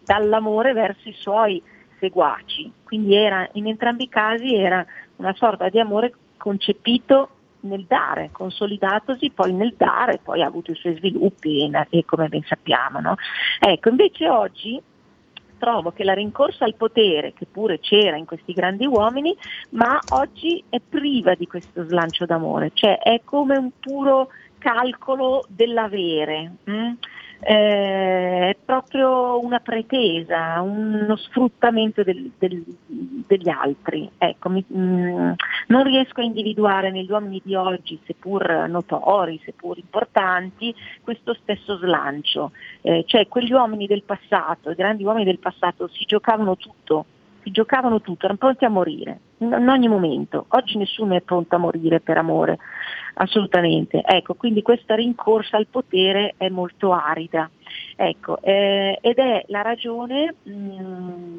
dall'amore 0.04 0.72
verso 0.72 1.08
i 1.08 1.14
suoi 1.18 1.62
seguaci, 1.98 2.72
quindi 2.84 3.14
era, 3.14 3.48
in 3.52 3.66
entrambi 3.66 4.04
i 4.04 4.08
casi 4.08 4.54
era 4.54 4.84
una 5.16 5.34
sorta 5.34 5.68
di 5.68 5.80
amore 5.80 6.12
concepito 6.36 7.30
nel 7.60 7.84
dare, 7.86 8.30
consolidatosi 8.32 9.30
poi 9.30 9.52
nel 9.52 9.74
dare, 9.76 10.20
poi 10.22 10.42
ha 10.42 10.46
avuto 10.46 10.70
i 10.70 10.76
suoi 10.76 10.96
sviluppi 10.96 11.70
e, 11.90 12.04
come 12.04 12.28
ben 12.28 12.42
sappiamo. 12.44 13.00
No? 13.00 13.16
Ecco, 13.60 13.88
invece 13.88 14.28
oggi 14.28 14.80
trovo 15.58 15.90
che 15.90 16.04
la 16.04 16.14
rincorsa 16.14 16.64
al 16.64 16.74
potere, 16.74 17.32
che 17.34 17.46
pure 17.46 17.80
c'era 17.80 18.16
in 18.16 18.24
questi 18.24 18.52
grandi 18.52 18.86
uomini, 18.86 19.36
ma 19.70 20.00
oggi 20.10 20.62
è 20.68 20.80
priva 20.80 21.34
di 21.34 21.46
questo 21.46 21.84
slancio 21.84 22.24
d'amore, 22.24 22.70
cioè 22.74 22.98
è 22.98 23.20
come 23.24 23.56
un 23.56 23.70
puro 23.78 24.28
calcolo 24.58 25.44
dell'avere. 25.48 26.52
Hm? 26.64 26.92
Eh, 27.40 28.50
è 28.50 28.56
proprio 28.64 29.42
una 29.44 29.60
pretesa, 29.60 30.60
uno 30.60 31.16
sfruttamento 31.16 32.02
del, 32.02 32.32
del, 32.38 32.64
degli 32.86 33.48
altri. 33.48 34.10
Ecco, 34.18 34.48
mi, 34.48 34.64
mh, 34.66 34.78
mm, 34.78 35.32
non 35.68 35.84
riesco 35.84 36.20
a 36.20 36.24
individuare 36.24 36.90
negli 36.90 37.10
uomini 37.10 37.40
di 37.44 37.54
oggi, 37.54 37.98
seppur 38.06 38.66
notori, 38.68 39.40
seppur 39.44 39.78
importanti, 39.78 40.74
questo 41.02 41.34
stesso 41.34 41.76
slancio. 41.78 42.52
Eh, 42.80 43.04
cioè 43.06 43.28
quegli 43.28 43.52
uomini 43.52 43.86
del 43.86 44.02
passato, 44.02 44.70
i 44.70 44.74
grandi 44.74 45.04
uomini 45.04 45.24
del 45.24 45.38
passato 45.38 45.88
si 45.88 46.04
giocavano 46.04 46.56
tutto, 46.56 47.04
si 47.48 47.50
giocavano 47.50 48.00
tutto, 48.00 48.26
erano 48.26 48.38
pronti 48.38 48.64
a 48.64 48.68
morire, 48.68 49.20
in, 49.38 49.68
ogni 49.68 49.88
momento. 49.88 50.46
Oggi 50.48 50.76
nessuno 50.76 51.16
è 51.16 51.22
pronto 51.22 51.54
a 51.54 51.58
morire 51.58 52.00
per 52.00 52.18
amore 52.18 52.58
assolutamente. 53.14 54.02
Ecco, 54.04 54.34
quindi 54.34 54.62
questa 54.62 54.94
rincorsa 54.94 55.56
al 55.56 55.66
potere 55.66 56.34
è 56.36 56.48
molto 56.48 56.92
arida. 56.92 57.50
Ecco, 57.96 58.40
eh, 58.42 58.98
ed 59.00 59.16
è 59.16 59.44
la 59.48 59.62
ragione 59.62 60.34
mh, 60.42 60.52
mm, 60.52 61.38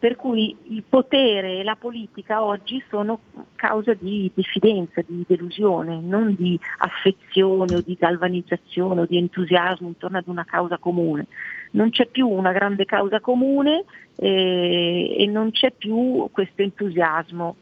per 0.00 0.16
cui 0.16 0.56
il 0.68 0.82
potere 0.88 1.58
e 1.58 1.62
la 1.62 1.76
politica 1.76 2.42
oggi 2.42 2.82
sono 2.88 3.20
causa 3.54 3.92
di 3.92 4.32
diffidenza, 4.34 5.02
di 5.06 5.26
delusione, 5.28 6.00
non 6.00 6.34
di 6.34 6.58
affezione 6.78 7.76
o 7.76 7.82
di 7.82 7.98
galvanizzazione 8.00 9.02
o 9.02 9.04
di 9.04 9.18
entusiasmo 9.18 9.88
intorno 9.88 10.16
ad 10.16 10.26
una 10.26 10.46
causa 10.46 10.78
comune. 10.78 11.26
Non 11.72 11.90
c'è 11.90 12.06
più 12.06 12.26
una 12.26 12.50
grande 12.50 12.86
causa 12.86 13.20
comune 13.20 13.84
eh, 14.16 15.16
e 15.18 15.26
non 15.26 15.50
c'è 15.50 15.70
più 15.72 16.30
questo 16.32 16.62
entusiasmo 16.62 17.56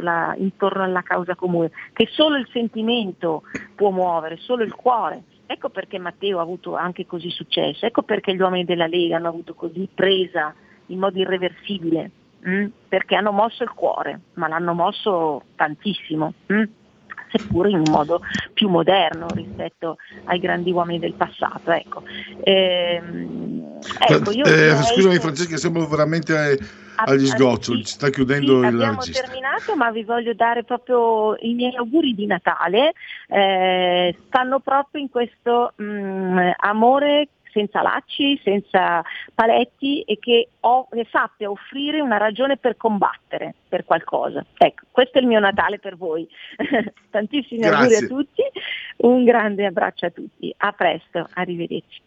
la, 0.00 0.34
intorno 0.36 0.82
alla 0.82 1.02
causa 1.02 1.36
comune, 1.36 1.70
che 1.92 2.08
solo 2.10 2.36
il 2.36 2.48
sentimento 2.50 3.44
può 3.76 3.90
muovere, 3.90 4.36
solo 4.38 4.64
il 4.64 4.74
cuore. 4.74 5.22
Ecco 5.46 5.68
perché 5.68 6.00
Matteo 6.00 6.40
ha 6.40 6.42
avuto 6.42 6.74
anche 6.74 7.06
così 7.06 7.30
successo, 7.30 7.86
ecco 7.86 8.02
perché 8.02 8.34
gli 8.34 8.40
uomini 8.40 8.64
della 8.64 8.88
Lega 8.88 9.16
hanno 9.16 9.28
avuto 9.28 9.54
così 9.54 9.88
presa 9.94 10.52
in 10.86 10.98
modo 10.98 11.18
irreversibile, 11.18 12.10
mh? 12.40 12.50
Mm? 12.50 12.66
perché 12.88 13.16
hanno 13.16 13.32
mosso 13.32 13.62
il 13.62 13.70
cuore, 13.70 14.20
ma 14.34 14.48
l'hanno 14.48 14.74
mosso 14.74 15.42
tantissimo. 15.56 16.32
Mh? 16.46 16.54
Mm? 16.54 16.64
seppur 17.34 17.68
in 17.68 17.80
un 17.80 17.90
modo 17.90 18.20
più 18.52 18.68
moderno 18.68 19.32
rispetto 19.34 19.96
ai 20.24 20.38
grandi 20.38 20.70
uomini 20.70 21.00
del 21.00 21.14
passato. 21.16 21.72
Ecco. 21.72 22.02
Ehm, 22.42 23.80
ecco, 23.98 24.30
eh, 24.30 24.76
scusami 24.82 25.18
Francesca, 25.18 25.56
siamo 25.56 25.84
veramente 25.86 26.58
agli 26.96 27.26
sgoccioli, 27.26 27.84
ci 27.84 27.92
sta 27.94 28.08
chiudendo 28.10 28.52
sì, 28.52 28.58
il 28.58 28.64
abbiamo 28.74 29.00
registro. 29.00 29.26
terminato, 29.26 29.76
ma 29.76 29.90
vi 29.90 30.04
voglio 30.04 30.32
dare 30.34 30.62
proprio 30.62 31.36
i 31.40 31.54
miei 31.54 31.74
auguri 31.74 32.14
di 32.14 32.26
Natale. 32.26 32.92
Eh, 33.26 34.16
stanno 34.26 34.60
proprio 34.60 35.00
in 35.02 35.10
questo 35.10 35.72
mh, 35.76 35.84
mm, 35.84 36.50
amore 36.58 37.28
senza 37.54 37.80
lacci, 37.80 38.38
senza 38.42 39.02
paletti 39.32 40.02
e 40.02 40.18
che, 40.18 40.48
ho, 40.60 40.88
che 40.90 41.06
sappia 41.10 41.48
offrire 41.48 42.00
una 42.00 42.18
ragione 42.18 42.56
per 42.56 42.76
combattere 42.76 43.54
per 43.68 43.84
qualcosa. 43.84 44.44
Ecco, 44.58 44.84
questo 44.90 45.18
è 45.18 45.20
il 45.20 45.28
mio 45.28 45.38
Natale 45.38 45.78
per 45.78 45.96
voi. 45.96 46.28
Tantissimi 47.10 47.60
Grazie. 47.60 47.96
auguri 47.96 48.04
a 48.04 48.08
tutti, 48.08 48.42
un 48.98 49.24
grande 49.24 49.64
abbraccio 49.64 50.06
a 50.06 50.10
tutti. 50.10 50.52
A 50.58 50.72
presto, 50.72 51.28
arrivederci. 51.34 52.02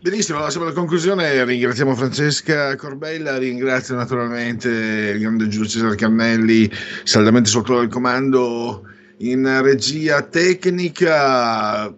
Benissimo, 0.00 0.48
siamo 0.48 0.66
alla 0.66 0.74
conclusione, 0.74 1.44
ringraziamo 1.44 1.94
Francesca 1.94 2.76
Corbella, 2.76 3.38
ringrazio 3.38 3.96
naturalmente 3.96 4.68
il 4.68 5.20
grande 5.20 5.48
Giulio 5.48 5.68
Cesare 5.68 5.96
Cannelli, 5.96 6.70
saldamente 7.02 7.48
sotto 7.48 7.80
il 7.80 7.88
comando 7.88 8.86
in 9.18 9.62
regia 9.62 10.22
tecnica. 10.22 11.92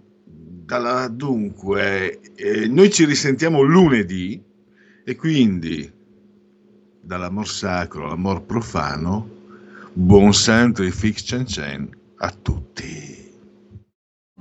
Dalla, 0.65 1.09
dunque, 1.09 2.21
eh, 2.37 2.67
noi 2.69 2.91
ci 2.91 3.05
risentiamo 3.05 3.61
lunedì 3.61 4.43
e 5.05 5.15
quindi 5.15 5.93
dall'amor 7.03 7.47
sacro 7.47 8.07
all'amor 8.07 8.45
profano, 8.45 9.29
buon 9.93 10.33
santo 10.33 10.83
e 10.83 10.91
fix 10.91 11.23
cen 11.23 11.47
cen 11.47 11.91
a 12.17 12.31
tutti. 12.31 13.31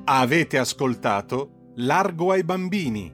Avete 0.06 0.58
ascoltato 0.58 1.72
Largo 1.76 2.32
ai 2.32 2.44
bambini. 2.46 3.14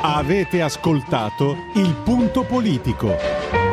Avete 0.00 0.62
ascoltato 0.62 1.56
Il 1.74 1.94
punto 2.04 2.44
politico. 2.44 3.67